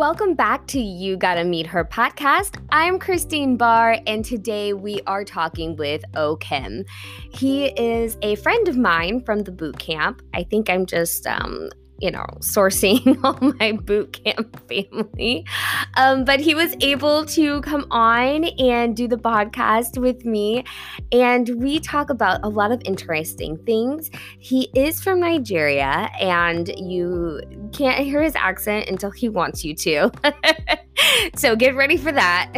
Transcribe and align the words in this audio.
Welcome 0.00 0.32
back 0.32 0.66
to 0.68 0.80
You 0.80 1.18
Gotta 1.18 1.44
Meet 1.44 1.66
Her 1.66 1.84
podcast. 1.84 2.58
I'm 2.70 2.98
Christine 2.98 3.58
Barr, 3.58 3.98
and 4.06 4.24
today 4.24 4.72
we 4.72 5.02
are 5.06 5.24
talking 5.26 5.76
with 5.76 6.02
Okem. 6.14 6.86
He 7.34 7.66
is 7.66 8.16
a 8.22 8.36
friend 8.36 8.66
of 8.66 8.78
mine 8.78 9.20
from 9.20 9.40
the 9.40 9.52
boot 9.52 9.78
camp. 9.78 10.22
I 10.32 10.44
think 10.44 10.70
I'm 10.70 10.86
just 10.86 11.26
um, 11.26 11.68
you 12.00 12.10
know, 12.10 12.26
sourcing 12.40 13.18
all 13.24 13.38
my 13.58 13.72
boot 13.72 14.22
camp 14.24 14.60
family. 14.68 15.44
Um, 15.96 16.24
but 16.24 16.40
he 16.40 16.54
was 16.54 16.74
able 16.80 17.24
to 17.26 17.60
come 17.62 17.86
on 17.90 18.44
and 18.44 18.96
do 18.96 19.06
the 19.06 19.18
podcast 19.18 19.98
with 19.98 20.24
me. 20.24 20.64
And 21.12 21.48
we 21.60 21.80
talk 21.80 22.10
about 22.10 22.40
a 22.42 22.48
lot 22.48 22.72
of 22.72 22.80
interesting 22.84 23.58
things. 23.64 24.10
He 24.38 24.70
is 24.74 25.02
from 25.02 25.20
Nigeria, 25.20 26.10
and 26.20 26.68
you 26.76 27.40
can't 27.72 28.04
hear 28.04 28.22
his 28.22 28.34
accent 28.34 28.88
until 28.88 29.10
he 29.10 29.28
wants 29.28 29.64
you 29.64 29.74
to. 29.74 30.10
so 31.36 31.56
get 31.56 31.74
ready 31.76 31.96
for 31.96 32.12
that. 32.12 32.52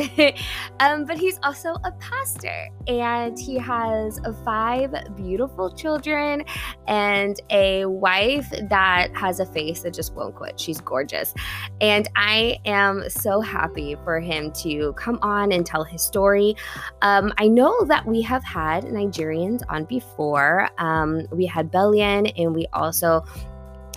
um, 0.80 1.04
but 1.04 1.18
he's 1.18 1.38
also 1.42 1.74
a 1.84 1.92
pastor, 1.92 2.68
and 2.86 3.38
he 3.38 3.56
has 3.56 4.20
five 4.44 4.94
beautiful 5.16 5.70
children 5.74 6.44
and 6.86 7.40
a 7.50 7.84
wife 7.86 8.48
that 8.68 9.14
has 9.14 9.40
a 9.40 9.46
face 9.46 9.82
that 9.82 9.94
just 9.94 10.14
won't 10.14 10.34
quit. 10.34 10.58
She's 10.58 10.80
gorgeous. 10.80 11.34
And 11.80 12.08
I 12.16 12.58
am 12.64 13.08
so 13.08 13.40
happy 13.40 13.96
for 14.04 14.20
him 14.20 14.52
to 14.62 14.92
come 14.94 15.18
on 15.22 15.52
and 15.52 15.64
tell 15.64 15.84
his 15.84 16.02
story. 16.02 16.56
Um, 17.02 17.32
I 17.38 17.48
know 17.48 17.84
that 17.86 18.06
we 18.06 18.22
have 18.22 18.44
had 18.44 18.84
Nigerians 18.84 19.62
on 19.68 19.84
before. 19.84 20.68
Um, 20.78 21.26
we 21.32 21.46
had 21.46 21.70
Bellion, 21.70 22.32
and 22.36 22.54
we 22.54 22.66
also 22.72 23.24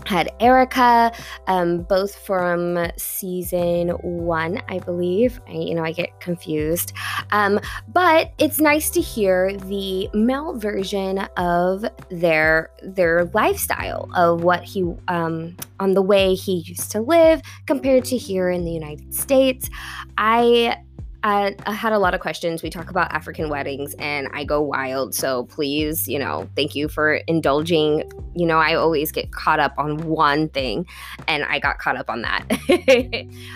had 0.05 0.29
Erica, 0.39 1.11
um, 1.47 1.83
both 1.83 2.15
from 2.15 2.87
season 2.97 3.89
one, 3.89 4.61
I 4.69 4.79
believe. 4.79 5.39
I, 5.47 5.53
you 5.53 5.75
know, 5.75 5.83
I 5.83 5.91
get 5.91 6.19
confused. 6.19 6.93
Um, 7.31 7.59
but 7.87 8.33
it's 8.37 8.59
nice 8.59 8.89
to 8.91 9.01
hear 9.01 9.55
the 9.55 10.09
male 10.13 10.57
version 10.57 11.19
of 11.37 11.85
their 12.09 12.69
their 12.83 13.25
lifestyle 13.33 14.09
of 14.15 14.43
what 14.43 14.63
he 14.63 14.83
um, 15.07 15.55
on 15.79 15.93
the 15.93 16.01
way 16.01 16.35
he 16.35 16.63
used 16.65 16.91
to 16.91 17.01
live 17.01 17.41
compared 17.65 18.05
to 18.05 18.17
here 18.17 18.49
in 18.49 18.63
the 18.65 18.71
United 18.71 19.13
States. 19.13 19.69
I 20.17 20.77
I, 21.25 21.55
had 21.71 21.91
a 21.91 21.97
lot 21.97 22.13
of 22.13 22.19
questions. 22.19 22.61
We 22.61 22.69
talk 22.69 22.91
about 22.91 23.11
African 23.11 23.49
weddings 23.49 23.95
and 23.95 24.29
I 24.31 24.43
go 24.43 24.61
wild. 24.61 25.15
So 25.15 25.45
please, 25.45 26.07
you 26.07 26.19
know, 26.19 26.47
thank 26.55 26.75
you 26.75 26.87
for 26.87 27.15
indulging. 27.15 28.03
You 28.35 28.45
know, 28.45 28.59
I 28.59 28.75
always 28.75 29.11
get 29.11 29.31
caught 29.31 29.59
up 29.59 29.73
on 29.79 29.97
one 30.07 30.49
thing 30.49 30.85
and 31.27 31.43
I 31.43 31.57
got 31.57 31.79
caught 31.79 31.97
up 31.97 32.11
on 32.11 32.21
that. 32.21 32.45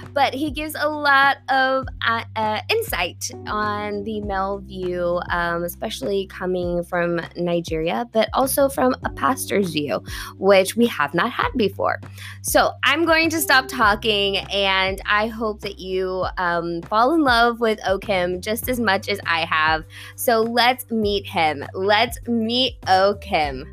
but 0.13 0.33
he 0.33 0.49
gives 0.49 0.75
a 0.79 0.89
lot 0.89 1.37
of 1.49 1.85
uh, 2.01 2.23
uh, 2.35 2.61
insight 2.69 3.29
on 3.45 4.03
the 4.03 4.21
male 4.21 4.57
view, 4.57 5.21
um, 5.29 5.63
especially 5.63 6.25
coming 6.25 6.83
from 6.83 7.21
Nigeria, 7.35 8.07
but 8.11 8.29
also 8.33 8.67
from 8.67 8.95
a 9.03 9.11
pastor's 9.11 9.73
view, 9.73 10.03
which 10.39 10.75
we 10.75 10.87
have 10.87 11.13
not 11.13 11.31
had 11.31 11.49
before. 11.55 12.01
So 12.41 12.71
I'm 12.83 13.05
going 13.05 13.29
to 13.29 13.39
stop 13.39 13.67
talking 13.67 14.37
and 14.37 14.99
I 15.05 15.27
hope 15.27 15.61
that 15.61 15.77
you 15.77 16.25
um, 16.39 16.81
fall 16.83 17.13
in 17.13 17.21
love 17.21 17.58
with 17.59 17.79
Okem 17.81 18.41
just 18.41 18.69
as 18.69 18.79
much 18.79 19.09
as 19.09 19.19
I 19.25 19.45
have. 19.45 19.85
So 20.15 20.41
let's 20.41 20.89
meet 20.91 21.25
him. 21.25 21.65
Let's 21.73 22.17
meet 22.27 22.79
Okem. 22.87 23.65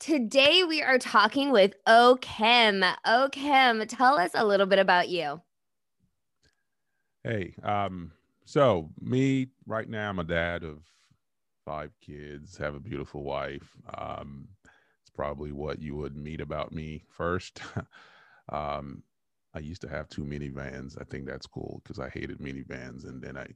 Today 0.00 0.64
we 0.64 0.82
are 0.82 0.98
talking 0.98 1.52
with 1.52 1.74
Okem. 1.86 2.82
O 3.04 3.28
Kim, 3.30 3.86
tell 3.86 4.18
us 4.18 4.30
a 4.34 4.46
little 4.46 4.64
bit 4.64 4.78
about 4.78 5.10
you. 5.10 5.42
Hey, 7.22 7.54
um, 7.62 8.10
so 8.46 8.90
me 8.98 9.48
right 9.66 9.88
now, 9.88 10.08
I'm 10.08 10.18
a 10.18 10.24
dad 10.24 10.64
of 10.64 10.78
five 11.66 11.92
kids, 12.00 12.56
have 12.56 12.74
a 12.74 12.80
beautiful 12.80 13.22
wife. 13.22 13.76
Um, 13.94 14.48
it's 15.02 15.10
probably 15.14 15.52
what 15.52 15.82
you 15.82 15.94
would 15.96 16.16
meet 16.16 16.40
about 16.40 16.72
me 16.72 17.04
first. 17.10 17.60
um, 18.48 19.02
I 19.54 19.58
used 19.58 19.80
to 19.82 19.88
have 19.88 20.08
two 20.08 20.24
minivans. 20.24 21.00
I 21.00 21.04
think 21.04 21.26
that's 21.26 21.46
cool 21.46 21.80
because 21.82 21.98
I 21.98 22.08
hated 22.08 22.38
minivans, 22.38 23.04
and 23.04 23.22
then 23.22 23.36
I 23.36 23.46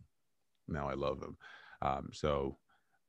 now 0.69 0.89
I 0.89 0.95
love 0.95 1.21
them. 1.21 1.37
Um, 1.83 2.11
so 2.13 2.59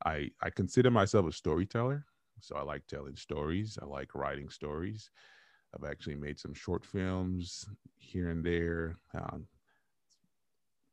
I 0.05 0.29
I 0.41 0.49
consider 0.49 0.91
myself 0.91 1.27
a 1.27 1.31
storyteller. 1.31 2.05
So 2.41 2.55
I 2.55 2.63
like 2.63 2.85
telling 2.87 3.15
stories. 3.15 3.77
I 3.81 3.85
like 3.85 4.13
writing 4.13 4.49
stories. 4.49 5.09
I've 5.73 5.89
actually 5.89 6.15
made 6.15 6.39
some 6.39 6.53
short 6.53 6.85
films 6.85 7.65
here 7.97 8.29
and 8.29 8.45
there. 8.45 8.97
Um, 9.13 9.47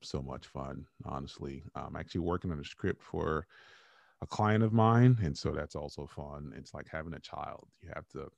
so 0.00 0.22
much 0.22 0.46
fun, 0.46 0.86
honestly. 1.04 1.62
I'm 1.74 1.96
actually 1.96 2.22
working 2.22 2.50
on 2.50 2.58
a 2.60 2.64
script 2.64 3.02
for 3.02 3.46
a 4.20 4.26
client 4.26 4.64
of 4.64 4.72
mine, 4.72 5.18
and 5.22 5.36
so 5.36 5.50
that's 5.50 5.76
also 5.76 6.06
fun. 6.06 6.52
It's 6.56 6.74
like 6.74 6.86
having 6.90 7.14
a 7.14 7.20
child. 7.20 7.68
You 7.80 7.90
have 7.94 8.08
to 8.08 8.28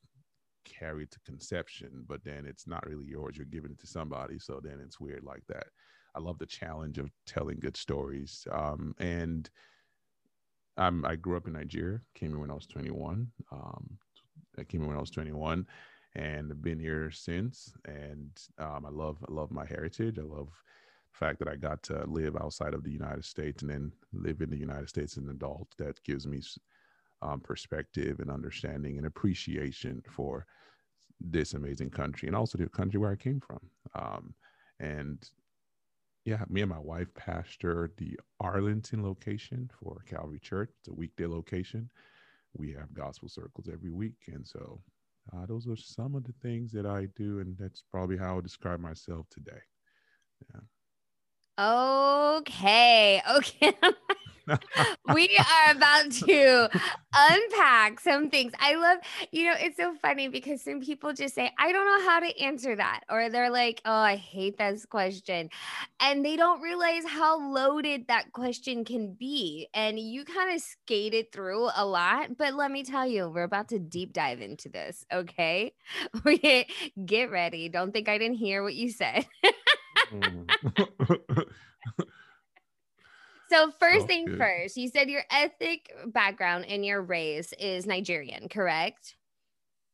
carried 0.65 1.11
to 1.11 1.21
conception, 1.21 2.05
but 2.09 2.25
then 2.25 2.45
it's 2.47 2.67
not 2.67 2.87
really 2.87 3.07
yours. 3.07 3.37
You're 3.37 3.47
giving 3.47 3.71
it 3.73 3.81
to 3.81 3.87
somebody. 3.87 4.39
So 4.39 4.61
then 4.63 4.81
it's 4.85 5.01
weird 5.01 5.25
like 5.25 5.43
that. 5.49 5.67
I 6.15 6.21
love 6.21 6.39
the 6.39 6.47
challenge 6.47 6.99
of 6.99 7.11
telling 7.27 7.59
good 7.61 7.77
stories. 7.77 8.47
Um, 8.53 8.95
and 8.99 9.49
I'm, 10.77 11.05
I 11.05 11.17
grew 11.17 11.37
up 11.37 11.47
in 11.47 11.53
Nigeria, 11.53 12.01
came 12.15 12.31
here 12.31 12.39
when 12.39 12.51
I 12.51 12.55
was 12.55 12.67
21. 12.67 13.29
Um, 13.53 13.99
I 14.59 14.65
came 14.65 14.81
here 14.81 14.89
when 14.89 14.97
I 14.97 15.01
was 15.01 15.11
21 15.11 15.67
and 16.15 16.51
I've 16.51 16.63
been 16.63 16.79
here 16.79 17.11
since. 17.11 17.73
And 17.87 18.31
um, 18.59 18.87
I 18.87 18.91
love, 18.91 19.19
I 19.29 19.33
love 19.33 19.51
my 19.51 19.67
heritage. 19.67 20.19
I 20.19 20.23
love 20.23 20.49
the 21.13 21.19
fact 21.19 21.39
that 21.41 21.49
I 21.49 21.57
got 21.57 21.83
to 21.85 22.05
live 22.07 22.37
outside 22.37 22.75
of 22.75 22.85
the 22.85 22.93
United 22.93 23.25
States 23.25 23.63
and 23.63 23.71
then 23.71 23.93
live 24.13 24.41
in 24.41 24.51
the 24.51 24.57
United 24.57 24.89
States 24.89 25.17
as 25.17 25.25
an 25.25 25.31
adult. 25.31 25.69
That 25.79 26.03
gives 26.05 26.27
me 26.27 26.41
um, 27.25 27.41
perspective 27.41 28.21
and 28.21 28.31
understanding 28.31 28.99
and 28.99 29.07
appreciation 29.07 30.03
for 30.09 30.47
this 31.21 31.55
amazing 31.55 31.91
country 31.91 32.29
and 32.29 32.37
also 32.37 32.59
the 32.59 32.69
country 32.69 33.01
where 33.01 33.11
I 33.11 33.17
came 33.17 33.41
from. 33.41 33.61
Um, 33.95 34.35
and 34.79 35.29
yeah, 36.25 36.45
me 36.49 36.63
and 36.63 36.71
my 36.71 36.79
wife 36.79 37.13
pastor 37.15 37.91
the 37.97 38.19
Arlington 38.41 39.03
location 39.03 39.71
for 39.79 40.03
Calvary 40.07 40.41
Church. 40.41 40.71
It's 40.79 40.89
a 40.89 40.95
weekday 40.95 41.27
location. 41.27 41.91
We 42.57 42.73
have 42.73 42.95
gospel 42.95 43.29
circles 43.29 43.69
every 43.73 43.91
week. 43.91 44.17
And 44.29 44.47
so 44.47 44.81
uh, 45.33 45.47
those 45.47 45.67
are 45.67 45.77
some 45.77 46.15
of 46.15 46.25
the 46.25 46.35
things 46.43 46.73
that 46.73 46.87
I 46.87 47.09
do. 47.17 47.41
And 47.41 47.57
that's 47.59 47.83
probably 47.91 48.17
how 48.17 48.39
I 48.39 48.41
describe 48.41 48.81
myself 48.81 49.27
today. 49.31 49.61
Yeah. 50.53 50.61
Okay. 51.59 53.23
Okay. 53.37 53.73
we 55.15 55.39
are 55.39 55.73
about 55.75 56.11
to 56.11 56.69
unpack 57.17 57.99
some 57.99 58.29
things. 58.29 58.53
I 58.61 58.75
love, 58.75 58.99
you 59.33 59.47
know, 59.47 59.55
it's 59.59 59.79
so 59.79 59.95
funny 60.03 60.29
because 60.29 60.63
some 60.63 60.81
people 60.83 61.15
just 61.15 61.35
say, 61.35 61.51
I 61.59 61.73
don't 61.73 61.87
know 61.87 62.07
how 62.07 62.21
to 62.21 62.39
answer 62.41 62.77
that. 62.77 63.01
Or 63.09 63.31
they're 63.31 63.49
like, 63.49 63.81
oh, 63.87 63.91
I 63.91 64.17
hate 64.17 64.59
this 64.59 64.85
question. 64.85 65.49
And 65.99 66.23
they 66.25 66.37
don't 66.37 66.61
realize 66.61 67.05
how 67.07 67.41
loaded 67.55 68.09
that 68.09 68.33
question 68.33 68.85
can 68.85 69.15
be. 69.15 69.69
And 69.73 69.99
you 69.99 70.27
kind 70.27 70.55
of 70.55 70.61
skated 70.61 71.33
through 71.33 71.71
a 71.75 71.87
lot. 71.87 72.37
But 72.37 72.53
let 72.53 72.71
me 72.71 72.85
tell 72.85 73.07
you, 73.07 73.31
we're 73.31 73.45
about 73.45 73.69
to 73.71 73.79
deep 73.79 74.13
dive 74.13 74.43
into 74.43 74.69
this. 74.69 75.07
Okay. 75.11 75.73
Get 77.07 77.31
ready. 77.31 77.71
Don't 77.71 77.93
think 77.93 78.11
I 78.11 78.19
didn't 78.19 78.37
hear 78.37 78.63
what 78.63 78.75
you 78.75 78.91
said. 78.91 79.25
Mm. 80.13 81.45
So 83.55 83.71
first 83.79 84.05
oh, 84.05 84.07
thing 84.07 84.25
good. 84.25 84.39
first, 84.39 84.77
you 84.77 84.89
said 84.89 85.09
your 85.09 85.23
ethnic 85.31 85.95
background 86.07 86.65
and 86.67 86.85
your 86.85 87.01
race 87.03 87.53
is 87.61 87.87
Nigerian, 87.87 88.49
correct? 88.49 89.15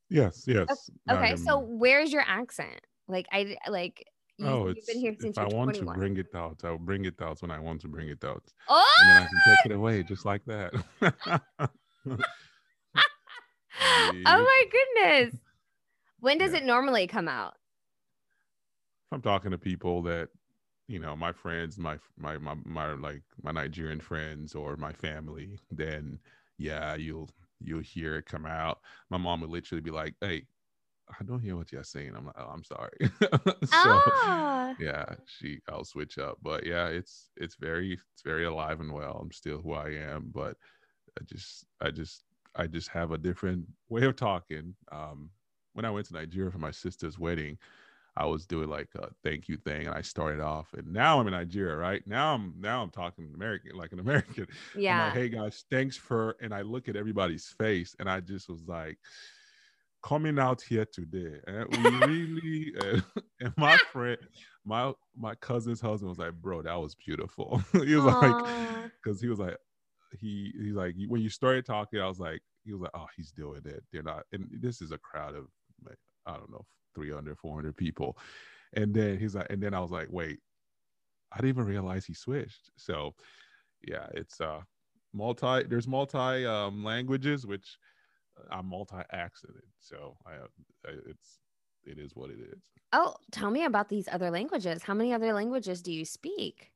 Yes, 0.08 0.44
yes. 0.46 0.90
Okay, 1.10 1.36
so 1.36 1.58
where's 1.58 2.10
your 2.10 2.24
accent? 2.26 2.80
Like 3.06 3.26
I 3.30 3.56
like 3.68 4.06
you, 4.38 4.46
oh, 4.46 4.68
you've 4.68 4.86
been 4.86 4.98
here 4.98 5.14
since 5.18 5.36
if 5.36 5.42
I 5.42 5.54
want 5.54 5.74
21. 5.74 5.94
to 5.94 5.98
bring 5.98 6.16
it 6.16 6.34
out, 6.34 6.60
I'll 6.64 6.78
bring 6.78 7.04
it 7.04 7.20
out 7.20 7.42
when 7.42 7.50
I 7.50 7.58
want 7.58 7.82
to 7.82 7.88
bring 7.88 8.08
it 8.08 8.24
out. 8.24 8.42
Oh! 8.68 8.88
And 9.00 9.10
then 9.10 9.22
I 9.24 9.26
can 9.26 9.56
take 9.56 9.66
it 9.66 9.74
away 9.74 10.02
just 10.04 10.24
like 10.24 10.42
that. 10.46 10.72
oh 13.76 14.22
my 14.24 14.64
goodness. 14.72 15.36
When 16.20 16.38
does 16.38 16.52
yeah. 16.52 16.58
it 16.58 16.64
normally 16.64 17.06
come 17.06 17.28
out? 17.28 17.56
I'm 19.12 19.22
talking 19.22 19.50
to 19.50 19.58
people 19.58 20.02
that 20.02 20.28
you 20.88 20.98
know 20.98 21.14
my 21.14 21.32
friends 21.32 21.78
my 21.78 21.98
my 22.18 22.36
my, 22.38 22.54
my 22.64 22.92
like 22.94 23.22
my 23.42 23.52
nigerian 23.52 24.00
friends 24.00 24.56
or 24.56 24.76
my 24.76 24.92
family 24.92 25.56
then 25.70 26.18
yeah 26.58 26.96
you'll 26.96 27.30
you'll 27.60 27.80
hear 27.80 28.16
it 28.16 28.26
come 28.26 28.44
out 28.44 28.80
my 29.08 29.16
mom 29.16 29.40
would 29.40 29.50
literally 29.50 29.80
be 29.80 29.92
like 29.92 30.14
hey 30.20 30.44
I 31.18 31.24
don't 31.24 31.40
hear 31.40 31.56
what 31.56 31.72
you're 31.72 31.82
saying. 31.82 32.12
I'm 32.16 32.26
like, 32.26 32.36
oh, 32.38 32.50
I'm 32.52 32.64
sorry. 32.64 32.96
so 33.64 33.68
ah. 33.72 34.74
yeah, 34.78 35.06
she 35.26 35.60
I'll 35.68 35.84
switch 35.84 36.18
up. 36.18 36.38
But 36.42 36.64
yeah, 36.64 36.86
it's 36.86 37.30
it's 37.36 37.56
very 37.56 37.98
it's 38.12 38.22
very 38.22 38.44
alive 38.44 38.80
and 38.80 38.92
well. 38.92 39.18
I'm 39.20 39.32
still 39.32 39.60
who 39.60 39.72
I 39.72 39.90
am, 39.90 40.30
but 40.32 40.56
I 41.18 41.24
just 41.24 41.64
I 41.80 41.90
just 41.90 42.24
I 42.54 42.66
just 42.66 42.88
have 42.88 43.12
a 43.12 43.18
different 43.18 43.66
way 43.88 44.04
of 44.04 44.16
talking. 44.16 44.74
Um 44.92 45.30
when 45.72 45.84
I 45.84 45.90
went 45.90 46.06
to 46.06 46.14
Nigeria 46.14 46.50
for 46.50 46.58
my 46.58 46.70
sister's 46.70 47.18
wedding, 47.18 47.58
I 48.20 48.26
was 48.26 48.44
doing 48.44 48.68
like 48.68 48.88
a 48.96 49.08
thank 49.24 49.48
you 49.48 49.56
thing, 49.56 49.86
and 49.86 49.94
I 49.94 50.02
started 50.02 50.40
off, 50.40 50.74
and 50.74 50.92
now 50.92 51.18
I'm 51.18 51.26
in 51.26 51.32
Nigeria, 51.32 51.74
right? 51.74 52.02
Now 52.06 52.34
I'm 52.34 52.52
now 52.58 52.82
I'm 52.82 52.90
talking 52.90 53.32
American, 53.34 53.74
like 53.76 53.92
an 53.92 54.00
American. 54.06 54.46
Yeah. 54.76 55.06
Like, 55.06 55.14
hey 55.14 55.28
guys, 55.30 55.64
thanks 55.70 55.96
for, 55.96 56.36
and 56.42 56.52
I 56.52 56.60
look 56.60 56.90
at 56.90 56.96
everybody's 56.96 57.46
face, 57.58 57.96
and 57.98 58.10
I 58.10 58.20
just 58.20 58.50
was 58.50 58.62
like, 58.68 58.98
coming 60.02 60.38
out 60.38 60.60
here 60.60 60.84
today, 60.92 61.40
and 61.46 61.66
we 61.78 61.90
really, 62.06 62.72
and, 62.84 63.02
and 63.40 63.54
my 63.56 63.78
friend, 63.90 64.18
my 64.66 64.92
my 65.16 65.34
cousin's 65.36 65.80
husband 65.80 66.10
was 66.10 66.18
like, 66.18 66.34
bro, 66.34 66.60
that 66.60 66.78
was 66.78 66.94
beautiful. 66.94 67.62
he 67.72 67.94
was 67.94 68.04
Aww. 68.04 68.22
like, 68.22 68.90
because 69.02 69.18
he 69.18 69.28
was 69.28 69.38
like, 69.38 69.56
he 70.18 70.52
he's 70.60 70.74
like, 70.74 70.94
when 71.08 71.22
you 71.22 71.30
started 71.30 71.64
talking, 71.64 71.98
I 72.00 72.06
was 72.06 72.20
like, 72.20 72.42
he 72.64 72.72
was 72.74 72.82
like, 72.82 72.90
oh, 72.92 73.06
he's 73.16 73.32
doing 73.32 73.62
it. 73.64 73.82
They're 73.94 74.02
not, 74.02 74.24
and 74.32 74.46
this 74.60 74.82
is 74.82 74.92
a 74.92 74.98
crowd 74.98 75.34
of 75.34 75.46
like, 75.86 75.98
I 76.26 76.34
don't 76.36 76.50
know, 76.50 76.66
300, 76.94 77.38
400 77.38 77.76
people. 77.76 78.18
And 78.72 78.94
then 78.94 79.18
he's 79.18 79.34
like, 79.34 79.48
and 79.50 79.62
then 79.62 79.74
I 79.74 79.80
was 79.80 79.90
like, 79.90 80.08
wait, 80.10 80.38
I 81.32 81.36
didn't 81.36 81.50
even 81.50 81.64
realize 81.64 82.04
he 82.04 82.14
switched. 82.14 82.70
So 82.76 83.14
yeah, 83.86 84.06
it's 84.14 84.40
uh 84.40 84.60
multi, 85.12 85.64
there's 85.64 85.88
multi 85.88 86.46
um 86.46 86.84
languages, 86.84 87.46
which 87.46 87.78
I'm 88.50 88.66
multi-accented. 88.66 89.62
So 89.80 90.16
I, 90.26 90.32
I 90.88 90.92
it's, 91.06 91.40
it 91.84 91.98
is 91.98 92.14
what 92.14 92.30
it 92.30 92.38
is. 92.40 92.62
Oh, 92.92 93.14
tell 93.30 93.50
me 93.50 93.64
about 93.64 93.88
these 93.88 94.08
other 94.10 94.30
languages. 94.30 94.82
How 94.82 94.94
many 94.94 95.12
other 95.12 95.32
languages 95.32 95.82
do 95.82 95.92
you 95.92 96.04
speak? 96.04 96.72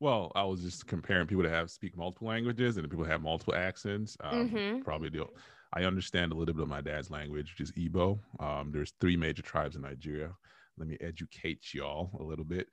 Well, 0.00 0.32
I 0.34 0.44
was 0.44 0.60
just 0.60 0.86
comparing 0.86 1.26
people 1.26 1.44
that 1.44 1.52
have 1.52 1.70
speak 1.70 1.96
multiple 1.96 2.28
languages 2.28 2.76
and 2.76 2.90
people 2.90 3.04
have 3.04 3.22
multiple 3.22 3.54
accents. 3.54 4.16
Um, 4.20 4.50
mm-hmm. 4.50 4.80
Probably 4.82 5.10
do. 5.10 5.28
I 5.74 5.84
understand 5.84 6.32
a 6.32 6.36
little 6.36 6.54
bit 6.54 6.62
of 6.62 6.68
my 6.68 6.80
dad's 6.80 7.10
language, 7.10 7.52
which 7.52 7.68
is 7.68 7.72
Igbo. 7.72 8.18
Um, 8.38 8.70
there's 8.72 8.92
three 9.00 9.16
major 9.16 9.42
tribes 9.42 9.74
in 9.74 9.82
Nigeria. 9.82 10.30
Let 10.78 10.88
me 10.88 10.96
educate 11.00 11.74
y'all 11.74 12.10
a 12.20 12.22
little 12.22 12.44
bit. 12.44 12.68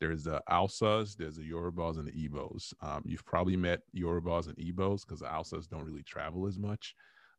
There's 0.00 0.24
the 0.24 0.42
Hausas, 0.48 1.16
there's 1.16 1.36
the 1.36 1.50
Yorubas, 1.50 1.98
and 1.98 2.06
the 2.06 2.12
Igbos. 2.12 2.72
Um, 2.82 3.02
you've 3.04 3.24
probably 3.24 3.56
met 3.56 3.80
Yorubas 3.94 4.46
and 4.46 4.56
Igbos 4.56 5.06
because 5.06 5.20
the 5.20 5.26
Hausas 5.26 5.68
don't 5.68 5.84
really 5.84 6.02
travel 6.02 6.46
as 6.46 6.58
much. 6.58 6.94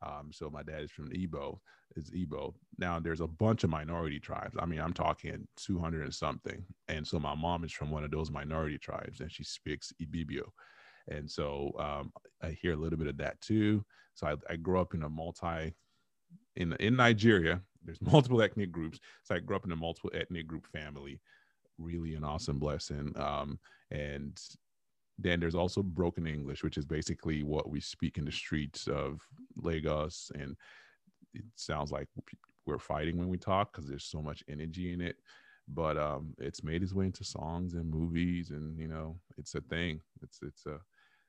Um, 0.05 0.29
so 0.31 0.49
my 0.49 0.61
dad 0.63 0.83
is 0.83 0.91
from 0.91 1.09
Igbo, 1.09 1.59
is 1.95 2.11
Igbo. 2.11 2.53
Now 2.77 2.99
there's 2.99 3.21
a 3.21 3.27
bunch 3.27 3.63
of 3.63 3.69
minority 3.71 4.19
tribes. 4.19 4.55
I 4.59 4.65
mean, 4.65 4.79
I'm 4.79 4.93
talking 4.93 5.47
200 5.57 6.03
and 6.03 6.13
something. 6.13 6.63
And 6.87 7.05
so 7.05 7.19
my 7.19 7.33
mom 7.35 7.63
is 7.63 7.71
from 7.71 7.89
one 7.89 8.03
of 8.03 8.11
those 8.11 8.31
minority 8.31 8.77
tribes, 8.77 9.21
and 9.21 9.31
she 9.31 9.43
speaks 9.43 9.91
Ibibio. 10.01 10.43
And 11.09 11.29
so 11.29 11.71
um, 11.79 12.11
I 12.41 12.51
hear 12.61 12.73
a 12.73 12.77
little 12.77 12.97
bit 12.97 13.07
of 13.07 13.17
that 13.17 13.39
too. 13.41 13.83
So 14.13 14.27
I, 14.27 14.35
I 14.49 14.55
grew 14.55 14.79
up 14.79 14.93
in 14.93 15.03
a 15.03 15.09
multi 15.09 15.73
in 16.55 16.73
in 16.79 16.95
Nigeria. 16.95 17.61
There's 17.83 18.01
multiple 18.11 18.41
ethnic 18.41 18.71
groups. 18.71 18.99
So 19.23 19.35
I 19.35 19.39
grew 19.39 19.55
up 19.55 19.65
in 19.65 19.71
a 19.71 19.75
multiple 19.75 20.11
ethnic 20.13 20.47
group 20.47 20.67
family. 20.67 21.19
Really 21.77 22.15
an 22.15 22.23
awesome 22.23 22.59
blessing. 22.59 23.13
Um, 23.15 23.59
and 23.91 24.37
then 25.19 25.39
there's 25.39 25.55
also 25.55 25.81
broken 25.81 26.27
English, 26.27 26.63
which 26.63 26.77
is 26.77 26.85
basically 26.85 27.43
what 27.43 27.69
we 27.69 27.79
speak 27.79 28.17
in 28.17 28.25
the 28.25 28.31
streets 28.31 28.87
of 28.87 29.21
Lagos. 29.55 30.31
And 30.35 30.55
it 31.33 31.43
sounds 31.55 31.91
like 31.91 32.07
we're 32.65 32.79
fighting 32.79 33.17
when 33.17 33.29
we 33.29 33.37
talk 33.37 33.71
because 33.71 33.87
there's 33.87 34.05
so 34.05 34.21
much 34.21 34.43
energy 34.49 34.93
in 34.93 35.01
it. 35.01 35.17
But 35.67 35.97
um, 35.97 36.33
it's 36.37 36.63
made 36.63 36.81
its 36.81 36.93
way 36.93 37.05
into 37.07 37.25
songs 37.25 37.73
and 37.73 37.89
movies, 37.89 38.51
and 38.51 38.79
you 38.79 38.87
know, 38.87 39.17
it's 39.37 39.53
a 39.53 39.59
thing. 39.61 39.99
It's 40.21 40.39
it's 40.41 40.65
a 40.65 40.79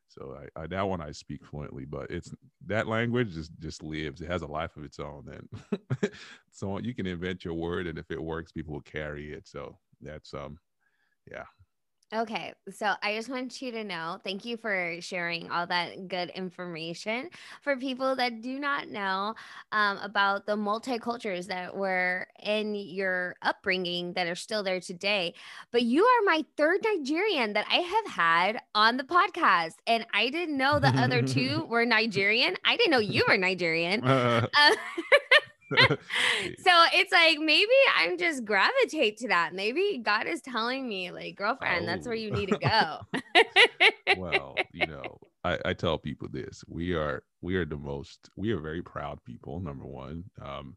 so 0.08 0.36
I, 0.56 0.62
I, 0.62 0.66
that 0.68 0.88
one 0.88 1.00
I 1.00 1.12
speak 1.12 1.44
fluently, 1.44 1.84
but 1.84 2.10
it's 2.10 2.34
that 2.66 2.88
language 2.88 3.34
just 3.34 3.52
just 3.58 3.82
lives. 3.82 4.20
It 4.20 4.30
has 4.30 4.42
a 4.42 4.46
life 4.46 4.76
of 4.76 4.84
its 4.84 4.98
own, 4.98 5.28
and 5.28 6.10
so 6.50 6.78
you 6.78 6.94
can 6.94 7.06
invent 7.06 7.44
your 7.44 7.54
word, 7.54 7.86
and 7.86 7.98
if 7.98 8.10
it 8.10 8.22
works, 8.22 8.52
people 8.52 8.74
will 8.74 8.80
carry 8.82 9.32
it. 9.32 9.46
So 9.46 9.76
that's 10.00 10.32
um, 10.34 10.58
yeah, 11.30 11.44
Okay, 12.14 12.54
so 12.70 12.94
I 13.02 13.14
just 13.14 13.28
want 13.28 13.60
you 13.60 13.70
to 13.72 13.84
know 13.84 14.18
thank 14.24 14.46
you 14.46 14.56
for 14.56 14.96
sharing 15.00 15.50
all 15.50 15.66
that 15.66 16.08
good 16.08 16.30
information 16.30 17.28
for 17.60 17.76
people 17.76 18.16
that 18.16 18.40
do 18.40 18.58
not 18.58 18.88
know 18.88 19.34
um, 19.72 19.98
about 19.98 20.46
the 20.46 20.56
multicultures 20.56 21.48
that 21.48 21.76
were 21.76 22.26
in 22.42 22.74
your 22.74 23.36
upbringing 23.42 24.14
that 24.14 24.26
are 24.26 24.34
still 24.34 24.62
there 24.62 24.80
today. 24.80 25.34
But 25.70 25.82
you 25.82 26.02
are 26.02 26.24
my 26.24 26.46
third 26.56 26.80
Nigerian 26.82 27.52
that 27.52 27.66
I 27.70 27.80
have 27.80 28.06
had 28.06 28.62
on 28.74 28.96
the 28.96 29.04
podcast, 29.04 29.74
and 29.86 30.06
I 30.14 30.30
didn't 30.30 30.56
know 30.56 30.78
the 30.78 30.88
other 30.88 31.20
two 31.26 31.66
were 31.68 31.84
Nigerian. 31.84 32.56
I 32.64 32.78
didn't 32.78 32.92
know 32.92 33.00
you 33.00 33.24
were 33.28 33.36
Nigerian. 33.36 34.02
Uh, 34.58 34.74
so 35.78 36.72
it's 36.94 37.12
like 37.12 37.38
maybe 37.38 37.70
I'm 37.96 38.16
just 38.16 38.44
gravitate 38.44 39.18
to 39.18 39.28
that. 39.28 39.54
Maybe 39.54 40.00
God 40.02 40.26
is 40.26 40.40
telling 40.40 40.88
me, 40.88 41.10
like, 41.10 41.36
girlfriend, 41.36 41.82
oh. 41.82 41.86
that's 41.86 42.06
where 42.06 42.16
you 42.16 42.30
need 42.30 42.48
to 42.48 42.58
go. 42.58 43.20
well, 44.16 44.56
you 44.72 44.86
know, 44.86 45.18
I, 45.44 45.58
I, 45.66 45.72
tell 45.74 45.98
people 45.98 46.28
this: 46.30 46.64
we 46.68 46.94
are 46.94 47.22
we 47.42 47.56
are 47.56 47.66
the 47.66 47.76
most 47.76 48.30
we 48.36 48.52
are 48.52 48.60
very 48.60 48.82
proud 48.82 49.22
people. 49.24 49.60
Number 49.60 49.84
one, 49.84 50.24
um, 50.42 50.74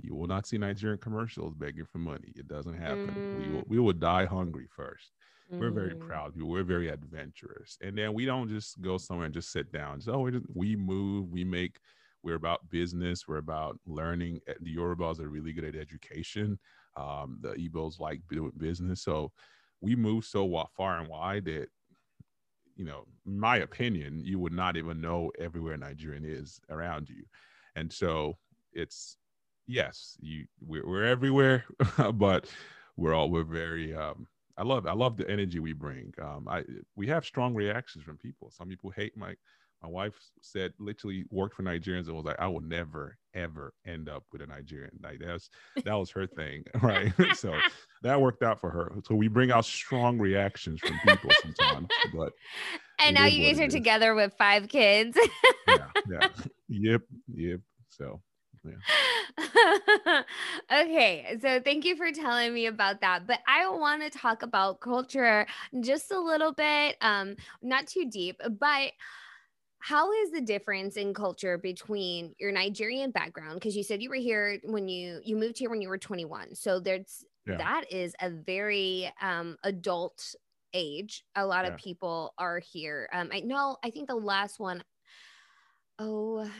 you 0.00 0.14
will 0.14 0.26
not 0.26 0.46
see 0.46 0.58
Nigerian 0.58 0.98
commercials 0.98 1.54
begging 1.54 1.86
for 1.86 1.98
money. 1.98 2.32
It 2.36 2.46
doesn't 2.46 2.78
happen. 2.78 3.08
Mm. 3.08 3.38
We 3.38 3.54
will 3.54 3.64
we 3.66 3.78
will 3.78 3.92
die 3.92 4.26
hungry 4.26 4.66
first. 4.74 5.10
We're 5.50 5.70
very 5.70 5.94
mm. 5.94 6.06
proud 6.06 6.34
people. 6.34 6.48
We're 6.48 6.64
very 6.64 6.88
adventurous, 6.88 7.78
and 7.80 7.96
then 7.96 8.12
we 8.12 8.24
don't 8.24 8.48
just 8.48 8.80
go 8.80 8.98
somewhere 8.98 9.26
and 9.26 9.34
just 9.34 9.52
sit 9.52 9.72
down. 9.72 10.00
So 10.00 10.18
we 10.20 10.32
just, 10.32 10.46
we 10.52 10.74
move. 10.76 11.30
We 11.30 11.44
make 11.44 11.78
we're 12.24 12.34
about 12.34 12.68
business. 12.70 13.28
We're 13.28 13.36
about 13.36 13.78
learning. 13.86 14.40
Eh, 14.48 14.54
the 14.60 14.74
Yorubas 14.74 15.20
are 15.20 15.28
really 15.28 15.52
good 15.52 15.64
at 15.64 15.76
education. 15.76 16.58
Um, 16.96 17.38
the 17.40 17.50
Igbos 17.50 18.00
like 18.00 18.20
doing 18.30 18.52
business. 18.56 19.02
So 19.02 19.30
we 19.80 19.94
move 19.94 20.24
so 20.24 20.66
far 20.76 20.98
and 20.98 21.08
wide 21.08 21.44
that, 21.44 21.66
you 22.76 22.84
know, 22.84 23.04
my 23.26 23.58
opinion, 23.58 24.22
you 24.24 24.38
would 24.38 24.52
not 24.52 24.76
even 24.76 25.00
know 25.00 25.30
everywhere 25.38 25.76
Nigerian 25.76 26.24
is 26.24 26.58
around 26.70 27.08
you. 27.08 27.24
And 27.76 27.92
so 27.92 28.38
it's, 28.72 29.16
yes, 29.66 30.16
you 30.20 30.46
we're, 30.60 30.86
we're 30.86 31.04
everywhere, 31.04 31.64
but 32.14 32.46
we're 32.96 33.14
all, 33.14 33.30
we're 33.30 33.44
very, 33.44 33.94
um, 33.94 34.26
I 34.56 34.62
love, 34.62 34.86
I 34.86 34.92
love 34.92 35.16
the 35.16 35.28
energy 35.28 35.58
we 35.58 35.72
bring. 35.72 36.14
Um, 36.22 36.46
I, 36.48 36.62
we 36.96 37.06
have 37.08 37.24
strong 37.24 37.54
reactions 37.54 38.04
from 38.04 38.16
people. 38.16 38.50
Some 38.50 38.68
people 38.68 38.90
hate 38.90 39.16
my, 39.16 39.34
my 39.84 39.90
wife 39.90 40.14
said 40.40 40.72
literally 40.78 41.24
worked 41.30 41.56
for 41.56 41.62
Nigerians 41.62 42.06
and 42.06 42.16
was 42.16 42.24
like, 42.24 42.40
I 42.40 42.48
will 42.48 42.62
never 42.62 43.18
ever 43.34 43.74
end 43.86 44.08
up 44.08 44.24
with 44.32 44.40
a 44.40 44.46
Nigerian. 44.46 44.98
Like 45.02 45.18
that's 45.20 45.50
that 45.84 45.94
was 45.94 46.10
her 46.12 46.26
thing, 46.26 46.64
right? 46.82 47.12
so 47.34 47.54
that 48.02 48.20
worked 48.20 48.42
out 48.42 48.60
for 48.60 48.70
her. 48.70 48.92
So 49.06 49.14
we 49.14 49.28
bring 49.28 49.50
out 49.50 49.66
strong 49.66 50.18
reactions 50.18 50.80
from 50.80 50.98
people 51.04 51.30
sometimes, 51.42 51.88
but 52.14 52.32
and 52.98 53.14
now 53.14 53.26
you 53.26 53.44
guys 53.46 53.60
are 53.60 53.68
together 53.68 54.14
with 54.14 54.32
five 54.38 54.68
kids. 54.68 55.18
yeah, 55.68 55.86
yeah, 56.10 56.28
yep, 56.68 57.02
yep. 57.34 57.60
So 57.90 58.22
yeah. 58.64 60.22
okay, 60.72 61.36
so 61.42 61.60
thank 61.60 61.84
you 61.84 61.96
for 61.96 62.10
telling 62.10 62.54
me 62.54 62.66
about 62.66 63.02
that. 63.02 63.26
But 63.26 63.40
I 63.46 63.68
want 63.68 64.02
to 64.02 64.18
talk 64.18 64.42
about 64.42 64.80
culture 64.80 65.46
just 65.80 66.10
a 66.10 66.18
little 66.18 66.52
bit, 66.52 66.96
um, 67.02 67.36
not 67.60 67.86
too 67.86 68.08
deep, 68.08 68.40
but 68.58 68.92
how 69.84 70.10
is 70.12 70.30
the 70.30 70.40
difference 70.40 70.96
in 70.96 71.12
culture 71.12 71.58
between 71.58 72.34
your 72.38 72.50
Nigerian 72.50 73.10
background? 73.10 73.56
Because 73.56 73.76
you 73.76 73.82
said 73.82 74.02
you 74.02 74.08
were 74.08 74.14
here 74.14 74.58
when 74.64 74.88
you 74.88 75.20
you 75.22 75.36
moved 75.36 75.58
here 75.58 75.68
when 75.68 75.82
you 75.82 75.90
were 75.90 75.98
21 75.98 76.54
so 76.54 76.80
there's 76.80 77.22
yeah. 77.46 77.58
that 77.58 77.84
is 77.90 78.14
a 78.22 78.30
very 78.30 79.12
um 79.20 79.58
adult 79.62 80.34
age. 80.72 81.22
A 81.36 81.44
lot 81.44 81.66
yeah. 81.66 81.72
of 81.72 81.76
people 81.76 82.32
are 82.38 82.60
here. 82.60 83.10
Um 83.12 83.28
I 83.30 83.40
know 83.40 83.76
I 83.84 83.90
think 83.90 84.08
the 84.08 84.14
last 84.14 84.58
one 84.58 84.82
oh 85.98 86.50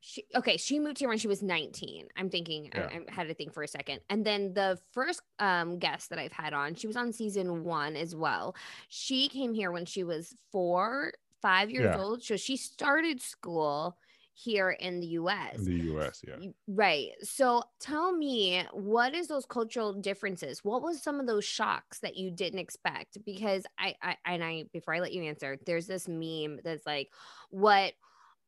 she 0.00 0.24
okay 0.36 0.58
she 0.58 0.78
moved 0.78 0.98
here 0.98 1.08
when 1.08 1.18
she 1.18 1.26
was 1.26 1.42
19 1.42 2.06
i'm 2.16 2.30
thinking 2.30 2.70
yeah. 2.72 2.88
I, 2.92 2.96
I, 2.96 3.12
had 3.12 3.26
to 3.26 3.34
think 3.34 3.54
for 3.54 3.62
a 3.62 3.68
second. 3.68 4.00
And 4.10 4.24
then 4.24 4.52
the 4.52 4.78
first 4.92 5.22
um 5.38 5.78
guest 5.78 6.10
that 6.10 6.18
i've 6.18 6.32
had 6.32 6.52
on 6.52 6.74
she 6.74 6.86
was 6.86 6.96
on 6.96 7.14
season 7.14 7.64
one 7.64 7.96
as 7.96 8.14
well. 8.14 8.54
She 8.88 9.28
came 9.28 9.54
here 9.54 9.72
when 9.72 9.86
she 9.86 10.04
was 10.04 10.36
four 10.52 11.14
five 11.44 11.70
years 11.70 11.94
yeah. 11.94 12.02
old. 12.02 12.22
So 12.22 12.38
she 12.38 12.56
started 12.56 13.20
school 13.20 13.98
here 14.32 14.70
in 14.70 14.98
the 14.98 15.06
US. 15.08 15.58
In 15.58 15.64
the 15.64 15.94
US, 15.94 16.22
yeah. 16.26 16.36
Right. 16.66 17.10
So 17.22 17.62
tell 17.80 18.12
me, 18.12 18.64
what 18.72 19.14
is 19.14 19.28
those 19.28 19.44
cultural 19.44 19.92
differences? 19.92 20.64
What 20.64 20.82
was 20.82 21.02
some 21.02 21.20
of 21.20 21.26
those 21.26 21.44
shocks 21.44 21.98
that 22.00 22.16
you 22.16 22.30
didn't 22.30 22.60
expect? 22.60 23.18
Because 23.26 23.64
I, 23.78 23.94
I 24.02 24.16
and 24.24 24.42
I 24.42 24.64
before 24.72 24.94
I 24.94 25.00
let 25.00 25.12
you 25.12 25.22
answer, 25.24 25.58
there's 25.66 25.86
this 25.86 26.08
meme 26.08 26.60
that's 26.64 26.86
like 26.86 27.10
what 27.50 27.92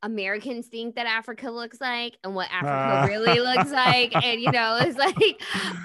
Americans 0.07 0.69
think 0.69 0.95
that 0.95 1.07
Africa 1.07 1.51
looks 1.51 1.81
like 1.81 2.17
and 2.23 2.33
what 2.33 2.49
Africa 2.53 3.03
uh. 3.03 3.07
really 3.09 3.41
looks 3.41 3.73
like. 3.73 4.15
And, 4.15 4.41
you 4.41 4.53
know, 4.53 4.79
it's 4.81 4.97
like, 4.97 5.17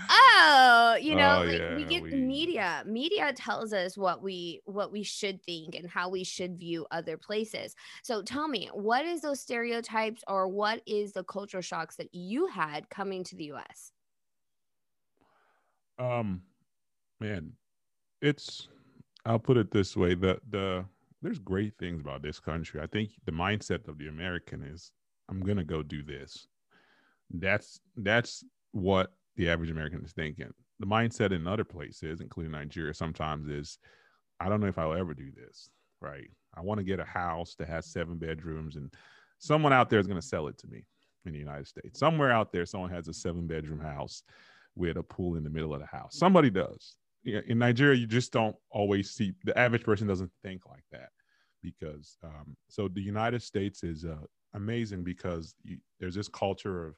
oh, 0.10 0.98
you 1.02 1.16
know, 1.16 1.42
oh, 1.42 1.46
like 1.46 1.60
yeah, 1.60 1.76
we 1.76 1.84
get 1.86 2.04
we... 2.04 2.12
media. 2.14 2.84
Media 2.86 3.34
tells 3.34 3.74
us 3.74 3.98
what 3.98 4.22
we 4.22 4.62
what 4.66 4.92
we 4.92 5.02
should 5.02 5.42
think 5.44 5.74
and 5.74 5.90
how 5.90 6.08
we 6.08 6.24
should 6.24 6.58
view 6.58 6.86
other 6.92 7.18
places. 7.18 7.76
So 8.04 8.22
tell 8.22 8.48
me, 8.48 8.70
what 8.74 9.06
is 9.06 9.22
those 9.22 9.40
stereotypes 9.40 10.24
or 10.28 10.48
what 10.48 10.82
is 10.86 11.14
the 11.14 11.24
cultural 11.24 11.64
shocks 11.64 11.96
that 11.96 12.14
you 12.14 12.46
had 12.46 12.90
coming 12.92 13.24
to 13.24 13.36
the 13.36 13.52
US? 13.54 13.92
Um 15.98 16.44
man, 17.20 17.54
it's 18.22 18.68
I'll 19.26 19.40
put 19.40 19.58
it 19.58 19.72
this 19.72 19.98
way. 19.98 20.14
The 20.14 20.40
the 20.52 20.86
there's 21.22 21.40
great 21.40 21.74
things 21.78 22.02
about 22.02 22.22
this 22.22 22.40
country. 22.40 22.82
I 22.82 22.88
think 22.88 23.12
the 23.26 23.32
mindset 23.32 23.88
of 23.88 23.98
the 23.98 24.08
American 24.08 24.64
is 24.64 24.92
I'm 25.30 25.42
gonna 25.42 25.64
go 25.64 25.84
do 25.84 26.04
this. 26.04 26.48
That's 27.30 27.80
that's 27.96 28.44
what 28.72 29.14
the 29.36 29.50
average 29.50 29.70
American 29.70 30.04
is 30.04 30.14
thinking. 30.14 30.52
The 30.80 30.88
mindset 30.88 31.32
in 31.32 31.48
other 31.48 31.64
places, 31.64 32.22
including 32.22 32.52
Nigeria, 32.52 32.94
sometimes 32.94 33.48
is 33.48 33.78
I 34.40 34.50
don't 34.50 34.60
know 34.60 34.68
if 34.68 34.80
I'll 34.80 34.94
ever 34.94 35.14
do 35.14 35.32
this. 35.32 35.70
Right. 36.02 36.30
I 36.56 36.62
want 36.62 36.80
to 36.80 36.84
get 36.84 37.00
a 37.00 37.06
house 37.06 37.56
that 37.60 37.70
has 37.70 37.86
seven 37.86 38.18
bedrooms, 38.18 38.76
and 38.76 38.92
someone 39.38 39.72
out 39.72 39.90
there 39.90 40.00
is 40.00 40.08
going 40.08 40.20
to 40.20 40.28
sell 40.28 40.48
it 40.48 40.58
to 40.58 40.68
me 40.68 40.84
in 41.26 41.32
the 41.32 41.40
United 41.40 41.68
States. 41.68 42.00
Somewhere 42.00 42.32
out 42.32 42.52
there, 42.52 42.66
someone 42.66 42.90
has 42.90 43.08
a 43.08 43.14
seven 43.14 43.46
bedroom 43.48 43.80
house 43.80 44.24
with 44.76 44.98
a 44.98 45.04
pool 45.04 45.36
in 45.36 45.44
the 45.44 45.50
middle 45.50 45.74
of 45.74 45.80
the 45.80 45.86
house. 45.86 46.18
Somebody 46.18 46.50
does 46.50 46.96
in 47.24 47.60
Nigeria, 47.60 48.00
you 48.00 48.08
just 48.08 48.32
don't 48.32 48.56
always 48.70 49.12
see 49.12 49.34
the 49.44 49.58
average 49.58 49.84
person 49.84 50.08
doesn't 50.08 50.32
think 50.44 50.66
like 50.68 50.84
that 50.92 51.10
because 51.62 52.18
um, 52.24 52.56
so 52.68 52.88
the 52.88 53.02
United 53.02 53.42
States 53.42 53.84
is 53.84 54.06
uh, 54.06 54.16
amazing 54.54 55.04
because 55.04 55.56
you, 55.64 55.78
there's 56.00 56.16
this 56.16 56.28
culture 56.28 56.88
of 56.88 56.96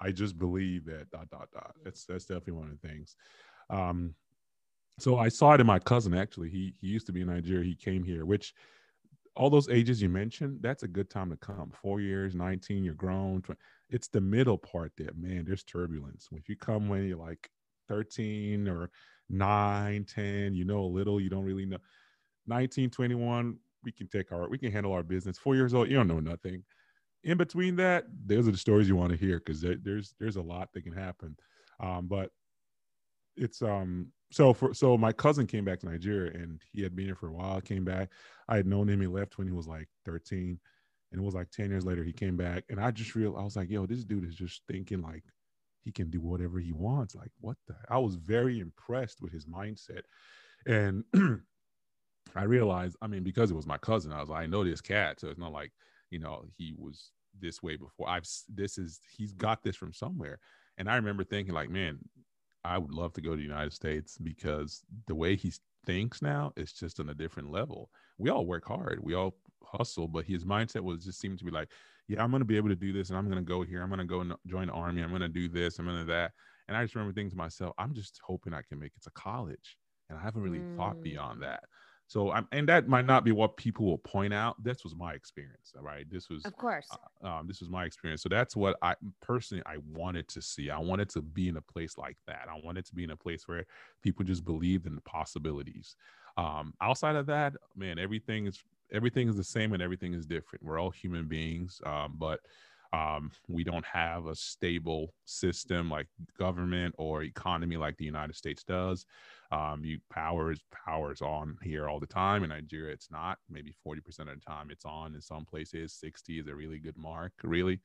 I 0.00 0.10
just 0.10 0.38
believe 0.38 0.84
that 0.86 1.10
dot 1.10 1.30
dot 1.30 1.48
dot. 1.52 1.74
That's 1.84 2.04
that's 2.04 2.24
definitely 2.24 2.54
one 2.54 2.70
of 2.70 2.80
the 2.80 2.88
things. 2.88 3.16
Um, 3.70 4.14
so 4.98 5.16
I 5.16 5.28
saw 5.28 5.52
it 5.54 5.60
in 5.60 5.66
my 5.66 5.78
cousin 5.78 6.14
actually. 6.14 6.50
He 6.50 6.74
he 6.80 6.88
used 6.88 7.06
to 7.06 7.12
be 7.12 7.20
in 7.20 7.28
Nigeria. 7.28 7.64
He 7.64 7.76
came 7.76 8.02
here, 8.02 8.24
which 8.24 8.54
all 9.34 9.48
those 9.48 9.68
ages 9.70 10.02
you 10.02 10.08
mentioned, 10.10 10.58
that's 10.60 10.82
a 10.82 10.88
good 10.88 11.08
time 11.08 11.30
to 11.30 11.36
come. 11.36 11.72
Four 11.80 12.00
years, 12.02 12.34
19, 12.34 12.84
you're 12.84 12.94
grown. 12.94 13.40
20, 13.40 13.58
it's 13.88 14.08
the 14.08 14.20
middle 14.20 14.58
part 14.58 14.92
that 14.98 15.16
man, 15.16 15.44
there's 15.46 15.64
turbulence. 15.64 16.28
If 16.32 16.48
you 16.48 16.56
come 16.56 16.88
when 16.88 17.06
you're 17.06 17.16
like 17.16 17.48
13 17.88 18.68
or 18.68 18.90
nine, 19.28 20.04
10, 20.04 20.54
you 20.54 20.64
know 20.64 20.80
a 20.80 20.86
little, 20.86 21.20
you 21.20 21.30
don't 21.30 21.44
really 21.44 21.66
know. 21.66 21.78
19, 22.46 22.90
21, 22.90 23.58
we 23.84 23.92
can 23.92 24.08
take 24.08 24.32
our, 24.32 24.48
we 24.48 24.58
can 24.58 24.72
handle 24.72 24.92
our 24.92 25.02
business. 25.02 25.38
Four 25.38 25.54
years 25.54 25.74
old, 25.74 25.88
you 25.88 25.96
don't 25.96 26.08
know 26.08 26.20
nothing. 26.20 26.64
In 27.24 27.38
between 27.38 27.76
that, 27.76 28.04
those 28.26 28.48
are 28.48 28.52
the 28.52 28.58
stories 28.58 28.88
you 28.88 28.96
want 28.96 29.10
to 29.10 29.16
hear 29.16 29.38
because 29.38 29.60
there, 29.60 29.76
there's 29.80 30.14
there's 30.18 30.36
a 30.36 30.42
lot 30.42 30.72
that 30.72 30.82
can 30.82 30.92
happen. 30.92 31.36
Um, 31.78 32.08
but 32.08 32.30
it's 33.36 33.62
um 33.62 34.08
so 34.30 34.52
for 34.52 34.74
so 34.74 34.96
my 34.96 35.12
cousin 35.12 35.46
came 35.46 35.64
back 35.64 35.80
to 35.80 35.88
Nigeria 35.88 36.32
and 36.32 36.60
he 36.72 36.82
had 36.82 36.96
been 36.96 37.06
here 37.06 37.14
for 37.14 37.28
a 37.28 37.32
while. 37.32 37.60
Came 37.60 37.84
back. 37.84 38.10
I 38.48 38.56
had 38.56 38.66
known 38.66 38.88
him. 38.88 39.00
He 39.00 39.06
left 39.06 39.38
when 39.38 39.46
he 39.46 39.52
was 39.52 39.68
like 39.68 39.88
13, 40.04 40.58
and 41.12 41.20
it 41.20 41.24
was 41.24 41.34
like 41.34 41.50
10 41.50 41.70
years 41.70 41.84
later 41.84 42.02
he 42.02 42.12
came 42.12 42.36
back. 42.36 42.64
And 42.70 42.80
I 42.80 42.90
just 42.90 43.14
real 43.14 43.36
I 43.36 43.44
was 43.44 43.56
like, 43.56 43.70
yo, 43.70 43.86
this 43.86 44.04
dude 44.04 44.28
is 44.28 44.34
just 44.34 44.62
thinking 44.66 45.00
like 45.00 45.22
he 45.84 45.92
can 45.92 46.10
do 46.10 46.20
whatever 46.20 46.58
he 46.58 46.72
wants. 46.72 47.14
Like, 47.14 47.30
what 47.40 47.56
the? 47.66 47.74
I 47.88 47.98
was 47.98 48.14
very 48.16 48.60
impressed 48.60 49.20
with 49.20 49.32
his 49.32 49.46
mindset. 49.46 50.02
And 50.66 51.04
I 52.36 52.44
realized, 52.44 52.96
I 53.02 53.06
mean, 53.06 53.22
because 53.22 53.50
it 53.50 53.56
was 53.56 53.66
my 53.66 53.78
cousin, 53.78 54.12
I 54.12 54.20
was 54.20 54.28
like, 54.28 54.42
I 54.42 54.46
know 54.46 54.64
this 54.64 54.80
cat. 54.80 55.20
So 55.20 55.28
it's 55.28 55.38
not 55.38 55.52
like, 55.52 55.72
you 56.10 56.18
know, 56.18 56.44
he 56.56 56.74
was 56.76 57.10
this 57.38 57.62
way 57.62 57.76
before. 57.76 58.08
I've, 58.08 58.28
this 58.48 58.78
is, 58.78 59.00
he's 59.16 59.32
got 59.32 59.62
this 59.62 59.76
from 59.76 59.92
somewhere. 59.92 60.38
And 60.78 60.88
I 60.88 60.96
remember 60.96 61.24
thinking, 61.24 61.54
like, 61.54 61.70
man, 61.70 61.98
I 62.64 62.78
would 62.78 62.92
love 62.92 63.12
to 63.14 63.20
go 63.20 63.30
to 63.30 63.36
the 63.36 63.42
United 63.42 63.72
States 63.72 64.16
because 64.18 64.82
the 65.06 65.14
way 65.14 65.36
he 65.36 65.52
thinks 65.84 66.22
now 66.22 66.52
is 66.56 66.72
just 66.72 67.00
on 67.00 67.08
a 67.08 67.14
different 67.14 67.50
level. 67.50 67.90
We 68.18 68.30
all 68.30 68.46
work 68.46 68.66
hard, 68.66 69.00
we 69.02 69.14
all 69.14 69.34
hustle, 69.64 70.06
but 70.06 70.24
his 70.24 70.44
mindset 70.44 70.82
was 70.82 71.04
just 71.04 71.20
seemed 71.20 71.38
to 71.38 71.44
be 71.44 71.50
like, 71.50 71.70
yeah, 72.08 72.22
I'm 72.22 72.30
going 72.30 72.40
to 72.40 72.46
be 72.46 72.56
able 72.56 72.68
to 72.68 72.76
do 72.76 72.92
this 72.92 73.08
and 73.08 73.18
I'm 73.18 73.26
going 73.26 73.38
to 73.38 73.48
go 73.48 73.62
here. 73.62 73.82
I'm 73.82 73.88
going 73.88 73.98
to 74.00 74.04
go 74.04 74.20
and 74.20 74.34
join 74.46 74.66
the 74.66 74.72
army. 74.72 75.02
I'm 75.02 75.10
going 75.10 75.22
to 75.22 75.28
do 75.28 75.48
this. 75.48 75.78
I'm 75.78 75.86
going 75.86 75.98
to 75.98 76.04
that. 76.12 76.32
And 76.68 76.76
I 76.76 76.82
just 76.82 76.94
remember 76.94 77.14
thinking 77.14 77.30
to 77.30 77.36
myself, 77.36 77.74
I'm 77.78 77.94
just 77.94 78.20
hoping 78.24 78.54
I 78.54 78.62
can 78.62 78.78
make 78.78 78.92
it 78.96 79.02
to 79.04 79.10
college. 79.10 79.76
And 80.08 80.18
I 80.18 80.22
haven't 80.22 80.42
really 80.42 80.58
mm. 80.58 80.76
thought 80.76 81.02
beyond 81.02 81.42
that. 81.42 81.64
So 82.06 82.30
I'm, 82.30 82.46
and 82.52 82.68
that 82.68 82.88
might 82.88 83.06
not 83.06 83.24
be 83.24 83.32
what 83.32 83.56
people 83.56 83.86
will 83.86 83.96
point 83.96 84.34
out. 84.34 84.62
This 84.62 84.84
was 84.84 84.94
my 84.94 85.14
experience, 85.14 85.72
right? 85.80 86.04
This 86.10 86.28
was, 86.28 86.44
of 86.44 86.54
course, 86.56 86.86
uh, 87.24 87.26
um, 87.26 87.46
this 87.46 87.60
was 87.60 87.70
my 87.70 87.86
experience. 87.86 88.22
So 88.22 88.28
that's 88.28 88.54
what 88.54 88.76
I 88.82 88.96
personally 89.22 89.62
I 89.64 89.76
wanted 89.90 90.28
to 90.28 90.42
see. 90.42 90.68
I 90.68 90.78
wanted 90.78 91.08
to 91.10 91.22
be 91.22 91.48
in 91.48 91.56
a 91.56 91.62
place 91.62 91.96
like 91.96 92.18
that. 92.26 92.48
I 92.50 92.60
wanted 92.62 92.84
to 92.86 92.94
be 92.94 93.04
in 93.04 93.12
a 93.12 93.16
place 93.16 93.48
where 93.48 93.64
people 94.02 94.26
just 94.26 94.44
believed 94.44 94.86
in 94.86 94.94
the 94.94 95.00
possibilities. 95.00 95.96
Um, 96.36 96.74
outside 96.82 97.16
of 97.16 97.26
that, 97.26 97.54
man, 97.76 97.98
everything 97.98 98.46
is 98.46 98.62
everything 98.92 99.28
is 99.28 99.36
the 99.36 99.44
same 99.44 99.72
and 99.72 99.82
everything 99.82 100.14
is 100.14 100.26
different. 100.26 100.64
We're 100.64 100.80
all 100.80 100.90
human 100.90 101.26
beings, 101.26 101.80
um, 101.84 102.14
but 102.16 102.40
um, 102.92 103.30
we 103.48 103.64
don't 103.64 103.86
have 103.86 104.26
a 104.26 104.34
stable 104.34 105.14
system 105.24 105.88
like 105.88 106.08
government 106.38 106.94
or 106.98 107.22
economy 107.22 107.78
like 107.78 107.96
the 107.96 108.04
United 108.04 108.36
States 108.36 108.62
does. 108.64 109.06
Um, 109.50 109.82
you 109.82 109.98
power 110.10 110.52
is 110.52 110.60
power 110.70 111.10
is 111.12 111.22
on 111.22 111.56
here 111.62 111.88
all 111.88 112.00
the 112.00 112.06
time. 112.06 112.42
In 112.42 112.50
Nigeria, 112.50 112.92
it's 112.92 113.10
not. 113.10 113.38
Maybe 113.48 113.74
forty 113.82 114.02
percent 114.02 114.28
of 114.28 114.38
the 114.38 114.44
time, 114.44 114.70
it's 114.70 114.84
on. 114.84 115.14
In 115.14 115.22
some 115.22 115.46
places, 115.46 115.94
sixty 115.94 116.38
is 116.38 116.48
a 116.48 116.54
really 116.54 116.78
good 116.78 116.96
mark. 116.98 117.32
Really, 117.42 117.80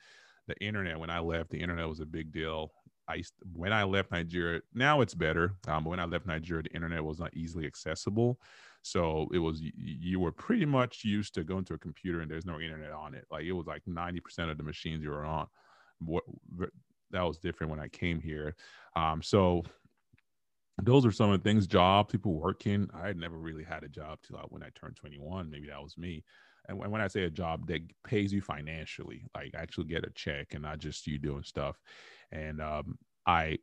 the 0.47 0.57
internet. 0.57 0.99
When 0.99 1.09
I 1.09 1.19
left, 1.19 1.51
the 1.51 1.61
internet 1.61 1.87
was 1.87 2.01
a 2.01 2.05
big 2.05 2.33
deal. 2.33 2.71
I 3.07 3.23
when 3.53 3.73
I 3.73 3.83
left 3.83 4.11
Nigeria, 4.11 4.61
now 4.73 5.01
it's 5.01 5.13
better. 5.13 5.53
Um, 5.67 5.85
when 5.85 5.99
I 5.99 6.05
left 6.05 6.25
Nigeria, 6.25 6.63
the 6.63 6.73
internet 6.73 7.03
was 7.03 7.19
not 7.19 7.35
easily 7.35 7.65
accessible. 7.65 8.39
So 8.81 9.27
it 9.33 9.39
was 9.39 9.61
you 9.75 10.19
were 10.19 10.31
pretty 10.31 10.65
much 10.65 11.03
used 11.03 11.33
to 11.35 11.43
going 11.43 11.65
to 11.65 11.73
a 11.73 11.77
computer 11.77 12.21
and 12.21 12.29
there's 12.29 12.45
no 12.45 12.59
internet 12.59 12.91
on 12.91 13.13
it. 13.13 13.25
Like 13.31 13.43
it 13.43 13.51
was 13.51 13.67
like 13.67 13.83
90% 13.85 14.49
of 14.51 14.57
the 14.57 14.63
machines 14.63 15.03
you 15.03 15.09
were 15.09 15.25
on. 15.25 15.47
What 15.99 16.23
that 17.11 17.21
was 17.21 17.37
different 17.37 17.71
when 17.71 17.79
I 17.79 17.87
came 17.87 18.19
here. 18.19 18.55
Um, 18.95 19.21
so 19.21 19.63
those 20.81 21.05
are 21.05 21.11
some 21.11 21.31
of 21.31 21.41
the 21.41 21.49
things. 21.49 21.67
Job, 21.67 22.09
people 22.09 22.33
working. 22.33 22.89
I 22.93 23.07
had 23.07 23.17
never 23.17 23.37
really 23.37 23.63
had 23.63 23.83
a 23.83 23.89
job 23.89 24.19
till 24.21 24.37
when 24.49 24.63
I 24.63 24.69
turned 24.75 24.95
21. 24.95 25.49
Maybe 25.49 25.67
that 25.67 25.81
was 25.81 25.97
me. 25.97 26.23
And 26.69 26.77
when 26.77 27.01
I 27.01 27.07
say 27.07 27.23
a 27.23 27.29
job 27.29 27.67
that 27.67 27.81
pays 28.03 28.33
you 28.33 28.41
financially, 28.41 29.25
like 29.33 29.51
actually 29.55 29.87
get 29.87 30.05
a 30.05 30.11
check 30.11 30.53
and 30.53 30.63
not 30.63 30.79
just 30.79 31.07
you 31.07 31.17
doing 31.17 31.43
stuff. 31.43 31.79
And 32.31 32.61
um, 32.61 32.97
I 33.25 33.57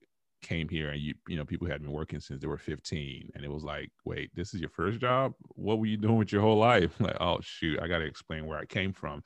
came 0.45 0.69
here 0.69 0.91
and 0.91 1.01
you 1.01 1.15
you 1.27 1.37
know 1.37 1.45
people 1.45 1.67
had 1.67 1.81
been 1.81 1.91
working 1.91 2.21
since 2.21 2.41
they 2.41 2.47
were 2.47 2.59
15 2.59 3.31
and 3.35 3.45
it 3.45 3.51
was 3.51 3.65
like 3.65 3.91
wait 4.05 4.31
this 4.35 4.53
is 4.53 4.61
your 4.61 4.69
first 4.71 5.01
job? 5.01 5.33
What 5.55 5.79
were 5.79 5.87
you 5.87 5.97
doing 5.97 6.17
with 6.19 6.31
your 6.33 6.43
whole 6.43 6.59
life? 6.59 6.93
Like 7.01 7.17
oh 7.21 7.39
shoot 7.41 7.81
i 7.81 7.89
got 7.89 7.99
to 7.99 8.05
explain 8.05 8.47
where 8.47 8.59
i 8.59 8.67
came 8.67 8.93
from. 8.93 9.23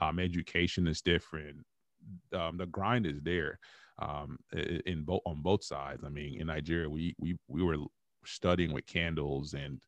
Um, 0.00 0.18
education 0.18 0.88
is 0.88 1.02
different. 1.02 1.58
Um, 2.32 2.56
the 2.56 2.66
grind 2.66 3.06
is 3.06 3.20
there 3.20 3.58
um, 4.00 4.38
in 4.86 5.04
both 5.04 5.20
on 5.26 5.42
both 5.42 5.62
sides. 5.62 6.02
I 6.04 6.08
mean 6.08 6.40
in 6.40 6.46
nigeria 6.46 6.88
we 6.88 7.14
we 7.18 7.36
we 7.48 7.62
were 7.62 7.76
studying 8.24 8.72
with 8.72 8.86
candles 8.86 9.52
and 9.52 9.80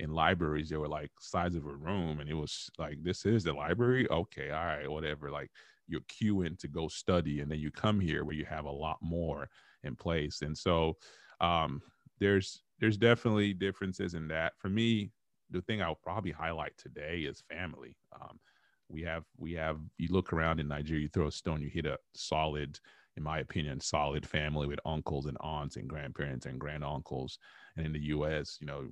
in 0.00 0.10
libraries 0.10 0.68
they 0.68 0.76
were 0.76 0.88
like 0.88 1.12
size 1.20 1.54
of 1.54 1.64
a 1.64 1.74
room. 1.74 2.18
And 2.18 2.28
it 2.28 2.34
was 2.34 2.68
like 2.76 2.98
this 3.02 3.24
is 3.24 3.44
the 3.44 3.52
library? 3.52 4.10
Okay 4.10 4.50
all 4.50 4.66
right 4.66 4.90
whatever. 4.90 5.30
Like 5.30 5.50
you're 5.86 6.44
in 6.44 6.56
to 6.56 6.68
go 6.68 6.88
study 6.88 7.40
and 7.40 7.50
then 7.50 7.58
you 7.58 7.70
come 7.70 8.00
here 8.00 8.24
where 8.24 8.34
you 8.34 8.44
have 8.44 8.64
a 8.64 8.70
lot 8.70 8.98
more 9.02 9.48
in 9.82 9.94
place. 9.94 10.42
And 10.42 10.56
so 10.56 10.96
um, 11.40 11.82
there's 12.20 12.62
there's 12.80 12.96
definitely 12.96 13.54
differences 13.54 14.14
in 14.14 14.28
that. 14.28 14.54
For 14.58 14.68
me, 14.68 15.10
the 15.50 15.62
thing 15.62 15.82
I'll 15.82 15.94
probably 15.94 16.32
highlight 16.32 16.76
today 16.76 17.20
is 17.20 17.44
family. 17.48 17.96
Um, 18.12 18.38
we 18.88 19.02
have 19.02 19.24
we 19.38 19.52
have 19.54 19.78
you 19.98 20.08
look 20.10 20.32
around 20.32 20.60
in 20.60 20.68
Nigeria, 20.68 21.02
you 21.02 21.08
throw 21.08 21.28
a 21.28 21.32
stone, 21.32 21.62
you 21.62 21.68
hit 21.68 21.86
a 21.86 21.98
solid, 22.14 22.78
in 23.16 23.22
my 23.22 23.38
opinion, 23.38 23.80
solid 23.80 24.26
family 24.26 24.66
with 24.66 24.80
uncles 24.84 25.26
and 25.26 25.36
aunts 25.40 25.76
and 25.76 25.88
grandparents 25.88 26.46
and 26.46 26.60
granduncles. 26.60 27.38
And 27.76 27.86
in 27.86 27.92
the 27.92 28.00
U.S., 28.00 28.58
you 28.60 28.66
know, 28.66 28.84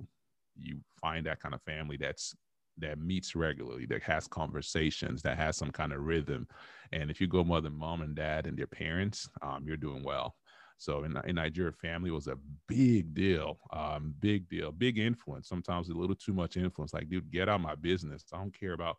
you 0.55 0.79
find 0.99 1.25
that 1.25 1.39
kind 1.39 1.53
of 1.53 1.61
family 1.63 1.97
that's 1.97 2.35
that 2.77 2.99
meets 2.99 3.35
regularly, 3.35 3.85
that 3.87 4.03
has 4.03 4.27
conversations, 4.27 5.21
that 5.21 5.37
has 5.37 5.57
some 5.57 5.71
kind 5.71 5.93
of 5.93 6.01
rhythm. 6.01 6.47
And 6.91 7.09
if 7.11 7.21
you 7.21 7.27
go 7.27 7.43
more 7.43 7.61
than 7.61 7.73
mom 7.77 8.01
and 8.01 8.15
dad 8.15 8.47
and 8.47 8.57
their 8.57 8.67
parents, 8.67 9.29
um, 9.41 9.63
you're 9.65 9.77
doing 9.77 10.03
well. 10.03 10.35
So 10.77 11.03
in, 11.03 11.15
in 11.25 11.35
Nigeria, 11.35 11.71
family 11.71 12.11
was 12.11 12.27
a 12.27 12.37
big 12.67 13.13
deal, 13.13 13.59
um, 13.71 14.13
big 14.19 14.49
deal, 14.49 14.71
big 14.71 14.97
influence. 14.97 15.47
Sometimes 15.47 15.89
a 15.89 15.93
little 15.93 16.15
too 16.15 16.33
much 16.33 16.57
influence. 16.57 16.93
Like, 16.93 17.09
dude, 17.09 17.31
get 17.31 17.47
out 17.47 17.55
of 17.55 17.61
my 17.61 17.75
business. 17.75 18.25
I 18.33 18.37
don't 18.37 18.57
care 18.57 18.73
about 18.73 18.97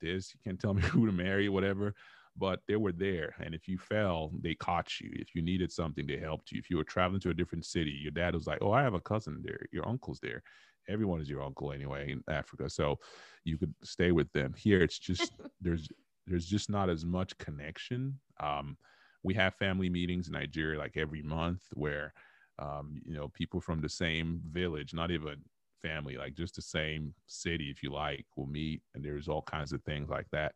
this. 0.00 0.32
You 0.34 0.40
can't 0.42 0.60
tell 0.60 0.74
me 0.74 0.82
who 0.88 1.06
to 1.06 1.12
marry, 1.12 1.48
whatever. 1.48 1.94
But 2.36 2.60
they 2.68 2.76
were 2.76 2.92
there, 2.92 3.34
and 3.40 3.54
if 3.54 3.66
you 3.66 3.76
fell, 3.76 4.30
they 4.40 4.54
caught 4.54 5.00
you. 5.00 5.10
If 5.14 5.34
you 5.34 5.42
needed 5.42 5.72
something, 5.72 6.06
they 6.06 6.16
helped 6.16 6.52
you. 6.52 6.58
If 6.60 6.70
you 6.70 6.76
were 6.76 6.84
traveling 6.84 7.20
to 7.22 7.30
a 7.30 7.34
different 7.34 7.66
city, 7.66 7.90
your 7.90 8.12
dad 8.12 8.34
was 8.34 8.46
like, 8.46 8.58
"Oh, 8.62 8.70
I 8.70 8.82
have 8.82 8.94
a 8.94 9.00
cousin 9.00 9.42
there. 9.42 9.66
Your 9.72 9.86
uncle's 9.86 10.20
there." 10.20 10.42
Everyone 10.90 11.20
is 11.20 11.30
your 11.30 11.42
uncle 11.42 11.72
anyway 11.72 12.12
in 12.12 12.22
Africa, 12.28 12.68
so 12.68 12.98
you 13.44 13.56
could 13.56 13.74
stay 13.82 14.12
with 14.12 14.30
them. 14.32 14.54
Here, 14.56 14.82
it's 14.82 14.98
just 14.98 15.32
there's 15.60 15.88
there's 16.26 16.46
just 16.46 16.70
not 16.70 16.88
as 16.88 17.04
much 17.04 17.36
connection. 17.38 18.18
Um, 18.40 18.76
we 19.22 19.34
have 19.34 19.54
family 19.54 19.90
meetings 19.90 20.28
in 20.28 20.32
Nigeria 20.32 20.78
like 20.78 20.96
every 20.96 21.22
month 21.22 21.62
where 21.74 22.12
um, 22.58 23.00
you 23.04 23.14
know 23.14 23.28
people 23.28 23.60
from 23.60 23.80
the 23.80 23.88
same 23.88 24.40
village, 24.50 24.92
not 24.92 25.10
even 25.10 25.36
family, 25.82 26.16
like 26.16 26.34
just 26.34 26.56
the 26.56 26.62
same 26.62 27.14
city, 27.26 27.70
if 27.70 27.82
you 27.82 27.92
like, 27.92 28.26
will 28.36 28.46
meet, 28.46 28.82
and 28.94 29.04
there's 29.04 29.28
all 29.28 29.42
kinds 29.42 29.72
of 29.72 29.82
things 29.84 30.08
like 30.10 30.26
that. 30.32 30.52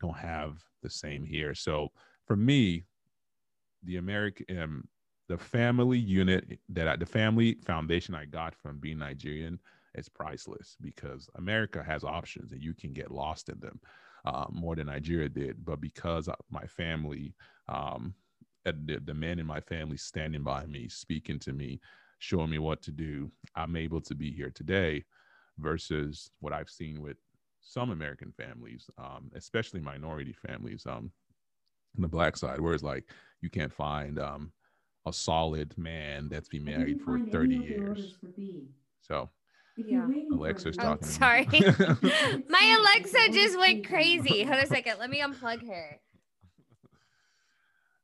Don't 0.00 0.16
have 0.16 0.58
the 0.82 0.90
same 0.90 1.24
here. 1.24 1.54
So 1.54 1.88
for 2.26 2.36
me, 2.36 2.84
the 3.82 3.96
American, 3.96 4.58
um, 4.60 4.88
the 5.28 5.38
family 5.38 5.98
unit 5.98 6.58
that 6.68 6.88
I, 6.88 6.96
the 6.96 7.06
family 7.06 7.56
foundation 7.64 8.14
I 8.14 8.26
got 8.26 8.54
from 8.54 8.78
being 8.78 8.98
Nigerian 8.98 9.58
is 9.96 10.08
priceless 10.08 10.76
because 10.80 11.28
America 11.36 11.82
has 11.82 12.04
options 12.04 12.52
and 12.52 12.62
you 12.62 12.74
can 12.74 12.92
get 12.92 13.10
lost 13.10 13.48
in 13.48 13.58
them 13.60 13.80
uh, 14.24 14.46
more 14.50 14.74
than 14.76 14.86
Nigeria 14.86 15.28
did. 15.28 15.64
But 15.64 15.80
because 15.80 16.28
my 16.50 16.66
family, 16.66 17.34
um, 17.68 18.14
the, 18.64 19.00
the 19.04 19.14
men 19.14 19.38
in 19.38 19.46
my 19.46 19.60
family 19.60 19.96
standing 19.96 20.42
by 20.42 20.66
me, 20.66 20.88
speaking 20.88 21.38
to 21.40 21.52
me, 21.52 21.80
showing 22.18 22.50
me 22.50 22.58
what 22.58 22.82
to 22.82 22.90
do, 22.90 23.30
I'm 23.54 23.76
able 23.76 24.00
to 24.02 24.14
be 24.14 24.32
here 24.32 24.50
today 24.50 25.04
versus 25.58 26.30
what 26.40 26.52
I've 26.52 26.70
seen 26.70 27.00
with 27.00 27.16
some 27.60 27.90
American 27.90 28.32
families, 28.32 28.88
um, 28.98 29.30
especially 29.34 29.80
minority 29.80 30.32
families 30.46 30.84
um, 30.86 31.10
on 31.96 32.02
the 32.02 32.08
black 32.08 32.36
side, 32.36 32.60
where 32.60 32.74
it's 32.74 32.82
like 32.82 33.04
you 33.40 33.50
can't 33.50 33.72
find 33.72 34.18
um, 34.18 34.52
a 35.06 35.12
solid 35.12 35.76
man 35.78 36.28
that's 36.28 36.48
been 36.48 36.64
married 36.64 37.00
for 37.00 37.18
30 37.18 37.56
years. 37.56 38.14
So 39.02 39.30
yeah. 39.76 40.06
Alexa's 40.32 40.76
oh, 40.80 40.96
sorry. 41.02 41.46
My 41.50 42.76
Alexa 42.78 43.28
just 43.32 43.58
went 43.58 43.86
crazy. 43.86 44.42
Hold 44.42 44.62
a 44.62 44.66
second. 44.66 44.98
Let 44.98 45.10
me 45.10 45.20
unplug 45.20 45.66
her. 45.68 46.00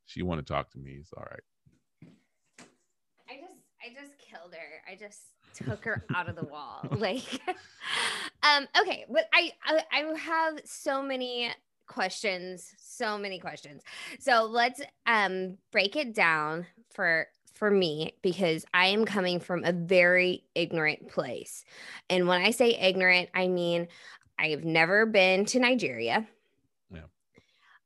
She 0.05 0.23
want 0.23 0.47
to 0.47 0.53
talk 0.53 0.71
to 0.73 0.79
me. 0.79 0.99
It's 1.01 1.13
all 1.17 1.25
right. 1.25 2.13
I 3.31 3.41
just 3.41 3.55
I 3.83 3.89
just 3.99 4.19
killed 4.19 4.53
her. 4.53 4.93
I 4.93 4.97
just 4.97 5.21
took 5.55 5.85
her 5.85 6.05
out 6.15 6.29
of 6.29 6.37
the 6.37 6.45
wall. 6.45 6.87
Like 6.97 7.41
um 8.43 8.69
okay, 8.81 9.07
but 9.11 9.29
I, 9.33 9.53
I 9.65 9.81
I 9.91 10.19
have 10.19 10.61
so 10.65 11.03
many 11.03 11.51
questions, 11.87 12.75
so 12.79 13.17
many 13.17 13.39
questions. 13.39 13.83
So 14.21 14.45
let's 14.45 14.83
um 15.07 15.57
break 15.71 15.97
it 15.97 16.15
down 16.15 16.67
for 16.95 17.29
for 17.63 17.71
me 17.71 18.13
because 18.23 18.67
I 18.75 18.87
am 18.87 19.05
coming 19.05 19.39
from 19.39 19.63
a 19.63 19.71
very 19.71 20.43
ignorant 20.53 21.09
place. 21.09 21.65
And 22.11 22.27
when 22.27 22.43
I 22.43 22.51
say 22.51 22.71
ignorant, 22.71 23.29
I 23.37 23.47
mean 23.47 23.87
I 24.37 24.49
have 24.49 24.65
never 24.65 25.07
been 25.07 25.45
to 25.45 25.61
Nigeria. 25.61 26.27
Yeah. 26.93 27.03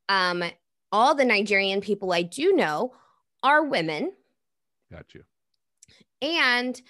Um 0.08 0.42
all 0.90 1.14
the 1.14 1.26
Nigerian 1.26 1.82
people 1.82 2.10
I 2.14 2.22
do 2.22 2.54
know 2.54 2.94
are 3.42 3.66
women. 3.66 4.12
Got 4.90 5.14
you. 5.14 5.24
And 6.22 6.80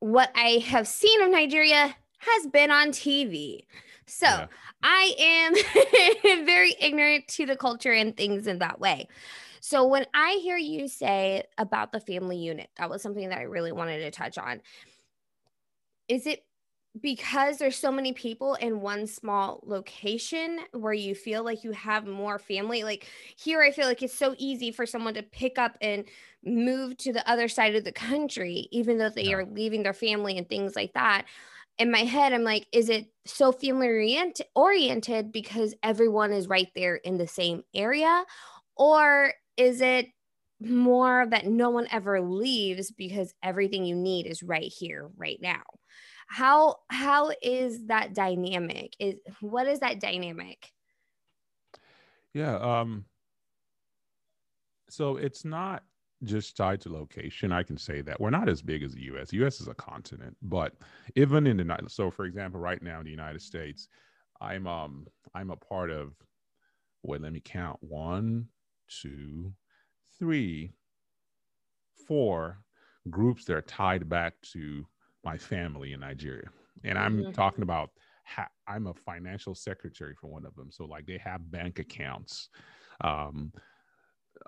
what 0.00 0.30
I 0.34 0.62
have 0.66 0.86
seen 0.86 1.22
of 1.22 1.30
Nigeria 1.30 1.96
has 2.18 2.46
been 2.48 2.70
on 2.70 2.88
TV. 2.88 3.64
So 4.04 4.26
yeah. 4.26 4.46
I 4.82 5.14
am 6.22 6.44
very 6.44 6.76
ignorant 6.78 7.28
to 7.28 7.46
the 7.46 7.56
culture 7.56 7.92
and 7.92 8.14
things 8.14 8.46
in 8.46 8.58
that 8.58 8.78
way. 8.78 9.08
So 9.60 9.86
when 9.86 10.06
I 10.14 10.40
hear 10.42 10.56
you 10.56 10.88
say 10.88 11.44
about 11.58 11.92
the 11.92 12.00
family 12.00 12.38
unit, 12.38 12.70
that 12.76 12.90
was 12.90 13.02
something 13.02 13.28
that 13.28 13.38
I 13.38 13.42
really 13.42 13.72
wanted 13.72 14.00
to 14.00 14.10
touch 14.10 14.38
on. 14.38 14.60
Is 16.08 16.26
it 16.26 16.44
because 17.00 17.58
there's 17.58 17.76
so 17.76 17.92
many 17.92 18.12
people 18.12 18.54
in 18.54 18.80
one 18.80 19.06
small 19.06 19.60
location 19.64 20.60
where 20.72 20.92
you 20.92 21.14
feel 21.14 21.44
like 21.44 21.62
you 21.62 21.70
have 21.70 22.04
more 22.04 22.36
family 22.36 22.82
like 22.82 23.06
here 23.36 23.62
i 23.62 23.70
feel 23.70 23.86
like 23.86 24.02
it's 24.02 24.18
so 24.18 24.34
easy 24.38 24.72
for 24.72 24.84
someone 24.84 25.14
to 25.14 25.22
pick 25.22 25.56
up 25.56 25.78
and 25.80 26.04
move 26.44 26.96
to 26.96 27.12
the 27.12 27.30
other 27.30 27.46
side 27.46 27.76
of 27.76 27.84
the 27.84 27.92
country 27.92 28.66
even 28.72 28.98
though 28.98 29.08
they 29.08 29.22
yeah. 29.22 29.36
are 29.36 29.46
leaving 29.46 29.84
their 29.84 29.94
family 29.94 30.36
and 30.36 30.48
things 30.48 30.74
like 30.74 30.92
that 30.94 31.26
in 31.78 31.92
my 31.92 32.00
head 32.00 32.32
i'm 32.32 32.42
like 32.42 32.66
is 32.72 32.88
it 32.88 33.06
so 33.24 33.52
family 33.52 34.18
oriented 34.56 35.30
because 35.30 35.76
everyone 35.84 36.32
is 36.32 36.48
right 36.48 36.72
there 36.74 36.96
in 36.96 37.18
the 37.18 37.28
same 37.28 37.62
area 37.72 38.24
or 38.74 39.32
is 39.60 39.82
it 39.82 40.06
more 40.58 41.26
that 41.28 41.46
no 41.46 41.68
one 41.68 41.86
ever 41.90 42.20
leaves 42.20 42.90
because 42.90 43.34
everything 43.42 43.84
you 43.84 43.94
need 43.94 44.26
is 44.26 44.42
right 44.42 44.72
here 44.74 45.10
right 45.16 45.38
now? 45.40 45.62
How 46.28 46.76
how 46.88 47.32
is 47.42 47.86
that 47.86 48.14
dynamic? 48.14 48.94
Is 48.98 49.16
what 49.40 49.66
is 49.66 49.80
that 49.80 50.00
dynamic? 50.00 50.70
Yeah 52.32 52.56
um 52.56 53.04
so 54.88 55.16
it's 55.16 55.44
not 55.44 55.82
just 56.24 56.56
tied 56.56 56.80
to 56.82 56.92
location. 56.92 57.52
I 57.52 57.62
can 57.62 57.76
say 57.76 58.00
that 58.02 58.20
we're 58.20 58.30
not 58.30 58.48
as 58.48 58.62
big 58.62 58.82
as 58.82 58.94
the 58.94 59.02
us 59.02 59.34
us 59.34 59.60
is 59.60 59.68
a 59.68 59.74
continent 59.74 60.36
but 60.40 60.72
even 61.16 61.46
in 61.46 61.58
the 61.58 61.78
so 61.88 62.10
for 62.10 62.24
example 62.24 62.60
right 62.60 62.82
now 62.82 62.98
in 62.98 63.04
the 63.04 63.10
united 63.10 63.40
states 63.40 63.88
i'm 64.40 64.66
um 64.66 65.06
i'm 65.34 65.50
a 65.50 65.56
part 65.56 65.90
of 65.90 66.12
wait 67.02 67.20
let 67.20 67.32
me 67.32 67.40
count 67.40 67.78
one 67.80 68.46
two 69.02 69.52
three 70.18 70.72
four 72.06 72.58
groups 73.08 73.44
that 73.44 73.56
are 73.56 73.62
tied 73.62 74.08
back 74.08 74.34
to 74.52 74.84
my 75.24 75.36
family 75.38 75.92
in 75.92 76.00
Nigeria. 76.00 76.48
And 76.84 76.98
I'm 76.98 77.18
mm-hmm. 77.18 77.32
talking 77.32 77.62
about 77.62 77.90
ha- 78.24 78.48
I'm 78.66 78.86
a 78.86 78.94
financial 78.94 79.54
secretary 79.54 80.14
for 80.20 80.28
one 80.28 80.44
of 80.44 80.54
them. 80.54 80.70
So 80.70 80.84
like 80.84 81.06
they 81.06 81.18
have 81.18 81.50
bank 81.50 81.78
accounts. 81.78 82.48
Um 83.02 83.52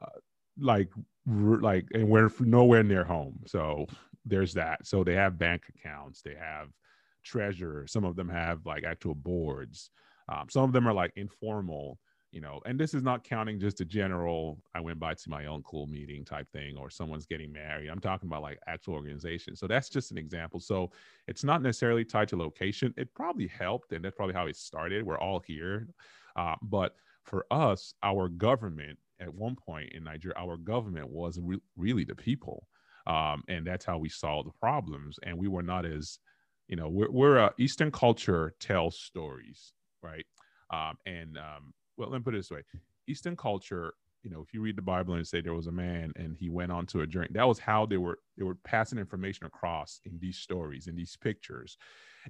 uh, 0.01 0.19
like 0.59 0.91
like 1.27 1.87
and 1.95 2.09
we're 2.09 2.31
nowhere 2.41 2.83
near 2.83 3.05
home. 3.05 3.41
So 3.47 3.87
there's 4.25 4.55
that. 4.55 4.87
So 4.87 5.05
they 5.05 5.15
have 5.15 5.39
bank 5.39 5.63
accounts, 5.69 6.23
they 6.23 6.35
have 6.35 6.69
treasurer, 7.25 7.87
some 7.87 8.05
of 8.05 8.17
them 8.17 8.29
have 8.29 8.65
like 8.67 8.85
actual 8.85 9.15
boards. 9.15 9.91
Um, 10.29 10.49
some 10.49 10.65
of 10.65 10.73
them 10.73 10.87
are 10.87 10.93
like 10.93 11.13
informal 11.17 11.99
you 12.33 12.41
know, 12.41 12.61
and 12.65 12.81
this 12.81 12.95
is 12.95 13.03
not 13.03 13.25
counting 13.25 13.61
just 13.61 13.83
a 13.83 13.85
general, 13.85 14.59
I 14.75 14.81
went 14.81 14.99
by 14.99 15.13
to 15.13 15.31
my 15.31 15.45
uncle 15.47 15.87
meeting 15.87 16.25
type 16.25 16.51
thing 16.51 16.79
or 16.79 16.89
someone's 16.89 17.27
getting 17.27 17.53
married. 17.53 17.91
I'm 17.91 18.01
talking 18.01 18.27
about 18.27 18.41
like 18.41 18.59
actual 18.67 18.95
organization. 18.95 19.55
So 19.55 19.67
that's 19.67 19.91
just 19.91 20.11
an 20.11 20.19
example. 20.19 20.59
So 20.59 20.91
it's 21.29 21.45
not 21.45 21.61
necessarily 21.61 22.07
tied 22.07 22.29
to 22.29 22.37
location. 22.37 22.95
It 22.97 23.15
probably 23.15 23.47
helped, 23.47 23.93
and 23.93 24.03
that's 24.03 24.17
probably 24.17 24.35
how 24.35 24.47
it 24.47 24.57
started. 24.57 25.05
We're 25.05 25.21
all 25.21 25.41
here. 25.47 25.89
Uh, 26.35 26.55
but 26.63 26.97
for 27.25 27.45
us, 27.51 27.93
our 28.03 28.29
government 28.29 28.99
at 29.21 29.33
one 29.33 29.55
point 29.55 29.93
in 29.93 30.03
Nigeria, 30.03 30.35
our 30.39 30.57
government 30.57 31.11
was 31.11 31.39
re- 31.41 31.61
really 31.77 32.05
the 32.05 32.15
people. 32.15 32.67
Um, 33.07 33.43
and 33.49 33.67
that's 33.67 33.85
how 33.85 33.99
we 33.99 34.09
solved 34.09 34.49
the 34.49 34.59
problems. 34.59 35.19
And 35.23 35.37
we 35.37 35.49
were 35.49 35.63
not 35.63 35.85
as, 35.85 36.19
you 36.69 36.77
know, 36.77 36.89
we're, 36.89 37.11
we're 37.11 37.39
uh, 37.39 37.51
Eastern 37.59 37.91
culture 37.91 38.55
tells 38.59 38.99
stories, 38.99 39.75
right? 40.03 40.25
Um, 40.71 40.97
and 41.05 41.37
um, 41.37 41.75
well, 41.97 42.09
let 42.11 42.19
me 42.19 42.25
put 42.25 42.35
it 42.35 42.39
this 42.39 42.51
way: 42.51 42.63
Eastern 43.07 43.37
culture, 43.37 43.95
you 44.23 44.31
know, 44.31 44.41
if 44.41 44.55
you 44.55 44.61
read 44.61 44.77
the 44.77 44.83
Bible 44.83 45.15
and 45.15 45.27
say 45.27 45.41
there 45.41 45.55
was 45.55 45.67
a 45.67 45.73
man 45.73 46.13
and 46.17 46.37
he 46.37 46.49
went 46.49 46.73
on 46.73 46.87
to 46.87 47.01
a 47.01 47.07
journey, 47.07 47.29
that 47.33 47.47
was 47.49 47.59
how 47.59 47.87
they 47.87 47.97
were 47.97 48.19
they 48.37 48.45
were 48.45 48.57
passing 48.65 48.99
information 48.99 49.47
across 49.47 50.01
in 50.05 50.19
these 50.19 50.39
stories, 50.39 50.87
in 50.87 50.97
these 50.97 51.17
pictures. 51.17 51.77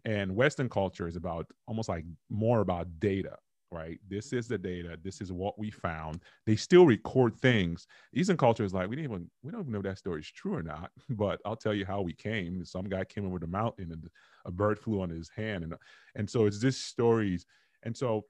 And 0.05 0.35
Western 0.37 0.69
culture 0.69 1.07
is 1.09 1.17
about 1.17 1.47
almost 1.67 1.89
like 1.89 2.05
more 2.31 2.61
about 2.61 2.89
data, 2.99 3.37
right? 3.71 3.99
This 4.09 4.33
is 4.33 4.49
the 4.49 4.59
data. 4.59 4.99
This 5.03 5.21
is 5.21 5.33
what 5.33 5.59
we 5.59 5.71
found. 5.71 6.23
They 6.47 6.57
still 6.57 6.87
record 6.87 7.37
things. 7.37 7.87
Eastern 8.15 8.37
culture 8.37 8.65
is 8.65 8.73
like 8.75 8.89
we 8.89 8.97
didn't 8.97 9.11
even 9.11 9.31
we 9.43 9.51
don't 9.53 9.61
even 9.63 9.73
know 9.73 9.79
if 9.79 9.85
that 9.85 9.99
story 9.99 10.21
is 10.21 10.31
true 10.31 10.55
or 10.55 10.63
not. 10.63 10.91
But 11.11 11.41
I'll 11.45 11.57
tell 11.57 11.75
you 11.75 11.85
how 11.85 12.01
we 12.03 12.15
came. 12.15 12.65
Some 12.65 12.85
guy 12.89 13.05
came 13.05 13.27
over 13.27 13.39
the 13.39 13.47
mountain 13.47 13.93
and 13.93 14.09
a 14.47 14.51
bird 14.51 14.79
flew 14.79 15.03
on 15.03 15.11
his 15.11 15.29
hand, 15.29 15.65
and 15.65 15.75
and 16.15 16.29
so 16.29 16.47
it's 16.47 16.61
this 16.61 16.79
stories. 16.79 17.47
And 17.85 17.97
so 17.97 18.27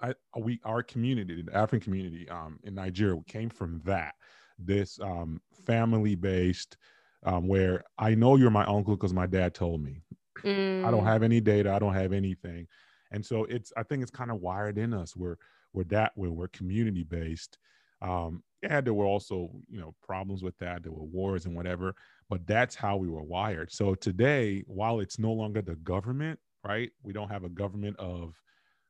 I, 0.00 0.14
we 0.38 0.60
our 0.64 0.82
community, 0.82 1.42
the 1.42 1.56
African 1.56 1.80
community 1.84 2.28
um, 2.28 2.58
in 2.64 2.74
Nigeria, 2.74 3.20
came 3.26 3.50
from 3.50 3.80
that. 3.84 4.14
This 4.58 4.98
um, 5.00 5.40
family 5.66 6.14
based, 6.14 6.76
um, 7.24 7.48
where 7.48 7.82
I 7.98 8.14
know 8.14 8.36
you're 8.36 8.50
my 8.50 8.64
uncle 8.66 8.96
because 8.96 9.12
my 9.12 9.26
dad 9.26 9.54
told 9.54 9.82
me. 9.82 10.02
Mm. 10.42 10.84
I 10.84 10.90
don't 10.90 11.04
mm. 11.04 11.06
have 11.06 11.22
any 11.22 11.40
data. 11.40 11.72
I 11.72 11.78
don't 11.78 11.94
have 11.94 12.12
anything, 12.12 12.66
and 13.10 13.24
so 13.24 13.44
it's. 13.44 13.72
I 13.76 13.82
think 13.82 14.02
it's 14.02 14.10
kind 14.10 14.30
of 14.30 14.40
wired 14.40 14.78
in 14.78 14.92
us. 14.92 15.16
We're 15.16 15.36
we're 15.72 15.84
that 15.84 16.12
we're, 16.16 16.30
we're 16.30 16.48
community 16.48 17.02
based. 17.02 17.58
Um, 18.02 18.42
yeah, 18.62 18.80
there 18.80 18.94
were 18.94 19.06
also 19.06 19.50
you 19.68 19.80
know 19.80 19.94
problems 20.02 20.42
with 20.42 20.56
that. 20.58 20.82
There 20.82 20.92
were 20.92 21.04
wars 21.04 21.46
and 21.46 21.54
whatever, 21.54 21.94
but 22.28 22.46
that's 22.46 22.74
how 22.74 22.96
we 22.96 23.08
were 23.08 23.22
wired. 23.22 23.72
So 23.72 23.94
today, 23.94 24.64
while 24.66 25.00
it's 25.00 25.18
no 25.18 25.32
longer 25.32 25.62
the 25.62 25.76
government, 25.76 26.38
right? 26.64 26.90
We 27.02 27.12
don't 27.12 27.30
have 27.30 27.44
a 27.44 27.48
government 27.48 27.96
of 27.98 28.34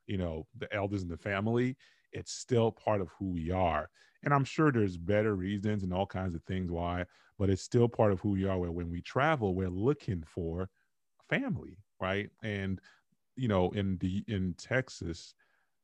you 0.06 0.16
know 0.18 0.46
the 0.58 0.72
elders 0.74 1.02
in 1.02 1.08
the 1.08 1.16
family 1.16 1.76
it's 2.12 2.32
still 2.32 2.70
part 2.70 3.00
of 3.00 3.08
who 3.18 3.30
we 3.30 3.50
are. 3.50 3.90
And 4.22 4.32
i'm 4.32 4.44
sure 4.44 4.70
there's 4.72 4.96
better 4.96 5.34
reasons 5.34 5.82
and 5.82 5.92
all 5.92 6.06
kinds 6.06 6.34
of 6.34 6.42
things 6.44 6.70
why 6.70 7.04
but 7.38 7.50
it's 7.50 7.62
still 7.62 7.88
part 7.88 8.12
of 8.12 8.20
who 8.20 8.30
we 8.30 8.46
are 8.46 8.58
where 8.58 8.70
when 8.72 8.90
we 8.90 9.02
travel 9.02 9.54
we're 9.54 9.68
looking 9.68 10.22
for 10.22 10.70
family 11.28 11.78
right? 12.00 12.30
And 12.42 12.80
you 13.36 13.48
know 13.48 13.70
in 13.70 13.98
the 13.98 14.24
in 14.28 14.54
texas 14.54 15.34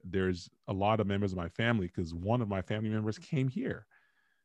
there's 0.04 0.48
a 0.68 0.72
lot 0.72 1.00
of 1.00 1.06
members 1.06 1.32
of 1.32 1.38
my 1.38 1.48
family 1.48 1.86
because 1.86 2.14
one 2.14 2.40
of 2.40 2.48
my 2.48 2.62
family 2.62 2.88
members 2.90 3.18
came 3.18 3.48
here 3.48 3.86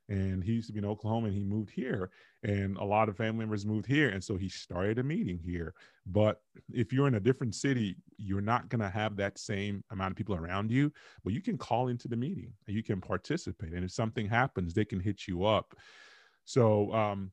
and 0.08 0.44
he 0.44 0.54
used 0.54 0.68
to 0.68 0.74
be 0.74 0.80
in 0.80 0.86
Oklahoma 0.86 1.28
and 1.28 1.36
he 1.36 1.44
moved 1.44 1.72
here 1.72 2.12
and 2.44 2.78
a 2.78 2.84
lot 2.84 3.10
of 3.10 3.18
family 3.18 3.40
members 3.40 3.66
moved 3.66 3.88
here 3.88 4.10
and 4.10 4.24
so 4.24 4.38
he 4.38 4.48
started 4.48 5.00
a 5.00 5.04
meeting 5.04 5.40
here. 5.44 5.74
But 6.06 6.42
if 6.72 6.94
you're 6.94 7.08
in 7.08 7.16
a 7.16 7.20
different 7.20 7.56
city 7.56 7.96
you're 8.18 8.42
not 8.42 8.70
going 8.70 8.82
to 8.82 8.90
have 8.90 9.16
that 9.18 9.38
same 9.38 9.84
amount 9.92 10.12
of 10.12 10.18
people 10.18 10.36
around 10.36 10.72
you 10.72 10.92
but 11.24 11.34
you 11.34 11.42
can 11.42 11.58
call 11.58 11.88
into 11.88 12.08
the 12.08 12.16
meeting 12.16 12.54
and 12.68 12.76
you 12.76 12.84
can 12.84 13.02
participate 13.02 13.74
and 13.74 13.84
if 13.84 13.92
something 13.92 14.28
happens 14.28 14.74
they 14.74 14.86
can 14.86 15.00
hit 15.00 15.28
you 15.28 15.46
up. 15.46 15.76
So 16.46 16.94
um 16.94 17.32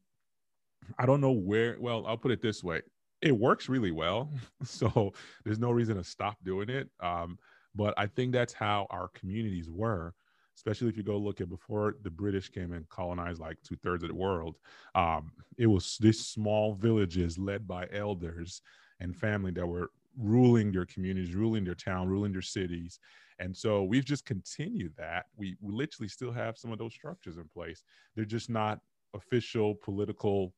I 0.98 1.06
don't 1.06 1.20
know 1.20 1.32
where 1.32 1.76
well 1.78 2.06
I'll 2.06 2.16
put 2.16 2.32
it 2.32 2.42
this 2.42 2.64
way 2.64 2.80
it 3.20 3.32
works 3.32 3.68
really 3.68 3.92
well 3.92 4.30
so 4.64 5.12
there's 5.44 5.58
no 5.58 5.70
reason 5.70 5.96
to 5.96 6.04
stop 6.04 6.36
doing 6.42 6.68
it 6.68 6.88
um 7.00 7.38
but 7.74 7.94
I 7.96 8.06
think 8.06 8.32
that's 8.32 8.52
how 8.52 8.86
our 8.90 9.08
communities 9.08 9.70
were 9.70 10.14
especially 10.56 10.88
if 10.88 10.96
you 10.96 11.02
go 11.02 11.16
look 11.16 11.40
at 11.40 11.48
before 11.48 11.96
the 12.02 12.10
British 12.10 12.48
came 12.48 12.72
and 12.72 12.88
colonized 12.88 13.40
like 13.40 13.56
two 13.62 13.76
thirds 13.76 14.04
of 14.04 14.08
the 14.08 14.14
world. 14.14 14.56
Um, 14.94 15.32
it 15.58 15.66
was 15.66 15.96
these 16.00 16.24
small 16.24 16.74
villages 16.74 17.38
led 17.38 17.66
by 17.66 17.88
elders 17.92 18.62
and 19.00 19.16
family 19.16 19.50
that 19.52 19.66
were 19.66 19.90
ruling 20.18 20.72
their 20.72 20.86
communities, 20.86 21.34
ruling 21.34 21.64
their 21.64 21.74
town, 21.74 22.08
ruling 22.08 22.32
their 22.32 22.42
cities. 22.42 22.98
And 23.38 23.56
so 23.56 23.82
we've 23.82 24.04
just 24.04 24.26
continued 24.26 24.92
that. 24.98 25.26
We, 25.36 25.56
we 25.60 25.72
literally 25.72 26.08
still 26.08 26.32
have 26.32 26.58
some 26.58 26.70
of 26.70 26.78
those 26.78 26.94
structures 26.94 27.38
in 27.38 27.48
place. 27.48 27.82
They're 28.14 28.24
just 28.24 28.50
not 28.50 28.80
official 29.14 29.74
political 29.74 30.54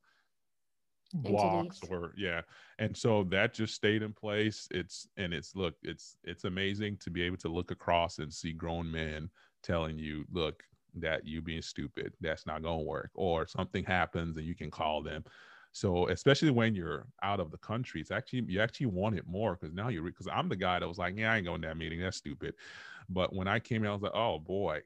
blocks 1.12 1.80
or 1.90 2.12
yeah 2.16 2.40
and 2.80 2.96
so 2.96 3.22
that 3.24 3.54
just 3.54 3.74
stayed 3.74 4.02
in 4.02 4.12
place 4.12 4.66
it's 4.72 5.06
and 5.16 5.32
it's 5.32 5.54
look 5.54 5.74
it's 5.82 6.16
it's 6.24 6.42
amazing 6.42 6.96
to 6.96 7.08
be 7.08 7.22
able 7.22 7.36
to 7.36 7.48
look 7.48 7.70
across 7.70 8.18
and 8.18 8.32
see 8.32 8.52
grown 8.52 8.90
men 8.90 9.30
telling 9.64 9.98
you, 9.98 10.24
look, 10.32 10.62
that 10.96 11.26
you 11.26 11.42
being 11.42 11.62
stupid, 11.62 12.12
that's 12.20 12.46
not 12.46 12.62
going 12.62 12.80
to 12.80 12.84
work, 12.84 13.10
or 13.14 13.46
something 13.48 13.84
happens 13.84 14.36
and 14.36 14.46
you 14.46 14.54
can 14.54 14.70
call 14.70 15.02
them. 15.02 15.24
So 15.72 16.08
especially 16.08 16.50
when 16.50 16.76
you're 16.76 17.08
out 17.24 17.40
of 17.40 17.50
the 17.50 17.58
country, 17.58 18.00
it's 18.00 18.12
actually 18.12 18.44
you 18.46 18.60
actually 18.60 18.86
want 18.86 19.16
it 19.18 19.26
more 19.26 19.56
because 19.56 19.74
now 19.74 19.88
you're 19.88 20.04
because 20.04 20.28
I'm 20.32 20.48
the 20.48 20.56
guy 20.56 20.78
that 20.78 20.88
was 20.88 20.98
like, 20.98 21.18
yeah, 21.18 21.32
I 21.32 21.38
ain't 21.38 21.46
going 21.46 21.62
to 21.62 21.68
that 21.68 21.76
meeting, 21.76 22.00
that's 22.00 22.18
stupid. 22.18 22.54
But 23.08 23.34
when 23.34 23.48
I 23.48 23.58
came 23.58 23.84
out, 23.84 23.90
I 23.90 23.92
was 23.94 24.02
like, 24.02 24.14
oh 24.14 24.38
boy, 24.38 24.82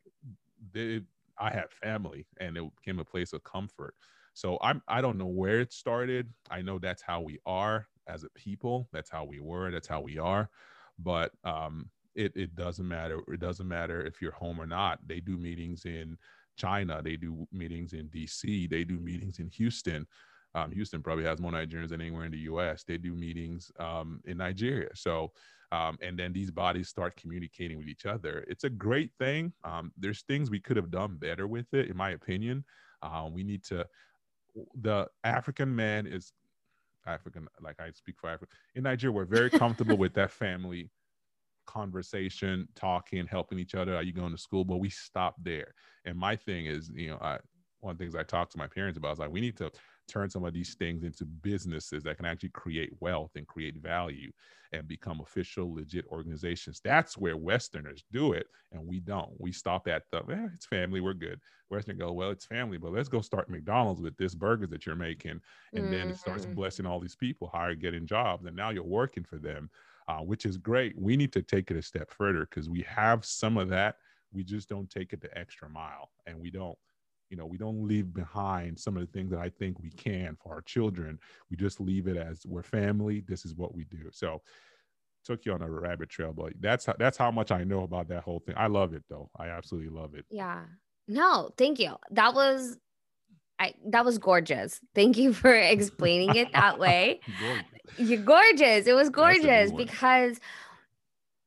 they, 0.73 1.03
I 1.38 1.51
have 1.51 1.71
family, 1.71 2.27
and 2.41 2.57
it 2.57 2.77
became 2.77 2.99
a 3.01 3.05
place 3.05 3.33
of 3.33 3.45
comfort. 3.45 3.95
So 4.35 4.59
I'm 4.62 4.83
I 4.88 5.01
don't 5.03 5.19
know 5.19 5.27
where 5.27 5.61
it 5.61 5.73
started. 5.73 6.33
I 6.51 6.62
know 6.62 6.79
that's 6.79 7.03
how 7.03 7.21
we 7.21 7.38
are 7.47 7.88
as 8.07 8.25
a 8.25 8.31
people. 8.31 8.88
That's 8.93 9.11
how 9.11 9.25
we 9.25 9.41
were. 9.41 9.71
That's 9.71 9.88
how 9.88 10.01
we 10.01 10.19
are. 10.19 10.51
But 10.99 11.33
um, 11.45 11.91
it, 12.19 12.33
it 12.35 12.57
doesn't 12.57 12.87
matter. 12.87 13.21
It 13.29 13.39
doesn't 13.39 13.69
matter 13.69 14.05
if 14.05 14.21
you're 14.21 14.33
home 14.33 14.61
or 14.61 14.67
not. 14.67 14.99
They 15.07 15.21
do 15.21 15.37
meetings 15.39 15.85
in 15.85 16.19
China. 16.57 17.01
They 17.03 17.17
do 17.17 17.47
meetings 17.53 17.93
in 17.93 18.09
DC. 18.09 18.69
They 18.69 18.83
do 18.83 18.99
meetings 18.99 19.39
in 19.39 19.49
Houston. 19.51 20.07
Um, 20.55 20.73
Houston 20.73 21.01
probably 21.01 21.25
has 21.25 21.41
more 21.41 21.53
Nigerians 21.53 21.91
than 21.91 22.01
anywhere 22.01 22.25
in 22.25 22.33
the 22.33 22.39
U.S. 22.39 22.83
They 22.83 22.99
do 22.99 23.15
meetings 23.15 23.71
um, 23.79 24.21
in 24.25 24.39
Nigeria. 24.39 24.89
So, 24.95 25.31
um, 25.71 25.97
and 26.03 26.19
then 26.19 26.33
these 26.33 26.51
bodies 26.51 26.89
start 26.89 27.15
communicating 27.17 27.79
with 27.79 27.87
each 27.87 28.05
other. 28.05 28.45
It's 28.49 28.65
a 28.65 28.71
great 28.71 29.13
thing. 29.19 29.53
Um, 29.63 29.93
there's 29.97 30.23
things 30.23 30.51
we 30.51 30.61
could 30.61 30.77
have 30.77 30.91
done 30.91 31.17
better 31.17 31.47
with 31.47 31.73
it, 31.73 31.89
in 31.89 31.97
my 31.97 32.11
opinion. 32.11 32.65
Uh, 33.03 33.29
we 33.31 33.45
need 33.45 33.63
to. 33.65 33.87
The 34.81 35.07
African 35.23 35.77
man 35.77 36.07
is 36.07 36.33
African, 37.07 37.47
like 37.61 37.77
I 37.79 37.91
speak 37.93 38.17
for 38.19 38.29
Africa. 38.29 38.53
In 38.75 38.83
Nigeria, 38.83 39.13
we're 39.13 39.25
very 39.25 39.51
comfortable 39.51 39.97
with 39.97 40.15
that 40.15 40.31
family 40.45 40.91
conversation, 41.69 42.67
talking, 42.75 43.27
helping 43.27 43.59
each 43.59 43.75
other. 43.77 43.95
Are 43.95 44.03
you 44.03 44.13
going 44.13 44.33
to 44.33 44.39
school? 44.39 44.65
But 44.65 44.79
we 44.79 44.91
stop 44.91 45.37
there. 45.41 45.75
And 46.05 46.19
my 46.19 46.35
thing 46.35 46.67
is, 46.67 46.91
you 46.95 47.11
know, 47.11 47.19
I 47.21 47.39
one 47.81 47.93
of 47.93 47.99
the 47.99 48.05
things 48.05 48.17
I 48.17 48.25
talked 48.25 48.51
to 48.53 48.59
my 48.59 48.67
parents 48.67 48.99
about 48.99 49.13
is 49.13 49.19
like 49.21 49.31
we 49.31 49.41
need 49.41 49.57
to 49.59 49.71
turn 50.09 50.31
some 50.31 50.45
of 50.45 50.53
these 50.53 50.75
things 50.75 51.05
into 51.05 51.25
businesses 51.25 52.03
that 52.03 52.17
can 52.17 52.27
actually 52.27 52.49
create 52.49 52.91
wealth 52.99 53.31
and 53.37 53.47
create 53.47 53.77
value 53.77 54.33
and 54.73 54.89
become 54.89 55.21
official, 55.21 55.75
legit 55.75 56.07
organizations. 56.09 56.81
That's 56.83 57.17
where 57.17 57.37
Westerners 57.37 58.05
do 58.11 58.33
it, 58.33 58.47
and 58.73 58.85
we 58.87 59.01
don't. 59.01 59.31
We 59.39 59.53
stop 59.53 59.87
at 59.87 60.03
the 60.11 60.19
eh, 60.19 60.49
it's 60.55 60.67
family, 60.67 61.01
we're 61.01 61.15
good. 61.15 61.41
Western 61.71 61.99
go, 61.99 62.13
well, 62.13 62.31
it's 62.31 62.47
family, 62.47 62.79
but 62.79 62.93
let's 62.93 63.09
go 63.09 63.21
start 63.21 63.51
McDonald's 63.51 64.01
with 64.01 64.17
this 64.17 64.35
burgers 64.35 64.71
that 64.71 64.87
you're 64.87 64.97
making, 64.97 65.41
and 65.75 65.85
mm-hmm. 65.85 65.93
then 65.93 66.09
it 66.09 66.17
starts 66.17 66.45
mm-hmm. 66.45 66.55
blessing 66.55 66.87
all 66.87 66.99
these 66.99 67.17
people, 67.17 67.49
hire, 67.49 67.75
getting 67.75 68.07
jobs, 68.07 68.47
and 68.47 68.57
now 68.57 68.71
you're 68.71 68.83
working 68.83 69.25
for 69.25 69.39
them 69.39 69.71
uh, 70.09 70.21
which 70.21 70.47
is 70.47 70.57
great. 70.57 70.99
We 70.99 71.16
need 71.16 71.33
to 71.35 71.42
take 71.42 71.71
it 71.71 71.77
a 71.77 71.83
step 71.83 72.11
further 72.11 72.47
because 72.49 72.68
we 72.68 72.83
have 72.83 73.25
some 73.25 73.57
of 73.57 73.68
that. 73.68 73.97
We 74.33 74.42
just 74.42 74.68
don't 74.68 74.90
take 74.90 75.12
it 75.12 75.21
the 75.21 75.37
extra 75.38 75.68
mile, 75.68 76.11
and 76.27 76.38
we 76.38 76.51
don't, 76.51 76.77
you 77.31 77.37
know, 77.37 77.47
we 77.47 77.59
don't 77.59 77.87
leave 77.87 78.12
behind 78.12 78.79
some 78.79 78.97
of 78.97 79.03
the 79.03 79.12
things 79.12 79.31
that 79.31 79.40
I 79.40 79.51
think 79.51 79.79
we 79.79 79.90
can 79.90 80.37
for 80.42 80.53
our 80.55 80.62
children. 80.62 81.18
We 81.51 81.57
just 81.57 81.81
leave 81.81 82.09
it 82.09 82.16
as 82.16 82.44
we're 82.47 82.62
family. 82.62 83.23
This 83.27 83.44
is 83.44 83.55
what 83.55 83.75
we 83.75 83.85
do. 83.85 84.09
So 84.11 84.42
took 85.25 85.44
you 85.44 85.53
on 85.53 85.62
a 85.62 85.71
rabbit 85.71 86.09
trail, 86.09 86.33
but 86.33 86.55
that's 86.61 86.87
how, 86.87 86.94
that's 86.99 87.18
how 87.18 87.31
much 87.31 87.51
I 87.51 87.64
know 87.64 87.83
about 87.83 88.09
that 88.09 88.23
whole 88.23 88.40
thing. 88.40 88.55
I 88.57 88.66
love 88.66 88.94
it 88.94 89.05
though. 89.11 89.31
I 89.37 89.49
absolutely 89.49 89.90
love 89.90 90.14
it. 90.14 90.25
Yeah. 90.31 90.64
No, 91.07 91.51
thank 91.59 91.79
you. 91.79 91.97
That 92.11 92.35
was 92.35 92.79
I 93.59 93.75
that 93.87 94.05
was 94.05 94.18
gorgeous. 94.18 94.81
Thank 94.94 95.16
you 95.16 95.33
for 95.33 95.55
explaining 95.55 96.37
it 96.37 96.53
that 96.53 96.79
way. 96.79 97.21
You're 97.97 98.23
gorgeous. 98.23 98.87
It 98.87 98.94
was 98.94 99.11
gorgeous 99.11 99.73
because 99.73 100.38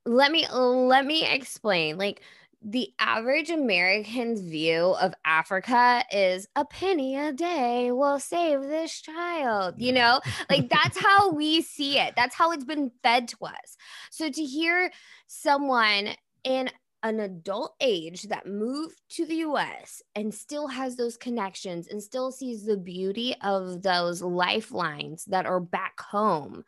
let 0.05 0.31
me 0.31 0.47
let 0.51 1.05
me 1.05 1.25
explain. 1.25 1.97
Like 1.97 2.21
the 2.63 2.93
average 2.99 3.49
American's 3.49 4.39
view 4.39 4.95
of 5.01 5.13
Africa 5.25 6.03
is 6.11 6.47
a 6.55 6.63
penny 6.63 7.17
a 7.17 7.33
day 7.33 7.91
will 7.91 8.19
save 8.19 8.61
this 8.61 9.01
child. 9.01 9.75
You 9.77 9.93
know, 9.93 10.21
like 10.49 10.69
that's 10.83 10.97
how 10.97 11.31
we 11.31 11.61
see 11.61 11.97
it. 11.97 12.13
That's 12.15 12.35
how 12.35 12.51
it's 12.51 12.65
been 12.65 12.91
fed 13.03 13.27
to 13.29 13.45
us. 13.45 13.77
So 14.11 14.29
to 14.29 14.43
hear 14.43 14.91
someone 15.27 16.09
in 16.43 16.69
an 17.03 17.19
adult 17.19 17.75
age 17.81 18.23
that 18.23 18.45
moved 18.45 19.01
to 19.09 19.25
the 19.25 19.37
US 19.37 20.01
and 20.15 20.33
still 20.33 20.67
has 20.67 20.95
those 20.95 21.17
connections 21.17 21.87
and 21.87 22.01
still 22.01 22.31
sees 22.31 22.65
the 22.65 22.77
beauty 22.77 23.35
of 23.41 23.81
those 23.81 24.21
lifelines 24.21 25.25
that 25.25 25.45
are 25.45 25.59
back 25.59 25.99
home 25.99 26.63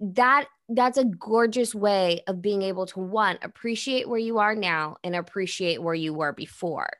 that 0.00 0.46
that's 0.68 0.98
a 0.98 1.04
gorgeous 1.04 1.74
way 1.74 2.22
of 2.26 2.42
being 2.42 2.62
able 2.62 2.86
to 2.86 2.98
one 2.98 3.38
appreciate 3.42 4.08
where 4.08 4.18
you 4.18 4.38
are 4.38 4.54
now 4.54 4.96
and 5.04 5.14
appreciate 5.14 5.82
where 5.82 5.94
you 5.94 6.12
were 6.12 6.32
before. 6.32 6.90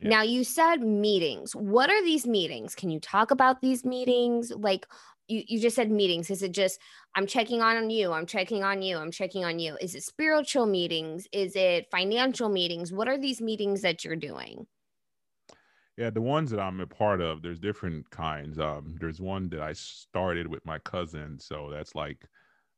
Yeah. 0.00 0.10
now 0.10 0.22
you 0.22 0.44
said 0.44 0.82
meetings. 0.82 1.56
What 1.56 1.90
are 1.90 2.04
these 2.04 2.26
meetings? 2.26 2.74
Can 2.74 2.90
you 2.90 3.00
talk 3.00 3.30
about 3.30 3.60
these 3.60 3.84
meetings? 3.84 4.52
Like 4.54 4.86
you, 5.28 5.42
you 5.46 5.60
just 5.60 5.76
said 5.76 5.90
meetings. 5.90 6.30
Is 6.30 6.42
it 6.42 6.52
just 6.52 6.80
i'm 7.14 7.26
checking 7.26 7.62
on 7.62 7.90
you 7.90 8.12
i'm 8.12 8.26
checking 8.26 8.64
on 8.64 8.82
you 8.82 8.96
i'm 8.98 9.10
checking 9.10 9.44
on 9.44 9.58
you. 9.58 9.76
Is 9.80 9.94
it 9.94 10.02
spiritual 10.02 10.66
meetings? 10.66 11.26
Is 11.32 11.56
it 11.56 11.86
financial 11.90 12.48
meetings? 12.48 12.92
What 12.92 13.08
are 13.08 13.18
these 13.18 13.40
meetings 13.40 13.82
that 13.82 14.04
you're 14.04 14.16
doing? 14.16 14.66
Yeah 15.96 16.10
the 16.10 16.20
ones 16.20 16.50
that 16.50 16.60
i'm 16.60 16.80
a 16.80 16.86
part 16.86 17.20
of 17.20 17.42
there's 17.42 17.60
different 17.60 18.08
kinds. 18.10 18.58
Um 18.58 18.96
there's 19.00 19.20
one 19.20 19.48
that 19.50 19.60
i 19.60 19.72
started 19.72 20.46
with 20.46 20.64
my 20.66 20.78
cousin 20.80 21.38
so 21.38 21.70
that's 21.70 21.94
like 21.94 22.26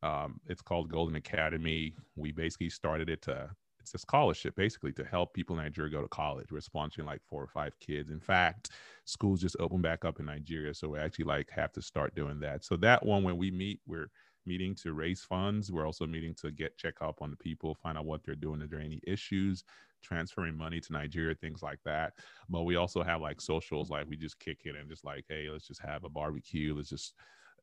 um 0.02 0.40
it's 0.46 0.62
called 0.62 0.90
golden 0.90 1.16
academy. 1.16 1.94
We 2.14 2.32
basically 2.32 2.70
started 2.70 3.08
it 3.08 3.22
to 3.22 3.50
it's 3.86 3.94
a 3.94 3.98
scholarship 3.98 4.56
basically 4.56 4.90
to 4.90 5.04
help 5.04 5.32
people 5.32 5.56
in 5.56 5.62
Nigeria 5.62 5.92
go 5.92 6.02
to 6.02 6.08
college. 6.08 6.50
We're 6.50 6.58
sponsoring 6.58 7.06
like 7.06 7.22
four 7.22 7.40
or 7.40 7.46
five 7.46 7.78
kids. 7.78 8.10
In 8.10 8.18
fact, 8.18 8.70
schools 9.04 9.40
just 9.40 9.56
opened 9.60 9.82
back 9.82 10.04
up 10.04 10.18
in 10.18 10.26
Nigeria, 10.26 10.74
so 10.74 10.88
we 10.88 10.98
actually 10.98 11.26
like 11.26 11.48
have 11.50 11.72
to 11.74 11.82
start 11.82 12.16
doing 12.16 12.40
that. 12.40 12.64
So 12.64 12.76
that 12.78 13.06
one, 13.06 13.22
when 13.22 13.36
we 13.36 13.52
meet, 13.52 13.78
we're 13.86 14.10
meeting 14.44 14.74
to 14.76 14.92
raise 14.92 15.22
funds. 15.22 15.70
We're 15.70 15.86
also 15.86 16.04
meeting 16.04 16.34
to 16.40 16.50
get 16.50 16.76
check 16.76 16.94
up 17.00 17.22
on 17.22 17.30
the 17.30 17.36
people, 17.36 17.76
find 17.76 17.96
out 17.96 18.06
what 18.06 18.24
they're 18.24 18.34
doing. 18.34 18.60
Is 18.60 18.70
there 18.70 18.80
any 18.80 19.00
issues? 19.06 19.62
Transferring 20.02 20.56
money 20.56 20.80
to 20.80 20.92
Nigeria, 20.92 21.36
things 21.36 21.62
like 21.62 21.78
that. 21.84 22.14
But 22.48 22.64
we 22.64 22.74
also 22.74 23.04
have 23.04 23.20
like 23.20 23.40
socials, 23.40 23.88
like 23.88 24.08
we 24.08 24.16
just 24.16 24.40
kick 24.40 24.62
it 24.64 24.74
and 24.74 24.88
just 24.88 25.04
like, 25.04 25.26
hey, 25.28 25.48
let's 25.48 25.68
just 25.68 25.82
have 25.82 26.02
a 26.02 26.08
barbecue. 26.08 26.74
Let's 26.74 26.90
just 26.90 27.14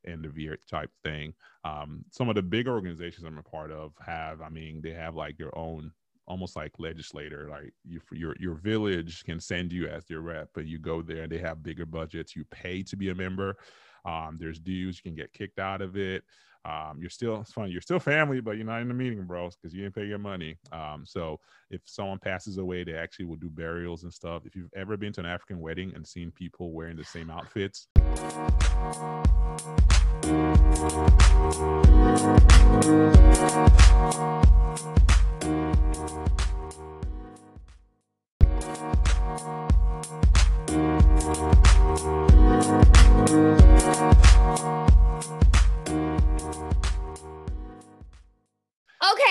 end 0.08 0.26
of 0.26 0.38
year 0.38 0.58
type 0.70 0.92
thing. 1.04 1.34
Um, 1.66 2.06
some 2.12 2.30
of 2.30 2.36
the 2.36 2.42
big 2.42 2.70
organizations 2.70 3.26
I'm 3.26 3.38
a 3.38 3.44
part 3.44 3.72
of 3.72 3.94
have, 4.06 4.42
I 4.42 4.48
mean, 4.48 4.82
they 4.82 4.92
have 4.92 5.16
like 5.16 5.38
their 5.38 5.58
own 5.58 5.92
almost 6.28 6.56
like 6.56 6.72
legislator 6.80 7.48
like 7.50 7.74
you, 7.84 8.00
your 8.12 8.36
your 8.40 8.56
village 8.56 9.24
can 9.26 9.40
send 9.40 9.74
you 9.74 9.88
as 9.88 10.06
their 10.06 10.22
rep 10.22 10.50
but 10.54 10.66
you 10.66 10.80
go 10.80 11.02
there 11.02 11.24
and 11.24 11.32
they 11.32 11.38
have 11.38 11.64
bigger 11.64 11.86
budgets. 11.86 12.36
You 12.36 12.46
pay 12.46 12.84
to 12.84 12.96
be 12.96 13.10
a 13.10 13.16
member. 13.16 13.58
Um, 14.06 14.38
there's 14.40 14.60
dues. 14.60 14.98
You 14.98 15.12
can 15.12 15.16
get 15.16 15.34
kicked 15.34 15.60
out 15.60 15.82
of 15.82 15.98
it. 15.98 16.24
Um, 16.66 16.98
you're 17.02 17.10
still 17.10 17.42
it's 17.42 17.52
funny 17.52 17.72
you're 17.72 17.82
still 17.82 18.00
family 18.00 18.40
but 18.40 18.56
you're 18.56 18.66
not 18.66 18.82
in 18.82 18.88
the 18.88 18.94
meeting 18.94 19.26
bros 19.26 19.58
because 19.58 19.76
you 19.76 19.84
didn't 19.84 19.96
pay 19.96 20.06
your 20.06 20.18
money. 20.18 20.56
Um, 20.72 21.04
so 21.06 21.40
if 21.70 21.82
someone 21.86 22.20
passes 22.20 22.58
away 22.58 22.86
they 22.86 22.94
actually 22.94 23.26
will 23.26 23.36
do 23.36 23.50
burials 23.50 24.04
and 24.04 24.14
stuff. 24.14 24.44
If 24.46 24.56
you've 24.56 24.72
ever 24.74 24.96
been 24.96 25.12
to 25.14 25.20
an 25.20 25.26
african 25.26 25.60
wedding 25.60 25.92
and 25.94 26.08
seen 26.08 26.32
people 26.32 26.72
wearing 26.72 26.96
the 26.96 27.04
same 27.04 27.30
outfits 27.30 27.88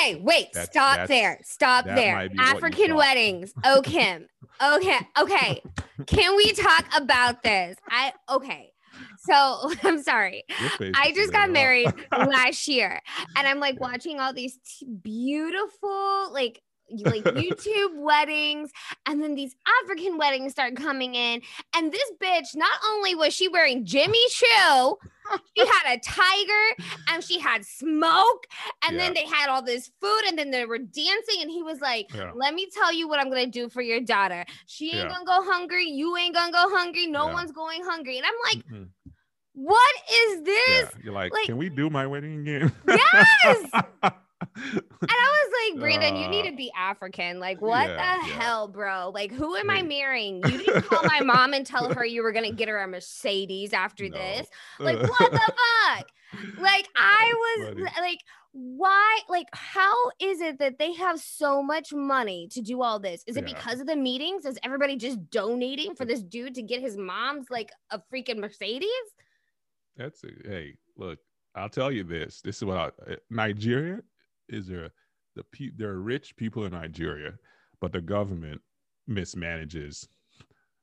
Okay, 0.03 0.17
wait, 0.17 0.49
that's, 0.53 0.71
stop 0.71 0.97
that's, 0.97 1.09
there. 1.09 1.41
Stop 1.45 1.85
there. 1.87 2.29
African 2.39 2.95
weddings. 2.95 3.55
Oh, 3.65 3.81
Kim. 3.83 4.27
Oh, 4.61 4.77
okay, 4.77 4.99
okay. 5.19 5.63
Can 6.07 6.37
we 6.37 6.53
talk 6.53 6.87
about 6.97 7.43
this? 7.43 7.77
I 7.89 8.13
okay. 8.29 8.72
So 9.19 9.71
I'm 9.83 10.03
sorry. 10.03 10.45
I 10.95 11.13
just 11.15 11.33
got 11.33 11.51
married 11.51 11.93
last 12.13 12.69
year, 12.69 13.01
and 13.37 13.47
I'm 13.47 13.61
like 13.61 13.81
watching 13.81 14.21
all 14.21 14.33
these 14.33 14.59
t- 14.65 14.87
beautiful, 14.87 16.33
like 16.33 16.61
like 17.05 17.25
YouTube 17.25 17.97
weddings, 17.97 18.71
and 19.07 19.23
then 19.23 19.35
these 19.35 19.55
African 19.83 20.19
weddings 20.19 20.53
start 20.53 20.77
coming 20.77 21.15
in, 21.15 21.41
and 21.77 21.93
this 21.93 22.13
bitch 22.23 22.55
not 22.57 22.79
only 22.89 23.15
was 23.15 23.33
she 23.35 23.49
wearing 23.49 23.85
Jimmy 23.85 24.23
Choo, 24.31 24.97
she 25.57 25.67
had 25.67 25.95
a 25.97 25.99
tiger, 26.01 26.85
and 27.11 27.23
she 27.25 27.39
had 27.39 27.65
smoke, 27.65 28.47
and 28.87 28.99
then 28.99 29.15
they 29.15 29.25
had 29.27 29.49
all 29.49 29.63
this 29.63 29.91
food, 30.01 30.21
and 30.27 30.39
then 30.39 30.51
they 30.51 30.65
were 30.65 30.79
dancing, 30.79 31.41
and 31.41 31.51
he 31.51 31.63
was 31.63 31.81
like. 31.81 32.13
Yeah. 32.15 32.31
Let 32.35 32.55
me 32.55 32.67
tell 32.73 32.93
you 32.93 33.09
what 33.09 33.19
I'm 33.21 33.29
gonna 33.31 33.47
do 33.47 33.69
for 33.69 33.83
your 33.83 34.01
daughter. 34.01 34.45
She 34.67 34.87
ain't 34.87 34.97
Yeah. 34.97 35.09
gonna 35.09 35.25
go 35.25 35.43
hungry. 35.51 35.85
You 35.89 36.17
ain't 36.17 36.35
gonna 36.35 36.53
go 36.53 36.67
hungry. 36.71 37.07
No 37.07 37.27
Yeah. 37.29 37.33
one's 37.35 37.53
going 37.53 37.83
hungry. 37.85 38.19
And 38.19 38.27
I'm 38.27 38.35
like, 38.57 38.67
Mhm. 38.67 38.89
what 39.55 39.95
is 40.13 40.43
this? 40.43 40.91
Yeah. 40.93 41.01
You're 41.05 41.13
like, 41.15 41.33
like- 41.33 41.47
can 41.47 41.57
we 41.57 41.69
do 41.69 41.89
my 41.91 42.07
wedding 42.07 42.41
again? 42.41 42.73
Yes! 42.89 43.71
And 44.57 45.11
I 45.11 45.47
was 45.47 45.73
like, 45.73 45.81
Brandon, 45.81 46.17
you 46.17 46.29
need 46.29 46.47
Uh, 46.47 46.51
to 46.51 46.57
be 46.57 46.71
African. 46.77 47.41
Like, 47.41 47.61
what 47.61 47.89
yeah, 47.89 48.19
the 48.23 48.29
yeah. 48.29 48.35
hell, 48.41 48.69
bro? 48.69 49.11
Like, 49.15 49.33
who 49.33 49.57
am 49.57 49.71
I 49.71 49.83
marrying? 49.83 50.37
You 50.47 50.59
didn't 50.59 50.83
call 50.85 51.03
my 51.05 51.21
mom 51.25 51.55
and 51.55 51.67
tell 51.67 51.93
her 51.93 52.05
you 52.05 52.23
were 52.23 52.33
gonna 52.33 52.53
get 52.53 52.69
her 52.69 52.79
a 52.79 52.87
Mercedes 52.87 53.73
after 53.73 54.09
No. 54.09 54.17
this. 54.17 54.47
Like, 54.79 55.01
what 55.01 55.31
the 55.33 55.41
fuck? 55.97 56.07
Like, 56.59 56.89
I 56.97 57.33
was 57.35 57.69
Funny. 57.69 57.83
like, 58.01 58.19
why? 58.53 59.19
Like, 59.29 59.47
how 59.53 59.95
is 60.21 60.41
it 60.41 60.59
that 60.59 60.79
they 60.79 60.93
have 60.95 61.19
so 61.21 61.63
much 61.63 61.93
money 61.93 62.49
to 62.53 62.61
do 62.61 62.83
all 62.83 62.99
this? 62.99 63.25
Is 63.27 63.37
it 63.37 63.47
Yeah. 63.49 63.55
because 63.55 63.81
of 63.81 63.87
the 63.87 63.97
meetings? 63.97 64.45
Is 64.47 64.59
everybody 64.63 64.97
just 64.97 65.31
donating 65.31 65.95
for 65.95 66.05
this 66.05 66.23
dude 66.23 66.55
to 66.57 66.63
get 66.63 66.81
his 66.81 66.97
mom's 66.97 67.51
like 67.51 67.71
a 67.91 67.99
freaking 68.13 68.39
Mercedes? 68.39 68.89
That's 69.97 70.23
it. 70.25 70.47
Hey, 70.47 70.75
look, 70.97 71.19
I'll 71.55 71.69
tell 71.69 71.91
you 71.93 72.03
this. 72.05 72.41
This 72.41 72.57
is 72.57 72.65
what 72.65 72.77
I, 72.79 72.87
uh, 73.13 73.17
Nigeria 73.31 74.01
is 74.53 74.67
there. 74.67 74.91
The 75.35 75.45
pe- 75.45 75.71
there 75.77 75.91
are 75.91 76.01
rich 76.01 76.37
people 76.37 76.65
in 76.65 76.73
Nigeria, 76.73 77.35
but 77.81 77.93
the 77.93 78.01
government 78.01 78.61
mismanages 79.09 80.07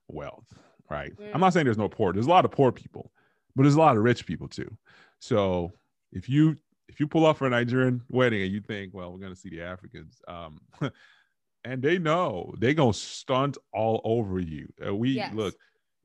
wealth. 0.08 0.48
Right. 0.90 1.14
I'm 1.34 1.40
not 1.42 1.54
saying 1.54 1.66
there's 1.66 1.78
no 1.78 1.88
poor. 1.90 2.14
There's 2.14 2.26
a 2.26 2.30
lot 2.32 2.46
of 2.46 2.52
poor 2.52 2.72
people, 2.72 3.12
but 3.56 3.62
there's 3.64 3.76
a 3.76 3.80
lot 3.80 3.96
of 3.96 4.04
rich 4.04 4.26
people 4.26 4.48
too. 4.48 4.76
So 5.20 5.72
if 6.12 6.28
you 6.28 6.56
if 6.88 7.00
you 7.00 7.08
pull 7.08 7.26
off 7.28 7.38
for 7.38 7.46
a 7.46 7.50
Nigerian 7.52 8.02
wedding 8.10 8.42
and 8.42 8.52
you 8.52 8.60
think, 8.62 8.94
well, 8.94 9.12
we're 9.12 9.20
gonna 9.20 9.36
see 9.36 9.50
the 9.50 9.62
Africans, 9.62 10.20
um, 10.28 10.60
and 11.64 11.82
they 11.82 12.00
know 12.00 12.52
they 12.58 12.74
gonna 12.74 12.94
stunt 12.94 13.58
all 13.72 14.02
over 14.04 14.40
you. 14.40 14.68
Uh, 14.84 14.96
we 14.96 15.12
Yes. 15.12 15.36
look, 15.36 15.54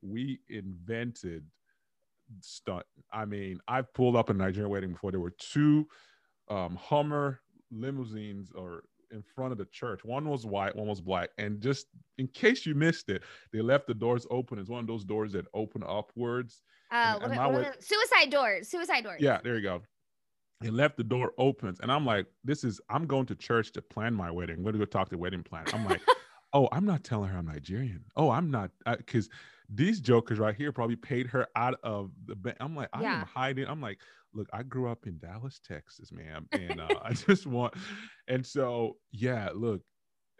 we 0.03 0.40
invented 0.50 1.46
stunt. 2.40 2.85
I 3.11 3.24
mean, 3.24 3.59
I've 3.66 3.90
pulled 3.94 4.16
up 4.16 4.29
a 4.29 4.35
Nigerian 4.35 4.70
wedding 4.70 4.92
before. 4.92 5.12
There 5.12 5.20
were 5.20 5.35
two 5.38 5.88
um, 6.50 6.77
Hummer 6.77 7.40
limousines 7.70 8.50
or 8.55 8.85
in 9.11 9.22
front 9.22 9.53
of 9.53 9.59
the 9.59 9.66
church. 9.66 10.05
One 10.05 10.29
was 10.29 10.44
white, 10.46 10.74
one 10.74 10.88
was 10.88 11.00
black. 11.00 11.31
And 11.38 11.61
just 11.61 11.87
in 12.18 12.27
case 12.29 12.66
you 12.66 12.74
missed 12.74 13.09
it, 13.11 13.22
they 13.53 13.61
left 13.61 13.87
the 13.87 13.94
doors 13.94 14.27
open. 14.31 14.59
It's 14.59 14.68
one 14.70 14.81
of 14.81 14.87
those 14.87 15.05
doors 15.05 15.33
that 15.33 15.46
open 15.55 15.83
upwards. 15.87 16.62
Uh, 16.90 17.18
And- 17.22 17.33
and 17.33 17.40
are- 17.40 17.53
what 17.53 17.62
wed- 17.62 17.83
suicide 17.85 18.31
doors. 18.31 18.68
Suicide 18.68 19.03
doors. 19.05 19.20
Yeah, 19.20 19.40
there 19.44 19.55
you 19.57 19.62
go. 19.62 19.83
They 20.61 20.70
left 20.70 20.96
the 20.96 21.05
door 21.05 21.33
open. 21.38 21.74
And 21.83 21.92
I'm 21.92 22.07
like, 22.07 22.27
this 22.42 22.64
is, 22.64 22.81
I'm 22.88 23.07
going 23.07 23.27
to 23.27 23.35
church 23.35 23.72
to 23.72 23.83
plan 23.83 24.14
my 24.14 24.31
wedding. 24.31 24.57
I'm 24.57 24.62
going 24.62 24.72
to 24.74 24.79
go 24.79 24.85
talk 24.85 25.09
to 25.09 25.16
the 25.16 25.18
wedding 25.18 25.42
planner. 25.42 25.70
I'm 25.74 25.85
like, 25.87 26.00
oh, 26.55 26.69
I'm 26.73 26.87
not 26.87 27.05
telling 27.05 27.31
her 27.31 27.38
I'm 27.38 27.47
Nigerian. 27.47 28.07
Oh, 28.17 28.31
I'm 28.31 28.51
not, 28.51 28.73
because 28.87 29.29
these 29.69 30.01
jokers 30.01 30.38
right 30.38 30.57
here 30.57 30.73
probably 30.73 30.97
paid 30.97 31.27
her 31.29 31.49
out 31.57 31.79
of 31.85 32.12
the 32.27 32.37
bank. 32.37 32.57
I'm 32.61 32.77
like, 32.77 32.90
I 32.95 33.03
Yeah. 33.03 33.12
am 33.12 33.23
hiding. 33.23 33.67
I'm 33.67 33.83
like, 33.83 34.01
look, 34.35 34.49
I 34.53 34.62
grew 34.62 34.90
up 34.90 35.07
in 35.07 35.19
Dallas, 35.19 35.61
Texas, 35.61 36.12
ma'am. 36.12 36.49
And 36.53 36.81
uh, 36.81 37.01
I 37.03 37.12
just 37.14 37.47
want, 37.47 37.75
and 38.29 38.47
so, 38.47 38.99
yeah, 39.12 39.51
look, 39.55 39.83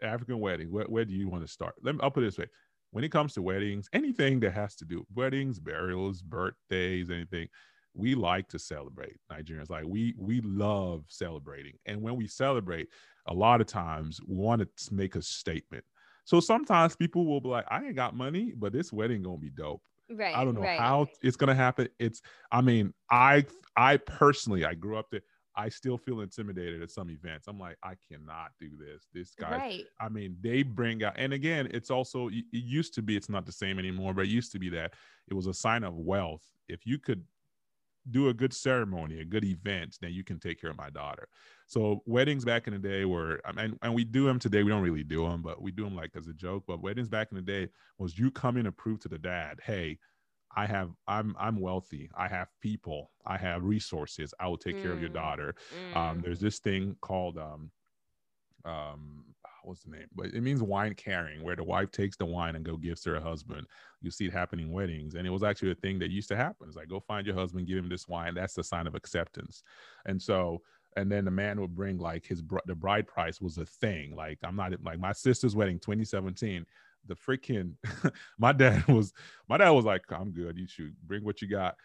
African 0.01 0.39
wedding, 0.39 0.71
where, 0.71 0.85
where 0.85 1.05
do 1.05 1.13
you 1.13 1.29
want 1.29 1.43
to 1.45 1.51
start? 1.51 1.75
Let 1.81 1.95
me, 1.95 2.01
I'll 2.03 2.11
put 2.11 2.23
it 2.23 2.27
this 2.27 2.37
way. 2.37 2.47
When 2.91 3.03
it 3.03 3.11
comes 3.11 3.33
to 3.33 3.41
weddings, 3.41 3.89
anything 3.93 4.39
that 4.41 4.51
has 4.51 4.75
to 4.77 4.85
do 4.85 5.05
weddings, 5.13 5.59
burials, 5.59 6.21
birthdays, 6.21 7.09
anything, 7.09 7.49
we 7.93 8.13
like 8.13 8.49
to 8.49 8.59
celebrate 8.59 9.17
nigerians 9.31 9.69
like 9.69 9.85
we 9.85 10.13
we 10.17 10.41
love 10.41 11.05
celebrating 11.07 11.77
and 11.85 12.01
when 12.01 12.17
we 12.17 12.27
celebrate 12.27 12.89
a 13.27 13.33
lot 13.33 13.61
of 13.61 13.67
times 13.67 14.19
we 14.27 14.35
want 14.35 14.61
to 14.61 14.93
make 14.93 15.15
a 15.15 15.21
statement 15.21 15.85
so 16.25 16.39
sometimes 16.39 16.95
people 16.95 17.25
will 17.25 17.39
be 17.39 17.47
like 17.47 17.65
i 17.69 17.83
ain't 17.83 17.95
got 17.95 18.15
money 18.15 18.53
but 18.57 18.73
this 18.73 18.91
wedding 18.91 19.23
gonna 19.23 19.37
be 19.37 19.49
dope 19.49 19.81
Right. 20.09 20.35
i 20.35 20.43
don't 20.43 20.53
know 20.55 20.61
right. 20.61 20.79
how 20.79 21.07
it's 21.23 21.37
gonna 21.37 21.55
happen 21.55 21.87
it's 21.99 22.21
i 22.51 22.61
mean 22.61 22.93
i 23.09 23.45
i 23.77 23.97
personally 23.97 24.63
i 24.65 24.73
grew 24.75 24.97
up 24.97 25.07
there 25.09 25.21
i 25.55 25.67
still 25.69 25.97
feel 25.97 26.21
intimidated 26.21 26.81
at 26.83 26.91
some 26.91 27.09
events 27.09 27.47
i'm 27.47 27.57
like 27.57 27.77
i 27.81 27.93
cannot 28.11 28.51
do 28.59 28.69
this 28.77 29.07
this 29.13 29.33
guy 29.33 29.57
Right. 29.57 29.85
I 29.99 30.09
mean, 30.09 30.35
they 30.41 30.61
bring 30.63 31.03
out, 31.03 31.13
and 31.17 31.31
again, 31.33 31.69
it's 31.73 31.89
also, 31.89 32.27
it 32.27 32.43
it 32.53 32.63
used 32.63 32.93
to 32.95 33.01
be, 33.01 33.15
it's 33.15 33.29
not 33.29 33.45
the 33.45 33.51
same 33.51 33.79
anymore, 33.79 34.13
but 34.13 34.25
it 34.25 34.29
used 34.29 34.51
to 34.51 34.59
be 34.59 34.69
that 34.69 34.93
it 35.29 35.33
was 35.33 35.47
a 35.47 35.53
sign 35.53 35.83
of 35.83 35.95
wealth. 35.95 36.43
If 36.67 36.85
you 36.85 36.99
could 36.99 37.23
do 38.11 38.29
a 38.29 38.33
good 38.33 38.53
ceremony, 38.53 39.19
a 39.19 39.25
good 39.25 39.43
event, 39.43 39.97
then 40.01 40.11
you 40.11 40.23
can 40.23 40.39
take 40.39 40.61
care 40.61 40.69
of 40.69 40.77
my 40.77 40.89
daughter. 40.89 41.27
So 41.67 42.03
weddings 42.05 42.45
back 42.45 42.67
in 42.67 42.73
the 42.73 42.79
day 42.79 43.05
were, 43.05 43.41
I 43.45 43.51
mean, 43.51 43.77
and 43.81 43.95
we 43.95 44.03
do 44.03 44.25
them 44.25 44.39
today. 44.39 44.63
We 44.63 44.69
don't 44.69 44.83
really 44.83 45.03
do 45.03 45.27
them, 45.27 45.41
but 45.41 45.61
we 45.61 45.71
do 45.71 45.83
them 45.83 45.95
like 45.95 46.15
as 46.15 46.27
a 46.27 46.33
joke. 46.33 46.65
But 46.67 46.81
weddings 46.81 47.09
back 47.09 47.29
in 47.31 47.35
the 47.37 47.41
day 47.41 47.69
was 47.97 48.17
you 48.19 48.31
come 48.31 48.57
in 48.57 48.67
and 48.67 48.77
prove 48.77 48.99
to 49.01 49.09
the 49.09 49.17
dad, 49.19 49.59
hey, 49.63 49.99
I 50.55 50.65
have, 50.67 50.91
I'm, 51.07 51.35
I'm 51.37 51.59
wealthy. 51.59 52.09
I 52.15 52.27
have 52.29 52.49
people. 52.61 53.11
I 53.25 53.37
have 53.37 53.63
resources. 53.63 54.33
I 54.39 54.47
will 54.47 54.57
take 54.57 54.77
care 54.77 54.91
of 54.93 54.99
your 54.99 55.09
Mm. 55.09 55.13
daughter 55.13 55.55
um, 55.93 56.19
Mm. 56.19 56.23
there's 56.23 56.39
this 56.39 56.59
thing 56.59 56.95
called 57.01 57.37
um, 57.37 57.71
um, 58.63 59.34
what's 59.65 59.83
the 59.83 59.91
name? 59.91 60.07
But 60.15 60.27
it 60.27 60.41
means 60.41 60.61
wine 60.61 60.93
carrying, 60.95 61.43
where 61.43 61.55
the 61.55 61.63
wife 61.63 61.91
takes 61.91 62.17
the 62.17 62.25
wine 62.25 62.55
and 62.55 62.65
go 62.65 62.77
gives 62.77 63.01
to 63.01 63.11
her 63.11 63.19
husband. 63.19 63.67
You 64.01 64.11
see 64.11 64.25
it 64.25 64.33
happening 64.33 64.67
in 64.67 64.73
weddings, 64.73 65.15
and 65.15 65.25
it 65.25 65.31
was 65.31 65.43
actually 65.43 65.71
a 65.71 65.75
thing 65.75 65.99
that 65.99 66.11
used 66.11 66.29
to 66.29 66.35
happen. 66.35 66.67
It's 66.67 66.77
like 66.77 66.89
go 66.89 66.99
find 66.99 67.25
your 67.25 67.35
husband, 67.35 67.67
give 67.67 67.77
him 67.77 67.89
this 67.89 68.07
wine. 68.07 68.33
That's 68.35 68.53
the 68.53 68.63
sign 68.63 68.87
of 68.87 68.95
acceptance. 68.95 69.63
And 70.05 70.21
so, 70.21 70.61
and 70.95 71.11
then 71.11 71.25
the 71.25 71.31
man 71.31 71.59
would 71.59 71.75
bring 71.75 71.97
like 71.97 72.25
his 72.25 72.41
br- 72.41 72.59
the 72.65 72.75
bride 72.75 73.07
price 73.07 73.41
was 73.41 73.57
a 73.57 73.65
thing. 73.65 74.15
Like 74.15 74.39
I'm 74.43 74.55
not 74.55 74.73
like 74.83 74.99
my 74.99 75.13
sister's 75.13 75.55
wedding, 75.55 75.79
2017. 75.79 76.65
The 77.07 77.15
freaking 77.15 77.73
my 78.39 78.51
dad 78.51 78.87
was 78.87 79.13
my 79.47 79.57
dad 79.57 79.69
was 79.71 79.85
like, 79.85 80.03
I'm 80.11 80.31
good. 80.31 80.57
You 80.57 80.67
should 80.67 80.95
bring 81.05 81.23
what 81.23 81.41
you 81.41 81.47
got. 81.47 81.75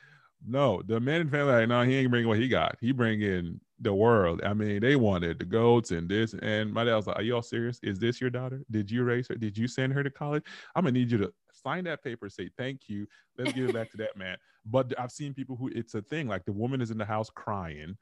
No, 0.47 0.83
the 0.83 1.01
man 1.01 1.21
and 1.21 1.31
family 1.31 1.53
like, 1.53 1.69
no, 1.69 1.83
he 1.83 1.97
ain't 1.97 2.11
bringing 2.11 2.29
what 2.29 2.39
he 2.39 2.49
got. 2.49 2.77
He 2.81 2.93
bring 2.93 3.21
in 3.21 3.61
the 3.81 3.95
world. 3.95 4.43
I 4.45 4.53
mean, 4.53 4.81
they 4.81 4.97
wanted 4.97 5.39
the 5.39 5.45
goats 5.45 5.91
and 5.91 6.09
this. 6.09 6.35
And 6.35 6.73
my 6.73 6.85
dad 6.85 6.97
was 6.97 7.07
like, 7.07 7.17
Are 7.17 7.23
y'all 7.23 7.43
serious? 7.43 7.81
Is 7.83 7.99
this 7.99 8.21
your 8.21 8.31
daughter? 8.31 8.63
Did 8.71 8.91
you 8.91 9.05
raise 9.05 9.29
her? 9.29 9.35
Did 9.35 9.57
you 9.57 9.67
send 9.67 9.93
her 9.95 10.03
to 10.03 10.11
college? 10.11 10.45
I'm 10.75 10.85
gonna 10.85 10.93
need 10.93 11.11
you 11.11 11.19
to 11.19 11.33
sign 11.53 11.85
that 11.85 12.03
paper, 12.03 12.29
say 12.29 12.51
thank 12.59 12.89
you. 12.89 13.07
Let's 13.39 13.53
give 13.53 13.69
it 13.69 13.75
back 13.75 13.91
to 13.93 13.97
that 13.99 14.17
man. 14.17 14.37
But 14.67 14.93
I've 14.99 15.13
seen 15.13 15.35
people 15.35 15.57
who 15.57 15.69
it's 15.75 15.95
a 15.95 16.03
thing, 16.03 16.29
like 16.29 16.45
the 16.45 16.53
woman 16.53 16.81
is 16.81 16.91
in 16.91 16.99
the 16.99 17.05
house 17.05 17.31
crying 17.31 17.97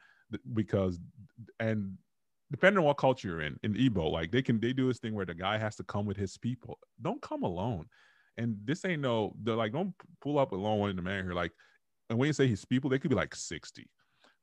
because 0.53 0.99
and 1.61 1.97
depending 2.51 2.79
on 2.79 2.85
what 2.85 2.97
culture 2.97 3.29
you're 3.29 3.43
in, 3.43 3.59
in 3.63 3.75
Igbo, 3.75 4.11
like 4.11 4.33
they 4.33 4.43
can 4.43 4.59
they 4.59 4.73
do 4.73 4.89
this 4.89 4.99
thing 4.99 5.15
where 5.15 5.27
the 5.27 5.35
guy 5.35 5.59
has 5.59 5.77
to 5.77 5.85
come 5.85 6.07
with 6.07 6.17
his 6.17 6.37
people. 6.37 6.79
Don't 7.01 7.23
come 7.23 7.43
alone. 7.43 7.87
And 8.37 8.57
this 8.65 8.85
ain't 8.85 9.03
no, 9.03 9.35
they're 9.43 9.57
like, 9.57 9.73
don't 9.73 9.93
pull 10.23 10.39
up 10.39 10.53
alone 10.53 10.91
in 10.91 10.97
the 10.97 11.03
man 11.03 11.25
here. 11.25 11.35
Like, 11.35 11.51
and 12.09 12.17
when 12.19 12.29
you 12.29 12.33
say 12.33 12.47
his 12.47 12.65
people, 12.65 12.89
they 12.89 12.99
could 12.99 13.11
be 13.11 13.17
like 13.17 13.35
60 13.35 13.85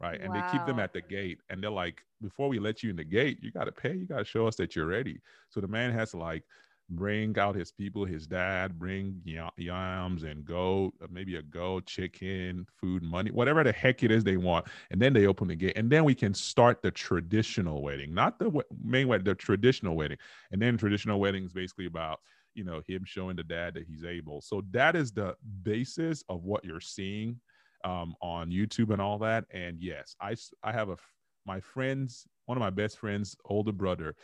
right? 0.06 0.20
And 0.22 0.34
they 0.34 0.44
keep 0.44 0.66
them 0.66 0.80
at 0.80 0.94
the 0.94 1.02
gate, 1.02 1.40
and 1.50 1.62
they're 1.64 1.72
like, 1.72 2.04
before 2.22 2.48
we 2.50 2.60
let 2.60 2.84
you 2.84 2.90
in 2.90 2.96
the 2.96 3.04
gate, 3.04 3.40
you 3.42 3.52
got 3.52 3.66
to 3.66 3.72
pay. 3.72 3.94
You 3.96 4.06
got 4.06 4.20
to 4.20 4.26
show 4.26 4.48
us 4.48 4.56
that 4.58 4.76
you're 4.76 4.86
ready. 4.86 5.22
So 5.50 5.62
the 5.62 5.68
man 5.68 5.92
has 5.92 6.12
to 6.12 6.18
like 6.18 6.44
bring 6.90 7.38
out 7.40 7.56
his 7.56 7.72
people, 7.72 8.06
his 8.06 8.28
dad, 8.28 8.78
bring 8.78 9.20
ya- 9.24 9.50
yams 9.58 10.24
and 10.24 10.46
goat, 10.46 10.94
uh, 11.04 11.08
maybe 11.10 11.36
a 11.36 11.42
goat, 11.42 11.86
chicken, 11.88 12.66
food, 12.80 13.02
money, 13.02 13.32
whatever 13.32 13.64
the 13.64 13.72
heck 13.72 14.04
it 14.04 14.12
is 14.12 14.24
they 14.24 14.38
want, 14.38 14.68
and 14.92 15.02
then 15.02 15.14
they 15.14 15.26
open 15.26 15.48
the 15.48 15.56
gate, 15.56 15.74
and 15.76 15.90
then 15.92 16.04
we 16.04 16.14
can 16.14 16.34
start 16.34 16.82
the 16.82 16.92
traditional 16.92 17.82
wedding, 17.82 18.14
not 18.14 18.38
the 18.40 18.52
main 18.84 19.08
wedding, 19.08 19.26
the 19.26 19.36
traditional 19.36 19.96
wedding, 19.96 20.18
and 20.52 20.62
then 20.62 20.78
traditional 20.78 21.20
wedding 21.20 21.44
is 21.44 21.54
basically 21.54 21.86
about 21.88 22.20
you 22.54 22.64
know 22.64 22.82
him 22.88 23.04
showing 23.04 23.36
the 23.36 23.44
dad 23.44 23.74
that 23.74 23.86
he's 23.88 24.04
able. 24.04 24.42
So 24.42 24.64
that 24.72 24.96
is 24.96 25.12
the 25.12 25.36
basis 25.64 26.24
of 26.30 26.44
what 26.44 26.64
you're 26.64 26.80
seeing 26.80 27.40
um, 27.86 28.16
on 28.22 28.50
YouTube 28.50 28.92
and 28.92 29.02
all 29.02 29.18
that. 29.20 29.46
And 29.52 29.80
yes, 29.80 30.16
I, 30.20 30.36
I 30.64 30.74
have 30.74 30.90
a, 30.90 30.98
my 31.46 31.62
friends, 31.62 32.28
one 32.48 32.58
of 32.58 32.62
my 32.62 32.72
best 32.72 32.98
friends, 32.98 33.38
older 33.46 33.72
brother. 33.72 34.16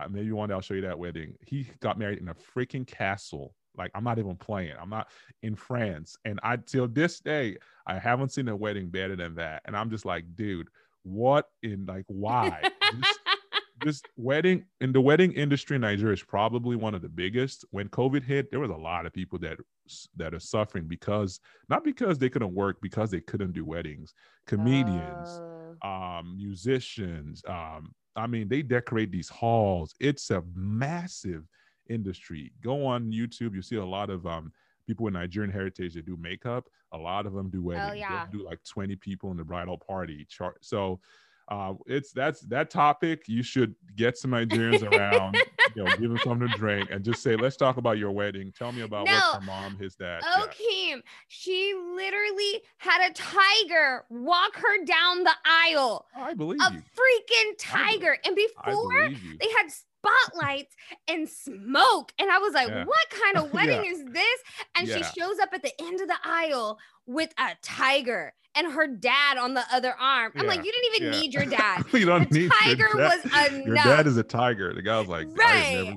Uh, 0.00 0.06
maybe 0.08 0.30
one 0.30 0.48
day 0.48 0.54
I'll 0.54 0.60
show 0.60 0.74
you 0.74 0.82
that 0.82 0.98
wedding. 0.98 1.34
He 1.44 1.68
got 1.80 1.98
married 1.98 2.20
in 2.20 2.28
a 2.28 2.34
freaking 2.34 2.86
castle. 2.86 3.54
Like 3.76 3.90
I'm 3.94 4.04
not 4.04 4.18
even 4.18 4.36
playing. 4.36 4.74
I'm 4.80 4.90
not 4.90 5.08
in 5.42 5.54
France, 5.54 6.16
and 6.24 6.40
I 6.42 6.56
till 6.56 6.88
this 6.88 7.20
day 7.20 7.58
I 7.86 7.98
haven't 7.98 8.32
seen 8.32 8.48
a 8.48 8.56
wedding 8.56 8.88
better 8.88 9.14
than 9.14 9.36
that. 9.36 9.62
And 9.66 9.76
I'm 9.76 9.90
just 9.90 10.04
like, 10.04 10.24
dude, 10.34 10.68
what 11.04 11.46
in 11.62 11.86
like 11.86 12.04
why? 12.08 12.62
this 13.84 14.02
wedding 14.16 14.64
in 14.80 14.92
the 14.92 15.00
wedding 15.00 15.32
industry 15.32 15.76
in 15.76 15.82
Nigeria 15.82 16.14
is 16.14 16.22
probably 16.22 16.76
one 16.76 16.94
of 16.94 17.02
the 17.02 17.08
biggest. 17.08 17.64
When 17.70 17.88
COVID 17.88 18.22
hit, 18.22 18.50
there 18.50 18.60
was 18.60 18.70
a 18.70 18.76
lot 18.76 19.06
of 19.06 19.12
people 19.12 19.38
that 19.40 19.58
that 20.16 20.34
are 20.34 20.40
suffering 20.40 20.86
because 20.86 21.40
not 21.68 21.84
because 21.84 22.18
they 22.18 22.28
couldn't 22.28 22.54
work, 22.54 22.78
because 22.82 23.10
they 23.10 23.20
couldn't 23.20 23.52
do 23.52 23.64
weddings. 23.64 24.14
Comedians, 24.46 25.40
uh. 25.82 25.86
um, 25.86 26.36
musicians. 26.36 27.42
Um, 27.48 27.94
I 28.16 28.26
mean, 28.26 28.48
they 28.48 28.62
decorate 28.62 29.12
these 29.12 29.28
halls. 29.28 29.94
It's 30.00 30.30
a 30.30 30.42
massive 30.54 31.44
industry. 31.88 32.52
Go 32.62 32.84
on 32.86 33.12
YouTube, 33.12 33.54
you 33.54 33.62
see 33.62 33.76
a 33.76 33.84
lot 33.84 34.10
of 34.10 34.26
um, 34.26 34.52
people 34.86 35.04
with 35.04 35.14
Nigerian 35.14 35.52
heritage 35.52 35.94
that 35.94 36.06
do 36.06 36.16
makeup. 36.16 36.68
A 36.92 36.98
lot 36.98 37.26
of 37.26 37.34
them 37.34 37.50
do 37.50 37.60
oh, 37.60 37.66
weddings. 37.68 37.90
Oh, 37.90 37.94
yeah. 37.94 38.26
Do 38.30 38.44
like 38.44 38.60
20 38.64 38.96
people 38.96 39.30
in 39.30 39.36
the 39.36 39.44
bridal 39.44 39.78
party. 39.78 40.26
Chart. 40.28 40.56
So 40.62 41.00
uh, 41.48 41.74
it's 41.86 42.12
that's 42.12 42.40
that 42.42 42.70
topic. 42.70 43.26
You 43.26 43.42
should 43.42 43.74
get 43.96 44.18
some 44.18 44.32
Nigerians 44.32 44.82
around, 44.82 45.36
you 45.74 45.84
know, 45.84 45.90
give 45.96 46.10
them 46.10 46.18
something 46.18 46.48
to 46.48 46.56
drink, 46.56 46.90
and 46.90 47.02
just 47.02 47.22
say, 47.22 47.36
"Let's 47.36 47.56
talk 47.56 47.78
about 47.78 47.96
your 47.96 48.10
wedding. 48.10 48.52
Tell 48.56 48.70
me 48.70 48.82
about 48.82 49.06
no. 49.06 49.12
what 49.12 49.40
her 49.40 49.46
mom, 49.46 49.76
his 49.78 49.94
dad." 49.94 50.20
Okay, 50.42 50.90
yeah. 50.90 50.96
she 51.28 51.74
literally 51.94 52.62
had 52.76 53.10
a 53.10 53.14
tiger 53.14 54.04
walk 54.10 54.56
her 54.56 54.84
down 54.84 55.24
the 55.24 55.34
aisle. 55.44 56.06
I 56.14 56.34
believe 56.34 56.60
a 56.60 56.70
freaking 56.70 57.52
tiger, 57.58 58.18
and 58.24 58.36
before 58.36 59.08
they 59.08 59.48
had 59.56 59.70
spotlights 59.98 60.74
and 61.06 61.28
smoke. 61.28 62.12
And 62.18 62.30
I 62.30 62.38
was 62.38 62.54
like, 62.54 62.68
yeah. 62.68 62.84
what 62.84 63.10
kind 63.10 63.36
of 63.36 63.52
wedding 63.54 63.84
yeah. 63.84 63.90
is 63.90 64.04
this? 64.04 64.40
And 64.76 64.88
yeah. 64.88 64.96
she 64.96 65.20
shows 65.20 65.38
up 65.38 65.50
at 65.52 65.62
the 65.62 65.72
end 65.80 66.00
of 66.00 66.08
the 66.08 66.18
aisle 66.24 66.78
with 67.06 67.32
a 67.38 67.50
tiger 67.62 68.32
and 68.54 68.72
her 68.72 68.86
dad 68.86 69.38
on 69.38 69.54
the 69.54 69.64
other 69.72 69.94
arm. 69.98 70.32
I'm 70.36 70.46
like, 70.46 70.64
you 70.64 70.72
didn't 70.72 71.02
even 71.02 71.20
need 71.20 71.34
your 71.34 71.44
dad. 71.56 71.84
you 71.92 72.06
don't 72.06 72.30
the 72.30 72.40
need 72.40 72.52
tiger 72.62 72.88
was 72.94 73.24
enough. 73.24 73.66
Your 73.66 73.74
dad 73.76 74.06
is 74.06 74.16
a 74.16 74.22
tiger. 74.22 74.74
The 74.74 74.82
guy 74.82 74.98
was 74.98 75.08
like, 75.08 75.26
right. 75.36 75.78
I, 75.78 75.82
never... 75.84 75.96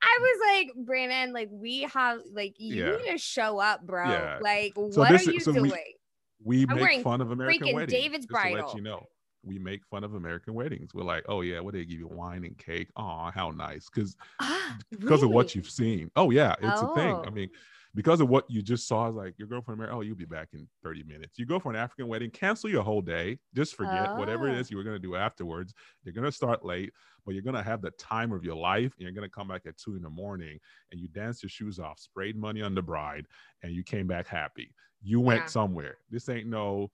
I 0.00 0.18
was 0.20 0.40
like, 0.46 0.86
Brandon, 0.86 1.32
like 1.32 1.48
we 1.50 1.82
have 1.92 2.20
like 2.32 2.54
you 2.58 2.84
need 2.84 3.10
to 3.10 3.18
show 3.18 3.58
up, 3.58 3.84
bro. 3.84 4.38
Like, 4.40 4.74
so 4.76 5.00
what 5.00 5.10
this, 5.10 5.26
are 5.26 5.32
you 5.32 5.40
so 5.40 5.52
doing? 5.52 5.72
We, 6.44 6.64
we 6.66 6.66
make 6.66 7.02
fun 7.02 7.20
of 7.20 7.32
American 7.32 7.74
weddings. 7.74 8.00
David's 8.00 8.26
bridal. 8.26 8.68
let 8.68 8.76
you 8.76 8.80
know 8.80 9.08
we 9.48 9.58
make 9.58 9.84
fun 9.86 10.04
of 10.04 10.14
American 10.14 10.54
weddings. 10.54 10.94
We're 10.94 11.02
like, 11.02 11.24
oh 11.28 11.40
yeah, 11.40 11.60
what 11.60 11.74
they 11.74 11.84
give 11.84 11.98
you 11.98 12.06
wine 12.06 12.44
and 12.44 12.56
cake? 12.56 12.88
Oh, 12.96 13.30
how 13.34 13.50
nice. 13.50 13.88
Because 13.92 14.14
ah, 14.40 14.76
because 14.90 15.22
really? 15.22 15.24
of 15.24 15.30
what 15.30 15.54
you've 15.54 15.70
seen. 15.70 16.10
Oh 16.14 16.30
yeah, 16.30 16.54
it's 16.60 16.82
oh. 16.82 16.92
a 16.92 16.94
thing. 16.94 17.14
I 17.14 17.24
oh. 17.26 17.30
mean, 17.30 17.48
because 17.94 18.20
of 18.20 18.28
what 18.28 18.44
you 18.50 18.60
just 18.60 18.86
saw, 18.86 19.06
like 19.06 19.34
your 19.38 19.48
girlfriend 19.48 19.80
married, 19.80 19.92
oh, 19.92 20.02
you'll 20.02 20.14
be 20.14 20.26
back 20.26 20.48
in 20.52 20.68
30 20.84 21.04
minutes. 21.04 21.38
You 21.38 21.46
go 21.46 21.58
for 21.58 21.70
an 21.70 21.76
African 21.76 22.06
wedding, 22.06 22.30
cancel 22.30 22.68
your 22.68 22.82
whole 22.82 23.00
day. 23.00 23.38
Just 23.54 23.74
forget 23.74 24.10
oh. 24.10 24.16
whatever 24.16 24.48
it 24.48 24.58
is 24.58 24.66
oh. 24.66 24.70
you 24.70 24.76
were 24.76 24.84
gonna 24.84 24.98
do 24.98 25.16
afterwards. 25.16 25.72
You're 26.04 26.14
gonna 26.14 26.30
start 26.30 26.64
late, 26.64 26.92
but 27.24 27.34
you're 27.34 27.42
gonna 27.42 27.62
have 27.62 27.80
the 27.80 27.90
time 27.92 28.32
of 28.32 28.44
your 28.44 28.56
life, 28.56 28.92
and 28.98 29.02
you're 29.02 29.12
gonna 29.12 29.28
come 29.28 29.48
back 29.48 29.62
at 29.66 29.78
two 29.78 29.96
in 29.96 30.02
the 30.02 30.10
morning 30.10 30.58
and 30.92 31.00
you 31.00 31.08
dance 31.08 31.42
your 31.42 31.50
shoes 31.50 31.78
off, 31.78 31.98
sprayed 31.98 32.36
money 32.36 32.60
on 32.60 32.74
the 32.74 32.82
bride, 32.82 33.26
and 33.62 33.72
you 33.72 33.82
came 33.82 34.06
back 34.06 34.26
happy. 34.26 34.74
You 35.02 35.20
went 35.20 35.42
yeah. 35.42 35.46
somewhere. 35.46 35.96
This 36.10 36.28
ain't 36.28 36.46
no 36.46 36.90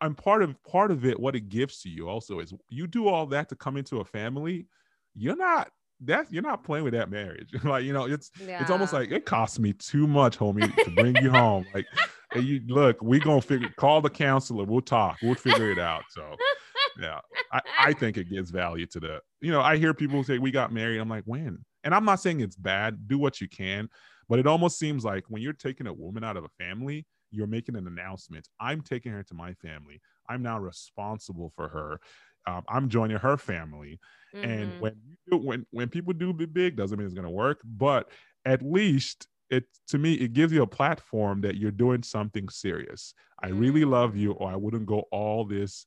and 0.00 0.16
part 0.16 0.42
of 0.42 0.62
part 0.62 0.90
of 0.90 1.04
it 1.04 1.18
what 1.18 1.34
it 1.34 1.48
gives 1.48 1.80
to 1.80 1.88
you 1.88 2.08
also 2.08 2.38
is 2.38 2.52
you 2.68 2.86
do 2.86 3.08
all 3.08 3.26
that 3.26 3.48
to 3.48 3.56
come 3.56 3.76
into 3.76 4.00
a 4.00 4.04
family 4.04 4.66
you're 5.14 5.36
not 5.36 5.68
that 6.00 6.30
you're 6.30 6.42
not 6.42 6.62
playing 6.62 6.84
with 6.84 6.92
that 6.92 7.10
marriage. 7.10 7.50
Like 7.64 7.84
you 7.84 7.92
know 7.92 8.04
it's 8.04 8.30
yeah. 8.46 8.60
it's 8.60 8.70
almost 8.70 8.92
like 8.92 9.10
it 9.10 9.24
costs 9.24 9.58
me 9.58 9.72
too 9.72 10.06
much 10.06 10.38
homie 10.38 10.74
to 10.84 10.90
bring 10.90 11.16
you 11.16 11.30
home. 11.30 11.66
Like 11.74 11.86
you 12.34 12.60
look 12.66 13.00
we 13.02 13.18
gonna 13.18 13.40
figure 13.40 13.68
call 13.76 14.02
the 14.02 14.10
counselor 14.10 14.64
we'll 14.64 14.82
talk 14.82 15.16
we'll 15.22 15.36
figure 15.36 15.70
it 15.70 15.78
out 15.78 16.02
so 16.10 16.34
yeah 17.00 17.20
I, 17.50 17.60
I 17.78 17.92
think 17.94 18.18
it 18.18 18.28
gives 18.28 18.50
value 18.50 18.84
to 18.86 19.00
the 19.00 19.20
you 19.40 19.50
know 19.50 19.62
i 19.62 19.78
hear 19.78 19.94
people 19.94 20.22
say 20.22 20.38
we 20.38 20.50
got 20.50 20.70
married 20.72 20.98
i'm 20.98 21.08
like 21.08 21.22
when? 21.24 21.64
And 21.84 21.94
i'm 21.94 22.04
not 22.04 22.20
saying 22.20 22.40
it's 22.40 22.56
bad 22.56 23.08
do 23.08 23.16
what 23.16 23.40
you 23.40 23.48
can 23.48 23.88
but 24.28 24.38
it 24.38 24.46
almost 24.46 24.78
seems 24.78 25.04
like 25.04 25.24
when 25.28 25.40
you're 25.40 25.54
taking 25.54 25.86
a 25.86 25.92
woman 25.92 26.24
out 26.24 26.36
of 26.36 26.44
a 26.44 26.48
family 26.58 27.06
you're 27.30 27.46
making 27.46 27.76
an 27.76 27.86
announcement. 27.86 28.48
I'm 28.60 28.80
taking 28.80 29.12
her 29.12 29.22
to 29.24 29.34
my 29.34 29.54
family. 29.54 30.00
I'm 30.28 30.42
now 30.42 30.58
responsible 30.58 31.52
for 31.54 31.68
her. 31.68 32.00
Um, 32.46 32.62
I'm 32.68 32.88
joining 32.88 33.16
her 33.18 33.36
family. 33.36 33.98
Mm-hmm. 34.34 34.50
And 34.50 34.80
when 34.80 34.94
you, 35.26 35.38
when 35.38 35.66
when 35.70 35.88
people 35.88 36.12
do 36.12 36.32
be 36.32 36.46
big, 36.46 36.76
doesn't 36.76 36.96
mean 36.96 37.06
it's 37.06 37.14
going 37.14 37.24
to 37.24 37.30
work, 37.30 37.60
but 37.64 38.10
at 38.44 38.62
least 38.62 39.26
it 39.50 39.64
to 39.88 39.98
me 39.98 40.14
it 40.14 40.32
gives 40.32 40.52
you 40.52 40.62
a 40.62 40.66
platform 40.66 41.40
that 41.40 41.56
you're 41.56 41.70
doing 41.70 42.02
something 42.02 42.48
serious. 42.48 43.14
I 43.42 43.48
really 43.48 43.84
love 43.84 44.16
you, 44.16 44.32
or 44.32 44.50
I 44.50 44.56
wouldn't 44.56 44.86
go 44.86 45.04
all 45.10 45.44
this 45.44 45.86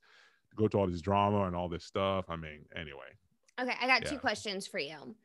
go 0.56 0.68
to 0.68 0.78
all 0.78 0.88
this 0.88 1.02
drama 1.02 1.44
and 1.44 1.56
all 1.56 1.70
this 1.70 1.86
stuff. 1.86 2.26
I 2.30 2.36
mean, 2.36 2.66
anyway. 2.76 3.00
Okay, 3.60 3.76
I 3.82 3.88
got 3.88 4.04
yeah. 4.04 4.12
two 4.12 4.18
questions 4.18 4.68
for 4.68 4.80
you. 4.80 5.16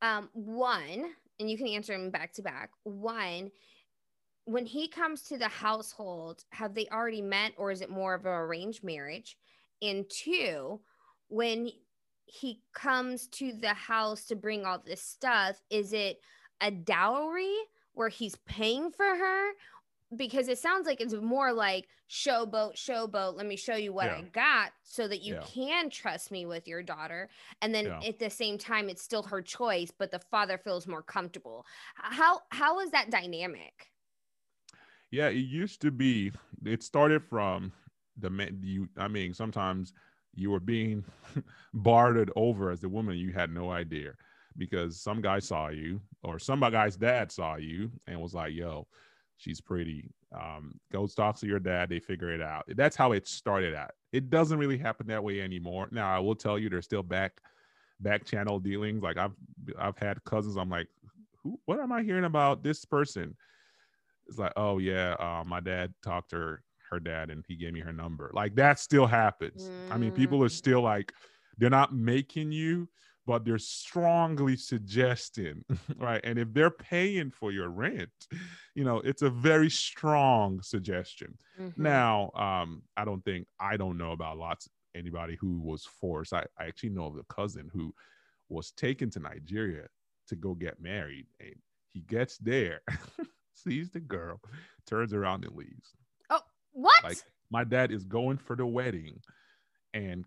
Um, 0.00 0.28
one, 0.32 1.04
and 1.38 1.50
you 1.50 1.56
can 1.56 1.68
answer 1.68 1.92
them 1.92 2.10
back 2.10 2.32
to 2.34 2.42
back. 2.42 2.70
One, 2.84 3.50
when 4.44 4.66
he 4.66 4.88
comes 4.88 5.22
to 5.22 5.38
the 5.38 5.48
household, 5.48 6.44
have 6.50 6.74
they 6.74 6.86
already 6.88 7.22
met 7.22 7.52
or 7.56 7.70
is 7.70 7.80
it 7.80 7.90
more 7.90 8.14
of 8.14 8.26
an 8.26 8.32
arranged 8.32 8.82
marriage? 8.82 9.36
And 9.80 10.08
two, 10.08 10.80
when 11.28 11.70
he 12.26 12.60
comes 12.72 13.26
to 13.28 13.52
the 13.52 13.74
house 13.74 14.24
to 14.26 14.36
bring 14.36 14.64
all 14.64 14.82
this 14.84 15.02
stuff, 15.02 15.60
is 15.70 15.92
it 15.92 16.20
a 16.60 16.70
dowry 16.70 17.56
where 17.94 18.08
he's 18.08 18.36
paying 18.46 18.90
for 18.90 19.04
her? 19.04 19.50
Because 20.14 20.48
it 20.48 20.58
sounds 20.58 20.86
like 20.86 21.00
it's 21.00 21.14
more 21.14 21.52
like 21.52 21.88
showboat, 22.10 22.74
showboat. 22.74 23.36
Let 23.36 23.46
me 23.46 23.56
show 23.56 23.76
you 23.76 23.92
what 23.92 24.06
yeah. 24.06 24.16
I 24.16 24.22
got 24.22 24.72
so 24.82 25.08
that 25.08 25.22
you 25.22 25.34
yeah. 25.34 25.42
can 25.46 25.88
trust 25.88 26.30
me 26.30 26.44
with 26.44 26.68
your 26.68 26.82
daughter. 26.82 27.30
And 27.62 27.74
then 27.74 27.86
yeah. 27.86 28.00
at 28.06 28.18
the 28.18 28.28
same 28.28 28.58
time, 28.58 28.90
it's 28.90 29.02
still 29.02 29.22
her 29.22 29.40
choice, 29.40 29.90
but 29.96 30.10
the 30.10 30.18
father 30.18 30.58
feels 30.58 30.86
more 30.86 31.02
comfortable. 31.02 31.64
How 31.94 32.40
how 32.50 32.80
is 32.80 32.90
that 32.90 33.10
dynamic? 33.10 33.91
Yeah, 35.12 35.28
it 35.28 35.34
used 35.36 35.82
to 35.82 35.92
be. 35.92 36.32
It 36.64 36.82
started 36.82 37.22
from 37.22 37.72
the 38.18 38.30
man. 38.30 38.60
You, 38.62 38.88
I 38.98 39.08
mean, 39.08 39.34
sometimes 39.34 39.92
you 40.34 40.50
were 40.50 40.60
being 40.60 41.04
bartered 41.74 42.32
over 42.36 42.70
as 42.70 42.84
a 42.84 42.88
woman. 42.88 43.18
You 43.18 43.32
had 43.32 43.50
no 43.52 43.70
idea 43.70 44.14
because 44.56 45.00
some 45.00 45.20
guy 45.20 45.40
saw 45.40 45.68
you, 45.68 46.00
or 46.24 46.38
some 46.40 46.60
guy's 46.60 46.96
dad 46.96 47.32
saw 47.32 47.56
you, 47.56 47.92
and 48.06 48.20
was 48.20 48.34
like, 48.34 48.54
"Yo, 48.54 48.88
she's 49.36 49.60
pretty." 49.60 50.10
Um, 50.34 50.80
go 50.90 51.06
talk 51.06 51.38
to 51.40 51.46
your 51.46 51.60
dad. 51.60 51.90
They 51.90 52.00
figure 52.00 52.30
it 52.34 52.42
out. 52.42 52.64
That's 52.68 52.96
how 52.96 53.12
it 53.12 53.28
started 53.28 53.74
out. 53.74 53.92
It 54.12 54.30
doesn't 54.30 54.58
really 54.58 54.78
happen 54.78 55.08
that 55.08 55.24
way 55.24 55.42
anymore. 55.42 55.88
Now, 55.92 56.14
I 56.14 56.20
will 56.20 56.36
tell 56.36 56.58
you, 56.58 56.70
there's 56.70 56.86
still 56.86 57.02
back 57.04 57.40
back 58.00 58.24
channel 58.24 58.60
dealings. 58.60 59.02
Like 59.02 59.18
I've 59.18 59.36
I've 59.78 59.98
had 59.98 60.24
cousins. 60.24 60.58
I'm 60.58 60.70
like, 60.70 60.88
who? 61.42 61.60
What 61.66 61.80
am 61.80 61.92
I 61.92 62.02
hearing 62.02 62.24
about 62.26 62.62
this 62.62 62.86
person? 62.86 63.36
It's 64.26 64.38
like, 64.38 64.52
oh 64.56 64.78
yeah, 64.78 65.14
uh, 65.14 65.44
my 65.46 65.60
dad 65.60 65.92
talked 66.02 66.30
to 66.30 66.36
her, 66.36 66.62
her 66.90 67.00
dad 67.00 67.30
and 67.30 67.44
he 67.48 67.56
gave 67.56 67.72
me 67.72 67.80
her 67.80 67.92
number. 67.92 68.30
Like 68.34 68.54
that 68.56 68.78
still 68.78 69.06
happens. 69.06 69.68
Mm. 69.68 69.94
I 69.94 69.96
mean, 69.98 70.12
people 70.12 70.42
are 70.42 70.48
mm. 70.48 70.52
still 70.52 70.82
like, 70.82 71.12
they're 71.58 71.70
not 71.70 71.94
making 71.94 72.52
you, 72.52 72.88
but 73.26 73.44
they're 73.44 73.58
strongly 73.58 74.56
suggesting, 74.56 75.64
right? 75.96 76.20
And 76.24 76.38
if 76.38 76.52
they're 76.52 76.70
paying 76.70 77.30
for 77.30 77.52
your 77.52 77.68
rent, 77.68 78.10
you 78.74 78.84
know, 78.84 78.98
it's 78.98 79.22
a 79.22 79.30
very 79.30 79.70
strong 79.70 80.60
suggestion. 80.62 81.38
Mm-hmm. 81.60 81.82
Now, 81.82 82.30
um, 82.34 82.82
I 82.96 83.04
don't 83.04 83.24
think 83.24 83.46
I 83.60 83.76
don't 83.76 83.98
know 83.98 84.12
about 84.12 84.38
lots 84.38 84.68
anybody 84.94 85.36
who 85.40 85.60
was 85.60 85.84
forced. 86.00 86.32
I, 86.32 86.44
I 86.58 86.66
actually 86.66 86.90
know 86.90 87.06
of 87.06 87.16
a 87.16 87.34
cousin 87.34 87.70
who 87.72 87.94
was 88.48 88.72
taken 88.72 89.10
to 89.10 89.20
Nigeria 89.20 89.86
to 90.28 90.36
go 90.36 90.54
get 90.54 90.80
married, 90.80 91.26
and 91.40 91.54
he 91.92 92.00
gets 92.00 92.38
there. 92.38 92.80
sees 93.62 93.90
the 93.90 94.00
girl, 94.00 94.40
turns 94.86 95.12
around 95.12 95.44
and 95.44 95.54
leaves. 95.54 95.94
Oh, 96.30 96.40
what? 96.72 97.02
Like 97.04 97.18
my 97.50 97.64
dad 97.64 97.92
is 97.92 98.04
going 98.04 98.38
for 98.38 98.56
the 98.56 98.66
wedding 98.66 99.20
and 99.94 100.24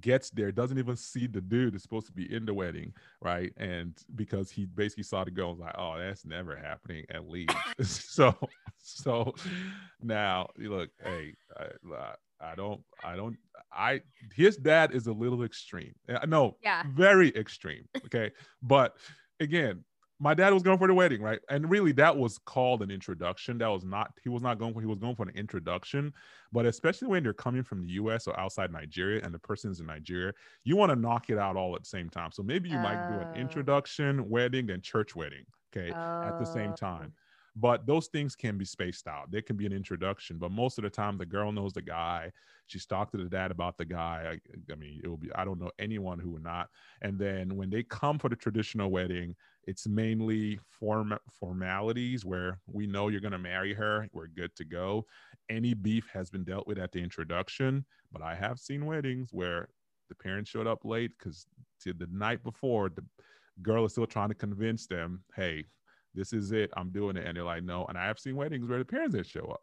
gets 0.00 0.30
there, 0.30 0.52
doesn't 0.52 0.78
even 0.78 0.96
see 0.96 1.26
the 1.26 1.40
dude 1.40 1.74
that's 1.74 1.82
supposed 1.82 2.06
to 2.06 2.12
be 2.12 2.32
in 2.32 2.46
the 2.46 2.54
wedding, 2.54 2.92
right? 3.20 3.52
And 3.56 3.96
because 4.14 4.50
he 4.50 4.66
basically 4.66 5.02
saw 5.02 5.24
the 5.24 5.30
girl, 5.30 5.50
was 5.50 5.58
like, 5.58 5.74
"Oh, 5.76 5.96
that's 5.98 6.24
never 6.24 6.56
happening," 6.56 7.04
and 7.08 7.28
leaves. 7.28 7.54
so, 7.80 8.34
so 8.78 9.34
now 10.00 10.48
look, 10.56 10.90
hey, 11.02 11.34
I, 11.58 12.14
I 12.40 12.54
don't, 12.54 12.80
I 13.04 13.16
don't, 13.16 13.36
I 13.72 14.02
his 14.34 14.56
dad 14.56 14.94
is 14.94 15.06
a 15.06 15.12
little 15.12 15.42
extreme. 15.42 15.94
Uh, 16.08 16.26
no, 16.26 16.56
yeah, 16.62 16.82
very 16.94 17.34
extreme. 17.36 17.84
Okay, 18.06 18.30
but 18.62 18.96
again, 19.40 19.84
my 20.20 20.34
dad 20.34 20.52
was 20.52 20.62
going 20.62 20.78
for 20.78 20.88
the 20.88 20.94
wedding, 20.94 21.22
right? 21.22 21.38
And 21.48 21.70
really, 21.70 21.92
that 21.92 22.16
was 22.16 22.38
called 22.38 22.82
an 22.82 22.90
introduction. 22.90 23.58
That 23.58 23.68
was 23.68 23.84
not 23.84 24.12
he 24.22 24.28
was 24.28 24.42
not 24.42 24.58
going 24.58 24.74
for 24.74 24.80
he 24.80 24.86
was 24.86 24.98
going 24.98 25.14
for 25.14 25.22
an 25.22 25.34
introduction. 25.36 26.12
But 26.52 26.66
especially 26.66 27.08
when 27.08 27.22
you're 27.22 27.34
coming 27.34 27.62
from 27.62 27.82
the 27.82 27.92
U.S. 27.94 28.26
or 28.26 28.38
outside 28.38 28.72
Nigeria, 28.72 29.22
and 29.22 29.32
the 29.32 29.38
person's 29.38 29.80
in 29.80 29.86
Nigeria, 29.86 30.32
you 30.64 30.76
want 30.76 30.90
to 30.90 30.96
knock 30.96 31.30
it 31.30 31.38
out 31.38 31.56
all 31.56 31.74
at 31.76 31.82
the 31.82 31.88
same 31.88 32.08
time. 32.08 32.32
So 32.32 32.42
maybe 32.42 32.68
you 32.68 32.78
might 32.78 33.08
do 33.08 33.20
an 33.20 33.28
oh. 33.34 33.38
introduction, 33.38 34.28
wedding, 34.28 34.66
then 34.66 34.80
church 34.80 35.14
wedding, 35.14 35.44
okay, 35.72 35.90
at 35.90 36.38
the 36.38 36.46
same 36.46 36.72
oh. 36.72 36.76
time. 36.76 37.12
But 37.60 37.86
those 37.86 38.06
things 38.06 38.36
can 38.36 38.56
be 38.56 38.64
spaced 38.64 39.08
out. 39.08 39.30
There 39.30 39.42
can 39.42 39.56
be 39.56 39.66
an 39.66 39.72
introduction, 39.72 40.38
but 40.38 40.52
most 40.52 40.78
of 40.78 40.84
the 40.84 40.90
time, 40.90 41.18
the 41.18 41.26
girl 41.26 41.50
knows 41.50 41.72
the 41.72 41.82
guy. 41.82 42.30
She's 42.66 42.86
talked 42.86 43.12
to 43.12 43.18
the 43.18 43.28
dad 43.28 43.50
about 43.50 43.78
the 43.78 43.84
guy. 43.84 44.34
I, 44.34 44.72
I 44.72 44.76
mean, 44.76 45.00
it 45.02 45.08
will 45.08 45.16
be. 45.16 45.32
I 45.34 45.44
don't 45.44 45.60
know 45.60 45.70
anyone 45.78 46.20
who 46.20 46.30
would 46.30 46.44
not. 46.44 46.68
And 47.02 47.18
then 47.18 47.56
when 47.56 47.70
they 47.70 47.82
come 47.82 48.18
for 48.18 48.28
the 48.28 48.36
traditional 48.36 48.90
wedding, 48.90 49.34
it's 49.64 49.88
mainly 49.88 50.60
form 50.68 51.18
formalities 51.32 52.24
where 52.24 52.60
we 52.66 52.86
know 52.86 53.08
you're 53.08 53.20
going 53.20 53.32
to 53.32 53.38
marry 53.38 53.74
her. 53.74 54.08
We're 54.12 54.28
good 54.28 54.54
to 54.56 54.64
go. 54.64 55.06
Any 55.50 55.74
beef 55.74 56.08
has 56.12 56.30
been 56.30 56.44
dealt 56.44 56.66
with 56.66 56.78
at 56.78 56.92
the 56.92 57.02
introduction. 57.02 57.84
But 58.12 58.22
I 58.22 58.34
have 58.36 58.58
seen 58.60 58.86
weddings 58.86 59.30
where 59.32 59.68
the 60.08 60.14
parents 60.14 60.50
showed 60.50 60.66
up 60.66 60.84
late 60.84 61.10
because 61.18 61.46
the 61.84 62.08
night 62.12 62.44
before 62.44 62.88
the 62.88 63.04
girl 63.62 63.84
is 63.84 63.92
still 63.92 64.06
trying 64.06 64.28
to 64.28 64.34
convince 64.34 64.86
them, 64.86 65.24
hey, 65.34 65.64
this 66.18 66.32
is 66.32 66.52
it. 66.52 66.70
I'm 66.76 66.90
doing 66.90 67.16
it. 67.16 67.26
And 67.26 67.36
they're 67.36 67.44
like, 67.44 67.62
no. 67.62 67.86
And 67.86 67.96
I 67.96 68.06
have 68.06 68.18
seen 68.18 68.36
weddings 68.36 68.68
where 68.68 68.78
the 68.78 68.84
parents 68.84 69.14
didn't 69.14 69.28
show 69.28 69.46
up. 69.46 69.60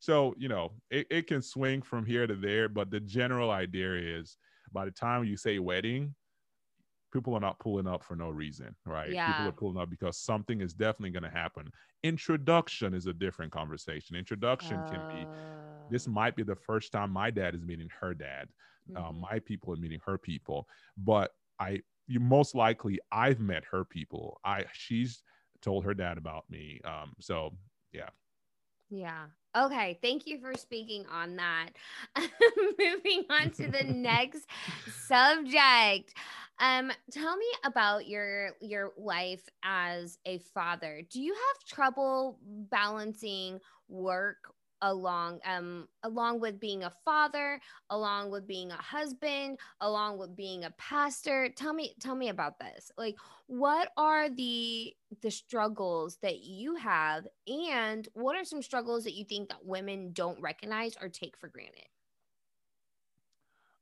So, 0.00 0.34
you 0.38 0.48
know, 0.48 0.72
it, 0.90 1.06
it 1.10 1.26
can 1.26 1.42
swing 1.42 1.82
from 1.82 2.06
here 2.06 2.26
to 2.26 2.34
there. 2.34 2.68
But 2.68 2.90
the 2.90 3.00
general 3.00 3.50
idea 3.50 4.18
is 4.18 4.36
by 4.72 4.84
the 4.84 4.90
time 4.90 5.24
you 5.24 5.36
say 5.36 5.58
wedding, 5.58 6.14
people 7.12 7.34
are 7.34 7.40
not 7.40 7.58
pulling 7.58 7.86
up 7.86 8.04
for 8.04 8.16
no 8.16 8.28
reason, 8.28 8.74
right? 8.84 9.10
Yeah. 9.10 9.26
People 9.32 9.48
are 9.48 9.52
pulling 9.52 9.78
up 9.78 9.90
because 9.90 10.16
something 10.16 10.60
is 10.60 10.72
definitely 10.72 11.10
going 11.10 11.30
to 11.30 11.36
happen. 11.36 11.70
Introduction 12.02 12.94
is 12.94 13.06
a 13.06 13.12
different 13.12 13.52
conversation. 13.52 14.16
Introduction 14.16 14.76
uh... 14.76 14.88
can 14.88 15.08
be 15.08 15.26
this 15.90 16.06
uh. 16.06 16.10
might 16.10 16.36
be 16.36 16.42
the 16.42 16.56
first 16.56 16.92
time 16.92 17.10
my 17.10 17.30
dad 17.30 17.54
is 17.54 17.64
meeting 17.64 17.88
her 18.00 18.14
dad. 18.14 18.48
Uh, 18.96 19.00
mm-hmm. 19.00 19.20
my 19.20 19.38
people 19.40 19.72
are 19.72 19.76
meeting 19.76 20.00
her 20.06 20.16
people, 20.16 20.66
but 20.96 21.32
I 21.60 21.82
you 22.06 22.20
most 22.20 22.54
likely 22.54 22.98
I've 23.12 23.40
met 23.40 23.64
her 23.70 23.84
people. 23.84 24.40
I 24.44 24.64
she's 24.72 25.22
told 25.62 25.84
her 25.84 25.94
dad 25.94 26.18
about 26.18 26.44
me. 26.50 26.80
Um, 26.84 27.14
so 27.20 27.54
yeah. 27.92 28.10
Yeah. 28.90 29.26
Okay. 29.56 29.98
Thank 30.02 30.26
you 30.26 30.40
for 30.40 30.54
speaking 30.54 31.04
on 31.12 31.36
that. 31.36 31.70
Moving 32.78 33.24
on 33.30 33.50
to 33.50 33.68
the 33.68 33.84
next 33.86 34.46
subject. 35.06 36.14
Um, 36.60 36.90
tell 37.12 37.36
me 37.36 37.46
about 37.64 38.08
your 38.08 38.50
your 38.60 38.92
life 38.96 39.42
as 39.62 40.18
a 40.26 40.38
father. 40.38 41.02
Do 41.10 41.20
you 41.20 41.34
have 41.34 41.68
trouble 41.68 42.38
balancing 42.42 43.60
work 43.88 44.38
along 44.82 45.40
um 45.44 45.88
along 46.02 46.40
with 46.40 46.60
being 46.60 46.84
a 46.84 46.92
father 47.04 47.60
along 47.90 48.30
with 48.30 48.46
being 48.46 48.70
a 48.70 48.76
husband 48.76 49.58
along 49.80 50.18
with 50.18 50.36
being 50.36 50.64
a 50.64 50.70
pastor. 50.78 51.48
Tell 51.56 51.72
me 51.72 51.94
tell 52.00 52.14
me 52.14 52.28
about 52.28 52.58
this. 52.58 52.90
Like 52.96 53.16
what 53.46 53.90
are 53.96 54.28
the 54.28 54.94
the 55.22 55.30
struggles 55.30 56.18
that 56.22 56.40
you 56.40 56.74
have 56.76 57.26
and 57.46 58.06
what 58.12 58.36
are 58.36 58.44
some 58.44 58.62
struggles 58.62 59.04
that 59.04 59.14
you 59.14 59.24
think 59.24 59.48
that 59.48 59.64
women 59.64 60.12
don't 60.12 60.40
recognize 60.40 60.96
or 61.00 61.08
take 61.08 61.36
for 61.38 61.48
granted 61.48 61.86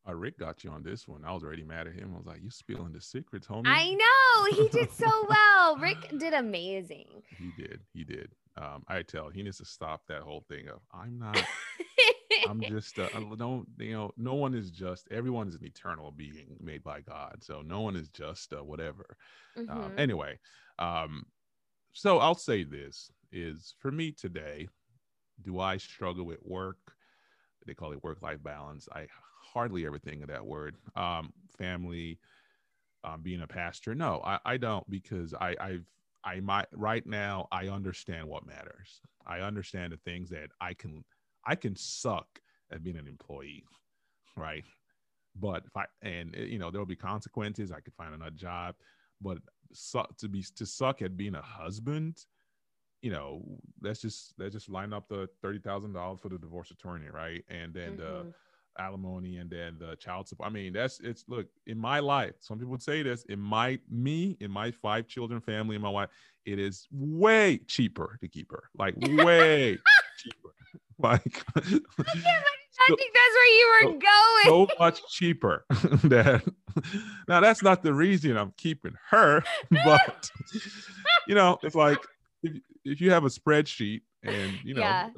uh, 0.09 0.15
Rick 0.15 0.39
got 0.39 0.65
you 0.65 0.71
on 0.71 0.83
this 0.83 1.09
one. 1.09 1.25
I 1.25 1.33
was 1.33 1.43
already 1.43 1.65
mad 1.65 1.87
at 1.87 1.95
him. 1.95 2.13
I 2.15 2.19
was 2.19 2.27
like, 2.27 2.43
"You 2.43 2.51
spilling 2.51 2.93
the 2.93 3.01
secrets, 3.01 3.47
homie." 3.47 3.67
I 3.67 3.91
know 3.95 4.63
he 4.63 4.69
did 4.69 4.93
so 4.97 5.27
well. 5.29 5.77
Rick 5.77 6.19
did 6.19 6.35
amazing. 6.35 7.07
He 7.39 7.53
did. 7.57 7.81
He 7.93 8.05
did 8.05 8.31
um, 8.59 8.85
I 8.89 9.03
tell 9.03 9.29
he 9.29 9.43
needs 9.43 9.59
to 9.59 9.65
stop 9.65 10.03
that 10.09 10.23
whole 10.23 10.45
thing 10.49 10.69
of 10.69 10.81
I'm 10.93 11.19
not. 11.19 11.43
I'm 12.49 12.61
just 12.61 12.99
uh, 12.99 13.09
don't 13.37 13.67
you 13.79 13.93
know 13.93 14.13
no 14.17 14.35
one 14.35 14.55
is 14.55 14.71
just 14.71 15.09
everyone 15.11 15.49
is 15.49 15.55
an 15.55 15.65
eternal 15.65 16.11
being 16.11 16.57
made 16.61 16.83
by 16.83 17.01
God 17.01 17.39
so 17.41 17.63
no 17.63 17.81
one 17.81 17.97
is 17.97 18.09
just 18.09 18.53
uh, 18.53 18.63
whatever 18.63 19.17
um, 19.57 19.67
mm-hmm. 19.67 19.81
um, 19.85 19.93
anyway 19.97 20.39
um 20.79 21.25
so 21.93 22.19
I'll 22.19 22.35
say 22.35 22.63
this 22.63 23.11
is 23.33 23.75
for 23.79 23.91
me 23.91 24.13
today 24.13 24.69
do 25.43 25.61
I 25.61 25.79
struggle 25.79 26.25
with 26.25 26.39
work 26.43 26.79
they 27.67 27.75
call 27.75 27.93
it 27.93 28.05
work 28.05 28.21
life 28.23 28.43
balance 28.43 28.89
I 28.93 29.07
hardly 29.57 29.87
ever 29.87 29.99
think 29.99 30.23
of 30.23 30.29
that 30.29 30.45
word 30.45 30.77
um 30.97 31.33
family 31.59 32.19
um, 33.05 33.23
being 33.23 33.43
a 33.43 33.47
pastor 33.47 33.95
no 33.95 34.21
I, 34.25 34.39
I 34.45 34.57
don't 34.57 34.89
because 34.91 35.33
I 35.35 35.55
I've 35.61 35.87
I 36.27 36.41
might 36.41 36.67
right 36.73 37.07
now 37.07 37.47
I 37.53 37.69
understand 37.69 38.27
what 38.27 38.45
matters. 38.47 39.01
I 39.27 39.39
understand 39.39 39.93
the 39.93 39.97
things 39.99 40.29
that 40.31 40.51
I 40.61 40.75
can 40.75 41.05
I 41.47 41.55
can 41.55 41.77
suck 41.77 42.27
at 42.73 42.83
being 42.83 42.97
an 42.97 43.07
employee, 43.07 43.65
right? 44.37 44.65
But 45.37 45.65
if 45.67 45.77
I 45.77 45.85
and 46.03 46.35
eh, 46.37 46.43
you 46.43 46.59
know 46.59 46.71
there 46.71 46.81
will 46.81 46.87
be 46.87 46.97
consequences. 46.97 47.71
I 47.71 47.81
could 47.81 47.95
find 47.95 48.13
another 48.13 48.33
job, 48.33 48.75
but 49.21 49.39
suck 49.73 50.17
to 50.19 50.29
be 50.29 50.45
to 50.57 50.67
suck 50.67 51.01
at 51.01 51.17
being 51.17 51.37
a 51.37 51.43
husband, 51.43 52.17
you 53.03 53.13
know, 53.13 53.43
let's 53.81 54.01
just 54.01 54.35
let's 54.37 54.53
just 54.53 54.69
line 54.69 54.93
up 54.93 55.09
the 55.09 55.29
thirty 55.41 55.61
thousand 55.61 55.93
dollars 55.93 56.19
for 56.21 56.29
the 56.29 56.39
divorce 56.39 56.73
attorney, 56.73 57.09
right? 57.09 57.45
And 57.49 57.73
then 57.73 57.93
mm-hmm. 57.93 57.99
the 57.99 58.35
alimony 58.79 59.37
and 59.39 59.51
then 59.51 59.77
the 59.79 59.97
child 59.97 60.29
support. 60.29 60.49
I 60.49 60.53
mean, 60.53 60.73
that's 60.73 61.01
it's 61.01 61.25
look 61.29 61.47
in 61.67 61.79
my 61.79 62.01
life. 62.01 62.35
Some 62.41 62.59
people 62.59 62.73
would 62.73 62.83
say 62.83 63.03
this 63.03 63.25
in 63.25 63.39
my 63.39 63.79
me 63.91 64.37
in 64.41 64.51
my 64.51 64.71
five 64.71 65.07
children 65.07 65.41
family 65.41 65.77
and 65.77 65.83
my 65.83 65.91
wife. 65.91 66.11
It 66.45 66.59
is 66.59 66.87
way 66.93 67.59
cheaper 67.67 68.19
to 68.21 68.29
keep 68.29 68.51
her, 68.53 68.65
like 68.77 68.95
way 69.01 69.79
cheaper. 70.19 70.51
Like 70.99 71.45
I, 71.55 71.61
so, 71.61 72.97
think 72.97 73.13
that's 73.13 73.35
where 73.35 73.59
you 73.59 73.69
were 73.69 73.83
so, 73.83 73.99
going. 73.99 74.69
So 74.69 74.69
much 74.79 75.01
cheaper. 75.11 75.67
that 76.05 76.43
now 77.29 77.41
that's 77.41 77.63
not 77.63 77.83
the 77.83 77.93
reason 77.93 78.35
I'm 78.39 78.55
keeping 78.57 78.95
her, 79.11 79.43
but 79.71 80.31
you 81.27 81.35
know, 81.35 81.59
it's 81.63 81.75
like 81.75 81.99
if 82.43 82.63
if 82.85 83.01
you 83.03 83.11
have 83.11 83.25
a 83.25 83.29
spreadsheet 83.29 84.01
and 84.23 84.55
you 84.65 84.73
know 84.73 84.81
yeah. 84.81 85.11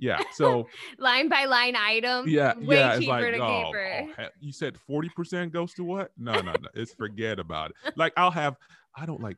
Yeah. 0.00 0.20
So 0.32 0.66
line 0.98 1.28
by 1.28 1.44
line 1.44 1.76
item. 1.76 2.28
Yeah. 2.28 2.54
Way 2.58 2.78
yeah, 2.78 2.98
cheaper 2.98 3.12
like, 3.12 3.34
to 3.34 3.38
oh, 3.38 3.72
keep. 3.72 4.16
Oh, 4.18 4.28
you 4.40 4.52
said 4.52 4.76
40% 4.88 5.52
goes 5.52 5.74
to 5.74 5.84
what? 5.84 6.10
No, 6.18 6.32
no, 6.32 6.52
no. 6.52 6.68
It's 6.74 6.94
forget 6.94 7.38
about 7.38 7.70
it. 7.70 7.96
Like 7.96 8.12
I'll 8.16 8.30
have, 8.30 8.56
I 8.96 9.06
don't 9.06 9.22
like, 9.22 9.36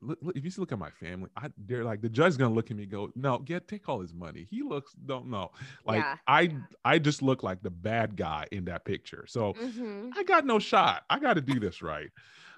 look, 0.00 0.18
look, 0.22 0.36
if 0.36 0.44
you 0.44 0.50
look 0.58 0.72
at 0.72 0.78
my 0.78 0.90
family, 0.90 1.28
I 1.36 1.48
they're 1.66 1.84
like 1.84 2.00
the 2.00 2.08
judge's 2.08 2.36
gonna 2.36 2.54
look 2.54 2.70
at 2.70 2.76
me 2.76 2.86
go, 2.86 3.10
no, 3.14 3.38
get 3.38 3.68
take 3.68 3.88
all 3.88 4.00
his 4.00 4.14
money. 4.14 4.46
He 4.50 4.62
looks 4.62 4.92
don't 5.06 5.28
know. 5.28 5.50
Like 5.84 6.00
yeah. 6.00 6.16
I 6.26 6.54
I 6.84 6.98
just 6.98 7.22
look 7.22 7.42
like 7.42 7.62
the 7.62 7.70
bad 7.70 8.16
guy 8.16 8.46
in 8.52 8.64
that 8.66 8.84
picture. 8.84 9.24
So 9.28 9.52
mm-hmm. 9.54 10.10
I 10.16 10.22
got 10.22 10.46
no 10.46 10.58
shot. 10.58 11.02
I 11.10 11.18
got 11.18 11.34
to 11.34 11.40
do 11.40 11.60
this 11.60 11.82
right. 11.82 12.10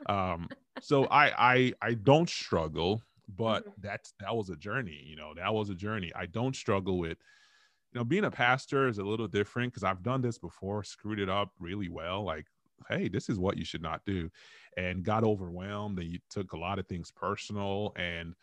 um, 0.07 0.49
so 0.81 1.07
I 1.07 1.53
I 1.53 1.73
I 1.83 1.95
don't 1.95 2.29
struggle 2.29 3.03
but 3.37 3.63
mm-hmm. 3.63 3.81
that's 3.81 4.15
that 4.21 4.35
was 4.35 4.51
a 4.51 4.57
journey 4.57 5.03
you 5.05 5.17
know 5.17 5.33
that 5.35 5.53
was 5.53 5.71
a 5.71 5.75
journey 5.75 6.11
i 6.15 6.27
don't 6.27 6.57
struggle 6.57 6.99
with 6.99 7.19
you 7.93 7.99
know 7.99 8.05
being 8.05 8.25
a 8.25 8.31
pastor 8.31 8.89
is 8.89 8.99
a 8.99 9.05
little 9.05 9.29
different 9.29 9.73
because 9.73 9.85
i've 9.85 10.03
done 10.03 10.21
this 10.21 10.39
before 10.39 10.83
screwed 10.85 11.19
it 11.19 11.29
up 11.29 11.53
really 11.59 11.89
well 11.89 12.25
like 12.25 12.47
hey 12.89 13.09
this 13.09 13.29
is 13.29 13.39
what 13.39 13.57
you 13.57 13.65
should 13.65 13.83
not 13.83 14.01
do 14.07 14.31
and 14.77 15.03
got 15.03 15.25
overwhelmed 15.25 15.99
and 15.99 16.11
you 16.11 16.19
took 16.31 16.53
a 16.53 16.59
lot 16.59 16.79
of 16.79 16.87
things 16.87 17.11
personal 17.11 17.93
and 17.97 18.35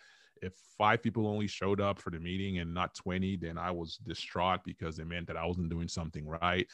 if 0.42 0.54
five 0.78 1.02
people 1.02 1.28
only 1.28 1.48
showed 1.48 1.82
up 1.82 1.98
for 1.98 2.12
the 2.12 2.20
meeting 2.20 2.60
and 2.60 2.74
not 2.74 2.94
20 2.94 3.38
then 3.38 3.58
i 3.58 3.72
was 3.72 3.98
distraught 3.98 4.60
because 4.64 5.00
it 5.00 5.08
meant 5.08 5.28
that 5.28 5.38
i 5.38 5.46
wasn't 5.46 5.70
doing 5.70 5.88
something 5.88 6.28
right 6.28 6.68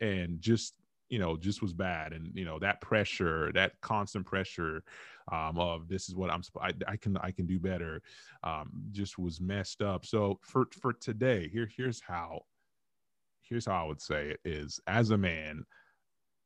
and 0.00 0.40
just 0.40 0.74
you 1.08 1.18
know 1.18 1.36
just 1.36 1.62
was 1.62 1.72
bad 1.72 2.12
and 2.12 2.30
you 2.34 2.44
know 2.44 2.58
that 2.58 2.80
pressure 2.80 3.52
that 3.52 3.72
constant 3.80 4.24
pressure 4.24 4.82
um, 5.30 5.58
of 5.58 5.88
this 5.88 6.08
is 6.08 6.14
what 6.14 6.30
i'm 6.30 6.42
I, 6.60 6.72
I 6.88 6.96
can 6.96 7.16
i 7.18 7.30
can 7.30 7.46
do 7.46 7.58
better 7.58 8.02
um, 8.42 8.70
just 8.90 9.18
was 9.18 9.40
messed 9.40 9.82
up. 9.82 10.04
So 10.04 10.38
for 10.42 10.68
for 10.72 10.92
today 10.92 11.48
here 11.52 11.68
here's 11.76 12.00
how 12.00 12.42
here's 13.42 13.66
how 13.66 13.84
i 13.84 13.86
would 13.86 14.00
say 14.00 14.30
it 14.30 14.40
is 14.44 14.80
as 14.86 15.10
a 15.10 15.18
man 15.18 15.64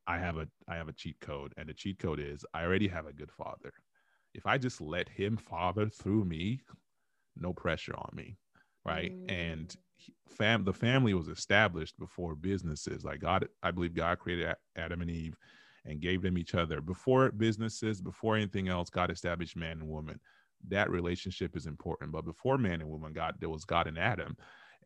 i 0.06 0.18
have 0.18 0.36
a 0.36 0.48
i 0.68 0.76
have 0.76 0.88
a 0.88 0.92
cheat 0.92 1.18
code 1.20 1.52
and 1.56 1.68
the 1.68 1.74
cheat 1.74 1.98
code 1.98 2.20
is 2.20 2.44
i 2.54 2.62
already 2.62 2.88
have 2.88 3.06
a 3.06 3.12
good 3.12 3.30
father. 3.30 3.72
If 4.34 4.46
i 4.46 4.58
just 4.58 4.80
let 4.80 5.08
him 5.08 5.36
father 5.36 5.88
through 5.88 6.24
me 6.24 6.60
no 7.36 7.52
pressure 7.52 7.94
on 7.96 8.10
me 8.14 8.36
right? 8.88 9.12
Mm. 9.12 9.30
and 9.30 9.76
fam 10.28 10.64
the 10.64 10.72
family 10.72 11.14
was 11.14 11.28
established 11.28 11.98
before 11.98 12.34
businesses. 12.34 13.04
Like 13.04 13.20
god 13.20 13.48
i 13.62 13.70
believe 13.70 13.94
god 13.94 14.18
created 14.18 14.54
adam 14.76 15.02
and 15.02 15.10
eve 15.10 15.36
and 15.84 16.00
gave 16.00 16.22
them 16.22 16.38
each 16.38 16.54
other. 16.54 16.80
Before 16.80 17.30
businesses 17.30 18.00
before 18.00 18.36
anything 18.36 18.68
else 18.68 18.90
god 18.90 19.10
established 19.10 19.56
man 19.56 19.80
and 19.80 19.88
woman. 19.88 20.20
That 20.68 20.90
relationship 20.90 21.56
is 21.56 21.66
important. 21.66 22.10
But 22.12 22.24
before 22.24 22.58
man 22.58 22.80
and 22.80 22.90
woman 22.90 23.12
god 23.12 23.36
there 23.40 23.50
was 23.50 23.64
god 23.64 23.86
and 23.86 23.98
adam 23.98 24.36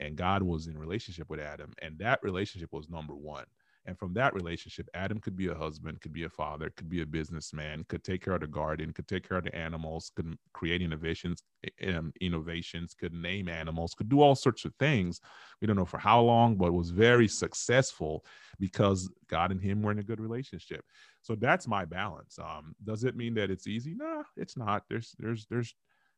and 0.00 0.16
god 0.16 0.42
was 0.42 0.66
in 0.66 0.78
relationship 0.78 1.28
with 1.28 1.40
adam 1.40 1.72
and 1.82 1.98
that 1.98 2.18
relationship 2.22 2.72
was 2.72 2.88
number 2.88 3.14
one 3.14 3.44
and 3.84 3.98
from 3.98 4.14
that 4.14 4.34
relationship, 4.34 4.88
Adam 4.94 5.18
could 5.18 5.36
be 5.36 5.48
a 5.48 5.54
husband, 5.54 6.00
could 6.00 6.12
be 6.12 6.22
a 6.22 6.28
father, 6.28 6.70
could 6.70 6.88
be 6.88 7.02
a 7.02 7.06
businessman, 7.06 7.84
could 7.88 8.04
take 8.04 8.22
care 8.24 8.34
of 8.34 8.40
the 8.40 8.46
garden, 8.46 8.92
could 8.92 9.08
take 9.08 9.28
care 9.28 9.38
of 9.38 9.44
the 9.44 9.54
animals, 9.54 10.12
could 10.14 10.36
create 10.52 10.82
innovations, 10.82 11.42
um, 11.88 12.12
innovations, 12.20 12.94
could 12.94 13.12
name 13.12 13.48
animals, 13.48 13.94
could 13.94 14.08
do 14.08 14.20
all 14.20 14.36
sorts 14.36 14.64
of 14.64 14.72
things. 14.78 15.20
We 15.60 15.66
don't 15.66 15.76
know 15.76 15.84
for 15.84 15.98
how 15.98 16.20
long, 16.20 16.56
but 16.56 16.72
was 16.72 16.90
very 16.90 17.26
successful 17.26 18.24
because 18.60 19.10
God 19.28 19.50
and 19.50 19.60
him 19.60 19.82
were 19.82 19.90
in 19.90 19.98
a 19.98 20.04
good 20.04 20.20
relationship. 20.20 20.84
So 21.22 21.34
that's 21.34 21.66
my 21.66 21.84
balance. 21.84 22.38
Um, 22.38 22.74
does 22.84 23.02
it 23.02 23.16
mean 23.16 23.34
that 23.34 23.50
it's 23.50 23.66
easy? 23.66 23.94
No, 23.96 24.04
nah, 24.04 24.22
it's 24.36 24.56
not. 24.56 24.84
There's 24.88 25.14
there's 25.18 25.46
there's 25.50 25.74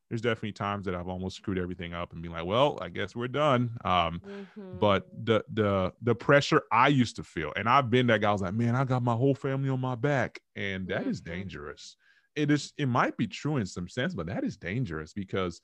there's 0.09 0.21
definitely 0.21 0.51
times 0.51 0.85
that 0.85 0.95
I've 0.95 1.07
almost 1.07 1.37
screwed 1.37 1.57
everything 1.57 1.93
up 1.93 2.13
and 2.13 2.21
be 2.21 2.29
like, 2.29 2.45
well, 2.45 2.77
I 2.81 2.89
guess 2.89 3.15
we're 3.15 3.27
done. 3.27 3.75
Um, 3.83 4.21
mm-hmm. 4.25 4.77
but 4.79 5.07
the 5.23 5.43
the 5.51 5.93
the 6.01 6.15
pressure 6.15 6.63
I 6.71 6.89
used 6.89 7.15
to 7.15 7.23
feel, 7.23 7.51
and 7.55 7.67
I've 7.67 7.89
been 7.89 8.07
that 8.07 8.21
guy. 8.21 8.29
I 8.29 8.33
was 8.33 8.41
like, 8.41 8.53
man, 8.53 8.75
I 8.75 8.83
got 8.83 9.03
my 9.03 9.15
whole 9.15 9.35
family 9.35 9.69
on 9.69 9.79
my 9.79 9.95
back, 9.95 10.39
and 10.55 10.87
that 10.89 11.01
mm-hmm. 11.01 11.09
is 11.09 11.21
dangerous. 11.21 11.97
It 12.35 12.51
is. 12.51 12.73
It 12.77 12.87
might 12.87 13.17
be 13.17 13.27
true 13.27 13.57
in 13.57 13.65
some 13.65 13.87
sense, 13.87 14.13
but 14.13 14.27
that 14.27 14.43
is 14.43 14.57
dangerous 14.57 15.13
because 15.13 15.59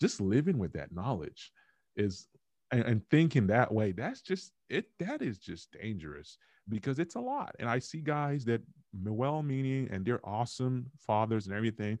just 0.00 0.20
living 0.20 0.58
with 0.58 0.74
that 0.74 0.92
knowledge 0.92 1.50
is 1.96 2.28
and, 2.70 2.84
and 2.84 3.02
thinking 3.10 3.48
that 3.48 3.72
way. 3.72 3.92
That's 3.92 4.20
just 4.20 4.52
it. 4.68 4.86
That 5.00 5.22
is 5.22 5.38
just 5.38 5.72
dangerous 5.72 6.38
because 6.68 6.98
it's 6.98 7.14
a 7.14 7.20
lot. 7.20 7.56
And 7.58 7.68
I 7.68 7.78
see 7.78 8.00
guys 8.00 8.44
that 8.44 8.60
well-meaning 9.04 9.88
and 9.90 10.04
they're 10.04 10.26
awesome 10.26 10.90
fathers 11.06 11.46
and 11.46 11.54
everything 11.54 11.98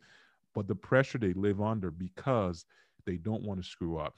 but 0.56 0.66
the 0.66 0.74
pressure 0.74 1.18
they 1.18 1.34
live 1.34 1.60
under 1.60 1.90
because 1.92 2.64
they 3.04 3.18
don't 3.18 3.44
want 3.44 3.62
to 3.62 3.68
screw 3.68 3.98
up. 3.98 4.14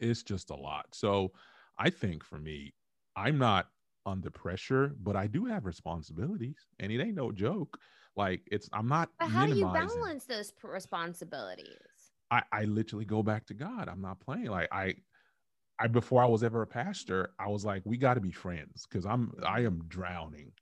It's 0.00 0.24
just 0.24 0.50
a 0.50 0.56
lot. 0.56 0.86
So 0.92 1.32
i 1.78 1.90
think 1.90 2.24
for 2.24 2.38
me 2.38 2.72
i'm 3.16 3.36
not 3.36 3.66
under 4.06 4.30
pressure 4.30 4.94
but 5.02 5.14
i 5.14 5.26
do 5.26 5.44
have 5.44 5.66
responsibilities 5.66 6.56
and 6.80 6.90
it 6.90 7.02
ain't 7.02 7.16
no 7.16 7.30
joke. 7.30 7.78
Like 8.16 8.40
it's 8.50 8.68
i'm 8.72 8.88
not 8.88 9.10
but 9.20 9.28
how 9.28 9.46
do 9.46 9.54
you 9.54 9.66
balance 9.66 10.24
those 10.24 10.54
responsibilities? 10.62 12.12
I 12.30 12.42
i 12.50 12.64
literally 12.64 13.04
go 13.04 13.22
back 13.22 13.46
to 13.48 13.54
god. 13.54 13.88
I'm 13.88 14.00
not 14.00 14.20
playing. 14.20 14.46
Like 14.46 14.68
i 14.72 14.94
I 15.78 15.88
before 15.88 16.22
I 16.22 16.26
was 16.26 16.42
ever 16.42 16.62
a 16.62 16.66
pastor, 16.66 17.34
I 17.38 17.48
was 17.48 17.62
like, 17.62 17.82
we 17.84 17.98
got 17.98 18.14
to 18.14 18.20
be 18.20 18.32
friends 18.32 18.86
because 18.88 19.04
I'm 19.04 19.34
I 19.46 19.60
am 19.60 19.84
drowning 19.88 20.52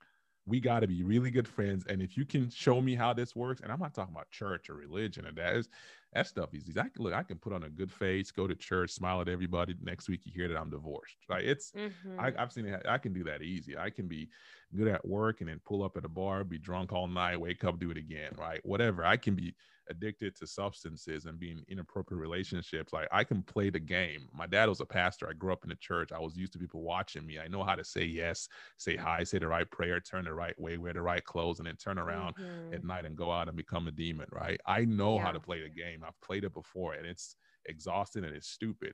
we 0.47 0.59
got 0.59 0.81
to 0.81 0.87
be 0.87 1.03
really 1.03 1.31
good 1.31 1.47
friends. 1.47 1.85
And 1.87 2.01
if 2.01 2.15
you 2.15 2.25
can 2.25 2.49
show 2.49 2.81
me 2.81 2.95
how 2.95 3.13
this 3.13 3.35
works, 3.35 3.61
and 3.61 3.71
I'm 3.71 3.79
not 3.79 3.93
talking 3.93 4.13
about 4.13 4.29
church 4.29 4.69
or 4.69 4.75
religion 4.75 5.25
and 5.25 5.35
that 5.37 5.55
is 5.55 5.69
that 6.13 6.27
stuff 6.27 6.53
is 6.53 6.69
easy. 6.69 6.79
I 6.79 6.87
can 6.87 7.03
look, 7.03 7.13
I 7.13 7.23
can 7.23 7.37
put 7.37 7.51
on 7.51 7.63
a 7.63 7.69
good 7.69 7.91
face, 7.91 8.31
go 8.31 8.47
to 8.47 8.55
church, 8.55 8.91
smile 8.91 9.19
at 9.21 9.27
everybody. 9.27 9.75
Next 9.83 10.07
week 10.07 10.21
you 10.23 10.31
hear 10.33 10.47
that 10.47 10.57
I'm 10.57 10.69
divorced. 10.69 11.17
Like 11.29 11.43
it's 11.43 11.71
mm-hmm. 11.71 12.19
I, 12.19 12.31
have 12.37 12.53
seen 12.53 12.65
it. 12.65 12.85
I 12.87 12.97
can 12.97 13.11
do 13.11 13.23
that 13.25 13.41
easy. 13.41 13.77
I 13.77 13.89
can 13.89 14.07
be 14.07 14.29
good 14.73 14.87
at 14.87 15.05
work 15.05 15.41
and 15.41 15.49
then 15.49 15.59
pull 15.65 15.83
up 15.83 15.97
at 15.97 16.05
a 16.05 16.09
bar, 16.09 16.43
be 16.43 16.57
drunk 16.57 16.93
all 16.93 17.07
night, 17.07 17.39
wake 17.39 17.63
up, 17.65 17.79
do 17.79 17.91
it 17.91 17.97
again, 17.97 18.31
right? 18.37 18.61
Whatever. 18.65 19.03
I 19.03 19.17
can 19.17 19.35
be 19.35 19.55
addicted 19.89 20.35
to 20.35 20.47
substances 20.47 21.25
and 21.25 21.39
being 21.39 21.63
inappropriate 21.67 22.21
relationships. 22.21 22.93
Like 22.93 23.07
I 23.11 23.23
can 23.23 23.41
play 23.43 23.69
the 23.69 23.79
game. 23.79 24.27
My 24.33 24.47
dad 24.47 24.69
was 24.69 24.81
a 24.81 24.85
pastor. 24.85 25.29
I 25.29 25.33
grew 25.33 25.53
up 25.53 25.63
in 25.63 25.69
the 25.69 25.75
church. 25.75 26.11
I 26.11 26.19
was 26.19 26.35
used 26.35 26.53
to 26.53 26.59
people 26.59 26.81
watching 26.81 27.25
me. 27.25 27.39
I 27.39 27.47
know 27.47 27.63
how 27.63 27.75
to 27.75 27.83
say 27.83 28.03
yes, 28.03 28.47
say 28.77 28.95
hi, 28.95 29.23
say 29.23 29.39
the 29.39 29.47
right 29.47 29.69
prayer, 29.69 29.99
turn 29.99 30.25
the 30.25 30.33
right 30.33 30.59
way, 30.59 30.77
wear 30.77 30.93
the 30.93 31.01
right 31.01 31.23
clothes, 31.23 31.59
and 31.59 31.67
then 31.67 31.75
turn 31.75 31.97
around 31.97 32.35
mm-hmm. 32.35 32.73
at 32.73 32.83
night 32.83 33.05
and 33.05 33.15
go 33.15 33.31
out 33.31 33.47
and 33.47 33.57
become 33.57 33.87
a 33.87 33.91
demon. 33.91 34.27
Right? 34.31 34.59
I 34.65 34.85
know 34.85 35.15
yeah. 35.15 35.23
how 35.23 35.31
to 35.31 35.39
play 35.39 35.61
the 35.61 35.69
game. 35.69 36.03
I've 36.05 36.19
played 36.21 36.43
it 36.43 36.53
before, 36.53 36.93
and 36.93 37.05
it's 37.05 37.35
exhausting 37.65 38.23
and 38.23 38.35
it's 38.35 38.49
stupid. 38.49 38.93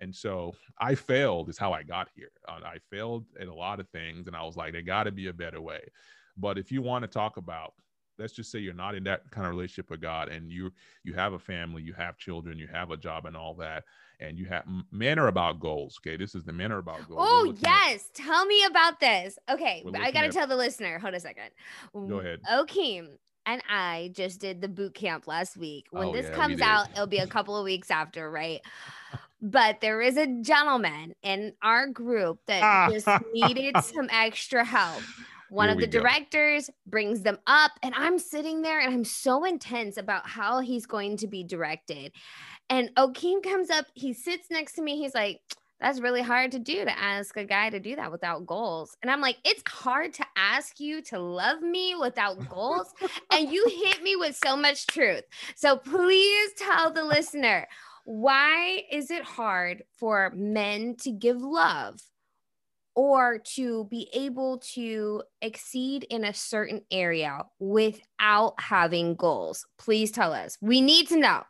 And 0.00 0.14
so 0.14 0.54
I 0.80 0.94
failed, 0.94 1.48
is 1.48 1.58
how 1.58 1.72
I 1.72 1.82
got 1.82 2.08
here. 2.14 2.30
Uh, 2.46 2.60
I 2.64 2.78
failed 2.90 3.24
at 3.40 3.48
a 3.48 3.54
lot 3.54 3.80
of 3.80 3.88
things, 3.88 4.26
and 4.28 4.36
I 4.36 4.44
was 4.44 4.56
like, 4.56 4.72
there 4.72 4.82
got 4.82 5.04
to 5.04 5.12
be 5.12 5.26
a 5.26 5.32
better 5.32 5.60
way. 5.60 5.80
But 6.36 6.56
if 6.56 6.70
you 6.70 6.82
want 6.82 7.02
to 7.02 7.08
talk 7.08 7.36
about 7.36 7.74
let's 8.18 8.32
just 8.32 8.50
say 8.50 8.58
you're 8.58 8.74
not 8.74 8.94
in 8.94 9.04
that 9.04 9.30
kind 9.30 9.46
of 9.46 9.52
relationship 9.52 9.90
with 9.90 10.00
God 10.00 10.28
and 10.28 10.50
you 10.50 10.70
you 11.04 11.14
have 11.14 11.32
a 11.32 11.38
family, 11.38 11.82
you 11.82 11.92
have 11.94 12.18
children, 12.18 12.58
you 12.58 12.68
have 12.68 12.90
a 12.90 12.96
job 12.96 13.26
and 13.26 13.36
all 13.36 13.54
that, 13.54 13.84
and 14.20 14.38
you 14.38 14.46
have 14.46 14.64
men 14.90 15.18
are 15.18 15.28
about 15.28 15.60
goals. 15.60 15.98
Okay, 16.00 16.16
this 16.16 16.34
is 16.34 16.44
the 16.44 16.52
men 16.52 16.72
are 16.72 16.78
about 16.78 17.08
goals. 17.08 17.20
Oh 17.20 17.54
yes, 17.64 18.08
at, 18.08 18.14
tell 18.14 18.46
me 18.46 18.64
about 18.64 19.00
this. 19.00 19.38
Okay, 19.50 19.84
I 19.98 20.10
got 20.10 20.22
to 20.22 20.30
tell 20.30 20.46
the 20.46 20.56
listener. 20.56 20.98
Hold 20.98 21.14
a 21.14 21.20
second. 21.20 21.50
Go 21.92 22.20
ahead. 22.20 22.40
Okay. 22.52 23.02
And 23.46 23.62
I 23.66 24.12
just 24.14 24.40
did 24.42 24.60
the 24.60 24.68
boot 24.68 24.92
camp 24.92 25.26
last 25.26 25.56
week. 25.56 25.86
When 25.90 26.08
oh, 26.08 26.12
this 26.12 26.26
yeah, 26.26 26.34
comes 26.34 26.60
out, 26.60 26.90
it'll 26.92 27.06
be 27.06 27.16
a 27.16 27.26
couple 27.26 27.56
of 27.56 27.64
weeks 27.64 27.90
after, 27.90 28.30
right? 28.30 28.60
but 29.40 29.80
there 29.80 30.00
is 30.00 30.16
a 30.16 30.26
gentleman 30.42 31.14
in 31.22 31.52
our 31.62 31.86
group 31.86 32.40
that 32.46 32.90
just 32.92 33.06
needed 33.32 33.76
some 33.82 34.08
extra 34.10 34.64
help 34.64 35.02
one 35.50 35.68
Here 35.68 35.74
of 35.74 35.80
the 35.80 35.86
directors 35.86 36.66
go. 36.68 36.74
brings 36.86 37.22
them 37.22 37.38
up, 37.46 37.72
and 37.82 37.94
I'm 37.96 38.18
sitting 38.18 38.62
there 38.62 38.80
and 38.80 38.92
I'm 38.92 39.04
so 39.04 39.44
intense 39.44 39.96
about 39.96 40.28
how 40.28 40.60
he's 40.60 40.86
going 40.86 41.16
to 41.18 41.26
be 41.26 41.44
directed. 41.44 42.12
And 42.70 42.90
Okem 42.96 43.42
comes 43.42 43.70
up, 43.70 43.86
he 43.94 44.12
sits 44.12 44.50
next 44.50 44.74
to 44.74 44.82
me, 44.82 44.98
he's 44.98 45.14
like, 45.14 45.40
that's 45.80 46.00
really 46.00 46.22
hard 46.22 46.52
to 46.52 46.58
do 46.58 46.84
to 46.84 46.98
ask 46.98 47.36
a 47.36 47.44
guy 47.44 47.70
to 47.70 47.78
do 47.78 47.94
that 47.96 48.10
without 48.10 48.46
goals. 48.46 48.96
And 49.00 49.10
I'm 49.10 49.20
like, 49.20 49.36
it's 49.44 49.62
hard 49.68 50.12
to 50.14 50.26
ask 50.36 50.80
you 50.80 51.00
to 51.02 51.18
love 51.20 51.62
me 51.62 51.94
without 51.94 52.48
goals. 52.48 52.92
and 53.32 53.50
you 53.50 53.64
hit 53.68 54.02
me 54.02 54.16
with 54.16 54.36
so 54.44 54.56
much 54.56 54.86
truth. 54.88 55.22
So 55.54 55.76
please 55.76 56.52
tell 56.54 56.92
the 56.92 57.04
listener 57.04 57.68
why 58.04 58.84
is 58.90 59.10
it 59.10 59.22
hard 59.22 59.84
for 59.98 60.32
men 60.34 60.96
to 60.96 61.12
give 61.12 61.42
love 61.42 62.00
or 62.98 63.38
to 63.38 63.84
be 63.92 64.08
able 64.12 64.58
to 64.58 65.22
exceed 65.40 66.02
in 66.10 66.24
a 66.24 66.34
certain 66.34 66.80
area 66.90 67.44
without 67.60 68.54
having 68.58 69.14
goals? 69.14 69.64
Please 69.78 70.10
tell 70.10 70.32
us. 70.32 70.58
We 70.60 70.80
need 70.80 71.06
to 71.10 71.16
know. 71.16 71.44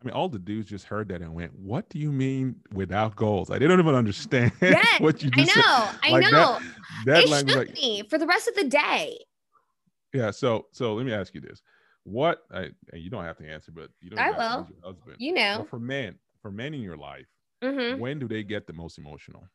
I 0.00 0.04
mean, 0.06 0.14
all 0.14 0.30
the 0.30 0.38
dudes 0.38 0.70
just 0.70 0.86
heard 0.86 1.08
that 1.08 1.20
and 1.20 1.34
went, 1.34 1.52
"What 1.54 1.90
do 1.90 1.98
you 1.98 2.10
mean 2.10 2.56
without 2.72 3.14
goals?" 3.14 3.50
Like 3.50 3.60
they 3.60 3.66
don't 3.66 3.78
even 3.78 3.94
understand 3.94 4.52
yes, 4.62 5.00
what 5.00 5.22
you 5.22 5.30
just 5.30 5.54
I 5.54 5.60
know, 5.60 5.90
said. 5.90 6.12
Like 6.12 6.24
I 6.24 6.30
know. 6.30 6.58
That, 7.04 7.04
that 7.04 7.24
it 7.24 7.28
language, 7.28 7.54
shook 7.54 7.66
like, 7.68 7.76
me 7.76 8.02
for 8.08 8.16
the 8.16 8.26
rest 8.26 8.48
of 8.48 8.54
the 8.54 8.64
day. 8.64 9.18
Yeah. 10.14 10.30
So, 10.30 10.64
so 10.72 10.94
let 10.94 11.04
me 11.04 11.12
ask 11.12 11.34
you 11.34 11.42
this: 11.42 11.60
What? 12.04 12.38
I, 12.50 12.70
and 12.90 13.02
you 13.02 13.10
don't 13.10 13.24
have 13.24 13.36
to 13.36 13.46
answer, 13.46 13.70
but 13.70 13.90
you 14.00 14.08
don't. 14.08 14.18
I 14.18 14.30
will. 14.30 14.66
Husband. 14.82 15.16
You 15.18 15.34
know. 15.34 15.66
For 15.68 15.78
men, 15.78 16.14
for 16.40 16.50
men 16.50 16.72
in 16.72 16.80
your 16.80 16.96
life, 16.96 17.26
mm-hmm. 17.62 18.00
when 18.00 18.18
do 18.18 18.26
they 18.26 18.42
get 18.42 18.66
the 18.66 18.72
most 18.72 18.96
emotional? 18.96 19.46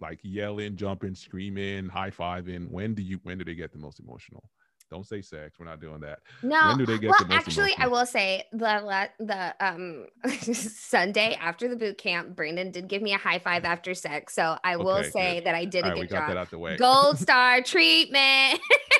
Like 0.00 0.20
yelling, 0.22 0.76
jumping, 0.76 1.14
screaming, 1.14 1.88
high 1.88 2.10
fiving? 2.10 2.70
When 2.70 2.94
do 2.94 3.02
you 3.02 3.20
when 3.22 3.38
do 3.38 3.44
they 3.44 3.54
get 3.54 3.72
the 3.72 3.78
most 3.78 4.00
emotional? 4.00 4.48
Don't 4.90 5.06
say 5.06 5.20
sex. 5.20 5.58
We're 5.58 5.66
not 5.66 5.80
doing 5.80 6.00
that. 6.00 6.20
No. 6.42 6.68
When 6.68 6.78
do 6.78 6.86
they 6.86 6.98
get 6.98 7.10
well, 7.10 7.18
the 7.20 7.26
most 7.26 7.46
actually, 7.46 7.72
emotional? 7.72 7.84
I 7.84 7.88
will 7.88 8.06
say 8.06 8.44
the 8.52 9.10
the 9.18 9.54
um 9.60 10.06
Sunday 10.54 11.36
after 11.40 11.68
the 11.68 11.76
boot 11.76 11.98
camp, 11.98 12.34
Brandon 12.34 12.70
did 12.70 12.88
give 12.88 13.02
me 13.02 13.12
a 13.12 13.18
high 13.18 13.38
five 13.38 13.64
after 13.64 13.94
sex. 13.94 14.34
So 14.34 14.56
I 14.64 14.74
okay, 14.74 14.84
will 14.84 15.04
say 15.04 15.34
good. 15.36 15.44
that 15.44 15.54
I 15.54 15.66
did 15.66 15.84
All 15.84 15.90
a 15.90 15.94
right, 15.94 16.00
good 16.00 16.10
job. 16.10 16.28
That 16.28 16.36
out 16.36 16.50
the 16.50 16.58
way. 16.58 16.76
Gold 16.76 17.18
star 17.20 17.60
treatment. 17.60 18.60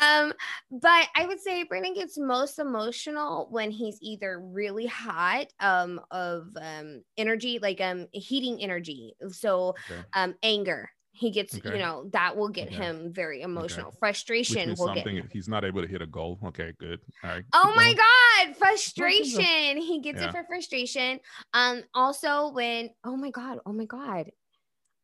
Um, 0.00 0.32
but 0.70 1.08
I 1.14 1.26
would 1.26 1.40
say 1.40 1.62
Brandon 1.62 1.94
gets 1.94 2.18
most 2.18 2.58
emotional 2.58 3.48
when 3.50 3.70
he's 3.70 3.98
either 4.00 4.38
really 4.40 4.86
hot, 4.86 5.46
um, 5.60 6.00
of 6.10 6.48
um 6.60 7.02
energy, 7.16 7.58
like 7.60 7.80
um 7.80 8.06
heating 8.12 8.62
energy. 8.62 9.14
So 9.30 9.74
okay. 9.90 10.02
um 10.14 10.34
anger. 10.42 10.90
He 11.12 11.30
gets, 11.30 11.56
okay. 11.56 11.70
you 11.72 11.78
know, 11.78 12.10
that 12.12 12.36
will 12.36 12.50
get 12.50 12.66
okay. 12.66 12.76
him 12.76 13.10
very 13.10 13.40
emotional. 13.40 13.90
Frustration 13.98 14.74
will 14.78 14.88
something 14.88 15.16
get 15.16 15.32
he's 15.32 15.48
not 15.48 15.64
able 15.64 15.80
to 15.80 15.88
hit 15.88 16.02
a 16.02 16.06
goal. 16.06 16.38
Okay, 16.44 16.74
good. 16.78 17.00
All 17.24 17.30
right. 17.30 17.44
Oh 17.54 17.72
my 17.74 17.94
god, 17.94 18.54
frustration. 18.56 19.78
he 19.78 20.00
gets 20.02 20.20
yeah. 20.20 20.28
it 20.28 20.32
for 20.32 20.44
frustration. 20.44 21.20
Um, 21.54 21.84
also 21.94 22.50
when 22.50 22.90
oh 23.04 23.16
my 23.16 23.30
god, 23.30 23.60
oh 23.64 23.72
my 23.72 23.86
god. 23.86 24.30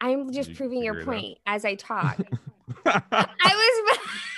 I'm 0.03 0.32
just 0.32 0.53
proving 0.55 0.82
your 0.82 1.05
point 1.05 1.38
as 1.47 1.64
I 1.64 1.76
talk. 1.76 2.18
I 2.86 3.84
was 3.88 3.99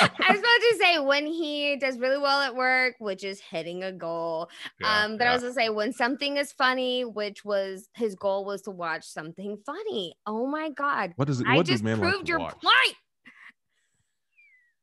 I 0.00 0.30
was 0.30 0.38
about 0.38 0.40
to 0.40 0.76
say 0.80 0.98
when 0.98 1.26
he 1.26 1.76
does 1.76 1.98
really 1.98 2.18
well 2.18 2.40
at 2.40 2.54
work, 2.54 2.96
which 2.98 3.24
is 3.24 3.40
hitting 3.40 3.84
a 3.84 3.92
goal. 3.92 4.48
Yeah, 4.80 5.04
um, 5.04 5.18
but 5.18 5.24
yeah. 5.24 5.30
I 5.30 5.34
was 5.34 5.42
gonna 5.42 5.54
say 5.54 5.68
when 5.68 5.92
something 5.92 6.36
is 6.36 6.52
funny, 6.52 7.04
which 7.04 7.44
was 7.44 7.88
his 7.94 8.14
goal 8.14 8.44
was 8.44 8.62
to 8.62 8.70
watch 8.70 9.04
something 9.04 9.58
funny. 9.64 10.14
Oh 10.26 10.46
my 10.46 10.70
god! 10.70 11.12
What 11.16 11.28
does 11.28 11.40
it? 11.40 11.46
What 11.46 11.58
I 11.58 11.62
just 11.62 11.84
proved 11.84 12.02
like 12.02 12.28
your 12.28 12.38
watch? 12.38 12.54
point. 12.54 12.96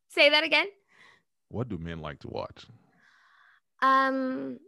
Say 0.10 0.30
that 0.30 0.44
again. 0.44 0.68
What 1.50 1.70
do 1.70 1.78
men 1.78 2.00
like 2.00 2.20
to 2.20 2.30
watch? 2.30 2.66
Um, 3.82 4.60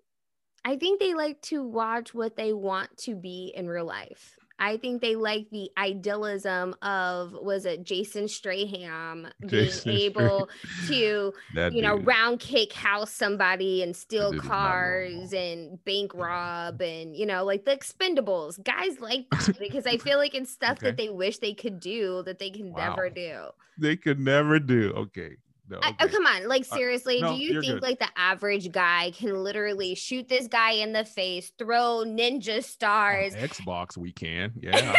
I 0.66 0.76
think 0.78 1.00
they 1.00 1.14
like 1.14 1.42
to 1.44 1.64
watch 1.64 2.14
what 2.14 2.36
they 2.36 2.52
want 2.52 2.96
to 3.00 3.16
be 3.16 3.54
in 3.56 3.68
real 3.68 3.86
life. 3.86 4.36
I 4.58 4.78
think 4.78 5.02
they 5.02 5.16
like 5.16 5.50
the 5.52 5.70
idealism 5.78 6.76
of 6.82 7.34
was 7.34 7.66
it 7.66 7.84
Jason 7.84 8.28
Statham 8.28 9.28
Jason 9.46 9.92
being 9.92 10.06
able 10.06 10.50
to 10.88 11.34
you 11.72 11.82
know 11.82 11.98
round 11.98 12.40
cake 12.40 12.74
house 12.74 13.12
somebody 13.12 13.84
and 13.84 13.96
steal 13.96 14.38
cars 14.40 15.34
and 15.34 15.84
bank 15.84 16.14
rob 16.14 16.82
and 16.82 17.16
you 17.16 17.26
know 17.26 17.44
like 17.44 17.66
the 17.66 17.76
expendables 17.76 18.64
guys 18.64 19.00
like 19.00 19.26
because 19.60 19.86
I 19.86 19.98
feel 19.98 20.18
like 20.18 20.34
it's 20.36 20.52
stuff 20.52 20.78
okay. 20.78 20.88
that 20.88 20.98
they 20.98 21.10
wish 21.10 21.40
they 21.40 21.54
could 21.54 21.80
do 21.80 22.24
that 22.24 22.40
they 22.40 22.50
can 22.50 22.72
wow. 22.72 22.90
never 22.90 23.10
do. 23.10 23.48
They 23.78 23.98
could 23.98 24.20
never 24.20 24.60
do. 24.60 24.94
Okay. 24.96 25.36
No, 25.68 25.78
okay. 25.78 25.96
I, 26.00 26.04
oh, 26.04 26.08
come 26.08 26.26
on. 26.26 26.48
Like, 26.48 26.62
uh, 26.72 26.76
seriously, 26.76 27.22
uh, 27.22 27.32
no, 27.32 27.36
do 27.36 27.42
you 27.42 27.60
think 27.60 27.74
good. 27.76 27.82
like 27.82 28.00
the 28.00 28.10
average 28.16 28.72
guy 28.72 29.12
can 29.16 29.44
literally 29.44 29.96
shoot 29.96 30.28
this 30.28 30.48
guy 30.48 30.72
in 30.72 30.94
the 30.94 31.04
face, 31.04 31.52
throw 31.58 32.04
ninja 32.06 32.64
stars? 32.64 33.34
On 33.36 33.42
Xbox, 33.42 33.98
we 33.98 34.12
can. 34.12 34.54
Yeah. 34.62 34.96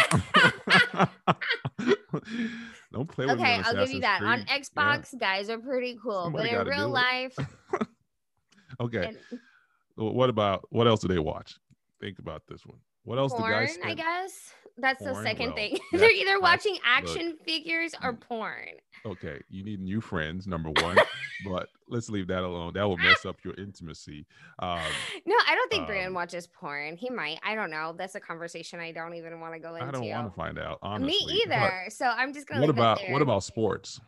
Don't 2.92 3.08
play 3.08 3.26
with 3.26 3.38
Okay, 3.38 3.60
I'll 3.64 3.74
give 3.74 3.92
you 3.92 4.00
that. 4.00 4.20
Creed. 4.20 4.30
On 4.30 4.40
Xbox, 4.46 5.12
yeah. 5.12 5.18
guys 5.18 5.50
are 5.50 5.58
pretty 5.58 5.98
cool. 6.02 6.24
Somebody 6.24 6.50
but 6.50 6.62
in 6.62 6.66
real 6.66 6.88
life, 6.88 7.36
okay. 8.80 9.06
And 9.06 9.18
what 9.96 10.30
about 10.30 10.66
what 10.70 10.86
else 10.86 11.00
do 11.00 11.08
they 11.08 11.18
watch? 11.18 11.58
Think 12.00 12.18
about 12.18 12.42
this 12.48 12.64
one. 12.64 12.78
What 13.04 13.18
else 13.18 13.32
do 13.32 13.38
porn, 13.38 13.52
guys? 13.52 13.78
I 13.84 13.94
guess. 13.94 14.52
That's 14.78 15.02
the 15.02 15.14
second 15.22 15.46
Well, 15.48 15.56
thing. 15.56 15.78
They're 15.92 16.10
either 16.10 16.40
watching 16.40 16.74
look. 16.74 16.82
action 16.84 17.36
figures 17.44 17.94
or 18.02 18.12
porn. 18.12 18.68
Okay, 19.04 19.40
you 19.48 19.62
need 19.64 19.80
new 19.80 20.00
friends, 20.00 20.46
number 20.46 20.70
one. 20.82 20.96
but 21.46 21.68
let's 21.88 22.08
leave 22.10 22.26
that 22.28 22.42
alone. 22.42 22.72
That 22.74 22.84
will 22.88 22.96
mess 22.98 23.24
up 23.24 23.36
your 23.44 23.54
intimacy. 23.54 24.26
Um, 24.58 24.80
No, 25.24 25.36
I 25.48 25.54
don't 25.54 25.70
think 25.70 26.06
Um, 26.06 26.14
watches 26.14 26.46
porn. 26.46 26.96
He 26.96 27.08
might. 27.10 27.38
I 27.44 27.54
don't 27.54 27.70
know. 27.70 27.94
That's 27.96 28.14
a 28.16 28.20
conversation 28.20 28.80
I 28.80 28.92
don't 28.92 29.14
even 29.14 29.38
want 29.40 29.54
to 29.54 29.60
go 29.60 29.74
into. 29.76 29.86
I 29.86 29.90
don't 29.92 30.08
want 30.08 30.28
to 30.32 30.34
find 30.36 30.58
out. 30.58 30.78
Honestly, 30.82 31.18
Me 31.26 31.44
But 31.46 31.54
either. 31.54 31.84
So 31.90 32.06
I'm 32.06 32.32
just 32.34 32.46
gonna. 32.46 32.60
What 32.60 32.70
about 32.70 33.00
what 33.10 33.22
about 33.22 33.44
sports? 33.44 34.00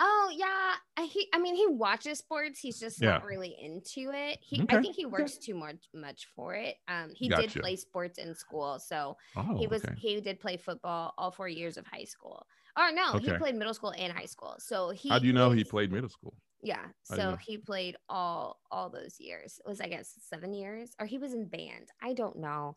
Oh 0.00 0.30
yeah, 0.32 0.74
I- 0.96 1.04
he. 1.06 1.28
I 1.34 1.38
mean, 1.38 1.56
he 1.56 1.66
watches 1.66 2.18
sports. 2.18 2.60
He's 2.60 2.78
just 2.78 3.00
not 3.02 3.24
really 3.24 3.56
into 3.60 4.10
it. 4.14 4.38
He. 4.42 4.62
Okay, 4.62 4.76
I 4.76 4.80
think 4.80 4.94
he 4.94 5.06
okay. 5.06 5.10
works 5.12 5.38
too 5.38 5.54
much 5.54 5.76
much 5.94 6.26
for 6.36 6.54
it. 6.54 6.76
Um, 6.86 7.10
he 7.14 7.28
Gotcha. 7.28 7.48
did 7.48 7.60
play 7.62 7.76
sports 7.76 8.18
in 8.18 8.34
school, 8.34 8.78
so 8.78 9.16
Oh, 9.36 9.56
he 9.58 9.66
was 9.66 9.84
okay. 9.84 9.94
he 9.96 10.20
did 10.20 10.38
play 10.40 10.56
football 10.56 11.14
all 11.18 11.30
four 11.30 11.48
years 11.48 11.76
of 11.76 11.86
high 11.86 12.04
school. 12.04 12.46
Or 12.76 12.92
no, 12.92 13.18
he 13.18 13.32
played 13.32 13.56
middle 13.56 13.74
school 13.74 13.92
and 13.96 14.12
high 14.12 14.26
school. 14.26 14.54
So 14.58 14.90
he. 14.90 15.08
How 15.08 15.18
do 15.18 15.26
you 15.26 15.32
know 15.32 15.50
he 15.50 15.64
played 15.64 15.90
middle 15.90 16.08
school? 16.10 16.34
Yeah, 16.62 16.86
How 17.08 17.16
do 17.16 17.22
you 17.22 17.30
so 17.30 17.36
he 17.36 17.58
played 17.58 17.96
all 18.08 18.60
all 18.70 18.90
those 18.90 19.18
years. 19.20 19.60
It 19.64 19.68
was 19.68 19.80
I 19.80 19.88
guess 19.88 20.12
seven 20.28 20.52
years, 20.52 20.94
or 21.00 21.06
he 21.06 21.18
was 21.18 21.32
in 21.32 21.46
band. 21.48 21.88
I 22.02 22.12
don't 22.14 22.36
know. 22.38 22.74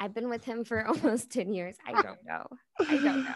I've 0.00 0.14
been 0.14 0.28
with 0.28 0.44
him 0.44 0.64
for 0.64 0.84
almost 0.86 1.30
ten 1.30 1.52
years. 1.54 1.76
I 1.86 1.92
don't 2.02 2.18
know. 2.26 2.46
I 2.80 2.96
don't 2.98 3.24
know. 3.24 3.34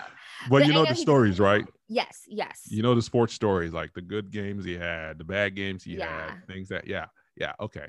Well, 0.51 0.61
But 0.61 0.67
you 0.67 0.73
know 0.73 0.83
know 0.85 0.89
the 0.91 0.95
stories, 0.97 1.39
right? 1.41 1.65
Yes, 1.89 2.23
yes. 2.27 2.63
You 2.71 2.83
know 2.83 2.95
the 2.95 3.03
sports 3.03 3.33
stories, 3.35 3.73
like 3.73 3.93
the 3.95 4.03
good 4.03 4.31
games 4.31 4.65
he 4.65 4.75
had, 4.77 5.19
the 5.19 5.25
bad 5.25 5.55
games 5.55 5.85
he 5.85 5.97
Yeah. 5.97 6.29
had, 6.31 6.47
things 6.47 6.69
that 6.69 6.87
yeah, 6.87 7.07
yeah, 7.37 7.53
okay. 7.61 7.87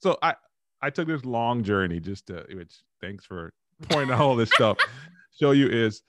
So 0.00 0.18
I 0.22 0.34
I 0.80 0.90
took 0.90 1.06
this 1.08 1.24
long 1.24 1.62
journey 1.62 2.00
just 2.00 2.26
to 2.26 2.44
which 2.52 2.82
thanks 3.00 3.24
for 3.24 3.52
pointing 3.88 4.12
out 4.14 4.20
all 4.20 4.36
this 4.36 4.50
stuff. 4.50 4.78
Show 5.38 5.50
you 5.52 5.68
is 5.68 6.02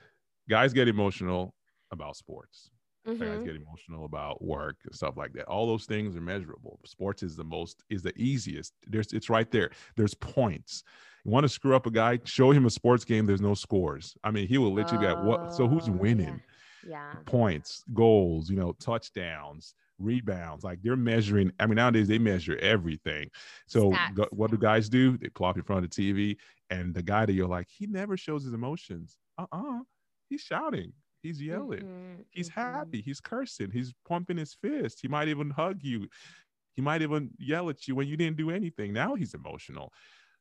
guys 0.49 0.73
get 0.73 0.87
emotional 0.87 1.55
about 1.91 2.15
sports. 2.15 2.69
Guys 3.05 3.15
Mhm. 3.17 3.45
get 3.45 3.55
emotional 3.55 4.05
about 4.05 4.43
work 4.43 4.77
and 4.85 4.95
stuff 4.95 5.15
like 5.15 5.31
that. 5.33 5.45
All 5.45 5.67
those 5.67 5.85
things 5.85 6.15
are 6.15 6.21
measurable. 6.21 6.79
Sports 6.85 7.21
is 7.21 7.35
the 7.35 7.43
most 7.43 7.83
is 7.89 8.01
the 8.01 8.13
easiest. 8.19 8.73
There's 8.87 9.13
it's 9.13 9.29
right 9.29 9.49
there. 9.51 9.69
There's 9.95 10.15
points. 10.15 10.83
You 11.25 11.31
want 11.31 11.43
to 11.43 11.49
screw 11.49 11.75
up 11.75 11.87
a 11.87 11.91
guy? 11.91 12.19
Show 12.23 12.51
him 12.51 12.65
a 12.65 12.69
sports 12.69 13.03
game. 13.03 13.25
There's 13.25 13.41
no 13.41 13.55
scores. 13.55 14.15
I 14.23 14.31
mean, 14.31 14.47
he 14.47 14.57
will 14.59 14.73
literally 14.73 15.05
be 15.07 15.11
like, 15.13 15.23
what? 15.23 15.53
So 15.53 15.67
who's 15.67 15.89
Oh, 15.89 15.93
winning? 15.93 16.41
Yeah. 16.87 17.15
points, 17.25 17.83
goals, 17.95 18.47
you 18.49 18.55
know, 18.55 18.73
touchdowns, 18.73 19.73
rebounds. 19.97 20.63
Like 20.63 20.83
they're 20.83 20.95
measuring. 20.95 21.51
I 21.59 21.65
mean, 21.65 21.77
nowadays 21.77 22.07
they 22.07 22.19
measure 22.19 22.57
everything. 22.57 23.31
So 23.65 23.91
go- 24.13 24.27
what 24.31 24.51
do 24.51 24.57
guys 24.57 24.87
do? 24.87 25.17
They 25.17 25.29
plop 25.29 25.57
in 25.57 25.63
front 25.63 25.83
of 25.83 25.89
the 25.89 25.95
TV, 25.95 26.37
and 26.69 26.93
the 26.93 27.01
guy 27.01 27.25
that 27.25 27.33
you're 27.33 27.47
like, 27.47 27.69
he 27.69 27.87
never 27.87 28.17
shows 28.17 28.43
his 28.43 28.53
emotions. 28.53 29.17
Uh 29.37 29.47
uh 29.51 29.79
He's 30.29 30.41
shouting. 30.41 30.93
He's 31.23 31.41
yelling. 31.41 31.81
Mhm, 31.85 32.25
He's 32.31 32.49
mhm. 32.49 32.53
happy. 32.53 33.01
He's 33.01 33.19
cursing. 33.19 33.71
He's 33.71 33.93
pumping 34.07 34.37
his 34.37 34.53
fist. 34.53 34.99
He 35.01 35.07
might 35.07 35.27
even 35.27 35.49
hug 35.49 35.81
you. 35.81 36.07
He 36.73 36.81
might 36.83 37.01
even 37.01 37.31
yell 37.39 37.69
at 37.69 37.87
you 37.87 37.95
when 37.95 38.07
you 38.07 38.15
didn't 38.17 38.37
do 38.37 38.51
anything. 38.51 38.93
Now 38.93 39.15
he's 39.15 39.33
emotional. 39.33 39.91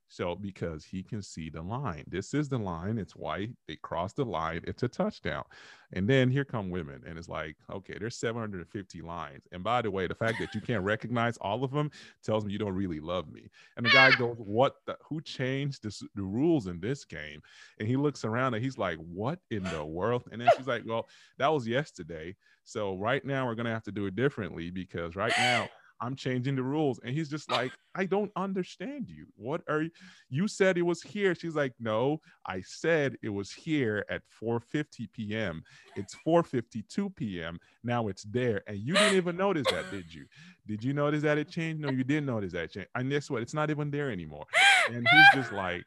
So 0.08 0.34
because 0.34 0.84
he 0.84 1.02
can 1.02 1.22
see 1.22 1.50
the 1.50 1.62
line. 1.62 2.04
This 2.06 2.34
is 2.34 2.48
the 2.48 2.58
line. 2.58 2.98
It's 2.98 3.16
white. 3.16 3.50
They 3.66 3.76
cross 3.76 4.12
the 4.12 4.24
line. 4.24 4.60
It's 4.64 4.82
a 4.82 4.88
touchdown. 4.88 5.44
And 5.92 6.08
then 6.08 6.30
here 6.30 6.44
come 6.44 6.70
women. 6.70 7.02
And 7.06 7.18
it's 7.18 7.28
like, 7.28 7.56
okay, 7.72 7.96
there's 7.98 8.16
750 8.16 9.00
lines. 9.00 9.46
And 9.52 9.64
by 9.64 9.82
the 9.82 9.90
way, 9.90 10.06
the 10.06 10.14
fact 10.14 10.38
that 10.40 10.54
you 10.54 10.60
can't 10.60 10.84
recognize 10.84 11.36
all 11.38 11.64
of 11.64 11.70
them 11.70 11.90
tells 12.22 12.44
me 12.44 12.52
you 12.52 12.58
don't 12.58 12.74
really 12.74 13.00
love 13.00 13.30
me. 13.32 13.48
And 13.76 13.86
the 13.86 13.90
guy 13.90 14.10
goes, 14.18 14.36
What 14.38 14.76
the 14.86 14.96
who 15.02 15.20
changed 15.20 15.82
this, 15.82 16.02
the 16.14 16.22
rules 16.22 16.66
in 16.66 16.80
this 16.80 17.04
game? 17.04 17.40
And 17.78 17.88
he 17.88 17.96
looks 17.96 18.24
around 18.24 18.54
and 18.54 18.64
he's 18.64 18.78
like, 18.78 18.98
What 18.98 19.38
in 19.50 19.64
the 19.64 19.84
world? 19.84 20.24
And 20.30 20.40
then 20.40 20.48
she's 20.56 20.66
like, 20.66 20.82
Well, 20.86 21.08
that 21.38 21.52
was 21.52 21.66
yesterday. 21.66 22.36
So 22.64 22.96
right 22.96 23.24
now 23.24 23.46
we're 23.46 23.54
gonna 23.54 23.72
have 23.72 23.84
to 23.84 23.92
do 23.92 24.06
it 24.06 24.16
differently 24.16 24.70
because 24.70 25.16
right 25.16 25.34
now 25.38 25.68
I'm 26.04 26.16
changing 26.16 26.56
the 26.56 26.62
rules. 26.62 27.00
And 27.02 27.14
he's 27.14 27.30
just 27.30 27.50
like, 27.50 27.72
I 27.94 28.04
don't 28.04 28.30
understand 28.36 29.08
you. 29.08 29.26
What 29.36 29.62
are 29.68 29.82
you? 29.82 29.90
You 30.28 30.48
said 30.48 30.76
it 30.76 30.82
was 30.82 31.00
here. 31.02 31.34
She's 31.34 31.54
like, 31.54 31.72
No, 31.80 32.20
I 32.46 32.60
said 32.60 33.16
it 33.22 33.30
was 33.30 33.50
here 33.50 34.04
at 34.10 34.22
4:50 34.42 35.10
p.m. 35.12 35.62
It's 35.96 36.14
4:52 36.26 37.16
p.m. 37.16 37.58
Now 37.82 38.08
it's 38.08 38.24
there. 38.24 38.62
And 38.66 38.78
you 38.78 38.94
didn't 38.94 39.16
even 39.16 39.36
notice 39.36 39.66
that, 39.70 39.90
did 39.90 40.12
you? 40.12 40.26
Did 40.66 40.84
you 40.84 40.92
notice 40.92 41.22
that 41.22 41.38
it 41.38 41.48
changed? 41.48 41.80
No, 41.80 41.90
you 41.90 42.04
didn't 42.04 42.26
notice 42.26 42.52
that 42.52 42.64
it 42.64 42.72
changed. 42.72 42.90
And 42.94 43.10
guess 43.10 43.30
what? 43.30 43.42
It's 43.42 43.54
not 43.54 43.70
even 43.70 43.90
there 43.90 44.10
anymore. 44.10 44.44
And 44.90 45.06
he's 45.10 45.42
just 45.42 45.52
like, 45.52 45.84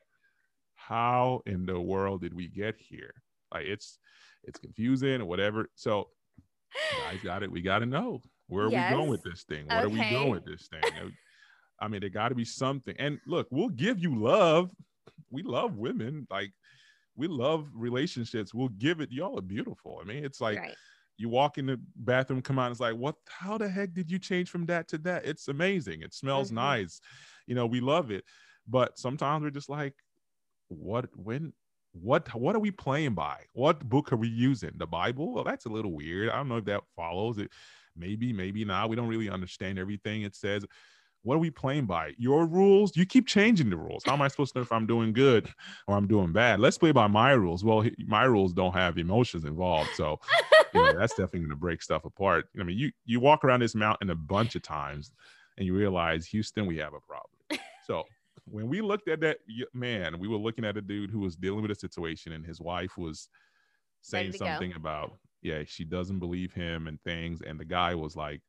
How 0.73 1.41
in 1.45 1.65
the 1.67 1.79
world 1.79 2.21
did 2.21 2.33
we 2.33 2.47
get 2.47 2.75
here? 2.75 3.13
Like 3.53 3.65
it's 3.65 3.99
it's 4.43 4.59
confusing 4.59 5.21
or 5.21 5.25
whatever. 5.25 5.69
So 5.75 6.09
guys 7.03 7.19
got 7.23 7.43
it. 7.43 7.51
We 7.51 7.61
got 7.61 7.79
to 7.79 7.85
know 7.85 8.21
where 8.47 8.65
are 8.65 8.69
we 8.69 8.75
going 8.75 9.09
with 9.09 9.23
this 9.23 9.43
thing? 9.43 9.65
What 9.67 9.83
are 9.83 9.89
we 9.89 9.99
Okay. 9.99 10.09
doing 10.09 10.31
with 10.31 10.45
this 10.45 10.67
thing? 10.67 10.81
I 11.79 11.87
mean, 11.87 12.01
there 12.01 12.09
got 12.09 12.29
to 12.29 12.35
be 12.35 12.45
something. 12.45 12.95
And 12.97 13.19
look, 13.27 13.47
we'll 13.51 13.69
give 13.69 13.99
you 13.99 14.15
love. 14.15 14.71
We 15.29 15.43
love 15.43 15.77
women. 15.77 16.25
Like 16.29 16.51
we 17.15 17.27
love 17.27 17.67
relationships. 17.73 18.53
We'll 18.53 18.69
give 18.69 18.99
it. 19.01 19.11
Y'all 19.11 19.37
are 19.37 19.41
beautiful. 19.41 19.99
I 20.01 20.05
mean, 20.05 20.23
it's 20.25 20.41
like 20.41 20.59
right. 20.59 20.75
you 21.17 21.29
walk 21.29 21.57
in 21.57 21.65
the 21.65 21.79
bathroom, 21.95 22.41
come 22.41 22.57
out, 22.59 22.71
it's 22.71 22.79
like, 22.79 22.95
what? 22.95 23.15
How 23.27 23.57
the 23.57 23.67
heck 23.69 23.93
did 23.93 24.09
you 24.09 24.19
change 24.19 24.49
from 24.49 24.65
that 24.67 24.87
to 24.89 24.97
that? 24.99 25.25
It's 25.25 25.47
amazing. 25.49 26.01
It 26.01 26.13
smells 26.13 26.49
Mhm. 26.51 26.55
nice. 26.55 27.01
You 27.47 27.55
know, 27.55 27.65
we 27.65 27.79
love 27.79 28.11
it. 28.11 28.23
But 28.67 28.97
sometimes 28.97 29.43
we're 29.43 29.49
just 29.51 29.69
like, 29.69 29.93
what? 30.69 31.09
When? 31.15 31.53
What? 31.93 32.33
What 32.35 32.55
are 32.55 32.59
we 32.59 32.71
playing 32.71 33.13
by? 33.15 33.45
What 33.53 33.87
book 33.87 34.11
are 34.11 34.17
we 34.17 34.27
using? 34.27 34.71
The 34.75 34.85
Bible? 34.87 35.33
Well, 35.33 35.43
that's 35.43 35.65
a 35.65 35.69
little 35.69 35.93
weird. 35.93 36.29
I 36.29 36.35
don't 36.37 36.49
know 36.49 36.57
if 36.57 36.65
that 36.65 36.83
follows 36.95 37.37
it. 37.39 37.51
Maybe, 37.97 38.31
maybe 38.31 38.63
not. 38.65 38.89
We 38.89 38.95
don't 38.95 39.07
really 39.07 39.29
understand 39.29 39.79
everything 39.79 40.21
it 40.23 40.35
says. 40.35 40.65
What 41.23 41.35
are 41.35 41.39
we 41.39 41.49
playing 41.49 41.87
by? 41.87 42.13
Your 42.17 42.45
rules? 42.45 42.95
You 42.95 43.05
keep 43.05 43.27
changing 43.27 43.69
the 43.69 43.75
rules. 43.75 44.03
How 44.05 44.13
am 44.13 44.21
I 44.21 44.29
supposed 44.29 44.53
to 44.53 44.59
know 44.59 44.63
if 44.63 44.71
I'm 44.71 44.85
doing 44.85 45.11
good 45.11 45.49
or 45.87 45.97
I'm 45.97 46.07
doing 46.07 46.31
bad? 46.31 46.59
Let's 46.59 46.77
play 46.77 46.91
by 46.91 47.07
my 47.07 47.31
rules. 47.31 47.65
Well, 47.65 47.85
my 48.05 48.23
rules 48.23 48.53
don't 48.53 48.73
have 48.73 48.97
emotions 48.97 49.43
involved, 49.43 49.89
so 49.95 50.19
that's 50.73 51.13
definitely 51.13 51.39
going 51.39 51.49
to 51.49 51.55
break 51.57 51.81
stuff 51.81 52.05
apart. 52.05 52.45
I 52.57 52.63
mean, 52.63 52.77
you 52.77 52.91
you 53.05 53.19
walk 53.19 53.43
around 53.43 53.61
this 53.61 53.75
mountain 53.75 54.09
a 54.09 54.15
bunch 54.15 54.55
of 54.55 54.61
times, 54.61 55.11
and 55.57 55.65
you 55.65 55.75
realize, 55.75 56.25
Houston, 56.27 56.65
we 56.65 56.77
have 56.77 56.93
a 56.93 57.01
problem. 57.01 57.61
So 57.85 58.03
when 58.45 58.69
we 58.69 58.79
looked 58.79 59.09
at 59.09 59.19
that 59.21 59.39
man, 59.73 60.19
we 60.19 60.29
were 60.29 60.37
looking 60.37 60.63
at 60.63 60.77
a 60.77 60.81
dude 60.81 61.09
who 61.09 61.19
was 61.19 61.35
dealing 61.35 61.61
with 61.61 61.71
a 61.71 61.75
situation, 61.75 62.31
and 62.31 62.45
his 62.45 62.61
wife 62.61 62.97
was 62.97 63.27
saying 64.01 64.31
to 64.31 64.37
go. 64.37 64.45
something 64.45 64.73
about, 64.73 65.17
yeah, 65.41 65.63
she 65.65 65.85
doesn't 65.85 66.19
believe 66.19 66.53
him 66.53 66.87
and 66.87 67.01
things, 67.03 67.41
and 67.41 67.59
the 67.59 67.65
guy 67.65 67.95
was 67.95 68.15
like 68.15 68.41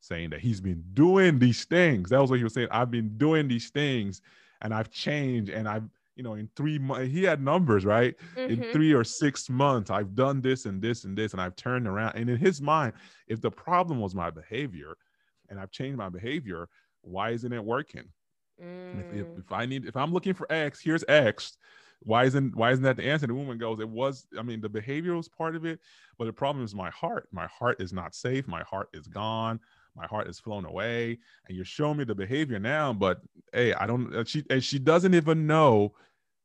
saying 0.00 0.30
that 0.30 0.40
he's 0.40 0.60
been 0.60 0.84
doing 0.94 1.38
these 1.38 1.64
things. 1.64 2.10
That 2.10 2.20
was 2.20 2.30
what 2.30 2.38
he 2.38 2.44
was 2.44 2.54
saying. 2.54 2.68
I've 2.70 2.90
been 2.90 3.16
doing 3.18 3.48
these 3.48 3.70
things, 3.70 4.20
and 4.60 4.74
I've 4.74 4.90
changed, 4.90 5.50
and 5.50 5.68
I've 5.68 5.88
you 6.16 6.22
know 6.22 6.34
in 6.34 6.48
three 6.56 6.78
months 6.78 7.10
he 7.12 7.24
had 7.24 7.40
numbers 7.42 7.84
right 7.86 8.14
in 8.46 8.62
Mhm. 8.62 8.72
three 8.72 8.92
or 8.92 9.02
six 9.02 9.48
months 9.48 9.90
i've 9.90 10.14
done 10.14 10.42
this 10.42 10.66
and 10.66 10.82
this 10.82 11.04
and 11.04 11.16
this 11.16 11.32
and 11.32 11.40
i've 11.40 11.56
turned 11.56 11.88
around 11.88 12.14
and 12.16 12.28
in 12.28 12.36
his 12.36 12.60
mind 12.60 12.92
if 13.28 13.40
the 13.40 13.50
problem 13.50 13.98
was 13.98 14.14
my 14.14 14.28
behavior 14.30 14.94
and 15.48 15.58
i've 15.58 15.70
changed 15.70 15.96
my 15.96 16.10
behavior 16.10 16.68
why 17.00 17.30
isn't 17.30 17.54
it 17.54 17.64
working 17.64 18.12
And 18.92 19.00
if, 19.00 19.10
if, 19.10 19.28
Mm. 19.28 19.36
if 19.36 19.52
i 19.52 19.64
need 19.66 19.86
if 19.86 19.96
i'm 19.96 20.12
looking 20.12 20.34
for 20.34 20.50
x 20.52 20.80
here's 20.80 21.04
x 21.08 21.56
why 22.04 22.24
isn't 22.24 22.54
why 22.56 22.72
isn't 22.72 22.84
that 22.84 22.96
the 22.96 23.04
answer? 23.04 23.26
The 23.26 23.34
woman 23.34 23.58
goes 23.58 23.80
it 23.80 23.88
was 23.88 24.26
i 24.38 24.42
mean 24.42 24.60
the 24.60 24.68
behavior 24.68 25.16
was 25.16 25.28
part 25.28 25.56
of 25.56 25.64
it 25.64 25.80
but 26.18 26.24
the 26.26 26.32
problem 26.32 26.64
is 26.64 26.74
my 26.74 26.90
heart. 26.90 27.28
My 27.32 27.46
heart 27.46 27.80
is 27.80 27.92
not 27.92 28.14
safe. 28.14 28.46
My 28.48 28.62
heart 28.62 28.88
is 28.92 29.06
gone. 29.08 29.60
My 29.96 30.06
heart 30.06 30.28
is 30.28 30.40
flown 30.40 30.64
away. 30.64 31.18
And 31.46 31.56
you're 31.56 31.64
showing 31.64 31.98
me 31.98 32.04
the 32.04 32.14
behavior 32.14 32.58
now 32.58 32.92
but 32.92 33.20
hey 33.52 33.74
i 33.74 33.86
don't 33.86 34.14
uh, 34.14 34.24
she 34.24 34.44
and 34.50 34.62
she 34.62 34.78
doesn't 34.78 35.14
even 35.14 35.46
know 35.46 35.92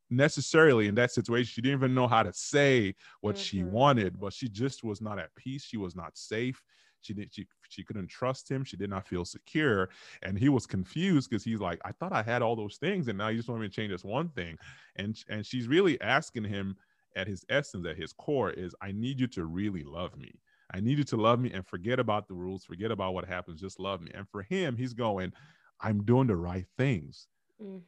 necessarily 0.09 0.87
in 0.87 0.95
that 0.95 1.11
situation 1.11 1.51
she 1.51 1.61
didn't 1.61 1.79
even 1.79 1.93
know 1.93 2.07
how 2.07 2.23
to 2.23 2.31
say 2.33 2.95
what 3.21 3.37
she 3.37 3.63
Mhm. 3.63 3.71
wanted 3.71 4.19
but 4.19 4.33
she 4.33 4.47
just 4.47 4.83
was 4.83 5.01
not 5.01 5.19
at 5.19 5.33
peace. 5.35 5.63
She 5.63 5.77
was 5.77 5.95
not 5.95 6.17
safe 6.17 6.63
she 7.01 7.13
didn't 7.13 7.33
she, 7.33 7.47
she 7.69 7.83
couldn't 7.83 8.07
trust 8.07 8.49
him. 8.49 8.63
She 8.63 8.77
did 8.77 8.89
not 8.89 9.07
feel 9.07 9.25
secure. 9.25 9.89
And 10.21 10.37
he 10.37 10.49
was 10.49 10.65
confused 10.65 11.29
because 11.29 11.43
he's 11.43 11.59
like 11.59 11.79
i 11.85 11.91
thought 11.91 12.13
i 12.13 12.23
had 12.23 12.41
all 12.41 12.55
those 12.55 12.77
things 12.77 13.07
and 13.07 13.17
now 13.17 13.27
you 13.29 13.37
just 13.37 13.49
want 13.49 13.61
me 13.61 13.67
to 13.67 13.73
change 13.73 13.91
this 13.91 14.03
one 14.03 14.29
thing. 14.29 14.57
And 14.95 15.17
and 15.29 15.45
she's 15.45 15.67
really 15.67 15.99
asking 16.01 16.45
him 16.45 16.75
at 17.15 17.27
his 17.27 17.43
essence 17.49 17.85
at 17.87 17.97
his 17.97 18.13
core 18.13 18.51
is 18.51 18.75
i 18.81 18.91
need 18.91 19.19
you 19.19 19.27
to 19.27 19.45
really 19.45 19.83
love 19.83 20.17
me. 20.17 20.39
I 20.73 20.81
need 20.81 20.97
you 20.97 21.05
to 21.05 21.17
love 21.17 21.39
me 21.39 21.51
and 21.53 21.65
forget 21.65 21.99
about 21.99 22.27
the 22.27 22.33
rules 22.35 22.65
forget 22.65 22.91
about 22.91 23.13
what 23.13 23.25
happens 23.25 23.61
just 23.61 23.79
love 23.79 24.01
me. 24.01 24.11
And 24.13 24.27
for 24.29 24.43
him 24.43 24.75
he's 24.77 24.93
going 24.93 25.33
i'm 25.81 26.03
doing 26.03 26.27
the 26.27 26.35
right 26.35 26.65
things. 26.77 27.27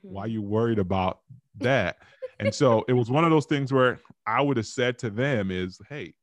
Why 0.07 0.25
Mhm. 0.25 0.31
you 0.31 0.41
worried 0.41 0.79
about 0.79 1.21
that? 1.59 1.97
And 2.39 2.53
so 2.53 2.83
it 2.87 2.93
was 2.93 3.11
one 3.11 3.25
of 3.25 3.31
those 3.31 3.45
things 3.45 3.71
where 3.73 3.99
i 4.25 4.41
would 4.41 4.57
have 4.57 4.67
said 4.67 4.97
to 4.99 5.09
them 5.09 5.51
is 5.51 5.79
hey 5.89 6.13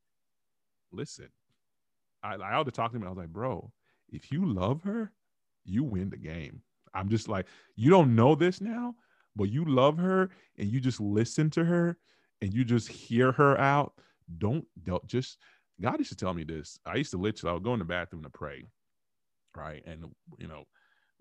listen 0.92 1.28
i, 2.26 2.34
I 2.34 2.54
ought 2.54 2.64
to 2.64 2.72
talk 2.72 2.90
to 2.92 2.96
him 2.96 3.04
i 3.04 3.08
was 3.08 3.18
like 3.18 3.28
bro 3.28 3.70
if 4.10 4.30
you 4.30 4.44
love 4.44 4.82
her 4.82 5.12
you 5.64 5.84
win 5.84 6.10
the 6.10 6.16
game 6.16 6.62
I'm 6.96 7.08
just 7.08 7.28
like, 7.28 7.46
you 7.76 7.90
don't 7.90 8.16
know 8.16 8.34
this 8.34 8.60
now, 8.60 8.94
but 9.36 9.50
you 9.50 9.64
love 9.64 9.98
her 9.98 10.30
and 10.58 10.68
you 10.68 10.80
just 10.80 11.00
listen 11.00 11.50
to 11.50 11.64
her 11.64 11.98
and 12.40 12.52
you 12.52 12.64
just 12.64 12.88
hear 12.88 13.32
her 13.32 13.58
out. 13.60 13.92
Don't 14.38 14.64
don't 14.82 15.06
just 15.06 15.38
God 15.80 15.98
used 15.98 16.10
to 16.10 16.16
tell 16.16 16.34
me 16.34 16.42
this. 16.42 16.78
I 16.86 16.96
used 16.96 17.10
to 17.10 17.18
literally 17.18 17.50
I 17.50 17.54
would 17.54 17.62
go 17.62 17.74
in 17.74 17.78
the 17.78 17.84
bathroom 17.84 18.22
to 18.22 18.30
pray, 18.30 18.64
right? 19.54 19.82
And 19.86 20.06
you 20.38 20.48
know, 20.48 20.64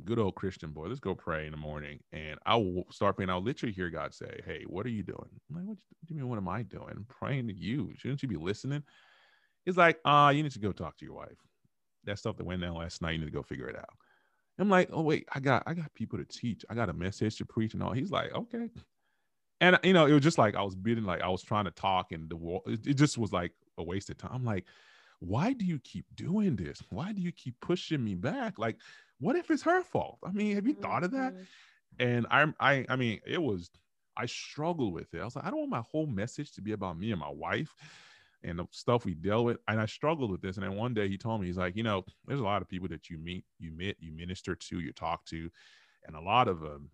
good 0.06 0.18
old 0.18 0.36
Christian 0.36 0.72
boy. 0.72 0.88
Let's 0.88 1.02
go 1.02 1.14
pray 1.14 1.46
in 1.46 1.52
the 1.52 1.58
morning, 1.58 2.00
and 2.14 2.40
I 2.46 2.56
will 2.56 2.86
start 2.90 3.18
praying. 3.18 3.30
I'll 3.30 3.44
literally 3.44 3.74
hear 3.74 3.90
God 3.90 4.14
say, 4.14 4.40
"Hey, 4.46 4.64
what 4.68 4.86
are 4.86 4.90
you 4.90 5.04
doing?" 5.04 5.30
I'm 5.50 5.56
like, 5.58 5.66
"What 5.66 5.78
do 5.78 6.14
you 6.14 6.16
mean? 6.16 6.30
What 6.30 6.38
am 6.38 6.48
I 6.48 6.64
doing? 6.64 6.94
I'm 6.96 7.06
praying 7.10 7.48
to 7.50 7.54
you. 7.54 7.92
Shouldn't 7.98 8.24
you 8.24 8.30
be 8.30 8.38
listening?" 8.38 8.84
He's 9.66 9.78
like, 9.78 10.00
"Ah, 10.06 10.28
uh, 10.28 10.30
you 10.30 10.44
need 10.44 10.52
to 10.52 10.60
go 10.60 10.72
talk 10.72 10.98
to 10.98 11.06
your 11.06 11.16
wife. 11.16 11.38
That 12.06 12.20
stuff 12.20 12.38
that 12.38 12.46
went 12.46 12.62
down 12.62 12.76
last 12.76 13.02
night. 13.02 13.12
You 13.12 13.20
need 13.20 13.26
to 13.26 13.32
go 13.32 13.44
figure 13.44 13.68
it 13.68 13.76
out." 13.76 13.90
I'm 14.58 14.70
like, 14.70 14.90
"Oh 14.94 15.02
wait, 15.02 15.28
I 15.34 15.40
got 15.40 15.64
I 15.66 15.74
got 15.74 15.94
people 15.94 16.18
to 16.20 16.26
teach. 16.26 16.64
I 16.70 16.76
got 16.76 16.90
a 16.90 16.94
message 16.94 17.38
to 17.38 17.46
preach 17.46 17.74
and 17.74 17.84
all." 17.84 17.94
He's 17.94 18.12
like, 18.12 18.34
"Okay." 18.34 18.70
And 19.62 19.80
you 19.84 19.94
know, 19.94 20.06
it 20.06 20.14
was 20.14 20.24
just 20.24 20.38
like 20.38 20.56
I 20.56 20.62
was 20.62 20.76
beating, 20.76 21.06
like 21.06 21.22
I 21.22 21.30
was 21.30 21.42
trying 21.42 21.66
to 21.66 21.72
talk, 21.72 22.12
and 22.12 22.30
the 22.30 22.60
it, 22.68 22.88
it 22.88 22.94
just 22.96 23.18
was 23.18 23.32
like 23.32 23.52
a 23.78 23.84
waste 23.84 24.10
of 24.10 24.18
time. 24.18 24.32
I'm 24.34 24.46
like, 24.46 24.66
why 25.20 25.54
do 25.54 25.66
you 25.66 25.80
keep 25.80 26.06
doing 26.16 26.56
this? 26.56 26.82
Why 26.90 27.12
do 27.12 27.22
you 27.22 27.32
keep 27.32 27.60
pushing 27.62 28.04
me 28.04 28.16
back? 28.16 28.60
Like, 28.60 28.78
what 29.20 29.36
if 29.36 29.50
it's 29.50 29.64
her 29.64 29.82
fault? 29.82 30.20
I 30.24 30.32
mean, 30.32 30.56
have 30.56 30.68
you 30.68 30.74
thought 30.74 31.04
of 31.04 31.12
that? 31.12 31.34
Mm-hmm. 31.34 31.44
And 32.00 32.28
I'm 32.30 32.56
I, 32.60 32.86
I 32.90 32.96
mean, 32.96 33.20
it 33.26 33.42
was. 33.42 33.70
I 34.18 34.28
struggled 34.28 34.94
with 34.94 35.14
it. 35.14 35.20
I 35.20 35.26
was 35.26 35.36
like, 35.36 35.44
I 35.44 35.50
don't 35.50 35.60
want 35.60 35.72
my 35.72 35.84
whole 35.92 36.08
message 36.08 36.54
to 36.54 36.62
be 36.62 36.72
about 36.72 36.98
me 36.98 37.12
and 37.12 37.20
my 37.20 37.30
wife 37.30 37.76
and 38.46 38.60
the 38.60 38.66
stuff 38.72 39.06
we 39.06 39.14
deal 39.14 39.44
with. 39.44 39.58
And 39.68 39.80
I 39.80 39.86
struggled 39.86 40.32
with 40.32 40.42
this. 40.42 40.58
And 40.58 40.66
then 40.66 40.76
one 40.76 40.94
day 40.94 41.08
he 41.08 41.18
told 41.18 41.42
me, 41.42 41.48
he's 41.48 41.58
like, 41.58 41.76
you 41.76 41.84
know, 41.84 42.06
there's 42.26 42.40
a 42.40 42.44
lot 42.44 42.62
of 42.62 42.70
people 42.70 42.88
that 42.90 43.10
you 43.10 43.18
meet, 43.18 43.44
you 43.60 43.72
meet, 43.72 43.98
you 44.00 44.12
minister 44.12 44.56
to, 44.56 44.80
you 44.80 44.94
talk 44.94 45.26
to, 45.26 45.50
and 46.06 46.16
a 46.16 46.22
lot 46.22 46.48
of 46.48 46.60
them, 46.60 46.90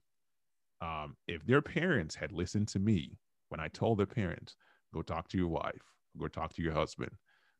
um, 0.81 1.15
if 1.27 1.45
their 1.45 1.61
parents 1.61 2.15
had 2.15 2.31
listened 2.31 2.67
to 2.69 2.79
me 2.79 3.17
when 3.49 3.59
I 3.59 3.67
told 3.67 3.99
their 3.99 4.05
parents, 4.05 4.55
go 4.93 5.01
talk 5.01 5.27
to 5.29 5.37
your 5.37 5.49
wife, 5.49 5.83
go 6.17 6.27
talk 6.27 6.53
to 6.53 6.63
your 6.63 6.73
husband, 6.73 7.11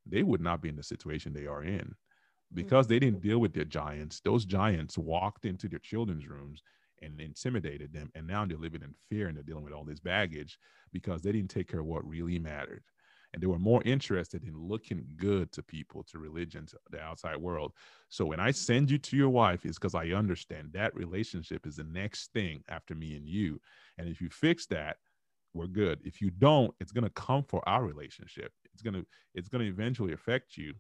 they 0.06 0.24
would 0.24 0.42
not 0.42 0.62
be 0.62 0.70
in 0.70 0.76
the 0.76 0.84
situation 0.84 1.34
they 1.34 1.46
are 1.46 1.64
in 1.64 1.94
because 2.54 2.88
they 2.88 3.00
didn't 3.00 3.22
deal 3.22 3.40
with 3.40 3.54
their 3.54 3.66
giants. 3.66 4.22
Those 4.24 4.46
giants 4.46 4.98
walked 4.98 5.46
into 5.46 5.68
their 5.68 5.80
children's 5.80 6.28
rooms 6.28 6.64
and 7.02 7.20
intimidated 7.20 7.94
them. 7.94 8.12
And 8.16 8.28
now 8.28 8.46
they're 8.46 8.58
living 8.58 8.82
in 8.82 8.94
fear 9.10 9.28
and 9.28 9.36
they're 9.36 9.44
dealing 9.44 9.64
with 9.64 9.74
all 9.74 9.86
this 9.86 10.00
baggage 10.00 10.58
because 10.92 11.22
they 11.22 11.32
didn't 11.32 11.50
take 11.50 11.70
care 11.70 11.80
of 11.80 11.86
what 11.86 12.08
really 12.08 12.40
mattered. 12.40 12.84
And 13.34 13.42
they 13.42 13.48
were 13.48 13.60
more 13.60 13.82
interested 13.86 14.44
in 14.44 14.58
looking 14.58 15.06
good 15.16 15.52
to 15.54 15.64
people, 15.64 16.04
to 16.12 16.20
religion, 16.20 16.66
to 16.68 16.78
the 16.90 17.00
outside 17.00 17.38
world. 17.38 17.72
So 18.10 18.26
when 18.26 18.42
I 18.42 18.52
send 18.52 18.92
you 18.92 18.98
to 18.98 19.16
your 19.16 19.30
wife, 19.30 19.66
it's 19.66 19.78
because 19.78 19.96
I 19.96 20.08
understand 20.08 20.72
that 20.74 20.96
relationship 20.96 21.66
is 21.66 21.78
the 21.78 21.86
next 21.86 22.34
thing 22.34 22.64
after 22.68 22.94
me 22.94 23.16
and 23.16 23.26
you. 23.26 23.62
And 23.98 24.10
if 24.10 24.20
you 24.20 24.30
fix 24.30 24.66
that, 24.68 24.98
we're 25.54 25.68
good. 25.68 26.00
If 26.04 26.22
you 26.22 26.30
don't, 26.30 26.74
it's 26.80 26.92
gonna 26.92 27.10
come 27.12 27.44
for 27.44 27.68
our 27.68 27.84
relationship. 27.84 28.52
It's 28.74 28.82
gonna 28.82 29.04
it's 29.34 29.50
gonna 29.50 29.66
eventually 29.66 30.14
affect 30.14 30.58
you. 30.58 30.74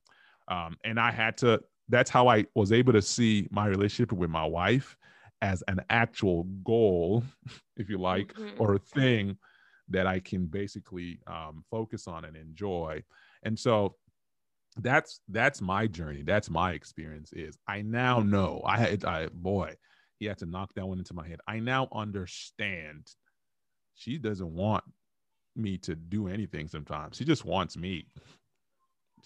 Um, 0.47 0.78
and 0.84 0.99
I 0.99 1.12
had 1.12 1.38
to. 1.38 1.62
That's 1.89 2.10
how 2.10 2.30
I 2.30 2.45
was 2.56 2.72
able 2.72 2.93
to 2.93 3.02
see 3.02 3.47
my 3.52 3.68
relationship 3.68 4.14
with 4.14 4.30
my 4.30 4.45
wife 4.45 4.95
as 5.41 5.64
an 5.68 5.82
actual 5.89 6.43
goal, 6.64 7.24
if 7.78 7.89
you 7.89 7.97
like, 7.97 8.34
mm-hmm. 8.34 8.62
or 8.62 8.76
a 8.76 8.80
thing 8.80 9.38
that 9.91 10.07
I 10.07 10.19
can 10.19 10.45
basically 10.45 11.19
um, 11.27 11.63
focus 11.69 12.07
on 12.07 12.25
and 12.25 12.35
enjoy. 12.35 13.03
And 13.43 13.57
so 13.57 13.95
that's 14.77 15.19
that's 15.27 15.61
my 15.61 15.87
journey. 15.87 16.23
That's 16.23 16.49
my 16.49 16.71
experience. 16.73 17.33
Is 17.33 17.57
I 17.67 17.81
now 17.81 18.19
know 18.19 18.61
I 18.65 18.77
had 18.77 19.05
I 19.05 19.27
boy, 19.27 19.75
he 20.19 20.25
had 20.25 20.37
to 20.39 20.45
knock 20.45 20.73
that 20.75 20.87
one 20.87 20.99
into 20.99 21.13
my 21.13 21.27
head. 21.27 21.39
I 21.47 21.59
now 21.59 21.87
understand 21.91 23.07
she 23.95 24.17
doesn't 24.17 24.53
want 24.53 24.83
me 25.55 25.77
to 25.79 25.95
do 25.95 26.27
anything 26.27 26.67
sometimes. 26.67 27.17
She 27.17 27.25
just 27.25 27.45
wants 27.45 27.77
me. 27.77 28.07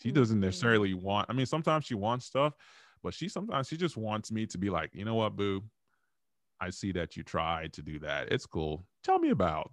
She 0.02 0.12
doesn't 0.12 0.38
mm-hmm. 0.38 0.46
necessarily 0.46 0.94
want, 0.94 1.30
I 1.30 1.34
mean, 1.34 1.46
sometimes 1.46 1.86
she 1.86 1.96
wants 1.96 2.26
stuff, 2.26 2.54
but 3.04 3.14
she 3.14 3.30
sometimes 3.30 3.68
she 3.68 3.78
just 3.78 3.98
wants 3.98 4.32
me 4.32 4.46
to 4.48 4.58
be 4.58 4.70
like, 4.70 4.92
you 4.94 5.06
know 5.06 5.16
what, 5.16 5.36
boo? 5.36 5.64
I 6.60 6.70
see 6.70 6.92
that 6.94 7.16
you 7.16 7.24
tried 7.24 7.74
to 7.74 7.82
do 7.82 8.00
that. 8.00 8.32
It's 8.32 8.46
cool. 8.46 8.86
Tell 9.04 9.20
me 9.20 9.30
about 9.30 9.72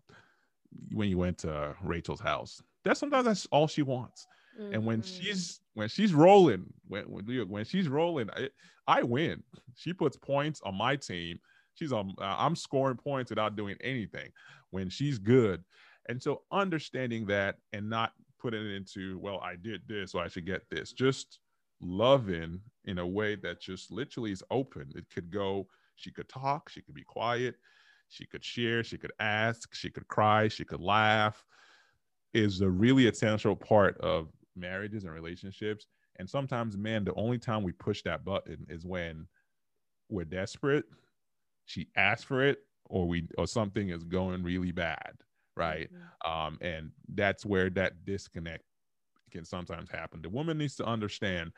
when 0.92 1.08
you 1.08 1.18
went 1.18 1.38
to 1.38 1.74
Rachel's 1.82 2.20
house. 2.20 2.62
That's 2.84 3.00
sometimes 3.00 3.26
that's 3.26 3.46
all 3.46 3.68
she 3.68 3.82
wants. 3.82 4.26
Mm-hmm. 4.60 4.74
And 4.74 4.86
when 4.86 5.02
mm-hmm. 5.02 5.22
she's 5.22 5.60
when 5.74 5.88
she's 5.88 6.12
rolling, 6.12 6.72
when 6.88 7.04
when, 7.04 7.48
when 7.48 7.64
she's 7.64 7.88
rolling, 7.88 8.28
I, 8.30 8.48
I 8.86 9.02
win. 9.02 9.42
She 9.76 9.92
puts 9.92 10.16
points 10.16 10.60
on 10.64 10.76
my 10.76 10.96
team 10.96 11.38
she's 11.74 11.92
on 11.92 12.14
uh, 12.20 12.36
i'm 12.38 12.56
scoring 12.56 12.96
points 12.96 13.30
without 13.30 13.56
doing 13.56 13.76
anything 13.82 14.30
when 14.70 14.88
she's 14.88 15.18
good 15.18 15.62
and 16.08 16.22
so 16.22 16.42
understanding 16.50 17.26
that 17.26 17.56
and 17.72 17.88
not 17.88 18.12
putting 18.40 18.64
it 18.64 18.74
into 18.74 19.18
well 19.18 19.40
i 19.40 19.54
did 19.56 19.82
this 19.86 20.12
so 20.12 20.18
i 20.18 20.28
should 20.28 20.46
get 20.46 20.62
this 20.70 20.92
just 20.92 21.38
loving 21.80 22.60
in 22.84 22.98
a 22.98 23.06
way 23.06 23.34
that 23.34 23.60
just 23.60 23.90
literally 23.90 24.32
is 24.32 24.42
open 24.50 24.90
it 24.94 25.04
could 25.12 25.30
go 25.30 25.66
she 25.96 26.10
could 26.10 26.28
talk 26.28 26.68
she 26.68 26.80
could 26.80 26.94
be 26.94 27.04
quiet 27.04 27.56
she 28.12 28.26
could 28.26 28.44
share 28.44 28.84
she 28.84 28.98
could 28.98 29.12
ask 29.20 29.74
she 29.74 29.90
could 29.90 30.06
cry 30.06 30.48
she 30.48 30.64
could 30.64 30.80
laugh. 30.80 31.44
Is 32.34 32.60
a 32.60 32.68
really 32.70 33.08
essential 33.08 33.54
part 33.54 33.98
of 33.98 34.28
marriages 34.56 35.04
and 35.04 35.12
relationships. 35.12 35.86
And 36.18 36.28
sometimes 36.28 36.76
man 36.76 37.04
the 37.04 37.14
only 37.14 37.38
time 37.38 37.62
we 37.62 37.72
push 37.72 38.02
that 38.02 38.24
button 38.24 38.66
is 38.68 38.84
when 38.84 39.26
we're 40.08 40.24
desperate 40.24 40.84
she 41.64 41.88
asks 41.96 42.24
for 42.24 42.44
it 42.44 42.58
or 42.86 43.08
we 43.08 43.26
or 43.38 43.46
something 43.46 43.88
is 43.88 44.04
going 44.04 44.42
really 44.42 44.72
bad 44.72 45.12
right? 45.56 45.90
Mm-hmm. 45.92 46.30
um 46.30 46.58
and 46.60 46.90
that's 47.14 47.44
where 47.44 47.70
that 47.70 48.04
disconnect 48.04 48.64
can 49.30 49.44
sometimes 49.44 49.90
happen. 49.90 50.20
The 50.22 50.28
woman 50.28 50.58
needs 50.58 50.76
to 50.76 50.84
understand 50.84 51.52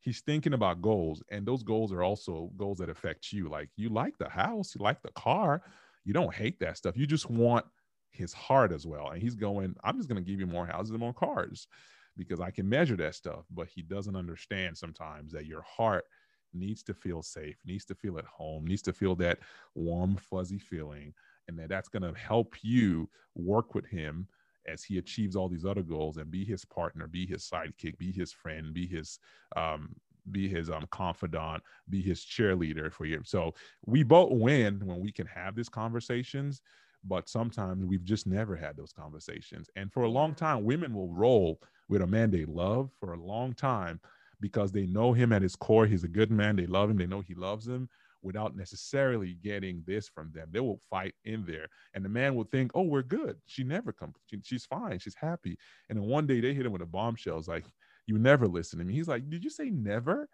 he's 0.00 0.20
thinking 0.20 0.52
about 0.54 0.80
goals 0.80 1.22
and 1.30 1.44
those 1.44 1.62
goals 1.62 1.92
are 1.92 2.02
also 2.02 2.50
goals 2.56 2.78
that 2.78 2.88
affect 2.88 3.32
you. 3.32 3.48
Like 3.48 3.70
you 3.76 3.88
like 3.88 4.16
the 4.18 4.28
house 4.28 4.74
you 4.74 4.82
like 4.82 5.02
the 5.02 5.10
car 5.12 5.62
you 6.08 6.14
don't 6.14 6.34
hate 6.34 6.58
that 6.58 6.78
stuff. 6.78 6.96
You 6.96 7.06
just 7.06 7.28
want 7.28 7.66
his 8.10 8.32
heart 8.32 8.72
as 8.72 8.86
well. 8.86 9.10
And 9.10 9.20
he's 9.20 9.34
going 9.34 9.76
i'm 9.84 9.98
just 9.98 10.08
going 10.08 10.22
to 10.22 10.28
give 10.28 10.40
you 10.40 10.46
more 10.46 10.66
houses 10.66 10.92
and 10.92 11.00
more 11.00 11.12
cars 11.12 11.68
because 12.16 12.40
i 12.40 12.50
can 12.50 12.66
measure 12.66 12.96
that 12.96 13.14
stuff. 13.14 13.44
But 13.50 13.68
he 13.68 13.82
doesn't 13.82 14.16
understand 14.16 14.76
sometimes 14.78 15.32
that 15.32 15.44
your 15.44 15.60
heart 15.60 16.06
needs 16.54 16.82
to 16.84 16.94
feel 16.94 17.22
safe, 17.22 17.58
needs 17.66 17.84
to 17.84 17.94
feel 17.94 18.18
at 18.18 18.24
home, 18.24 18.66
needs 18.66 18.80
to 18.82 18.92
feel 18.94 19.14
that 19.16 19.40
warm, 19.74 20.16
fuzzy 20.16 20.58
feeling, 20.58 21.12
and 21.46 21.58
that 21.58 21.68
that's 21.68 21.90
going 21.90 22.02
to 22.02 22.18
help 22.18 22.54
you 22.62 23.10
work 23.34 23.74
with 23.74 23.84
him 23.84 24.26
as 24.66 24.82
he 24.82 24.96
achieves 24.96 25.36
all 25.36 25.48
these 25.50 25.66
other 25.66 25.82
goals 25.82 26.16
and 26.16 26.30
be 26.30 26.42
his 26.42 26.64
partner, 26.64 27.06
be 27.06 27.26
his 27.26 27.46
sidekick, 27.46 27.98
be 27.98 28.10
his 28.10 28.32
friend, 28.32 28.72
be 28.72 28.86
his 28.86 29.18
um, 29.56 29.94
be 30.32 30.48
his 30.48 30.70
um, 30.70 30.86
confidant, 30.90 31.62
be 31.88 32.02
his 32.02 32.24
cheerleader 32.24 32.92
for 32.92 33.04
you. 33.04 33.20
So 33.24 33.54
we 33.86 34.02
both 34.02 34.30
win 34.30 34.80
when 34.84 35.00
we 35.00 35.12
can 35.12 35.26
have 35.26 35.54
these 35.54 35.68
conversations, 35.68 36.60
but 37.04 37.28
sometimes 37.28 37.84
we've 37.84 38.04
just 38.04 38.26
never 38.26 38.56
had 38.56 38.76
those 38.76 38.92
conversations. 38.92 39.70
And 39.76 39.92
for 39.92 40.02
a 40.02 40.10
long 40.10 40.34
time, 40.34 40.64
women 40.64 40.94
will 40.94 41.12
roll 41.12 41.60
with 41.88 42.02
a 42.02 42.06
man 42.06 42.30
they 42.30 42.44
love 42.44 42.90
for 42.98 43.12
a 43.12 43.22
long 43.22 43.54
time 43.54 44.00
because 44.40 44.72
they 44.72 44.86
know 44.86 45.12
him 45.12 45.32
at 45.32 45.42
his 45.42 45.56
core. 45.56 45.86
He's 45.86 46.04
a 46.04 46.08
good 46.08 46.30
man. 46.30 46.56
They 46.56 46.66
love 46.66 46.90
him. 46.90 46.98
They 46.98 47.06
know 47.06 47.20
he 47.20 47.34
loves 47.34 47.66
them 47.66 47.88
without 48.22 48.56
necessarily 48.56 49.34
getting 49.42 49.82
this 49.86 50.08
from 50.08 50.30
them. 50.32 50.48
They 50.50 50.60
will 50.60 50.80
fight 50.90 51.14
in 51.24 51.44
there. 51.46 51.68
And 51.94 52.04
the 52.04 52.08
man 52.08 52.34
will 52.34 52.44
think, 52.44 52.72
oh, 52.74 52.82
we're 52.82 53.02
good. 53.02 53.36
She 53.46 53.62
never 53.62 53.92
comes. 53.92 54.14
She, 54.26 54.38
she's 54.42 54.64
fine. 54.64 54.98
She's 54.98 55.14
happy. 55.14 55.56
And 55.88 55.98
then 55.98 56.06
one 56.06 56.26
day 56.26 56.40
they 56.40 56.52
hit 56.52 56.66
him 56.66 56.72
with 56.72 56.82
a 56.82 56.86
bombshell. 56.86 57.38
It's 57.38 57.48
like, 57.48 57.64
you 58.08 58.18
never 58.18 58.48
listen 58.48 58.78
to 58.78 58.84
me. 58.84 58.94
He's 58.94 59.06
like, 59.06 59.28
did 59.28 59.44
you 59.44 59.50
say 59.50 59.70
never? 59.70 60.28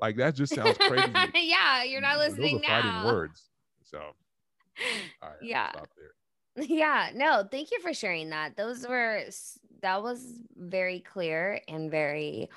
Like 0.00 0.16
that 0.16 0.36
just 0.36 0.54
sounds 0.54 0.78
crazy. 0.78 1.12
yeah, 1.34 1.82
you're 1.82 2.00
not 2.00 2.18
listening 2.18 2.56
Those 2.56 2.64
are 2.64 2.68
now. 2.68 2.82
Fighting 2.82 3.04
words. 3.04 3.50
So, 3.82 4.00
yeah. 5.42 5.72
Yeah, 6.60 7.10
no, 7.14 7.46
thank 7.48 7.70
you 7.70 7.78
for 7.78 7.94
sharing 7.94 8.30
that. 8.30 8.56
Those 8.56 8.84
were 8.84 9.22
that 9.80 10.02
was 10.02 10.40
very 10.56 10.98
clear 10.98 11.60
and 11.68 11.88
very 11.88 12.50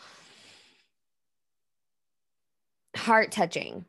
heart 2.95 3.31
touching 3.31 3.85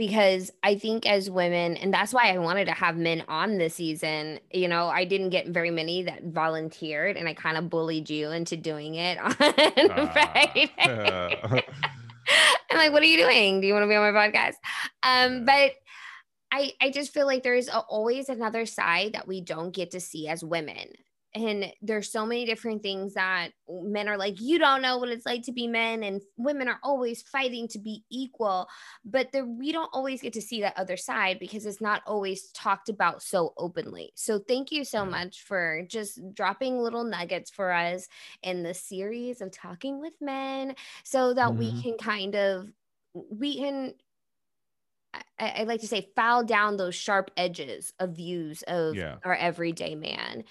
because 0.00 0.50
I 0.62 0.76
think 0.76 1.04
as 1.04 1.28
women, 1.28 1.76
and 1.76 1.92
that's 1.92 2.14
why 2.14 2.32
I 2.32 2.38
wanted 2.38 2.64
to 2.64 2.72
have 2.72 2.96
men 2.96 3.22
on 3.28 3.58
this 3.58 3.74
season. 3.74 4.40
You 4.50 4.66
know, 4.66 4.88
I 4.88 5.04
didn't 5.04 5.28
get 5.28 5.48
very 5.48 5.70
many 5.70 6.04
that 6.04 6.24
volunteered, 6.24 7.18
and 7.18 7.28
I 7.28 7.34
kind 7.34 7.58
of 7.58 7.68
bullied 7.68 8.08
you 8.08 8.30
into 8.30 8.56
doing 8.56 8.94
it 8.94 9.18
on 9.22 9.30
uh, 9.30 10.06
Friday. 10.12 10.72
Uh. 10.78 11.60
I'm 12.70 12.78
like, 12.78 12.92
what 12.92 13.02
are 13.02 13.06
you 13.06 13.18
doing? 13.18 13.60
Do 13.60 13.66
you 13.66 13.74
want 13.74 13.82
to 13.82 13.88
be 13.88 13.94
on 13.94 14.10
my 14.10 14.18
podcast? 14.18 14.54
Um, 15.02 15.44
but 15.44 15.72
I, 16.50 16.72
I 16.80 16.90
just 16.90 17.12
feel 17.12 17.26
like 17.26 17.42
there's 17.42 17.68
a, 17.68 17.80
always 17.80 18.30
another 18.30 18.64
side 18.64 19.12
that 19.12 19.28
we 19.28 19.42
don't 19.42 19.74
get 19.74 19.90
to 19.90 20.00
see 20.00 20.28
as 20.28 20.42
women. 20.42 20.94
And 21.34 21.72
there's 21.80 22.10
so 22.10 22.26
many 22.26 22.44
different 22.44 22.82
things 22.82 23.14
that 23.14 23.50
men 23.68 24.08
are 24.08 24.16
like 24.16 24.40
you 24.40 24.58
don't 24.58 24.82
know 24.82 24.98
what 24.98 25.08
it's 25.08 25.26
like 25.26 25.42
to 25.42 25.52
be 25.52 25.66
men 25.66 26.02
and 26.02 26.20
women 26.36 26.68
are 26.68 26.80
always 26.82 27.22
fighting 27.22 27.68
to 27.68 27.78
be 27.78 28.04
equal 28.10 28.66
but 29.04 29.30
the, 29.32 29.44
we 29.44 29.70
don't 29.70 29.90
always 29.92 30.20
get 30.20 30.32
to 30.32 30.42
see 30.42 30.60
that 30.60 30.76
other 30.76 30.96
side 30.96 31.38
because 31.38 31.66
it's 31.66 31.80
not 31.80 32.02
always 32.06 32.50
talked 32.50 32.88
about 32.88 33.22
so 33.22 33.52
openly 33.56 34.10
so 34.16 34.38
thank 34.38 34.72
you 34.72 34.84
so 34.84 35.04
much 35.04 35.42
for 35.42 35.82
just 35.88 36.20
dropping 36.34 36.78
little 36.78 37.04
nuggets 37.04 37.50
for 37.50 37.72
us 37.72 38.08
in 38.42 38.62
the 38.62 38.74
series 38.74 39.40
of 39.40 39.52
talking 39.52 40.00
with 40.00 40.14
men 40.20 40.74
so 41.04 41.32
that 41.32 41.50
mm-hmm. 41.50 41.58
we 41.58 41.82
can 41.82 41.96
kind 41.96 42.34
of 42.34 42.72
we 43.14 43.56
can 43.58 43.92
I, 45.12 45.22
I, 45.38 45.62
like 45.64 45.80
to 45.80 45.88
say 45.88 46.08
file 46.14 46.44
down 46.44 46.76
those 46.76 46.94
sharp 46.94 47.30
edges 47.36 47.92
of 47.98 48.10
views 48.10 48.62
of 48.68 48.94
yeah. 48.94 49.16
our 49.24 49.34
everyday 49.34 49.94
man. 49.94 50.44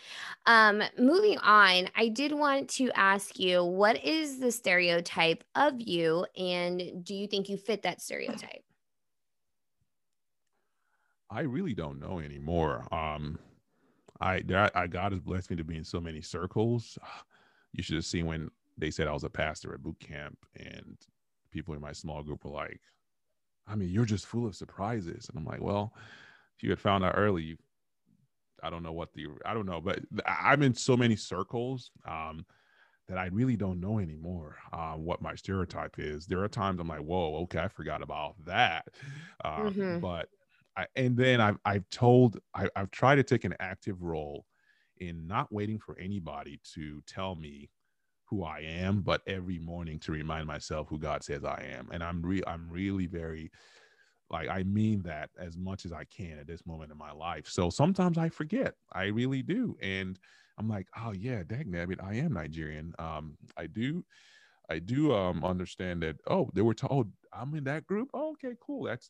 Um, 0.45 0.81
moving 0.97 1.37
on, 1.37 1.89
I 1.95 2.09
did 2.09 2.33
want 2.33 2.69
to 2.71 2.91
ask 2.95 3.39
you 3.39 3.63
what 3.63 4.03
is 4.03 4.39
the 4.39 4.51
stereotype 4.51 5.43
of 5.55 5.75
you, 5.79 6.25
and 6.37 7.03
do 7.03 7.15
you 7.15 7.27
think 7.27 7.47
you 7.49 7.57
fit 7.57 7.83
that 7.83 8.01
stereotype? 8.01 8.63
I 11.29 11.41
really 11.41 11.73
don't 11.73 11.99
know 11.99 12.19
anymore. 12.19 12.85
Um, 12.91 13.37
I, 14.19 14.43
I 14.75 14.87
God 14.87 15.11
has 15.11 15.21
blessed 15.21 15.51
me 15.51 15.57
to 15.57 15.63
be 15.63 15.77
in 15.77 15.83
so 15.83 15.99
many 15.99 16.21
circles. 16.21 16.97
You 17.71 17.83
should 17.83 17.97
have 17.97 18.05
seen 18.05 18.25
when 18.25 18.49
they 18.79 18.89
said 18.89 19.07
I 19.07 19.13
was 19.13 19.23
a 19.23 19.29
pastor 19.29 19.75
at 19.75 19.83
boot 19.83 19.99
camp, 19.99 20.35
and 20.55 20.97
people 21.51 21.75
in 21.75 21.81
my 21.81 21.91
small 21.91 22.23
group 22.23 22.43
were 22.43 22.49
like, 22.49 22.81
I 23.69 23.75
mean, 23.75 23.89
you're 23.89 24.05
just 24.05 24.25
full 24.25 24.47
of 24.47 24.55
surprises. 24.55 25.29
And 25.29 25.37
I'm 25.37 25.45
like, 25.45 25.61
well, 25.61 25.93
if 26.57 26.63
you 26.63 26.71
had 26.71 26.79
found 26.79 27.03
out 27.03 27.13
early, 27.15 27.57
I 28.63 28.69
don't 28.69 28.83
know 28.83 28.91
what 28.91 29.13
the, 29.13 29.27
I 29.45 29.53
don't 29.53 29.67
know, 29.67 29.79
but 29.79 29.99
I'm 30.25 30.63
in 30.63 30.73
so 30.73 30.97
many 30.97 31.15
circles 31.15 31.91
um, 32.07 32.45
that 33.07 33.17
I 33.17 33.27
really 33.27 33.55
don't 33.55 33.79
know 33.79 33.99
anymore 33.99 34.57
uh, 34.73 34.93
what 34.93 35.21
my 35.21 35.35
stereotype 35.35 35.95
is. 35.97 36.25
There 36.25 36.43
are 36.43 36.47
times 36.47 36.79
I'm 36.79 36.87
like, 36.87 36.99
whoa, 36.99 37.35
okay, 37.43 37.59
I 37.59 37.67
forgot 37.67 38.01
about 38.01 38.35
that. 38.45 38.87
Uh, 39.45 39.59
mm-hmm. 39.59 39.99
But, 39.99 40.29
I, 40.75 40.87
and 40.95 41.15
then 41.15 41.39
I've, 41.39 41.57
I've 41.63 41.89
told, 41.89 42.39
I, 42.53 42.69
I've 42.75 42.91
tried 42.91 43.15
to 43.15 43.23
take 43.23 43.45
an 43.45 43.55
active 43.59 44.01
role 44.01 44.45
in 44.97 45.27
not 45.27 45.51
waiting 45.51 45.79
for 45.79 45.97
anybody 45.97 46.59
to 46.75 47.01
tell 47.07 47.35
me 47.35 47.69
who 48.29 48.43
I 48.43 48.59
am, 48.59 49.01
but 49.01 49.21
every 49.27 49.59
morning 49.59 49.99
to 50.01 50.11
remind 50.11 50.47
myself 50.47 50.87
who 50.89 50.99
God 50.99 51.23
says 51.23 51.43
I 51.43 51.63
am. 51.73 51.89
And 51.91 52.03
I'm 52.03 52.21
re 52.21 52.41
I'm 52.47 52.69
really 52.69 53.07
very 53.07 53.51
like 54.29 54.49
I 54.49 54.63
mean 54.63 55.01
that 55.03 55.31
as 55.37 55.57
much 55.57 55.85
as 55.85 55.91
I 55.93 56.05
can 56.05 56.39
at 56.39 56.47
this 56.47 56.65
moment 56.65 56.91
in 56.91 56.97
my 56.97 57.11
life. 57.11 57.47
So 57.47 57.69
sometimes 57.69 58.17
I 58.17 58.29
forget. 58.29 58.75
I 58.93 59.05
really 59.05 59.41
do. 59.41 59.77
And 59.81 60.19
I'm 60.57 60.69
like, 60.69 60.87
oh 60.97 61.11
yeah, 61.13 61.43
dang 61.43 61.73
it. 61.73 61.99
I 62.01 62.15
am 62.15 62.33
Nigerian. 62.33 62.93
Um, 62.99 63.37
I 63.57 63.67
do 63.67 64.03
I 64.69 64.79
do 64.79 65.13
um 65.13 65.43
understand 65.43 66.03
that, 66.03 66.17
oh, 66.27 66.49
they 66.53 66.61
were 66.61 66.73
told 66.75 67.11
I'm 67.33 67.55
in 67.55 67.63
that 67.65 67.85
group. 67.87 68.09
Oh, 68.13 68.31
okay, 68.33 68.55
cool. 68.61 68.83
That's 68.83 69.09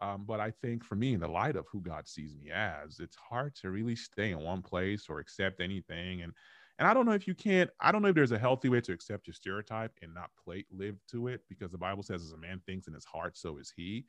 um, 0.00 0.24
but 0.26 0.40
I 0.40 0.50
think 0.50 0.84
for 0.84 0.96
me, 0.96 1.14
in 1.14 1.20
the 1.20 1.28
light 1.28 1.56
of 1.56 1.66
who 1.70 1.80
God 1.80 2.08
sees 2.08 2.34
me 2.34 2.50
as, 2.50 2.98
it's 2.98 3.16
hard 3.16 3.54
to 3.56 3.70
really 3.70 3.94
stay 3.96 4.32
in 4.32 4.40
one 4.40 4.62
place 4.62 5.08
or 5.08 5.20
accept 5.20 5.60
anything. 5.60 6.22
And 6.22 6.34
and 6.78 6.88
I 6.88 6.94
don't 6.94 7.06
know 7.06 7.12
if 7.12 7.26
you 7.28 7.34
can't, 7.34 7.70
I 7.80 7.92
don't 7.92 8.02
know 8.02 8.08
if 8.08 8.14
there's 8.14 8.32
a 8.32 8.38
healthy 8.38 8.68
way 8.68 8.80
to 8.80 8.92
accept 8.92 9.26
your 9.26 9.34
stereotype 9.34 9.92
and 10.02 10.14
not 10.14 10.30
play 10.42 10.64
live 10.70 10.96
to 11.10 11.28
it 11.28 11.42
because 11.48 11.70
the 11.70 11.78
Bible 11.78 12.02
says 12.02 12.22
as 12.22 12.32
a 12.32 12.36
man 12.36 12.60
thinks 12.66 12.88
in 12.88 12.94
his 12.94 13.04
heart, 13.04 13.36
so 13.36 13.58
is 13.58 13.72
he. 13.76 14.04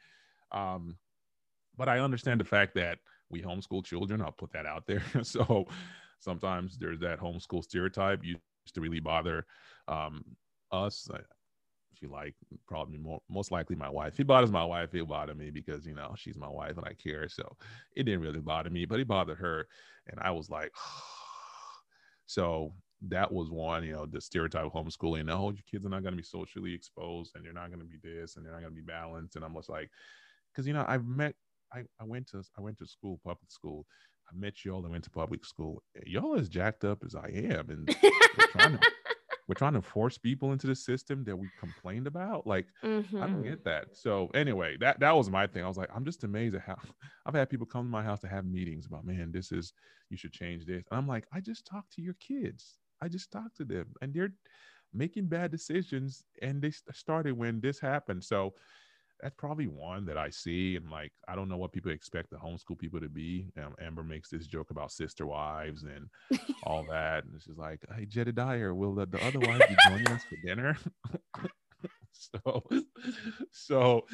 Um, 0.51 0.97
but 1.77 1.89
I 1.89 1.99
understand 1.99 2.39
the 2.39 2.45
fact 2.45 2.75
that 2.75 2.99
we 3.29 3.41
homeschool 3.41 3.83
children. 3.83 4.21
I'll 4.21 4.31
put 4.31 4.53
that 4.53 4.65
out 4.65 4.85
there. 4.87 5.03
so 5.23 5.65
sometimes 6.19 6.77
there's 6.77 6.99
that 6.99 7.19
homeschool 7.19 7.63
stereotype 7.63 8.23
used 8.23 8.39
to 8.73 8.81
really 8.81 8.99
bother 8.99 9.45
um, 9.87 10.23
us. 10.71 11.09
If 11.91 12.01
you 12.01 12.09
like, 12.09 12.35
probably 12.67 12.97
more, 12.97 13.21
most 13.29 13.51
likely 13.51 13.75
my 13.75 13.89
wife. 13.89 14.13
If 14.13 14.17
he 14.17 14.23
bothers 14.23 14.51
my 14.51 14.63
wife, 14.63 14.91
he'll 14.91 15.05
bother 15.05 15.35
me 15.35 15.51
because 15.51 15.85
you 15.85 15.95
know 15.95 16.13
she's 16.17 16.37
my 16.37 16.49
wife 16.49 16.77
and 16.77 16.85
I 16.87 16.93
care. 16.93 17.27
So 17.27 17.57
it 17.95 18.03
didn't 18.03 18.21
really 18.21 18.39
bother 18.39 18.69
me, 18.69 18.85
but 18.85 18.99
he 18.99 19.03
bothered 19.03 19.37
her, 19.39 19.67
and 20.07 20.19
I 20.21 20.31
was 20.31 20.49
like. 20.49 20.71
Oh, 20.77 21.03
so 22.25 22.73
that 23.09 23.31
was 23.31 23.49
one, 23.49 23.83
you 23.83 23.93
know, 23.93 24.05
the 24.05 24.21
stereotype 24.21 24.65
of 24.65 24.73
homeschooling. 24.73 25.29
Oh, 25.29 25.51
your 25.51 25.63
kids 25.69 25.85
are 25.85 25.89
not 25.89 26.03
going 26.03 26.13
to 26.13 26.17
be 26.17 26.23
socially 26.23 26.73
exposed 26.73 27.31
and 27.35 27.45
they're 27.45 27.53
not 27.53 27.67
going 27.67 27.79
to 27.79 27.85
be 27.85 27.97
this 28.01 28.35
and 28.35 28.45
they're 28.45 28.53
not 28.53 28.61
going 28.61 28.73
to 28.73 28.81
be 28.81 28.85
balanced. 28.85 29.35
And 29.35 29.43
I'm 29.43 29.53
just 29.55 29.69
like, 29.69 29.89
because, 30.51 30.67
you 30.67 30.73
know, 30.73 30.85
I've 30.87 31.05
met, 31.05 31.35
I, 31.73 31.79
I 31.99 32.05
went 32.05 32.27
to, 32.29 32.43
I 32.57 32.61
went 32.61 32.77
to 32.79 32.87
school, 32.87 33.19
public 33.23 33.51
school. 33.51 33.85
I 34.31 34.35
met 34.37 34.63
y'all 34.63 34.83
and 34.83 34.91
went 34.91 35.03
to 35.03 35.09
public 35.09 35.43
school. 35.45 35.83
Y'all 36.05 36.35
as 36.35 36.47
jacked 36.47 36.85
up 36.85 37.03
as 37.05 37.13
I 37.13 37.27
am. 37.27 37.69
And 37.69 37.87
trying 38.51 38.77
to, 38.77 38.79
we're 39.47 39.55
trying 39.55 39.73
to 39.73 39.81
force 39.81 40.17
people 40.17 40.53
into 40.53 40.67
the 40.67 40.75
system 40.75 41.23
that 41.25 41.35
we 41.35 41.49
complained 41.59 42.07
about. 42.07 42.47
Like, 42.47 42.67
mm-hmm. 42.83 43.17
I 43.17 43.27
don't 43.27 43.35
mm-hmm. 43.37 43.49
get 43.49 43.65
that. 43.65 43.87
So 43.93 44.29
anyway, 44.33 44.77
that 44.79 44.99
that 44.99 45.15
was 45.15 45.29
my 45.29 45.47
thing. 45.47 45.63
I 45.63 45.67
was 45.67 45.77
like, 45.77 45.89
I'm 45.93 46.05
just 46.05 46.23
amazed 46.23 46.55
at 46.55 46.61
how 46.61 46.77
I've 47.25 47.35
had 47.35 47.49
people 47.49 47.65
come 47.65 47.85
to 47.85 47.91
my 47.91 48.03
house 48.03 48.21
to 48.21 48.27
have 48.27 48.45
meetings 48.45 48.85
about, 48.85 49.05
man, 49.05 49.31
this 49.31 49.51
is 49.51 49.73
you 50.09 50.17
should 50.17 50.33
change 50.33 50.65
this. 50.65 50.83
And 50.89 50.97
I'm 50.97 51.07
like, 51.07 51.25
I 51.33 51.39
just 51.39 51.65
talked 51.65 51.93
to 51.93 52.01
your 52.01 52.15
kids. 52.15 52.77
I 53.01 53.07
just 53.09 53.31
talked 53.31 53.57
to 53.57 53.65
them, 53.65 53.87
and 54.01 54.13
they're 54.13 54.33
making 54.93 55.27
bad 55.27 55.51
decisions. 55.51 56.23
And 56.41 56.61
they 56.61 56.71
started 56.93 57.37
when 57.37 57.59
this 57.59 57.79
happened. 57.79 58.23
So 58.23 58.53
that's 59.23 59.35
probably 59.37 59.67
one 59.67 60.05
that 60.05 60.17
I 60.17 60.29
see. 60.29 60.75
And 60.75 60.91
like, 60.91 61.13
I 61.29 61.35
don't 61.35 61.47
know 61.47 61.55
what 61.55 61.71
people 61.71 61.91
expect 61.91 62.29
the 62.29 62.35
homeschool 62.35 62.77
people 62.77 62.99
to 62.99 63.07
be. 63.07 63.47
Um, 63.57 63.73
Amber 63.81 64.03
makes 64.03 64.29
this 64.29 64.45
joke 64.45 64.69
about 64.69 64.91
sister 64.91 65.25
wives 65.25 65.83
and 65.83 66.09
all 66.63 66.83
that. 66.89 67.23
And 67.23 67.41
she's 67.41 67.57
like, 67.57 67.79
hey, 67.95 68.05
Jedediah, 68.05 68.73
will 68.73 68.93
the, 68.93 69.05
the 69.05 69.25
other 69.25 69.39
wife 69.39 69.61
be 69.69 69.75
joining 69.87 70.09
us 70.09 70.23
for 70.25 70.35
dinner? 70.45 70.77
so, 72.11 72.63
so 73.51 74.05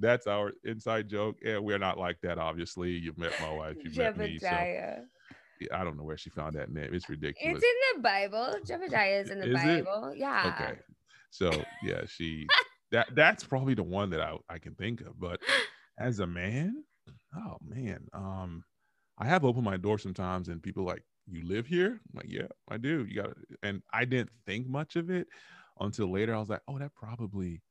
that's 0.00 0.26
our 0.26 0.52
inside 0.64 1.08
joke. 1.08 1.36
Yeah, 1.44 1.58
we're 1.58 1.78
not 1.78 1.96
like 1.96 2.20
that, 2.22 2.38
obviously. 2.38 2.90
You've 2.90 3.18
met 3.18 3.32
my 3.40 3.52
wife, 3.52 3.76
you've 3.84 3.96
met 3.96 4.16
me. 4.16 4.36
So 4.40 4.48
I 4.48 5.84
don't 5.84 5.96
know 5.96 6.02
where 6.02 6.18
she 6.18 6.30
found 6.30 6.56
that 6.56 6.72
name. 6.72 6.90
It's 6.92 7.08
ridiculous. 7.08 7.62
It's 7.62 7.64
in 7.64 7.96
the 7.96 8.02
Bible. 8.02 8.54
Jebediah 8.64 9.22
is 9.22 9.30
in 9.30 9.38
the 9.38 9.48
is 9.48 9.54
Bible. 9.54 10.08
It? 10.08 10.18
Yeah. 10.18 10.52
Okay. 10.54 10.78
So 11.30 11.52
yeah, 11.84 12.02
she 12.06 12.48
that 12.92 13.08
that's 13.14 13.44
probably 13.44 13.74
the 13.74 13.82
one 13.82 14.10
that 14.10 14.20
I, 14.20 14.36
I 14.48 14.58
can 14.58 14.74
think 14.74 15.00
of. 15.00 15.18
But 15.18 15.40
as 15.98 16.20
a 16.20 16.26
man, 16.26 16.84
oh 17.36 17.56
man, 17.66 18.06
um, 18.12 18.64
I 19.18 19.26
have 19.26 19.44
opened 19.44 19.64
my 19.64 19.76
door 19.76 19.98
sometimes 19.98 20.48
and 20.48 20.62
people 20.62 20.84
like, 20.84 21.02
you 21.28 21.46
live 21.46 21.66
here? 21.66 22.00
I'm 22.12 22.16
like, 22.16 22.30
yeah, 22.30 22.46
I 22.68 22.76
do. 22.76 23.04
You 23.08 23.22
got 23.22 23.30
and 23.62 23.82
I 23.92 24.04
didn't 24.04 24.30
think 24.46 24.68
much 24.68 24.96
of 24.96 25.10
it 25.10 25.26
until 25.80 26.10
later. 26.10 26.34
I 26.34 26.38
was 26.38 26.48
like, 26.48 26.62
oh, 26.68 26.78
that 26.78 26.94
probably 26.94 27.62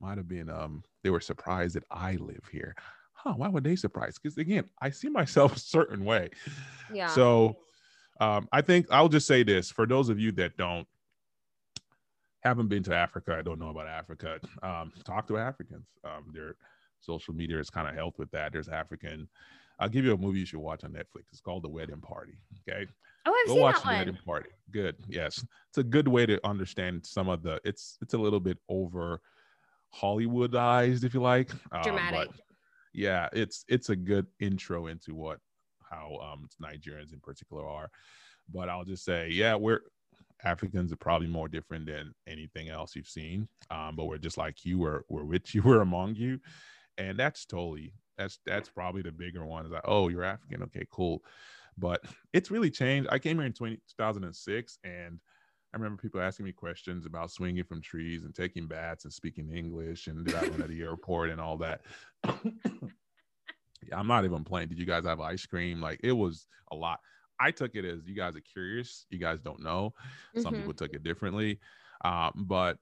might 0.00 0.18
have 0.18 0.28
been 0.28 0.50
um 0.50 0.82
they 1.02 1.10
were 1.10 1.20
surprised 1.20 1.76
that 1.76 1.84
I 1.90 2.16
live 2.16 2.48
here. 2.50 2.74
Huh, 3.12 3.34
why 3.36 3.48
were 3.48 3.60
they 3.60 3.76
surprised? 3.76 4.20
Because 4.22 4.38
again, 4.38 4.64
I 4.80 4.90
see 4.90 5.08
myself 5.08 5.56
a 5.56 5.60
certain 5.60 6.04
way. 6.04 6.30
Yeah. 6.92 7.08
So 7.08 7.56
um, 8.20 8.48
I 8.52 8.60
think 8.62 8.86
I'll 8.90 9.08
just 9.08 9.26
say 9.26 9.42
this 9.42 9.70
for 9.70 9.86
those 9.86 10.08
of 10.08 10.18
you 10.18 10.32
that 10.32 10.56
don't 10.56 10.86
haven't 12.44 12.68
been 12.68 12.82
to 12.84 12.94
Africa. 12.94 13.36
I 13.38 13.42
don't 13.42 13.58
know 13.58 13.70
about 13.70 13.88
Africa. 13.88 14.38
Um, 14.62 14.92
talk 15.04 15.26
to 15.28 15.38
Africans. 15.38 15.86
Um, 16.04 16.30
their 16.32 16.56
social 17.00 17.34
media 17.34 17.56
has 17.56 17.70
kind 17.70 17.88
of 17.88 17.94
helped 17.94 18.18
with 18.18 18.30
that. 18.32 18.52
There's 18.52 18.68
African. 18.68 19.28
I'll 19.78 19.88
give 19.88 20.04
you 20.04 20.12
a 20.12 20.16
movie 20.16 20.40
you 20.40 20.46
should 20.46 20.60
watch 20.60 20.84
on 20.84 20.92
Netflix. 20.92 21.24
It's 21.32 21.40
called 21.40 21.64
The 21.64 21.68
Wedding 21.68 22.00
Party. 22.00 22.38
Okay. 22.68 22.86
Oh, 23.26 23.32
I've 23.32 23.48
Go 23.48 23.54
seen 23.54 23.62
watch 23.62 23.74
that 23.76 23.82
The 23.82 23.88
one. 23.88 23.98
Wedding 23.98 24.18
Party. 24.24 24.50
Good. 24.70 24.96
Yes, 25.08 25.44
it's 25.68 25.78
a 25.78 25.82
good 25.82 26.06
way 26.06 26.26
to 26.26 26.38
understand 26.46 27.04
some 27.06 27.28
of 27.28 27.42
the. 27.42 27.60
It's 27.64 27.96
it's 28.02 28.14
a 28.14 28.18
little 28.18 28.40
bit 28.40 28.58
over 28.68 29.20
Hollywoodized, 29.94 31.04
if 31.04 31.14
you 31.14 31.20
like. 31.20 31.50
Um, 31.72 31.82
Dramatic. 31.82 32.28
yeah, 32.92 33.28
it's 33.32 33.64
it's 33.68 33.88
a 33.88 33.96
good 33.96 34.26
intro 34.40 34.86
into 34.88 35.14
what 35.14 35.38
how 35.90 36.18
um 36.22 36.48
Nigerians 36.62 37.12
in 37.12 37.20
particular 37.20 37.66
are. 37.66 37.90
But 38.52 38.68
I'll 38.68 38.84
just 38.84 39.04
say, 39.04 39.28
yeah, 39.30 39.54
we're 39.54 39.80
Africans 40.44 40.92
are 40.92 40.96
probably 40.96 41.26
more 41.26 41.48
different 41.48 41.86
than 41.86 42.14
anything 42.26 42.68
else 42.68 42.94
you've 42.94 43.08
seen. 43.08 43.48
Um, 43.70 43.96
but 43.96 44.04
we're 44.04 44.18
just 44.18 44.38
like 44.38 44.64
you, 44.64 44.78
we're, 44.78 45.02
we're 45.08 45.24
with 45.24 45.54
you, 45.54 45.62
we're 45.64 45.80
among 45.80 46.14
you. 46.16 46.40
And 46.98 47.18
that's 47.18 47.44
totally, 47.44 47.92
that's, 48.16 48.38
that's 48.46 48.68
probably 48.68 49.02
the 49.02 49.12
bigger 49.12 49.44
one 49.44 49.66
is 49.66 49.72
like, 49.72 49.82
oh, 49.84 50.08
you're 50.08 50.24
African. 50.24 50.62
Okay, 50.64 50.86
cool. 50.90 51.22
But 51.76 52.04
it's 52.32 52.50
really 52.50 52.70
changed. 52.70 53.08
I 53.10 53.18
came 53.18 53.38
here 53.38 53.46
in 53.46 53.52
20, 53.52 53.76
2006 53.76 54.78
and 54.84 55.18
I 55.72 55.76
remember 55.76 56.00
people 56.00 56.20
asking 56.20 56.46
me 56.46 56.52
questions 56.52 57.04
about 57.04 57.32
swinging 57.32 57.64
from 57.64 57.82
trees 57.82 58.22
and 58.22 58.32
taking 58.32 58.68
bats 58.68 59.04
and 59.04 59.12
speaking 59.12 59.50
English 59.50 60.06
and 60.06 60.24
did 60.24 60.36
I 60.36 60.42
run 60.42 60.62
at 60.62 60.68
the 60.68 60.82
airport 60.82 61.30
and 61.30 61.40
all 61.40 61.56
that. 61.58 61.80
I'm 63.92 64.06
not 64.06 64.24
even 64.24 64.44
playing. 64.44 64.68
Did 64.68 64.78
you 64.78 64.86
guys 64.86 65.04
have 65.04 65.20
ice 65.20 65.44
cream? 65.46 65.80
Like 65.80 65.98
it 66.04 66.12
was 66.12 66.46
a 66.70 66.76
lot. 66.76 67.00
I 67.40 67.50
took 67.50 67.74
it 67.74 67.84
as 67.84 68.06
you 68.06 68.14
guys 68.14 68.36
are 68.36 68.40
curious. 68.40 69.06
You 69.10 69.18
guys 69.18 69.40
don't 69.40 69.62
know. 69.62 69.94
Some 70.36 70.44
mm-hmm. 70.44 70.56
people 70.56 70.74
took 70.74 70.94
it 70.94 71.02
differently. 71.02 71.60
Um, 72.04 72.32
but 72.36 72.78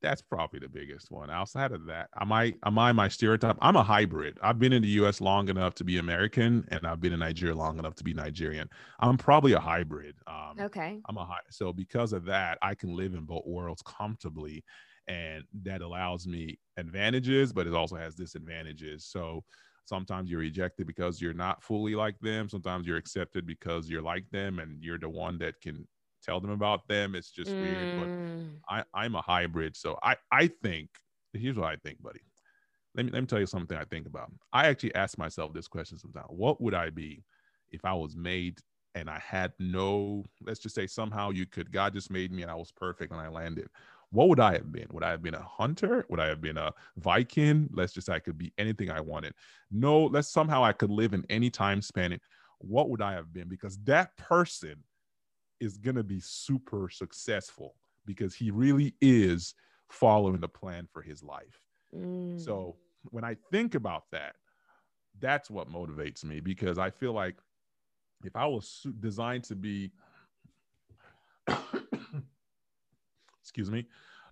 that's 0.00 0.22
probably 0.22 0.60
the 0.60 0.68
biggest 0.68 1.10
one. 1.10 1.30
Outside 1.30 1.72
of 1.72 1.86
that, 1.86 2.08
am 2.20 2.32
I 2.32 2.54
am 2.64 2.78
I 2.78 2.92
my 2.92 3.08
stereotype? 3.08 3.56
I'm 3.60 3.76
a 3.76 3.82
hybrid. 3.82 4.38
I've 4.42 4.58
been 4.58 4.72
in 4.72 4.82
the 4.82 4.88
U.S. 4.88 5.20
long 5.20 5.48
enough 5.48 5.74
to 5.76 5.84
be 5.84 5.98
American, 5.98 6.66
and 6.70 6.86
I've 6.86 7.00
been 7.00 7.12
in 7.12 7.20
Nigeria 7.20 7.54
long 7.54 7.78
enough 7.78 7.96
to 7.96 8.04
be 8.04 8.14
Nigerian. 8.14 8.68
I'm 9.00 9.18
probably 9.18 9.54
a 9.54 9.60
hybrid. 9.60 10.14
Um, 10.26 10.54
okay. 10.60 11.00
I'm 11.08 11.16
a 11.16 11.24
high. 11.24 11.38
So 11.50 11.72
because 11.72 12.12
of 12.12 12.24
that, 12.26 12.58
I 12.62 12.74
can 12.74 12.94
live 12.94 13.14
in 13.14 13.24
both 13.24 13.44
worlds 13.46 13.82
comfortably, 13.82 14.62
and 15.08 15.44
that 15.62 15.82
allows 15.82 16.26
me 16.26 16.58
advantages, 16.76 17.52
but 17.52 17.66
it 17.66 17.74
also 17.74 17.96
has 17.96 18.14
disadvantages. 18.14 19.04
So 19.04 19.42
sometimes 19.88 20.30
you're 20.30 20.40
rejected 20.40 20.86
because 20.86 21.20
you're 21.20 21.32
not 21.34 21.62
fully 21.62 21.94
like 21.94 22.18
them. 22.20 22.48
Sometimes 22.48 22.86
you're 22.86 22.96
accepted 22.96 23.46
because 23.46 23.88
you're 23.88 24.02
like 24.02 24.28
them, 24.30 24.58
and 24.58 24.82
you're 24.82 24.98
the 24.98 25.08
one 25.08 25.38
that 25.38 25.60
can 25.60 25.86
tell 26.22 26.40
them 26.40 26.50
about 26.50 26.86
them. 26.88 27.14
It's 27.14 27.30
just 27.30 27.50
mm. 27.50 27.60
weird. 27.60 28.00
But 28.00 28.08
mm. 28.08 28.50
I, 28.68 28.84
I'm 28.94 29.14
a 29.14 29.22
hybrid. 29.22 29.76
So 29.76 29.98
I, 30.02 30.16
I 30.30 30.48
think 30.62 30.90
here's 31.32 31.56
what 31.56 31.72
I 31.72 31.76
think, 31.76 32.02
buddy. 32.02 32.20
Let 32.94 33.06
me 33.06 33.12
let 33.12 33.20
me 33.20 33.26
tell 33.26 33.40
you 33.40 33.46
something 33.46 33.76
I 33.76 33.84
think 33.84 34.06
about. 34.06 34.30
I 34.52 34.66
actually 34.66 34.94
ask 34.94 35.18
myself 35.18 35.52
this 35.52 35.68
question 35.68 35.98
sometimes. 35.98 36.26
What 36.28 36.60
would 36.60 36.74
I 36.74 36.90
be 36.90 37.24
if 37.70 37.84
I 37.84 37.94
was 37.94 38.16
made 38.16 38.58
and 38.94 39.08
I 39.08 39.18
had 39.18 39.52
no, 39.58 40.24
let's 40.44 40.60
just 40.60 40.74
say 40.74 40.86
somehow 40.86 41.30
you 41.30 41.46
could, 41.46 41.70
God 41.70 41.92
just 41.92 42.10
made 42.10 42.32
me 42.32 42.42
and 42.42 42.50
I 42.50 42.54
was 42.54 42.72
perfect 42.72 43.12
and 43.12 43.20
I 43.20 43.28
landed. 43.28 43.68
What 44.10 44.28
would 44.28 44.40
I 44.40 44.54
have 44.54 44.72
been? 44.72 44.86
Would 44.92 45.04
I 45.04 45.10
have 45.10 45.22
been 45.22 45.34
a 45.34 45.42
hunter? 45.42 46.06
Would 46.08 46.20
I 46.20 46.26
have 46.26 46.40
been 46.40 46.56
a 46.56 46.72
Viking? 46.96 47.68
Let's 47.72 47.92
just 47.92 48.06
say 48.06 48.14
I 48.14 48.18
could 48.18 48.38
be 48.38 48.52
anything 48.56 48.90
I 48.90 49.00
wanted. 49.00 49.34
No, 49.70 50.04
let's 50.06 50.28
somehow 50.28 50.64
I 50.64 50.72
could 50.72 50.90
live 50.90 51.12
in 51.12 51.26
any 51.28 51.50
time 51.50 51.82
span. 51.82 52.18
What 52.58 52.88
would 52.88 53.02
I 53.02 53.12
have 53.12 53.32
been? 53.32 53.48
Because 53.48 53.78
that 53.84 54.16
person 54.16 54.82
is 55.60 55.76
going 55.76 55.96
to 55.96 56.04
be 56.04 56.20
super 56.20 56.88
successful 56.88 57.74
because 58.06 58.34
he 58.34 58.50
really 58.50 58.94
is 59.02 59.54
following 59.90 60.40
the 60.40 60.48
plan 60.48 60.88
for 60.92 61.02
his 61.02 61.22
life. 61.22 61.60
Mm. 61.94 62.40
So 62.40 62.76
when 63.10 63.24
I 63.24 63.36
think 63.50 63.74
about 63.74 64.04
that, 64.12 64.36
that's 65.20 65.50
what 65.50 65.70
motivates 65.70 66.24
me 66.24 66.40
because 66.40 66.78
I 66.78 66.90
feel 66.90 67.12
like 67.12 67.36
if 68.24 68.34
I 68.36 68.46
was 68.46 68.86
designed 69.00 69.44
to 69.44 69.56
be, 69.56 69.90
excuse 73.48 73.70
me, 73.70 73.86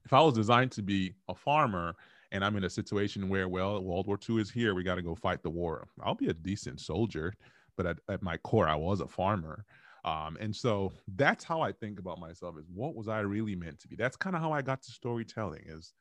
if 0.04 0.12
I 0.12 0.20
was 0.20 0.34
designed 0.34 0.72
to 0.72 0.82
be 0.82 1.14
a 1.28 1.34
farmer 1.34 1.94
and 2.32 2.44
I'm 2.44 2.56
in 2.56 2.64
a 2.64 2.70
situation 2.70 3.30
where, 3.30 3.48
well, 3.48 3.82
World 3.82 4.06
War 4.06 4.18
II 4.28 4.42
is 4.42 4.50
here, 4.50 4.74
we 4.74 4.82
got 4.82 4.96
to 4.96 5.02
go 5.02 5.14
fight 5.14 5.42
the 5.42 5.48
war, 5.48 5.88
I'll 6.02 6.14
be 6.14 6.28
a 6.28 6.34
decent 6.34 6.80
soldier. 6.80 7.32
But 7.76 7.86
at, 7.86 7.98
at 8.08 8.22
my 8.22 8.36
core, 8.38 8.68
I 8.68 8.74
was 8.74 9.00
a 9.00 9.08
farmer. 9.08 9.64
Um, 10.04 10.36
and 10.38 10.54
so 10.54 10.92
that's 11.16 11.44
how 11.44 11.62
I 11.62 11.72
think 11.72 11.98
about 11.98 12.20
myself 12.20 12.56
is 12.58 12.66
what 12.72 12.94
was 12.94 13.08
I 13.08 13.20
really 13.20 13.56
meant 13.56 13.80
to 13.80 13.88
be? 13.88 13.96
That's 13.96 14.16
kind 14.16 14.36
of 14.36 14.42
how 14.42 14.52
I 14.52 14.62
got 14.62 14.82
to 14.82 14.92
storytelling 14.92 15.64
is 15.66 15.94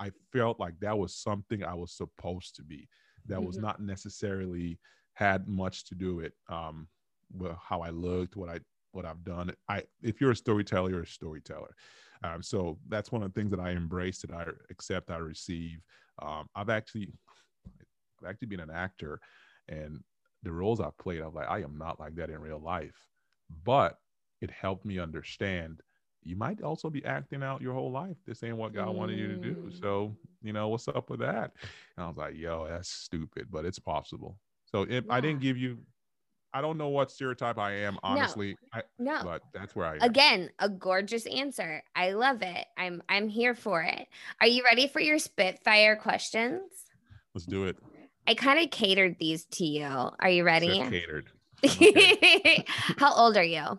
I 0.00 0.12
felt 0.32 0.60
like 0.60 0.78
that 0.80 0.96
was 0.96 1.14
something 1.14 1.62
I 1.64 1.74
was 1.74 1.92
supposed 1.92 2.56
to 2.56 2.62
be. 2.62 2.88
That 3.26 3.36
mm-hmm. 3.36 3.46
was 3.46 3.58
not 3.58 3.80
necessarily 3.80 4.78
had 5.14 5.46
much 5.46 5.84
to 5.86 5.94
do 5.94 6.16
with 6.16 6.32
um 6.48 6.88
with 7.36 7.52
how 7.60 7.80
I 7.80 7.90
looked, 7.90 8.36
what 8.36 8.48
I 8.48 8.60
what 8.94 9.04
I've 9.04 9.24
done. 9.24 9.52
I 9.68 9.82
if 10.02 10.20
you're 10.20 10.32
a 10.32 10.36
storyteller, 10.36 10.90
you're 10.90 11.02
a 11.02 11.06
storyteller. 11.06 11.74
Um, 12.22 12.42
so 12.42 12.78
that's 12.88 13.12
one 13.12 13.22
of 13.22 13.32
the 13.32 13.38
things 13.38 13.50
that 13.50 13.60
I 13.60 13.70
embrace, 13.70 14.20
that 14.22 14.32
I 14.32 14.46
accept, 14.70 15.10
I 15.10 15.18
receive. 15.18 15.80
Um, 16.22 16.48
I've 16.54 16.70
actually 16.70 17.12
I've 18.22 18.30
actually 18.30 18.48
been 18.48 18.60
an 18.60 18.70
actor 18.70 19.20
and 19.68 20.00
the 20.42 20.52
roles 20.52 20.80
I've 20.80 20.96
played, 20.98 21.20
I'm 21.20 21.34
like, 21.34 21.48
I 21.48 21.62
am 21.62 21.78
not 21.78 21.98
like 21.98 22.14
that 22.16 22.30
in 22.30 22.38
real 22.38 22.60
life 22.60 23.08
but 23.64 23.98
it 24.40 24.50
helped 24.50 24.84
me 24.84 24.98
understand 24.98 25.80
you 26.22 26.36
might 26.36 26.62
also 26.62 26.88
be 26.88 27.04
acting 27.04 27.42
out 27.42 27.60
your 27.60 27.74
whole 27.74 27.90
life. 27.90 28.16
This 28.26 28.42
ain't 28.42 28.56
what 28.56 28.72
God 28.72 28.88
mm. 28.88 28.94
wanted 28.94 29.18
you 29.18 29.28
to 29.28 29.36
do. 29.36 29.54
Mm. 29.54 29.78
So, 29.78 30.16
you 30.42 30.54
know, 30.54 30.68
what's 30.68 30.88
up 30.88 31.10
with 31.10 31.20
that? 31.20 31.52
And 31.96 32.04
I 32.04 32.08
was 32.08 32.16
like, 32.16 32.34
yo, 32.34 32.66
that's 32.66 32.88
stupid, 32.88 33.48
but 33.50 33.66
it's 33.66 33.78
possible. 33.78 34.38
So 34.64 34.82
if 34.82 35.04
yeah. 35.04 35.12
I 35.12 35.20
didn't 35.20 35.40
give 35.40 35.58
you, 35.58 35.78
I 36.54 36.60
don't 36.60 36.78
know 36.78 36.88
what 36.88 37.10
stereotype 37.10 37.58
I 37.58 37.72
am, 37.72 37.98
honestly. 38.04 38.56
No, 38.72 38.78
I, 38.78 38.82
no. 38.98 39.24
but 39.24 39.42
that's 39.52 39.74
where 39.74 39.86
I 39.86 39.96
am. 39.96 40.02
Again, 40.02 40.50
a 40.60 40.68
gorgeous 40.68 41.26
answer. 41.26 41.82
I 41.96 42.12
love 42.12 42.42
it. 42.42 42.64
I'm 42.78 43.02
I'm 43.08 43.28
here 43.28 43.56
for 43.56 43.82
it. 43.82 44.06
Are 44.40 44.46
you 44.46 44.62
ready 44.62 44.86
for 44.86 45.00
your 45.00 45.18
Spitfire 45.18 45.96
questions? 45.96 46.62
Let's 47.34 47.46
do 47.46 47.64
it. 47.64 47.76
I 48.28 48.34
kind 48.34 48.60
of 48.60 48.70
catered 48.70 49.16
these 49.18 49.44
to 49.46 49.64
you. 49.64 49.84
Are 49.84 50.30
you 50.30 50.44
ready? 50.44 50.78
Catered. 50.78 51.30
How 52.98 53.12
old 53.12 53.36
are 53.36 53.44
you? 53.44 53.78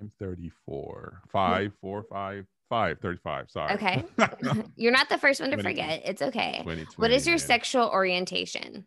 I'm 0.00 0.10
34. 0.18 1.22
Five, 1.30 1.72
four, 1.80 2.02
five, 2.04 2.46
five, 2.68 2.98
35. 3.00 3.50
Sorry. 3.50 3.74
Okay. 3.74 4.04
You're 4.76 4.92
not 4.92 5.08
the 5.08 5.18
first 5.18 5.40
one 5.40 5.50
to 5.50 5.62
forget. 5.62 6.02
It's 6.04 6.22
okay. 6.22 6.62
what 6.96 7.10
is 7.10 7.26
your 7.26 7.34
man. 7.34 7.46
sexual 7.46 7.88
orientation? 7.88 8.86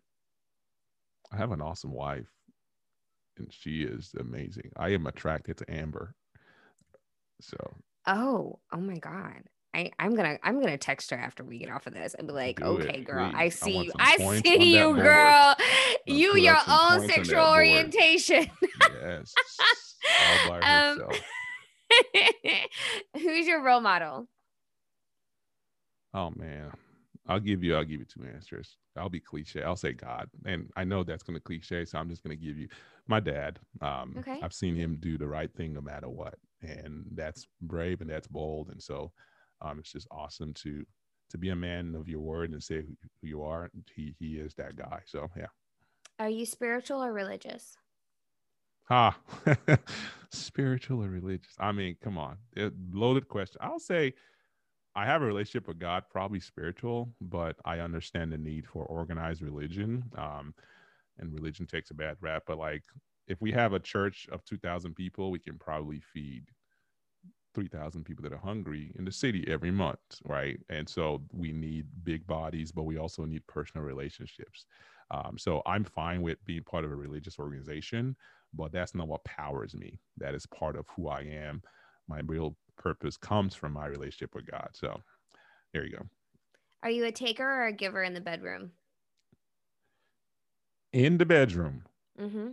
I 1.32 1.38
have 1.38 1.52
an 1.52 1.62
awesome 1.62 1.92
wife, 1.92 2.28
and 3.38 3.52
she 3.52 3.84
is 3.84 4.14
amazing. 4.20 4.72
I 4.78 4.90
am 4.90 5.08
attracted 5.08 5.58
to 5.58 5.72
Amber. 5.72 6.16
So. 7.42 7.58
Oh, 8.08 8.60
oh 8.72 8.78
my 8.78 8.98
God. 8.98 9.44
I, 9.76 9.92
I'm 10.00 10.16
gonna 10.16 10.38
I'm 10.42 10.62
gonna 10.62 10.78
text 10.78 11.12
her 11.12 11.18
after 11.18 11.44
we 11.44 11.58
get 11.58 11.70
off 11.70 11.86
of 11.86 11.94
this 11.94 12.14
and 12.14 12.28
be 12.28 12.34
like, 12.34 12.60
Do 12.60 12.66
okay, 12.66 13.00
it, 13.00 13.04
girl, 13.04 13.30
please. 13.30 13.36
I 13.38 13.50
see 13.50 13.78
I 13.78 13.82
you. 13.82 13.92
I 14.00 14.42
see 14.42 14.78
you, 14.78 14.96
girl. 14.96 15.56
You 16.08 16.38
your 16.38 16.58
own 16.70 17.10
sexual 17.10 17.46
orientation. 17.46 18.50
yes. 19.04 19.34
All 20.22 20.50
by 20.50 20.60
um, 20.62 21.00
herself. 21.00 21.22
who's 23.22 23.48
your 23.48 23.62
role 23.64 23.82
model? 23.82 24.28
Oh 26.14 26.32
man. 26.36 26.72
I'll 27.28 27.40
give 27.40 27.64
you 27.64 27.76
I'll 27.76 27.84
give 27.84 28.00
you 28.00 28.06
two 28.06 28.26
answers. 28.26 28.78
I'll 28.96 29.10
be 29.10 29.20
cliche. 29.20 29.64
I'll 29.64 29.76
say 29.76 29.94
God. 29.94 30.30
And 30.46 30.70
I 30.76 30.84
know 30.84 31.04
that's 31.04 31.24
gonna 31.24 31.40
cliche, 31.40 31.86
so 31.86 31.98
I'm 31.98 32.10
just 32.10 32.24
gonna 32.24 32.36
give 32.36 32.58
you 32.58 32.68
my 33.08 33.20
dad. 33.20 33.60
Um 33.82 34.16
okay. 34.20 34.40
I've 34.42 34.54
seen 34.54 34.76
him 34.76 34.98
do 35.00 35.18
the 35.18 35.28
right 35.28 35.54
thing 35.54 35.74
no 35.74 35.82
matter 35.82 36.10
what. 36.10 36.36
And 36.62 37.06
that's 37.14 37.48
brave 37.62 38.02
and 38.02 38.10
that's 38.10 38.28
bold. 38.28 38.70
And 38.70 38.82
so 38.82 39.12
um, 39.62 39.80
it's 39.80 39.92
just 39.92 40.08
awesome 40.12 40.54
to 40.56 40.86
to 41.30 41.38
be 41.38 41.50
a 41.50 41.56
man 41.56 41.96
of 41.96 42.08
your 42.08 42.20
word 42.20 42.52
and 42.52 42.62
say 42.62 42.82
who 42.82 43.28
you 43.28 43.42
are. 43.44 43.70
He 43.96 44.16
he 44.20 44.36
is 44.36 44.54
that 44.56 44.76
guy. 44.76 45.02
So 45.06 45.30
yeah. 45.36 45.48
Are 46.20 46.30
you 46.30 46.46
spiritual 46.46 47.04
or 47.04 47.12
religious? 47.12 47.78
Ah, 48.90 49.18
spiritual 50.30 51.04
or 51.04 51.10
religious? 51.10 51.56
I 51.60 51.72
mean, 51.72 51.98
come 52.02 52.18
on, 52.18 52.38
it, 52.56 52.72
loaded 52.94 53.28
question. 53.28 53.58
I'll 53.60 53.80
say 53.80 54.14
I 54.96 55.06
have 55.06 55.22
a 55.22 55.26
relationship 55.26 55.68
with 55.68 55.80
God, 55.80 56.06
probably 56.10 56.40
spiritual, 56.40 57.14
but 57.20 57.58
I 57.66 57.80
understand 57.80 58.32
the 58.32 58.38
need 58.38 58.68
for 58.68 58.86
organized 58.86 59.42
religion. 59.42 60.12
Um, 60.18 60.56
and 61.18 61.34
religion 61.34 61.66
takes 61.66 61.92
a 61.92 61.96
bad 61.96 62.18
rap, 62.22 62.44
but 62.48 62.58
like 62.58 62.84
if 63.28 63.42
we 63.42 63.52
have 63.52 63.74
a 63.74 63.80
church 63.80 64.28
of 64.32 64.44
2,000 64.46 64.96
people, 64.96 65.32
we 65.32 65.40
can 65.40 65.58
probably 65.58 66.00
feed 66.00 66.52
3,000 67.54 68.04
people 68.04 68.24
that 68.24 68.34
are 68.34 68.38
hungry 68.38 68.92
in 68.96 69.06
the 69.06 69.12
city 69.12 69.46
every 69.48 69.72
month, 69.72 70.00
right? 70.26 70.60
And 70.70 70.88
so 70.88 71.24
we 71.32 71.52
need 71.52 71.88
big 72.04 72.28
bodies, 72.28 72.72
but 72.72 72.84
we 72.84 72.98
also 72.98 73.26
need 73.26 73.48
personal 73.48 73.86
relationships. 73.86 74.66
Um, 75.12 75.38
so 75.38 75.62
I'm 75.66 75.86
fine 75.86 76.22
with 76.22 76.44
being 76.46 76.64
part 76.64 76.84
of 76.84 76.92
a 76.92 76.96
religious 76.96 77.40
organization, 77.40 78.18
but 78.54 78.72
that's 78.72 78.94
not 78.94 79.08
what 79.08 79.24
powers 79.24 79.76
me. 79.76 80.00
That 80.18 80.36
is 80.36 80.46
part 80.46 80.76
of 80.76 80.88
who 80.90 81.08
I 81.08 81.22
am. 81.22 81.62
My 82.08 82.20
real 82.26 82.58
purpose 82.78 83.18
comes 83.18 83.56
from 83.56 83.74
my 83.74 83.86
relationship 83.86 84.36
with 84.36 84.50
God. 84.50 84.70
So 84.74 85.02
there 85.74 85.86
you 85.86 85.98
go. 85.98 86.06
Are 86.84 86.90
you 86.90 87.06
a 87.06 87.12
taker 87.12 87.44
or 87.44 87.68
a 87.68 87.74
giver 87.74 88.04
in 88.04 88.14
the 88.14 88.22
bedroom? 88.22 88.72
In 90.94 91.18
the 91.18 91.26
bedroom. 91.26 91.84
Mm-hmm. 92.20 92.50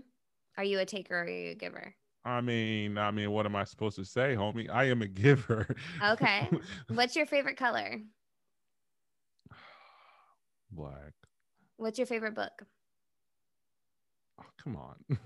Are 0.57 0.65
you 0.65 0.79
a 0.81 0.87
taker 0.87 1.17
or 1.17 1.23
are 1.23 1.29
you 1.29 1.53
a 1.53 1.55
giver? 1.55 1.95
I 2.25 2.41
mean, 2.41 2.99
I 2.99 3.11
mean, 3.11 3.31
what 3.31 3.47
am 3.47 3.57
I 3.57 3.65
supposed 3.65 3.97
to 3.97 4.05
say, 4.05 4.35
homie? 4.37 4.71
I 4.71 4.85
am 4.85 5.03
a 5.03 5.09
giver. 5.09 5.75
Okay. 6.05 6.49
What's 6.89 7.17
your 7.17 7.27
favorite 7.27 7.57
color? 7.57 8.01
Black. 10.71 11.13
What's 11.77 11.99
your 11.99 12.07
favorite 12.07 12.35
book? 12.35 12.53
Oh, 14.41 14.47
come 14.63 14.77
on. 14.77 14.95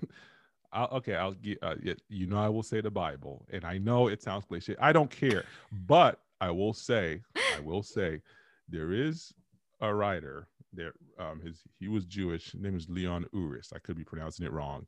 I'll, 0.76 0.98
okay, 0.98 1.14
I'll 1.14 1.32
get. 1.32 1.58
Uh, 1.62 1.74
you 2.08 2.26
know, 2.26 2.38
I 2.38 2.48
will 2.48 2.62
say 2.62 2.80
the 2.80 2.90
Bible, 2.90 3.46
and 3.52 3.64
I 3.64 3.78
know 3.78 4.08
it 4.08 4.22
sounds 4.22 4.44
cliche. 4.44 4.76
I 4.80 4.92
don't 4.92 5.10
care, 5.10 5.44
but 5.86 6.20
I 6.40 6.50
will 6.50 6.74
say, 6.74 7.22
I 7.56 7.60
will 7.60 7.82
say, 7.82 8.20
there 8.68 8.92
is 8.92 9.32
a 9.80 9.92
writer 9.92 10.48
there. 10.72 10.92
Um, 11.18 11.40
his 11.40 11.62
he 11.80 11.88
was 11.88 12.04
Jewish. 12.04 12.52
His 12.52 12.60
name 12.60 12.76
is 12.76 12.88
Leon 12.88 13.26
Uris. 13.34 13.72
I 13.74 13.78
could 13.78 13.96
be 13.96 14.04
pronouncing 14.04 14.46
it 14.46 14.52
wrong 14.52 14.86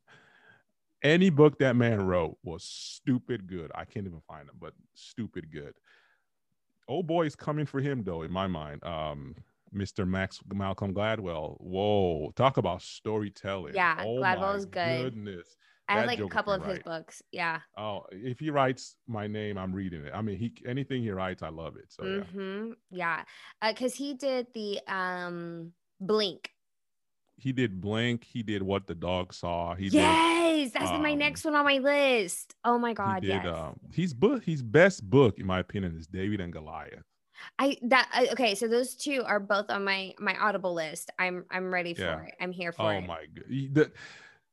any 1.03 1.29
book 1.29 1.57
that 1.59 1.75
man 1.75 2.01
wrote 2.05 2.37
was 2.43 2.63
stupid 2.63 3.47
good. 3.47 3.71
I 3.73 3.85
can't 3.85 4.05
even 4.05 4.21
find 4.27 4.47
them, 4.47 4.57
but 4.59 4.73
stupid 4.93 5.51
good. 5.51 5.73
Old 6.87 7.09
is 7.25 7.35
coming 7.35 7.65
for 7.65 7.79
him 7.79 8.03
though, 8.03 8.23
in 8.23 8.31
my 8.31 8.47
mind. 8.47 8.83
Um, 8.83 9.35
Mr. 9.73 10.07
Max 10.07 10.39
Malcolm 10.51 10.93
Gladwell. 10.93 11.55
Whoa, 11.61 12.33
talk 12.35 12.57
about 12.57 12.81
storytelling. 12.81 13.75
Yeah, 13.75 14.03
oh 14.03 14.17
Gladwell 14.17 14.55
is 14.55 14.65
good. 14.65 15.03
Goodness, 15.03 15.55
I 15.89 15.93
have 15.97 16.07
like 16.07 16.19
a 16.19 16.27
couple 16.27 16.53
of 16.53 16.63
his 16.65 16.79
books. 16.79 17.21
Yeah. 17.31 17.59
Oh, 17.77 18.03
if 18.11 18.39
he 18.39 18.49
writes 18.51 18.95
my 19.07 19.27
name, 19.27 19.57
I'm 19.57 19.73
reading 19.73 20.05
it. 20.05 20.11
I 20.13 20.21
mean, 20.21 20.37
he 20.37 20.53
anything 20.65 21.01
he 21.01 21.11
writes, 21.11 21.41
I 21.43 21.49
love 21.49 21.75
it. 21.75 21.85
So 21.89 22.03
yeah. 22.05 22.19
Mm-hmm. 22.19 22.71
Yeah. 22.91 23.23
Because 23.67 23.95
he 23.95 24.13
did 24.13 24.47
the 24.53 24.79
um 24.87 25.73
Blink. 25.99 26.51
he 27.37 27.51
did 27.51 27.81
Blink. 27.81 28.23
He 28.23 28.43
did 28.43 28.61
What 28.61 28.85
the 28.87 28.95
Dog 28.95 29.33
Saw. 29.33 29.73
He 29.75 29.87
yes, 29.87 30.71
that's 30.73 30.91
my 30.91 31.13
um, 31.13 31.19
next 31.19 31.43
one 31.45 31.55
on 31.55 31.65
my 31.65 31.77
list. 31.79 32.55
Oh 32.63 32.77
my 32.77 32.93
god, 32.93 33.23
He 33.23 33.29
did. 33.29 33.43
yes. 33.43 33.47
Um, 33.47 33.79
he's 33.93 34.13
book. 34.13 34.43
His 34.43 34.61
best 34.61 35.09
book, 35.09 35.39
in 35.39 35.45
my 35.45 35.59
opinion, 35.59 35.95
is 35.97 36.07
David 36.07 36.39
and 36.41 36.53
Goliath. 36.53 37.03
I 37.57 37.77
that 37.83 38.09
okay, 38.33 38.53
so 38.55 38.67
those 38.67 38.95
two 38.95 39.23
are 39.25 39.39
both 39.39 39.69
on 39.69 39.83
my 39.85 40.13
my 40.19 40.35
Audible 40.37 40.73
list. 40.73 41.09
I'm 41.17 41.45
I'm 41.49 41.73
ready 41.73 41.93
for 41.93 42.01
Yeah. 42.01 42.23
it. 42.27 42.35
I'm 42.41 42.51
here 42.51 42.73
for 42.73 42.83
Oh 42.83 42.89
it. 42.89 42.97
Oh 42.97 43.01
my 43.07 43.25
god. 43.33 43.45
He, 43.47 43.67
the, 43.69 43.91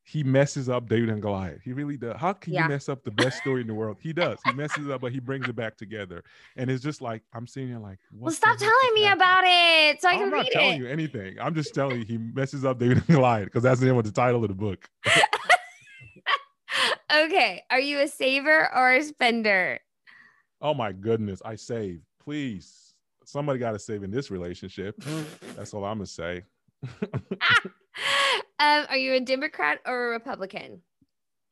he 0.08 0.22
messes 0.22 0.68
up 0.68 0.88
David 0.88 1.08
and 1.10 1.20
Goliath. 1.20 1.60
He 1.64 1.72
really 1.72 1.96
does. 1.96 2.16
How 2.16 2.32
can 2.32 2.52
Yeah. 2.52 2.62
you 2.62 2.68
mess 2.68 2.88
up 2.88 3.02
the 3.02 3.10
best 3.10 3.38
story 3.38 3.60
in 3.62 3.66
the 3.66 3.74
world? 3.74 3.96
He 4.00 4.12
does. 4.12 4.38
He 4.44 4.52
messes 4.52 4.86
it 4.86 4.92
up, 4.92 5.00
but 5.00 5.10
he 5.10 5.18
brings 5.18 5.48
it 5.48 5.56
back 5.56 5.76
together. 5.76 6.22
And 6.54 6.70
it's 6.70 6.80
just 6.80 7.02
like 7.02 7.22
I'm 7.32 7.44
sitting 7.48 7.70
here 7.70 7.80
like, 7.80 7.98
what 8.12 8.26
well, 8.26 8.32
stop 8.32 8.56
telling 8.56 8.72
me 8.94 9.02
happening? 9.02 9.20
about 9.20 9.44
it 9.46 10.00
so 10.00 10.08
I 10.08 10.12
can 10.12 10.30
read 10.30 10.32
it. 10.32 10.32
I'm 10.32 10.42
not 10.44 10.52
telling 10.52 10.78
you 10.80 10.86
anything. 10.86 11.36
I'm 11.40 11.56
just 11.56 11.74
telling 11.74 11.98
you 11.98 12.04
he 12.04 12.18
messes 12.18 12.64
up 12.64 12.78
David 12.78 12.98
and 12.98 13.06
Goliath 13.08 13.46
because 13.46 13.64
that's 13.64 13.80
the 13.80 13.86
name 13.86 13.96
of 13.98 14.04
the 14.04 14.12
title 14.12 14.44
of 14.44 14.48
the 14.48 14.54
book. 14.54 14.88
okay, 17.12 17.64
are 17.70 17.80
you 17.80 17.98
a 17.98 18.06
saver 18.06 18.72
or 18.74 18.92
a 18.92 19.02
spender? 19.02 19.80
Oh 20.60 20.72
my 20.72 20.92
goodness, 20.92 21.42
I 21.44 21.56
save. 21.56 22.00
Please, 22.22 22.94
somebody 23.24 23.58
got 23.58 23.72
to 23.72 23.78
save 23.80 24.04
in 24.04 24.12
this 24.12 24.30
relationship. 24.30 24.94
That's 25.56 25.74
all 25.74 25.84
I'm 25.84 25.98
gonna 25.98 26.06
say. 26.06 26.44
um, 28.58 28.86
are 28.88 28.96
you 28.96 29.14
a 29.14 29.20
Democrat 29.20 29.80
or 29.86 30.08
a 30.08 30.10
Republican? 30.10 30.82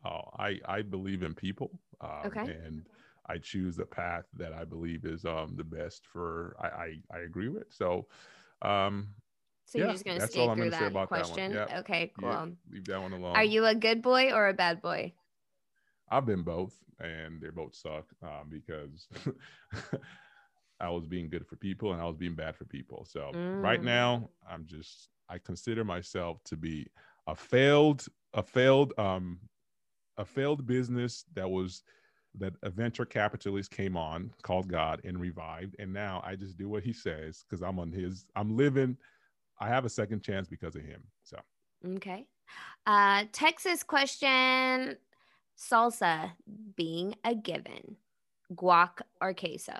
Oh, 0.04 0.22
I 0.38 0.60
I 0.66 0.82
believe 0.82 1.22
in 1.22 1.34
people. 1.34 1.70
Um, 2.00 2.38
Okay. 2.38 2.44
And 2.44 2.88
I 3.26 3.38
choose 3.38 3.76
the 3.76 3.86
path 3.86 4.24
that 4.34 4.52
I 4.52 4.64
believe 4.64 5.04
is 5.04 5.24
um 5.24 5.56
the 5.56 5.64
best 5.64 6.06
for. 6.06 6.56
I 6.60 6.66
I, 6.68 7.18
I 7.18 7.18
agree 7.20 7.48
with. 7.48 7.72
So, 7.72 8.06
um, 8.62 9.14
So 9.64 9.78
you're 9.78 9.88
just 9.88 10.04
gonna 10.04 10.20
that's 10.20 10.36
skate 10.36 10.54
through 10.54 10.70
that 10.70 10.96
about 10.96 11.12
that 11.12 11.28
question. 11.28 11.60
Okay, 11.78 12.12
cool. 12.14 12.16
yeah, 12.16 12.40
leave 12.70 12.86
that 12.86 13.00
one 13.00 13.12
alone. 13.12 13.32
Are 13.34 13.44
you 13.44 13.64
a 13.66 13.74
good 13.74 14.02
boy 14.02 14.32
or 14.32 14.48
a 14.48 14.54
bad 14.54 14.80
boy? 14.82 15.14
I've 16.10 16.26
been 16.26 16.42
both, 16.42 16.84
and 17.00 17.40
they 17.40 17.50
both 17.50 17.74
suck 17.74 18.06
um, 18.22 18.48
because 18.50 19.08
I 20.80 20.90
was 20.90 21.06
being 21.06 21.28
good 21.30 21.46
for 21.46 21.56
people 21.56 21.92
and 21.92 22.00
I 22.00 22.04
was 22.06 22.16
being 22.16 22.34
bad 22.34 22.56
for 22.56 22.64
people. 22.64 23.04
So 23.04 23.38
right 23.60 23.82
Mm. 23.82 24.22
now, 24.22 24.30
I'm 24.48 24.66
just 24.66 25.10
I 25.28 25.38
consider 25.38 25.84
myself 25.84 26.42
to 26.44 26.56
be 26.56 26.86
a 27.26 27.34
failed, 27.34 28.06
a 28.32 28.42
failed, 28.42 28.92
um, 28.98 29.38
a 30.16 30.24
failed 30.24 30.66
business 30.66 31.24
that 31.34 31.50
was 31.50 31.82
that 32.36 32.54
a 32.62 32.70
venture 32.70 33.04
capitalist 33.04 33.70
came 33.70 33.96
on 33.96 34.32
called 34.42 34.68
God 34.68 35.00
and 35.04 35.20
revived, 35.20 35.76
and 35.78 35.92
now 35.92 36.20
I 36.24 36.34
just 36.34 36.56
do 36.56 36.68
what 36.68 36.82
he 36.82 36.92
says 36.92 37.44
because 37.44 37.62
I'm 37.62 37.78
on 37.78 37.92
his. 37.92 38.26
I'm 38.34 38.56
living. 38.56 38.96
I 39.60 39.68
have 39.68 39.84
a 39.84 39.90
second 39.90 40.22
chance 40.22 40.48
because 40.48 40.74
of 40.74 40.82
him. 40.82 41.02
So 41.22 41.38
Okay. 41.96 42.26
Uh, 42.86 43.24
Texas 43.32 43.82
question 43.82 44.96
salsa 45.58 46.32
being 46.76 47.14
a 47.24 47.34
given, 47.34 47.96
guac 48.54 49.00
or 49.20 49.34
queso? 49.34 49.78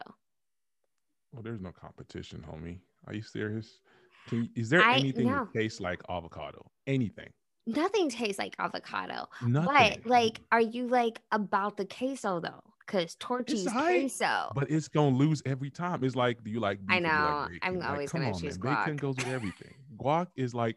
Well, 1.33 1.43
there's 1.43 1.61
no 1.61 1.73
competition, 1.73 2.45
homie. 2.49 2.79
Are 3.07 3.15
you 3.15 3.23
serious? 3.23 3.81
Can 4.29 4.45
you, 4.45 4.49
is 4.57 4.69
there 4.71 4.83
I- 4.83 4.97
anything 4.97 5.27
no. 5.27 5.49
that 5.53 5.59
tastes 5.59 5.81
like 5.81 6.01
avocado? 6.09 6.65
Anything? 6.87 7.31
Nothing 7.67 8.11
tastes 8.11 8.39
like 8.39 8.55
avocado. 8.59 9.27
Nothing. 9.43 9.73
But 10.03 10.07
like, 10.07 10.41
are 10.53 10.61
you 10.61 10.87
like 10.87 11.21
about 11.33 11.77
the 11.77 11.87
queso 11.87 12.41
though? 12.41 12.61
Because 12.87 13.15
tortillas 13.15 13.65
aight, 13.67 14.01
queso. 14.19 14.53
but 14.55 14.71
it's 14.71 14.89
gonna 14.89 15.17
lose 15.17 15.41
every 15.47 15.71
time. 15.71 16.05
It's 16.05 16.15
like, 16.15 16.45
do 16.45 16.51
you 16.51 16.61
like? 16.61 16.79
I 16.91 17.01
beef 17.01 17.09
or 17.09 17.09
do 17.09 17.15
you 17.15 17.15
like 17.15 17.51
know. 17.53 17.59
I'm? 17.63 17.79
Like, 17.79 17.89
always 17.89 18.13
gonna 18.13 18.27
on, 18.33 18.39
choose 18.39 18.63
man. 18.63 18.75
Bacon 18.75 18.97
goes 18.97 19.17
with 19.17 19.27
everything. 19.39 19.73
Guac 19.99 20.27
is 20.37 20.53
like, 20.55 20.77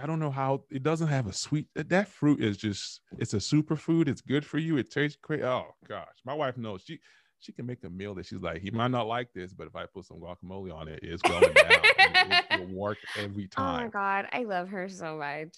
I 0.00 0.06
don't 0.06 0.18
know 0.18 0.30
how 0.30 0.64
it 0.70 0.82
doesn't 0.82 1.08
have 1.08 1.26
a 1.26 1.32
sweet. 1.34 1.66
That, 1.74 1.90
that 1.90 2.08
fruit 2.08 2.42
is 2.42 2.56
just, 2.56 3.02
it's 3.18 3.34
a 3.34 3.38
superfood. 3.38 4.08
It's 4.08 4.22
good 4.22 4.46
for 4.46 4.56
you. 4.56 4.78
It 4.78 4.90
tastes 4.90 5.18
great. 5.20 5.42
Oh 5.42 5.66
gosh, 5.86 6.06
my 6.24 6.32
wife 6.32 6.56
knows 6.56 6.82
she. 6.86 6.98
She 7.40 7.52
can 7.52 7.66
make 7.66 7.84
a 7.84 7.90
meal 7.90 8.14
that 8.16 8.26
she's 8.26 8.40
like, 8.40 8.60
he 8.62 8.70
might 8.70 8.90
not 8.90 9.06
like 9.06 9.32
this, 9.32 9.52
but 9.52 9.66
if 9.68 9.76
I 9.76 9.86
put 9.86 10.04
some 10.06 10.18
guacamole 10.18 10.74
on 10.74 10.88
it, 10.88 11.00
it's 11.02 11.22
going 11.22 11.42
down. 11.54 11.84
it, 12.30 12.44
it 12.50 12.58
will 12.58 12.66
work 12.66 12.98
every 13.16 13.46
time. 13.46 13.64
Oh 13.68 13.72
my 13.84 13.88
god, 13.88 14.26
I 14.32 14.44
love 14.44 14.68
her 14.70 14.88
so 14.88 15.16
much. 15.18 15.56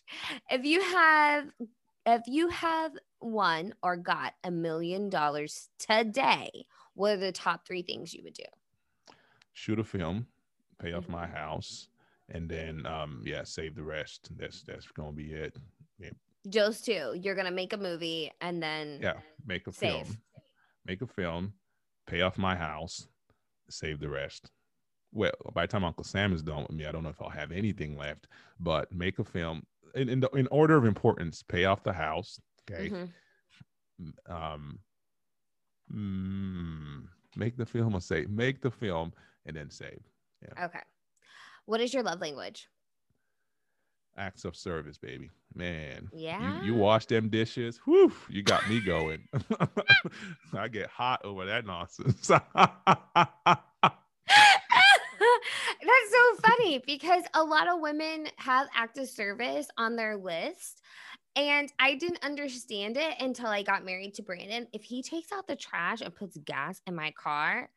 If 0.50 0.64
you 0.64 0.80
have 0.82 1.50
if 2.06 2.22
you 2.26 2.48
have 2.48 2.92
won 3.20 3.74
or 3.82 3.96
got 3.96 4.34
a 4.44 4.50
million 4.50 5.08
dollars 5.10 5.68
today, 5.78 6.50
what 6.94 7.12
are 7.12 7.16
the 7.18 7.32
top 7.32 7.66
three 7.66 7.82
things 7.82 8.12
you 8.14 8.22
would 8.24 8.34
do? 8.34 8.44
shoot 9.52 9.78
a 9.78 9.84
film, 9.84 10.26
pay 10.78 10.92
off 10.92 11.08
my 11.08 11.26
Mhm. 11.26 11.34
house, 11.34 11.88
and 12.30 12.48
then 12.48 12.86
um 12.86 13.22
yeah, 13.26 13.42
save 13.44 13.74
the 13.74 13.82
rest. 13.82 14.30
That's 14.38 14.62
that's 14.62 14.86
gonna 14.88 15.12
be 15.12 15.32
it. 15.32 15.56
Just 16.48 16.86
two. 16.86 17.14
You're 17.20 17.34
gonna 17.34 17.50
make 17.50 17.72
a 17.74 17.76
movie 17.76 18.32
and 18.40 18.62
then 18.62 18.98
Yeah, 19.02 19.20
make 19.44 19.66
a 19.66 19.72
Save. 19.72 20.06
film, 20.06 20.18
make 20.86 21.02
a 21.02 21.06
film, 21.06 21.52
pay 22.10 22.20
off 22.22 22.36
my 22.38 22.56
house, 22.56 23.06
save 23.68 24.00
the 24.00 24.08
rest. 24.08 24.50
Well, 25.12 25.32
by 25.54 25.62
the 25.62 25.68
time 25.68 25.84
Uncle 25.84 26.04
Sam 26.04 26.32
is 26.32 26.42
done 26.42 26.62
with 26.62 26.72
me, 26.72 26.86
I 26.86 26.92
don't 26.92 27.02
know 27.02 27.08
if 27.10 27.20
I'll 27.22 27.30
have 27.30 27.52
anything 27.52 27.96
left. 27.96 28.26
But 28.58 28.92
make 28.92 29.18
a 29.18 29.24
film 29.24 29.62
in 29.94 30.08
in, 30.08 30.20
the, 30.20 30.28
in 30.30 30.46
order 30.50 30.76
of 30.76 30.84
importance. 30.84 31.42
Pay 31.42 31.64
off 31.64 31.82
the 31.82 31.92
house. 31.92 32.40
Okay. 32.70 32.90
Mhm. 32.90 33.10
Um. 34.28 34.78
mm, 35.92 37.06
make 37.36 37.56
the 37.56 37.66
film 37.66 37.94
or 37.94 38.00
save. 38.00 38.30
Make 38.30 38.60
the 38.60 38.70
film 38.70 39.12
and 39.46 39.56
then 39.56 39.70
save. 39.70 40.00
Okay. 40.62 40.80
What 41.66 41.80
is 41.80 41.92
your 41.92 42.02
love 42.02 42.20
language? 42.20 42.68
Acts 44.16 44.44
of 44.44 44.54
service, 44.56 44.98
baby. 44.98 45.30
Man, 45.54 46.08
Yeah. 46.12 46.60
you 46.62 46.72
you 46.72 46.74
wash 46.74 47.06
them 47.06 47.28
dishes. 47.28 47.78
Whew, 47.84 48.12
you 48.28 48.42
got 48.42 48.68
me 48.68 48.80
going. 48.80 49.26
I 50.56 50.68
get 50.68 50.88
hot 50.88 51.24
over 51.24 51.46
that 51.46 51.64
nonsense. 51.66 52.26
That's 55.82 56.10
so 56.10 56.36
funny 56.48 56.82
because 56.86 57.24
a 57.34 57.42
lot 57.42 57.68
of 57.68 57.80
women 57.80 58.26
have 58.36 58.68
acts 58.74 58.98
of 58.98 59.08
service 59.08 59.68
on 59.78 59.96
their 59.96 60.16
list. 60.16 60.82
And 61.36 61.72
I 61.78 61.94
didn't 61.94 62.24
understand 62.24 62.96
it 62.96 63.14
until 63.20 63.46
I 63.46 63.62
got 63.62 63.84
married 63.84 64.14
to 64.14 64.22
Brandon. 64.22 64.66
If 64.72 64.82
he 64.82 65.02
takes 65.02 65.30
out 65.32 65.46
the 65.46 65.54
trash 65.56 66.00
and 66.00 66.14
puts 66.14 66.36
gas 66.44 66.80
in 66.86 66.94
my 66.96 67.12
car, 67.12 67.70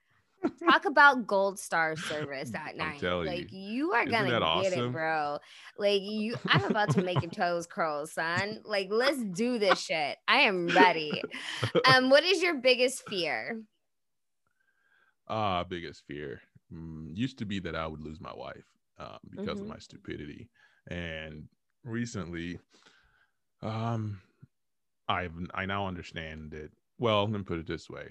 talk 0.60 0.86
about 0.86 1.28
gold 1.28 1.60
star 1.60 1.96
service 1.96 2.52
that 2.52 2.76
night. 2.76 3.08
like 3.24 3.46
you. 3.46 3.50
you 3.52 3.94
are 3.94 4.06
Isn't 4.06 4.16
gonna 4.16 4.28
that 4.28 4.42
get 4.52 4.74
it, 4.74 4.92
bro. 4.92 5.40
Like 5.78 6.02
you, 6.02 6.38
I'm 6.48 6.66
about 6.66 6.92
to 6.92 7.02
make 7.02 7.22
your 7.22 7.32
toes 7.32 7.68
curl, 7.68 8.06
son. 8.08 8.60
Like 8.66 8.88
let's 8.92 9.24
do 9.24 9.60
this 9.60 9.80
shit. 9.80 10.18
I 10.28 10.42
am 10.42 10.72
ready. 10.72 11.24
Um, 11.86 12.10
what 12.10 12.24
is 12.24 12.42
your 12.42 12.56
biggest 12.56 13.04
fear? 13.10 13.62
Ah, 15.28 15.64
biggest 15.64 16.06
fear 16.06 16.42
mm, 16.72 17.16
used 17.16 17.38
to 17.40 17.46
be 17.46 17.60
that 17.60 17.76
I 17.76 17.88
would 17.88 18.02
lose 18.02 18.20
my 18.20 18.34
wife 18.36 18.66
um, 18.98 19.20
because 19.30 19.60
Mhm. 19.60 19.62
of 19.62 19.68
my 19.68 19.78
stupidity, 19.80 20.50
and 20.88 21.48
recently, 21.84 22.60
um, 23.62 24.22
I've 25.08 25.34
I 25.54 25.66
now 25.66 25.88
understand 25.88 26.52
that. 26.52 26.72
Well, 27.00 27.24
let 27.24 27.32
me 27.40 27.44
put 27.44 27.60
it 27.60 27.68
this 27.68 27.90
way: 27.90 28.10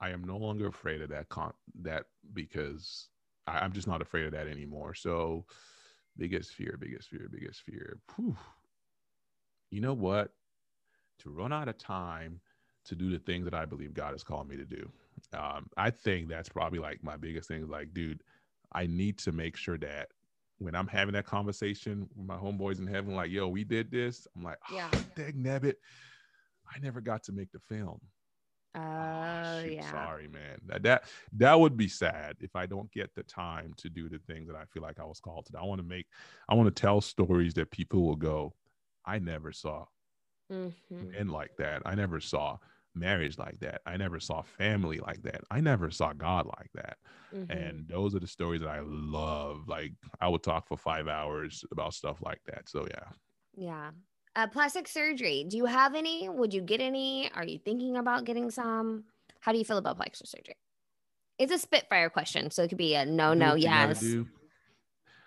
I 0.00 0.10
am 0.10 0.24
no 0.24 0.36
longer 0.36 0.68
afraid 0.68 1.02
of 1.02 1.10
that 1.10 1.28
con 1.28 1.52
that 1.82 2.04
because 2.32 3.08
I, 3.46 3.58
I'm 3.58 3.72
just 3.72 3.88
not 3.88 4.02
afraid 4.02 4.26
of 4.26 4.32
that 4.32 4.48
anymore. 4.48 4.94
So, 4.94 5.44
biggest 6.16 6.52
fear, 6.52 6.76
biggest 6.80 7.08
fear, 7.08 7.28
biggest 7.30 7.62
fear. 7.62 7.98
Whew. 8.16 8.36
You 9.70 9.80
know 9.80 9.94
what? 9.94 10.32
To 11.20 11.30
run 11.30 11.52
out 11.52 11.68
of 11.68 11.78
time 11.78 12.40
to 12.84 12.94
do 12.94 13.10
the 13.10 13.18
things 13.18 13.44
that 13.44 13.54
I 13.54 13.64
believe 13.66 13.92
God 13.92 14.12
has 14.12 14.22
called 14.22 14.48
me 14.48 14.56
to 14.56 14.64
do 14.64 14.90
um, 15.32 15.68
I 15.76 15.90
think 15.90 16.28
that's 16.28 16.48
probably 16.48 16.78
like 16.78 17.02
my 17.02 17.16
biggest 17.16 17.48
thing. 17.48 17.68
Like, 17.68 17.92
dude, 17.92 18.22
I 18.72 18.86
need 18.86 19.18
to 19.18 19.32
make 19.32 19.56
sure 19.56 19.78
that 19.78 20.08
when 20.58 20.74
I'm 20.74 20.86
having 20.86 21.14
that 21.14 21.26
conversation 21.26 22.08
with 22.16 22.26
my 22.26 22.36
homeboys 22.36 22.78
in 22.78 22.86
heaven, 22.86 23.14
like, 23.14 23.30
yo, 23.30 23.48
we 23.48 23.64
did 23.64 23.90
this. 23.90 24.26
I'm 24.36 24.42
like, 24.42 24.58
Yeah. 24.72 24.88
oh, 24.92 25.04
dang 25.16 25.34
nabbit, 25.34 25.74
I 26.74 26.78
never 26.80 27.00
got 27.00 27.22
to 27.24 27.32
make 27.32 27.52
the 27.52 27.60
film. 27.60 28.00
Oh, 28.74 29.40
Ah, 29.40 29.62
shoot, 29.62 29.76
yeah. 29.76 29.82
sorry, 29.82 30.28
man. 30.28 30.58
That, 30.66 30.82
that 30.82 31.04
that 31.32 31.54
would 31.60 31.76
be 31.76 31.88
sad 31.88 32.36
if 32.40 32.56
I 32.56 32.66
don't 32.66 32.90
get 32.92 33.14
the 33.14 33.22
time 33.22 33.74
to 33.78 33.90
do 33.90 34.08
the 34.08 34.18
things 34.18 34.48
that 34.48 34.56
I 34.56 34.64
feel 34.64 34.82
like 34.82 34.98
I 34.98 35.04
was 35.04 35.20
called 35.20 35.46
to. 35.46 35.52
do. 35.52 35.58
I 35.58 35.64
want 35.64 35.78
to 35.80 35.86
make, 35.86 36.06
I 36.48 36.54
want 36.54 36.74
to 36.74 36.80
tell 36.80 37.00
stories 37.00 37.54
that 37.54 37.70
people 37.70 38.02
will 38.06 38.16
go, 38.16 38.54
I 39.04 39.18
never 39.18 39.52
saw 39.52 39.86
Mhm. 40.50 41.16
men 41.16 41.28
like 41.28 41.56
that. 41.58 41.82
I 41.86 41.94
never 41.94 42.20
saw 42.20 42.58
marriage 42.94 43.38
like 43.38 43.60
that. 43.60 43.82
I 43.86 43.96
never 43.96 44.18
saw 44.20 44.42
family 44.42 44.98
like 44.98 45.22
that. 45.22 45.42
I 45.50 45.60
never 45.60 45.90
saw 45.90 46.12
God 46.12 46.46
like 46.46 46.70
that. 46.74 46.98
Mhm. 47.32 47.48
And 47.48 47.88
those 47.88 48.14
are 48.14 48.20
the 48.20 48.26
stories 48.26 48.60
that 48.62 48.70
I 48.70 48.80
love. 48.80 49.68
Like 49.68 49.92
I 50.20 50.28
would 50.28 50.42
talk 50.42 50.66
for 50.66 50.76
five 50.76 51.08
hours 51.08 51.64
about 51.70 51.94
stuff 51.94 52.20
like 52.22 52.40
that. 52.46 52.68
So 52.68 52.86
yeah. 52.90 53.10
yeah. 53.54 53.90
Uh, 54.38 54.46
plastic 54.46 54.86
surgery. 54.86 55.44
Do 55.48 55.56
you 55.56 55.64
have 55.64 55.96
any? 55.96 56.28
Would 56.28 56.54
you 56.54 56.60
get 56.60 56.80
any? 56.80 57.28
Are 57.34 57.44
you 57.44 57.58
thinking 57.58 57.96
about 57.96 58.24
getting 58.24 58.52
some? 58.52 59.02
How 59.40 59.50
do 59.50 59.58
you 59.58 59.64
feel 59.64 59.78
about 59.78 59.96
plastic 59.96 60.28
surgery? 60.28 60.54
It's 61.38 61.50
a 61.50 61.58
spitfire 61.58 62.08
question, 62.08 62.52
so 62.52 62.62
it 62.62 62.68
could 62.68 62.78
be 62.78 62.94
a 62.94 63.04
no, 63.04 63.34
no, 63.34 63.56
yes. 63.56 64.00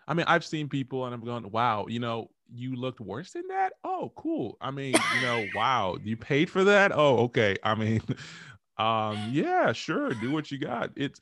I 0.07 0.13
mean, 0.13 0.25
I've 0.29 0.45
seen 0.45 0.69
people 0.69 1.05
and 1.05 1.13
I'm 1.13 1.25
going, 1.25 1.51
wow, 1.51 1.87
you 1.89 1.99
know, 1.99 2.29
you 2.53 2.77
looked 2.77 3.01
worse 3.01 3.33
than 3.33 3.49
that. 3.49 3.73
Oh, 3.83 4.13
cool. 4.15 4.55
I 4.61 4.71
mean, 4.71 4.95
you 5.15 5.21
know, 5.21 5.45
wow, 5.55 5.97
you 6.01 6.15
paid 6.15 6.49
for 6.49 6.63
that. 6.63 6.93
Oh, 6.95 7.17
okay. 7.25 7.57
I 7.63 7.75
mean, 7.75 8.01
um, 8.77 9.29
yeah, 9.33 9.73
sure, 9.73 10.13
do 10.13 10.31
what 10.31 10.51
you 10.51 10.57
got. 10.57 10.91
It's, 10.95 11.19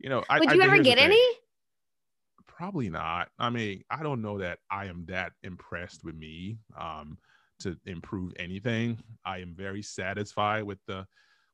you 0.00 0.08
know, 0.08 0.24
would 0.28 0.48
I, 0.48 0.54
you 0.54 0.62
I, 0.62 0.64
ever 0.64 0.82
get 0.82 0.98
any? 0.98 1.22
Probably 2.48 2.90
not. 2.90 3.28
I 3.38 3.50
mean, 3.50 3.84
I 3.88 4.02
don't 4.02 4.22
know 4.22 4.38
that 4.38 4.58
I 4.68 4.86
am 4.86 5.04
that 5.06 5.34
impressed 5.44 6.04
with 6.04 6.16
me 6.16 6.58
um, 6.76 7.16
to 7.60 7.76
improve 7.86 8.32
anything. 8.38 8.98
I 9.24 9.38
am 9.38 9.54
very 9.54 9.82
satisfied 9.82 10.64
with 10.64 10.78
the 10.86 11.06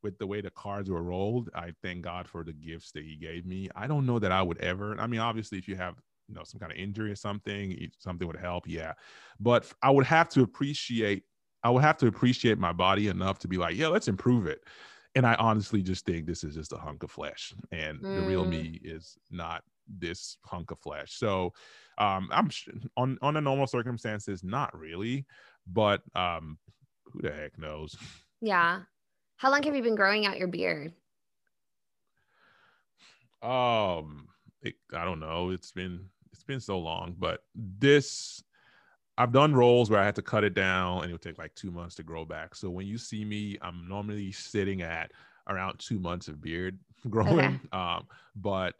with 0.02 0.18
the 0.18 0.26
way 0.26 0.42
the 0.42 0.50
cards 0.50 0.90
were 0.90 1.02
rolled. 1.02 1.48
I 1.54 1.72
thank 1.82 2.02
God 2.02 2.28
for 2.28 2.44
the 2.44 2.52
gifts 2.52 2.92
that 2.92 3.04
He 3.04 3.16
gave 3.16 3.46
me. 3.46 3.70
I 3.74 3.86
don't 3.86 4.06
know 4.06 4.18
that 4.18 4.32
I 4.32 4.42
would 4.42 4.60
ever. 4.60 4.98
I 5.00 5.06
mean, 5.06 5.20
obviously, 5.20 5.58
if 5.58 5.66
you 5.66 5.76
have 5.76 5.96
you 6.28 6.34
know 6.34 6.42
some 6.44 6.58
kind 6.58 6.72
of 6.72 6.78
injury 6.78 7.10
or 7.10 7.16
something 7.16 7.90
something 7.98 8.26
would 8.26 8.36
help 8.36 8.66
yeah 8.66 8.92
but 9.40 9.70
i 9.82 9.90
would 9.90 10.06
have 10.06 10.28
to 10.28 10.42
appreciate 10.42 11.24
i 11.62 11.70
would 11.70 11.82
have 11.82 11.96
to 11.96 12.06
appreciate 12.06 12.58
my 12.58 12.72
body 12.72 13.08
enough 13.08 13.38
to 13.38 13.48
be 13.48 13.56
like 13.56 13.76
yeah 13.76 13.88
let's 13.88 14.08
improve 14.08 14.46
it 14.46 14.60
and 15.14 15.26
i 15.26 15.34
honestly 15.34 15.82
just 15.82 16.06
think 16.06 16.26
this 16.26 16.44
is 16.44 16.54
just 16.54 16.72
a 16.72 16.78
hunk 16.78 17.02
of 17.02 17.10
flesh 17.10 17.54
and 17.72 18.00
mm. 18.00 18.20
the 18.20 18.26
real 18.26 18.44
me 18.44 18.80
mm. 18.82 18.96
is 18.96 19.16
not 19.30 19.62
this 19.98 20.38
hunk 20.46 20.70
of 20.70 20.78
flesh 20.78 21.12
so 21.12 21.52
um 21.98 22.28
i'm 22.32 22.48
on 22.96 23.18
on 23.20 23.36
a 23.36 23.40
normal 23.40 23.66
circumstances 23.66 24.42
not 24.42 24.76
really 24.76 25.26
but 25.66 26.02
um 26.14 26.58
who 27.04 27.22
the 27.22 27.30
heck 27.30 27.58
knows 27.58 27.96
yeah 28.40 28.80
how 29.36 29.50
long 29.50 29.62
have 29.62 29.74
you 29.74 29.82
been 29.82 29.96
growing 29.96 30.26
out 30.26 30.38
your 30.38 30.48
beard 30.48 30.92
um 33.42 34.28
it, 34.62 34.74
i 34.94 35.04
don't 35.04 35.20
know 35.20 35.50
it's 35.50 35.72
been 35.72 36.08
it's 36.34 36.42
been 36.42 36.60
so 36.60 36.78
long, 36.78 37.14
but 37.18 37.44
this 37.54 38.42
I've 39.16 39.32
done 39.32 39.54
roles 39.54 39.88
where 39.88 40.00
I 40.00 40.04
had 40.04 40.16
to 40.16 40.22
cut 40.22 40.42
it 40.42 40.54
down 40.54 41.02
and 41.02 41.10
it 41.10 41.12
would 41.12 41.22
take 41.22 41.38
like 41.38 41.54
two 41.54 41.70
months 41.70 41.94
to 41.96 42.02
grow 42.02 42.24
back. 42.24 42.56
So 42.56 42.68
when 42.68 42.86
you 42.86 42.98
see 42.98 43.24
me, 43.24 43.56
I'm 43.62 43.88
normally 43.88 44.32
sitting 44.32 44.82
at 44.82 45.12
around 45.48 45.78
two 45.78 46.00
months 46.00 46.26
of 46.26 46.42
beard 46.42 46.78
growing. 47.08 47.38
Okay. 47.38 47.58
Um, 47.72 48.06
but 48.34 48.74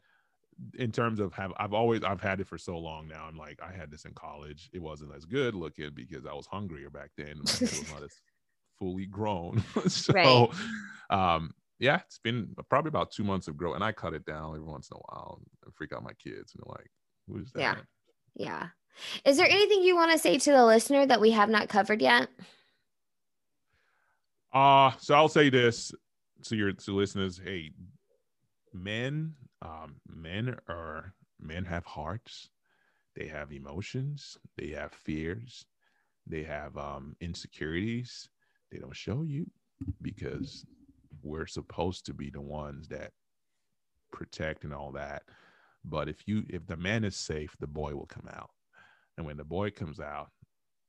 in 0.78 0.92
terms 0.92 1.20
of 1.20 1.32
have 1.34 1.52
I've 1.56 1.72
always 1.72 2.02
I've 2.02 2.20
had 2.20 2.40
it 2.40 2.46
for 2.46 2.58
so 2.58 2.78
long 2.78 3.08
now. 3.08 3.26
I'm 3.28 3.36
like 3.36 3.60
I 3.62 3.72
had 3.72 3.90
this 3.90 4.04
in 4.04 4.12
college. 4.12 4.70
It 4.72 4.82
wasn't 4.82 5.14
as 5.14 5.24
good 5.24 5.54
looking 5.54 5.90
because 5.94 6.26
I 6.26 6.32
was 6.32 6.46
hungrier 6.46 6.90
back 6.90 7.10
then. 7.16 7.40
it 7.40 7.60
was 7.60 7.92
not 7.92 8.02
as 8.02 8.20
fully 8.78 9.06
grown. 9.06 9.62
so 9.88 10.12
right. 10.12 10.48
um 11.10 11.52
yeah, 11.80 12.00
it's 12.06 12.18
been 12.18 12.54
probably 12.68 12.88
about 12.88 13.10
two 13.10 13.24
months 13.24 13.48
of 13.48 13.56
growth, 13.56 13.74
and 13.74 13.84
I 13.84 13.92
cut 13.92 14.14
it 14.14 14.24
down 14.24 14.54
every 14.54 14.66
once 14.66 14.88
in 14.90 14.96
a 14.96 15.00
while 15.00 15.40
and 15.64 15.74
freak 15.74 15.92
out 15.92 16.04
my 16.04 16.12
kids 16.12 16.54
and 16.54 16.62
they're 16.64 16.74
like, 16.74 16.90
Who's 17.28 17.52
that? 17.52 17.60
Yeah. 17.60 17.74
Yeah. 18.36 18.66
Is 19.24 19.36
there 19.36 19.48
anything 19.48 19.82
you 19.82 19.96
want 19.96 20.12
to 20.12 20.18
say 20.18 20.38
to 20.38 20.52
the 20.52 20.64
listener 20.64 21.04
that 21.06 21.20
we 21.20 21.32
have 21.32 21.48
not 21.48 21.68
covered 21.68 22.00
yet? 22.00 22.28
Uh, 24.52 24.92
so 24.98 25.14
I'll 25.14 25.28
say 25.28 25.50
this 25.50 25.92
to 26.44 26.56
your 26.56 26.72
to 26.72 26.92
listeners, 26.92 27.40
hey, 27.42 27.72
men, 28.72 29.34
um, 29.64 29.96
men 30.06 30.56
are 30.68 31.14
men 31.40 31.64
have 31.64 31.84
hearts, 31.84 32.50
they 33.16 33.26
have 33.28 33.52
emotions, 33.52 34.36
they 34.56 34.68
have 34.68 34.92
fears, 34.92 35.66
they 36.26 36.42
have 36.44 36.76
um 36.76 37.16
insecurities. 37.20 38.28
They 38.70 38.78
don't 38.78 38.96
show 38.96 39.22
you 39.22 39.46
because 40.02 40.64
we're 41.22 41.46
supposed 41.46 42.06
to 42.06 42.14
be 42.14 42.30
the 42.30 42.40
ones 42.40 42.88
that 42.88 43.12
protect 44.12 44.64
and 44.64 44.74
all 44.74 44.92
that. 44.92 45.22
But 45.84 46.08
if 46.08 46.26
you 46.26 46.44
if 46.48 46.66
the 46.66 46.76
man 46.76 47.04
is 47.04 47.16
safe, 47.16 47.54
the 47.60 47.66
boy 47.66 47.94
will 47.94 48.06
come 48.06 48.28
out. 48.32 48.50
And 49.16 49.26
when 49.26 49.36
the 49.36 49.44
boy 49.44 49.70
comes 49.70 50.00
out, 50.00 50.30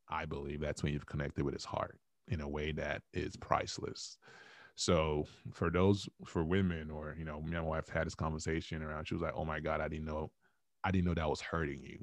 I 0.10 0.26
believe 0.26 0.62
that's 0.62 0.84
when 0.84 0.94
you've 0.94 1.06
connected 1.06 1.44
with 1.44 1.54
his 1.54 1.66
heart 1.66 2.00
in 2.28 2.42
a 2.42 2.50
way 2.50 2.72
that 2.72 3.02
is 3.14 3.36
priceless. 3.38 4.18
So 4.76 5.26
for 5.54 5.70
those 5.70 6.08
for 6.26 6.44
women 6.44 6.92
or 6.92 7.16
you 7.18 7.26
know, 7.26 7.42
me 7.42 7.56
and 7.56 7.66
my 7.66 7.70
wife 7.70 7.90
had 7.90 8.06
this 8.06 8.16
conversation 8.16 8.84
around. 8.84 9.08
She 9.08 9.14
was 9.14 9.24
like, 9.24 9.34
"Oh 9.36 9.46
my 9.46 9.60
God, 9.60 9.82
I 9.82 9.88
didn't 9.88 10.06
know, 10.06 10.32
I 10.84 10.92
didn't 10.92 11.06
know 11.06 11.14
that 11.14 11.30
was 11.30 11.42
hurting 11.42 11.82
you." 11.82 12.00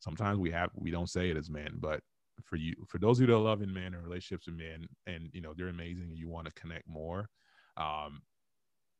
Sometimes 0.00 0.38
we 0.38 0.50
have 0.50 0.70
we 0.74 0.90
don't 0.90 1.08
say 1.08 1.30
it 1.30 1.36
as 1.36 1.48
men, 1.48 1.78
but 1.78 2.00
for 2.44 2.56
you, 2.56 2.74
for 2.88 2.98
those 2.98 3.18
of 3.18 3.28
you 3.28 3.34
that 3.34 3.38
love 3.38 3.62
in 3.62 3.72
men 3.72 3.94
and 3.94 4.02
relationships 4.02 4.46
with 4.46 4.56
men, 4.56 4.86
and 5.06 5.30
you 5.32 5.40
know 5.40 5.54
they're 5.56 5.68
amazing, 5.68 6.08
and 6.10 6.18
you 6.18 6.28
want 6.28 6.46
to 6.46 6.52
connect 6.52 6.86
more, 6.86 7.28
um, 7.76 8.22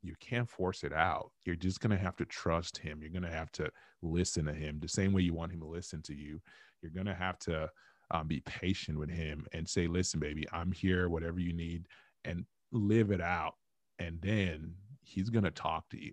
you 0.03 0.15
can't 0.21 0.49
force 0.49 0.83
it 0.83 0.93
out. 0.93 1.31
You're 1.45 1.57
just 1.57 1.81
going 1.81 1.97
to 1.97 2.03
have 2.03 2.17
to 2.17 2.25
trust 2.25 2.79
him. 2.79 3.01
You're 3.01 3.11
going 3.11 3.31
to 3.31 3.31
have 3.31 3.53
to 3.53 3.71
listen 4.03 4.47
to 4.47 4.55
him 4.55 4.79
the 4.81 4.89
same 4.89 5.13
way 5.13 5.23
you 5.23 5.35
want 5.35 5.53
him 5.53 5.61
to 5.61 5.67
listen 5.67 6.03
to 6.03 6.15
you. 6.15 6.41
You're 6.83 6.93
going 6.93 7.07
to 7.07 7.15
have 7.15 7.39
to 7.41 7.69
um, 8.11 8.27
be 8.27 8.41
patient 8.41 8.99
with 8.99 9.11
him 9.11 9.47
and 9.53 9.69
say, 9.69 9.87
listen, 9.87 10.19
baby, 10.19 10.45
I'm 10.53 10.73
here, 10.73 11.09
whatever 11.09 11.39
you 11.39 11.53
need, 11.53 11.87
and 12.25 12.45
live 12.73 13.11
it 13.11 13.21
out. 13.21 13.55
And 13.99 14.21
then 14.21 14.75
he's 15.03 15.31
going 15.31 15.45
to 15.45 15.51
talk 15.51 15.89
to 15.91 16.03
you. 16.03 16.13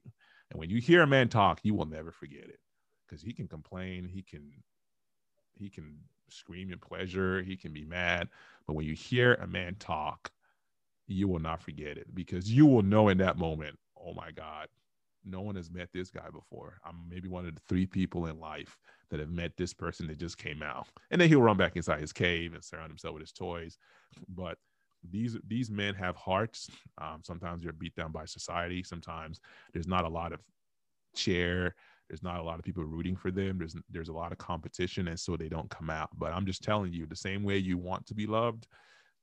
And 0.52 0.60
when 0.60 0.70
you 0.70 0.80
hear 0.80 1.02
a 1.02 1.08
man 1.08 1.30
talk, 1.30 1.60
you 1.64 1.74
will 1.74 1.86
never 1.86 2.12
forget 2.12 2.44
it 2.44 2.60
because 3.08 3.22
he 3.22 3.34
can 3.34 3.48
complain. 3.48 4.08
He 4.08 4.22
can, 4.22 4.52
he 5.56 5.70
can 5.70 5.98
scream 6.30 6.72
in 6.72 6.80
pleasure. 6.80 7.42
He 7.42 7.56
can 7.56 7.74
be 7.74 7.86
mad. 7.86 8.30
But 8.68 8.74
when 8.74 8.86
you 8.86 8.94
hear 8.94 9.36
a 9.36 9.48
man 9.48 9.76
talk, 9.80 10.32
you 11.08 11.28
will 11.28 11.40
not 11.40 11.62
forget 11.62 11.98
it 11.98 12.14
because 12.14 12.52
you 12.52 12.66
will 12.66 12.84
know 12.84 13.10
in 13.10 13.18
that 13.20 13.38
moment, 13.38 13.78
oh 13.98 14.14
my 14.14 14.32
God, 14.32 14.68
no 15.26 15.42
one 15.42 15.56
has 15.56 15.72
met 15.72 15.90
this 15.94 16.10
guy 16.12 16.30
before. 16.32 16.80
I'm 16.86 16.96
maybe 17.10 17.28
one 17.28 17.46
of 17.46 17.56
the 17.56 17.62
three 17.68 17.86
people 17.86 18.28
in 18.28 18.40
life 18.40 18.78
that 19.10 19.20
have 19.20 19.32
met 19.32 19.58
this 19.58 19.74
person 19.74 20.08
that 20.08 20.18
just 20.18 20.38
came 20.38 20.62
out. 20.62 20.88
And 21.12 21.20
then 21.20 21.30
he'll 21.30 21.42
run 21.42 21.58
back 21.58 21.76
inside 21.76 22.00
his 22.00 22.14
cave 22.14 22.54
and 22.54 22.64
surround 22.64 22.90
himself 22.90 23.16
with 23.16 23.22
his 23.22 23.32
toys. 23.32 23.78
But 24.28 24.58
these 25.10 25.38
these 25.48 25.70
men 25.70 25.96
have 25.96 26.16
hearts. 26.16 26.70
Um, 27.00 27.22
sometimes 27.24 27.64
you're 27.64 27.74
beat 27.74 27.96
down 27.96 28.12
by 28.12 28.26
society. 28.26 28.84
Sometimes 28.84 29.40
there's 29.74 29.88
not 29.88 30.06
a 30.06 30.10
lot 30.10 30.34
of 30.34 30.40
cheer. 31.16 31.76
There's 32.10 32.24
not 32.24 32.40
a 32.40 32.44
lot 32.44 32.58
of 32.58 32.66
people 32.66 32.84
rooting 32.84 33.16
for 33.16 33.32
them. 33.32 33.60
There's 33.60 33.76
there's 33.90 34.10
a 34.10 34.14
lot 34.14 34.32
of 34.32 34.38
competition, 34.38 35.08
and 35.08 35.20
so 35.20 35.38
they 35.38 35.50
don't 35.50 35.70
come 35.70 35.90
out. 35.90 36.10
But 36.18 36.34
I'm 36.34 36.46
just 36.46 36.64
telling 36.64 36.92
you, 36.92 37.06
the 37.06 37.16
same 37.16 37.44
way 37.44 37.58
you 37.58 37.78
want 37.78 38.06
to 38.08 38.16
be 38.16 38.26
loved, 38.26 38.68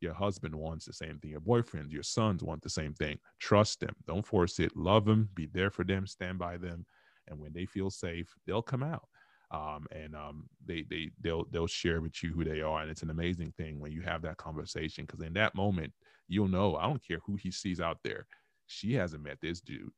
your 0.00 0.14
husband 0.14 0.54
wants 0.54 0.86
the 0.86 0.92
same 0.92 1.18
thing. 1.18 1.30
Your 1.30 1.40
boyfriend, 1.40 1.92
your 1.92 2.02
sons 2.02 2.42
want 2.42 2.62
the 2.62 2.70
same 2.70 2.94
thing. 2.94 3.18
Trust 3.40 3.80
them. 3.80 3.94
Don't 4.06 4.26
force 4.26 4.58
it. 4.60 4.76
Love 4.76 5.04
them. 5.04 5.28
Be 5.34 5.46
there 5.52 5.70
for 5.70 5.84
them. 5.84 6.06
Stand 6.06 6.38
by 6.38 6.56
them. 6.56 6.86
And 7.28 7.40
when 7.40 7.52
they 7.52 7.66
feel 7.66 7.90
safe, 7.90 8.32
they'll 8.46 8.62
come 8.62 8.82
out. 8.82 9.08
Um, 9.50 9.86
and 9.92 10.16
um, 10.16 10.48
they 10.64 10.84
they 10.90 11.10
they'll 11.20 11.44
they'll 11.50 11.68
share 11.68 12.00
with 12.00 12.22
you 12.22 12.32
who 12.32 12.44
they 12.44 12.60
are. 12.60 12.80
And 12.80 12.90
it's 12.90 13.02
an 13.02 13.10
amazing 13.10 13.52
thing 13.56 13.78
when 13.78 13.92
you 13.92 14.02
have 14.02 14.22
that 14.22 14.38
conversation 14.38 15.04
because 15.04 15.24
in 15.24 15.34
that 15.34 15.54
moment 15.54 15.92
you'll 16.28 16.48
know. 16.48 16.76
I 16.76 16.86
don't 16.86 17.06
care 17.06 17.20
who 17.24 17.36
he 17.36 17.50
sees 17.50 17.80
out 17.80 17.98
there. 18.02 18.26
She 18.66 18.94
hasn't 18.94 19.22
met 19.22 19.38
this 19.40 19.60
dude 19.60 19.92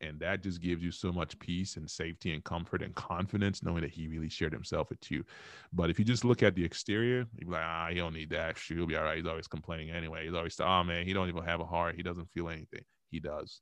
and 0.00 0.18
that 0.20 0.42
just 0.42 0.60
gives 0.60 0.82
you 0.82 0.90
so 0.90 1.12
much 1.12 1.38
peace 1.38 1.76
and 1.76 1.90
safety 1.90 2.32
and 2.32 2.44
comfort 2.44 2.82
and 2.82 2.94
confidence 2.94 3.62
knowing 3.62 3.82
that 3.82 3.90
he 3.90 4.08
really 4.08 4.28
shared 4.28 4.52
himself 4.52 4.88
with 4.90 5.10
you 5.10 5.24
but 5.72 5.90
if 5.90 5.98
you 5.98 6.04
just 6.04 6.24
look 6.24 6.42
at 6.42 6.54
the 6.54 6.64
exterior 6.64 7.26
you're 7.38 7.50
like 7.50 7.62
ah 7.64 7.88
he 7.90 7.96
don't 7.96 8.14
need 8.14 8.30
that 8.30 8.58
she'll 8.58 8.86
be 8.86 8.96
all 8.96 9.04
right 9.04 9.18
he's 9.18 9.26
always 9.26 9.46
complaining 9.46 9.90
anyway 9.90 10.24
he's 10.24 10.34
always 10.34 10.58
oh 10.60 10.84
man 10.84 11.04
he 11.04 11.12
don't 11.12 11.28
even 11.28 11.42
have 11.42 11.60
a 11.60 11.64
heart 11.64 11.94
he 11.94 12.02
doesn't 12.02 12.30
feel 12.30 12.48
anything 12.48 12.84
he 13.10 13.20
does 13.20 13.60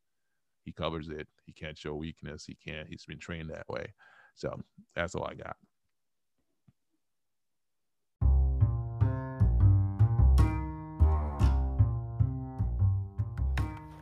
he 0.64 0.72
covers 0.72 1.08
it 1.08 1.26
he 1.44 1.52
can't 1.52 1.78
show 1.78 1.94
weakness 1.94 2.44
he 2.44 2.54
can't 2.54 2.88
he's 2.88 3.04
been 3.04 3.18
trained 3.18 3.50
that 3.50 3.68
way 3.68 3.92
so 4.34 4.58
that's 4.94 5.14
all 5.14 5.24
i 5.24 5.34
got 5.34 5.56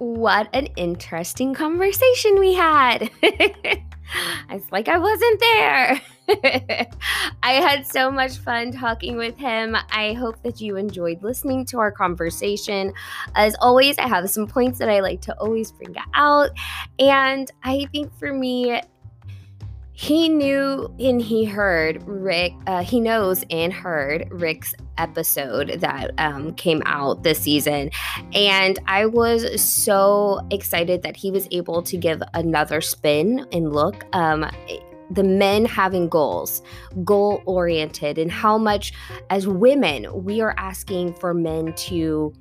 what 0.01 0.49
an 0.55 0.67
interesting 0.77 1.53
conversation 1.53 2.39
we 2.39 2.55
had. 2.55 3.11
it's 3.23 4.73
like 4.73 4.89
I 4.89 4.97
wasn't 4.97 5.41
there. 5.41 6.01
I 7.43 7.53
had 7.53 7.87
so 7.87 8.11
much 8.11 8.39
fun 8.39 8.73
talking 8.73 9.17
with 9.17 9.37
him. 9.37 9.77
I 9.91 10.15
hope 10.15 10.43
that 10.43 10.59
you 10.59 10.77
enjoyed 10.77 11.23
listening 11.23 11.67
to 11.67 11.79
our 11.79 11.93
conversation. 11.93 12.95
As 13.35 13.55
always, 13.61 13.99
I 13.99 14.09
have 14.09 14.31
some 14.31 14.47
points 14.47 14.79
that 14.79 14.89
I 14.89 15.01
like 15.01 15.21
to 15.23 15.39
always 15.39 15.71
bring 15.71 15.95
out. 16.15 16.51
And 16.99 17.51
I 17.63 17.87
think 17.93 18.11
for 18.19 18.33
me, 18.33 18.81
he 20.01 20.31
knew 20.31 20.91
and 20.99 21.21
he 21.21 21.45
heard 21.45 22.03
Rick, 22.09 22.55
uh, 22.67 22.83
he 22.83 23.01
knows 23.01 23.45
and 23.51 23.71
heard 23.71 24.27
Rick's 24.31 24.75
episode 24.97 25.79
that 25.81 26.13
um, 26.17 26.55
came 26.55 26.83
out 26.87 27.23
this 27.23 27.41
season. 27.41 27.91
And 28.33 28.79
I 28.87 29.05
was 29.05 29.63
so 29.63 30.41
excited 30.51 31.03
that 31.03 31.19
he 31.19 31.31
was 31.31 31.47
able 31.51 31.83
to 31.83 31.99
give 31.99 32.23
another 32.33 32.81
spin 32.81 33.47
and 33.53 33.75
look. 33.75 34.07
Um, 34.17 34.51
the 35.11 35.23
men 35.23 35.67
having 35.67 36.09
goals, 36.09 36.63
goal 37.05 37.43
oriented, 37.45 38.17
and 38.17 38.33
how 38.33 38.57
much 38.57 38.95
as 39.29 39.47
women 39.47 40.25
we 40.25 40.41
are 40.41 40.55
asking 40.57 41.13
for 41.13 41.35
men 41.35 41.75
to 41.75 42.33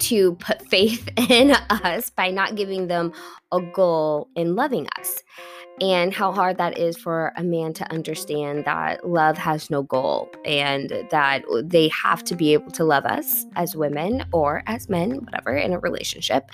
to 0.00 0.34
put 0.34 0.60
faith 0.68 1.08
in 1.30 1.52
us 1.70 2.10
by 2.10 2.32
not 2.32 2.56
giving 2.56 2.88
them 2.88 3.12
a 3.52 3.60
goal 3.60 4.28
in 4.34 4.56
loving 4.56 4.88
us 4.98 5.22
and 5.80 6.14
how 6.14 6.30
hard 6.32 6.56
that 6.58 6.78
is 6.78 6.96
for 6.96 7.32
a 7.36 7.42
man 7.42 7.72
to 7.74 7.90
understand 7.92 8.64
that 8.64 9.08
love 9.08 9.36
has 9.36 9.70
no 9.70 9.82
goal 9.82 10.30
and 10.44 10.90
that 11.10 11.42
they 11.64 11.88
have 11.88 12.22
to 12.24 12.36
be 12.36 12.52
able 12.52 12.70
to 12.70 12.84
love 12.84 13.04
us 13.04 13.44
as 13.56 13.74
women 13.74 14.24
or 14.32 14.62
as 14.66 14.88
men 14.88 15.16
whatever 15.16 15.56
in 15.56 15.72
a 15.72 15.78
relationship 15.78 16.50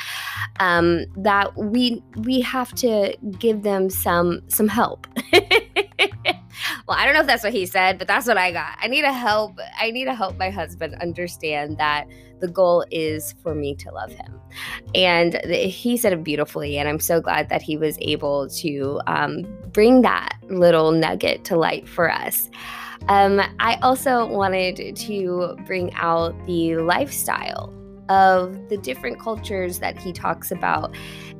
um, 0.59 1.05
that 1.17 1.55
we 1.57 2.03
we 2.17 2.41
have 2.41 2.75
to 2.75 3.15
give 3.39 3.63
them 3.63 3.91
some 3.91 4.41
some 4.49 4.69
help 4.69 5.07
well 6.87 6.97
i 6.99 7.05
don't 7.05 7.15
know 7.15 7.21
if 7.21 7.27
that's 7.27 7.45
what 7.45 7.53
he 7.53 7.67
said 7.67 7.99
but 7.99 8.07
that's 8.07 8.27
what 8.27 8.39
i 8.39 8.51
got 8.51 8.77
i 8.81 8.87
need 8.87 9.03
to 9.03 9.13
help 9.13 9.59
i 9.79 9.91
need 9.91 10.05
to 10.05 10.15
help 10.15 10.37
my 10.39 10.51
husband 10.51 10.95
understand 11.01 11.79
that 11.79 12.07
the 12.41 12.49
goal 12.49 12.85
is 12.91 13.35
for 13.43 13.55
me 13.55 13.75
to 13.77 13.91
love 13.91 14.11
him. 14.11 14.41
And 14.95 15.35
he 15.45 15.97
said 15.97 16.13
it 16.13 16.25
beautifully. 16.25 16.79
And 16.79 16.89
I'm 16.89 16.99
so 16.99 17.21
glad 17.21 17.49
that 17.51 17.63
he 17.63 17.77
was 17.77 17.97
able 18.01 18.49
to 18.49 19.01
um, 19.07 19.47
bring 19.73 20.03
that 20.03 20.37
little 20.49 20.91
nugget 20.91 21.45
to 21.45 21.57
light 21.57 21.89
for 21.89 22.11
us. 22.11 22.51
Um, 23.09 23.41
I 23.61 23.77
also 23.83 24.27
wanted 24.27 24.97
to 24.97 25.57
bring 25.67 25.93
out 25.95 26.35
the 26.47 26.77
lifestyle 26.77 27.73
of 28.09 28.69
the 28.69 28.77
different 28.77 29.21
cultures 29.21 29.79
that 29.79 29.97
he 29.99 30.13
talks 30.13 30.51
about 30.51 30.95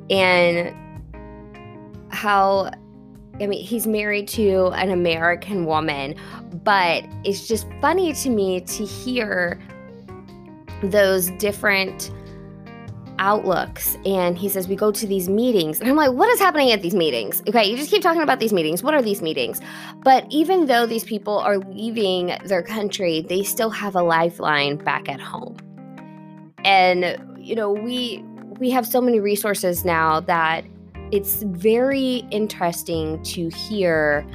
and 0.09 0.75
how 2.09 2.71
I 3.39 3.47
mean, 3.47 3.63
he's 3.63 3.87
married 3.87 4.27
to 4.29 4.67
an 4.75 4.91
American 4.91 5.65
woman, 5.65 6.15
but 6.63 7.03
it's 7.23 7.47
just 7.47 7.67
funny 7.81 8.13
to 8.13 8.29
me 8.29 8.61
to 8.61 8.85
hear 8.85 9.59
those 10.83 11.29
different 11.31 12.11
outlooks. 13.21 13.97
And 14.05 14.37
he 14.37 14.49
says 14.49 14.67
we 14.67 14.75
go 14.75 14.91
to 14.91 15.07
these 15.07 15.29
meetings. 15.29 15.79
And 15.79 15.89
i'm 15.89 15.95
like 15.95 16.11
what 16.11 16.27
is 16.29 16.39
happening 16.39 16.71
at 16.71 16.81
these 16.81 16.95
meetings? 16.95 17.41
Okay 17.47 17.65
you 17.65 17.77
just 17.77 17.91
keep 17.91 18.01
talking 18.01 18.21
about 18.21 18.39
these 18.39 18.51
meetings. 18.51 18.83
What 18.83 18.93
are 18.93 19.01
these 19.01 19.21
meetings? 19.21 19.61
But 20.03 20.25
even 20.29 20.65
though 20.65 20.85
these 20.85 21.03
people 21.03 21.37
are 21.37 21.59
leaving 21.59 22.35
their 22.45 22.63
country 22.63 23.21
they 23.21 23.43
still 23.43 23.69
have 23.69 23.95
a 23.95 24.01
lifeline 24.01 24.77
back 24.77 25.07
at 25.07 25.21
home. 25.21 25.57
And 26.65 27.17
you 27.37 27.55
know 27.55 27.71
we 27.71 28.25
we 28.59 28.69
have 28.71 28.85
so 28.85 28.99
many 29.01 29.19
resources 29.19 29.85
now 29.85 30.19
that 30.21 30.65
it's 31.11 31.43
very 31.43 32.23
interesting 32.31 33.21
to 33.23 33.49
hear 33.49 34.25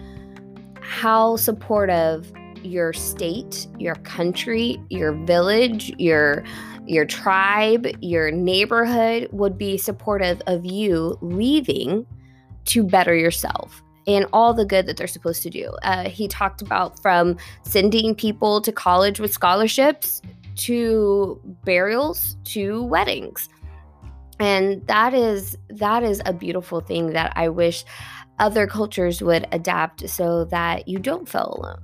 how 0.80 1.36
supportive 1.36 2.30
your 2.62 2.92
state, 2.92 3.66
your 3.78 3.94
country, 3.96 4.80
your 4.90 5.12
village, 5.24 5.90
your 5.98 6.44
your 6.86 7.04
tribe, 7.04 7.86
your 8.00 8.30
neighborhood 8.30 9.28
would 9.32 9.58
be 9.58 9.76
supportive 9.76 10.40
of 10.46 10.64
you 10.64 11.18
leaving 11.20 12.06
to 12.66 12.84
better 12.84 13.14
yourself 13.14 13.82
and 14.06 14.24
all 14.32 14.54
the 14.54 14.64
good 14.64 14.86
that 14.86 14.96
they're 14.96 15.08
supposed 15.08 15.42
to 15.42 15.50
do. 15.50 15.76
Uh, 15.82 16.08
he 16.08 16.28
talked 16.28 16.62
about 16.62 17.00
from 17.02 17.36
sending 17.64 18.14
people 18.14 18.60
to 18.60 18.70
college 18.70 19.18
with 19.18 19.32
scholarships 19.32 20.22
to 20.54 21.40
burials 21.64 22.36
to 22.44 22.84
weddings. 22.84 23.48
And 24.38 24.86
that 24.86 25.14
is 25.14 25.56
that 25.70 26.02
is 26.02 26.20
a 26.26 26.32
beautiful 26.32 26.80
thing 26.80 27.12
that 27.12 27.32
I 27.36 27.48
wish 27.48 27.84
other 28.38 28.66
cultures 28.66 29.22
would 29.22 29.46
adapt 29.52 30.08
so 30.08 30.44
that 30.46 30.88
you 30.88 30.98
don't 30.98 31.28
feel 31.28 31.56
alone 31.58 31.78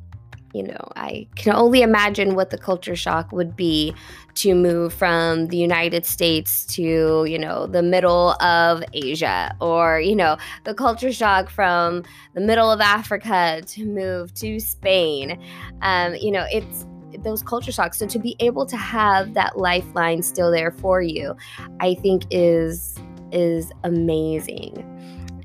you 0.52 0.62
know, 0.62 0.92
I 0.96 1.28
can 1.34 1.54
only 1.54 1.82
imagine 1.82 2.34
what 2.34 2.50
the 2.50 2.58
culture 2.58 2.96
shock 2.96 3.32
would 3.32 3.56
be 3.56 3.94
to 4.34 4.54
move 4.54 4.92
from 4.92 5.46
the 5.46 5.56
United 5.56 6.04
States 6.04 6.66
to, 6.74 7.24
you 7.26 7.38
know, 7.38 7.66
the 7.66 7.82
middle 7.82 8.32
of 8.42 8.82
Asia 8.92 9.54
or, 9.60 10.00
you 10.00 10.14
know, 10.14 10.36
the 10.64 10.74
culture 10.74 11.12
shock 11.12 11.48
from 11.48 12.02
the 12.34 12.40
middle 12.40 12.70
of 12.70 12.80
Africa 12.80 13.62
to 13.66 13.86
move 13.86 14.34
to 14.34 14.60
Spain. 14.60 15.42
Um, 15.80 16.14
you 16.16 16.30
know, 16.30 16.46
it's 16.50 16.84
those 17.20 17.42
culture 17.42 17.72
shocks. 17.72 17.98
So 17.98 18.06
to 18.06 18.18
be 18.18 18.36
able 18.40 18.66
to 18.66 18.76
have 18.76 19.34
that 19.34 19.58
lifeline 19.58 20.22
still 20.22 20.50
there 20.50 20.70
for 20.70 21.02
you, 21.02 21.36
I 21.80 21.94
think 21.94 22.24
is 22.30 22.98
is 23.32 23.72
amazing. 23.84 24.88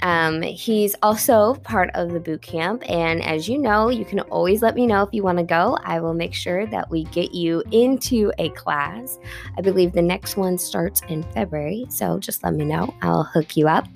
Um, 0.02 0.42
he's 0.42 0.96
also 1.02 1.56
part 1.56 1.90
of 1.96 2.12
the 2.12 2.20
boot 2.20 2.42
camp. 2.42 2.84
And 2.90 3.24
as 3.24 3.50
you 3.50 3.58
know, 3.58 3.90
you 3.90 4.06
can 4.06 4.20
always 4.20 4.62
let 4.62 4.76
me 4.76 4.86
know 4.86 5.04
if 5.04 5.10
you 5.12 5.24
want 5.24 5.40
to 5.40 5.44
go. 5.44 5.78
I 5.84 6.00
will 6.00 6.14
make 6.14 6.34
sure 6.34 6.68
that 6.68 6.90
we 6.90 7.06
get 7.06 7.34
you 7.34 7.64
into 7.72 8.32
a 8.38 8.50
class. 8.50 9.18
I 9.58 9.62
believe 9.62 9.94
the 9.94 10.02
next 10.02 10.38
one 10.38 10.58
starts 10.58 11.02
in 11.10 11.24
February. 11.34 11.86
So 11.90 12.20
just 12.20 12.44
let 12.44 12.54
me 12.54 12.66
know. 12.66 12.94
I'll 13.02 13.24
hook 13.24 13.58
you 13.58 13.68
up. 13.68 13.88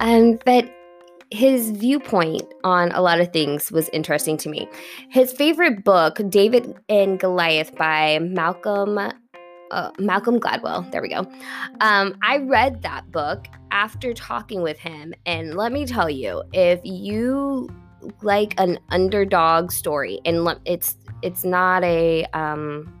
Um, 0.00 0.38
but 0.44 0.68
his 1.30 1.70
viewpoint 1.70 2.42
on 2.64 2.90
a 2.92 3.00
lot 3.00 3.20
of 3.20 3.32
things 3.32 3.70
was 3.70 3.88
interesting 3.90 4.36
to 4.38 4.48
me. 4.48 4.68
His 5.10 5.32
favorite 5.32 5.84
book, 5.84 6.20
David 6.28 6.74
and 6.88 7.18
Goliath 7.18 7.74
by 7.76 8.18
Malcolm 8.20 8.98
uh, 9.70 9.90
Malcolm 9.98 10.40
Gladwell. 10.40 10.90
There 10.90 11.02
we 11.02 11.08
go. 11.08 11.26
Um, 11.80 12.16
I 12.22 12.38
read 12.38 12.82
that 12.82 13.10
book 13.12 13.46
after 13.70 14.14
talking 14.14 14.62
with 14.62 14.78
him, 14.78 15.12
and 15.26 15.54
let 15.54 15.72
me 15.72 15.84
tell 15.84 16.08
you, 16.08 16.42
if 16.52 16.80
you 16.84 17.68
like 18.22 18.54
an 18.58 18.78
underdog 18.90 19.70
story, 19.70 20.20
and 20.24 20.48
it's 20.64 20.96
it's 21.22 21.44
not 21.44 21.84
a 21.84 22.24
um, 22.32 22.92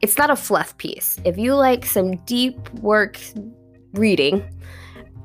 it's 0.00 0.16
not 0.16 0.30
a 0.30 0.36
fluff 0.36 0.76
piece. 0.78 1.18
If 1.24 1.36
you 1.36 1.54
like 1.54 1.84
some 1.84 2.16
deep 2.24 2.72
work 2.74 3.18
reading, 3.92 4.42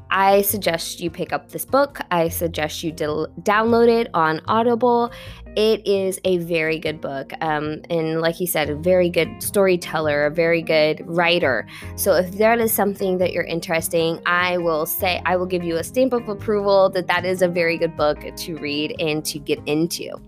I 0.10 0.42
suggest 0.44 1.00
you 1.00 1.10
pick 1.10 1.34
up 1.34 1.50
this 1.50 1.66
book. 1.66 2.00
I 2.12 2.30
suggest 2.30 2.84
you 2.84 2.94
download 2.94 3.90
it 3.90 4.10
on 4.14 4.42
Audible. 4.48 5.12
It 5.56 5.86
is 5.88 6.20
a 6.26 6.38
very 6.40 6.80
good 6.80 7.00
book. 7.00 7.32
Um, 7.42 7.82
and 7.90 8.22
like 8.22 8.40
you 8.40 8.48
said, 8.48 8.70
a 8.70 8.76
very 8.76 9.10
good 9.10 9.42
storyteller, 9.42 10.26
a 10.26 10.32
very 10.32 10.62
good 10.62 11.02
writer. 11.06 11.66
So 11.96 12.14
if 12.14 12.32
that 12.34 12.60
is 12.60 12.74
something 12.74 13.18
that 13.20 13.32
you're 13.32 13.44
interested 13.44 13.98
in, 13.98 14.22
I 14.26 14.58
will 14.58 14.86
say, 14.86 15.22
I 15.26 15.38
will 15.38 15.46
give 15.46 15.64
you 15.64 15.78
a 15.78 15.84
stamp 15.84 16.14
of 16.14 16.28
approval 16.28 16.90
that 16.90 17.08
that 17.08 17.26
is 17.26 17.42
a 17.42 17.48
very 17.48 17.78
good 17.78 17.96
book 17.96 18.20
to 18.36 18.58
read 18.58 18.96
and 19.00 19.24
to 19.26 19.40
get 19.40 19.60
into. 19.66 20.20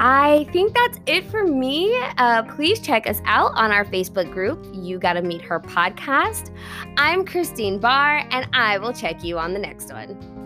I 0.00 0.46
think 0.52 0.74
that's 0.74 1.00
it 1.06 1.28
for 1.28 1.44
me. 1.44 1.92
Uh, 2.18 2.44
please 2.54 2.78
check 2.78 3.08
us 3.08 3.20
out 3.24 3.50
on 3.56 3.72
our 3.72 3.84
Facebook 3.84 4.32
group, 4.32 4.64
You 4.72 4.96
Gotta 4.96 5.22
Meet 5.22 5.42
Her 5.42 5.58
podcast. 5.58 6.54
I'm 6.96 7.24
Christine 7.24 7.80
Bahe, 7.80 8.24
and 8.30 8.48
I 8.52 8.78
will 8.78 8.92
check 8.92 9.24
you 9.24 9.40
on 9.40 9.52
the 9.52 9.58
next 9.58 9.92
one. 9.92 10.37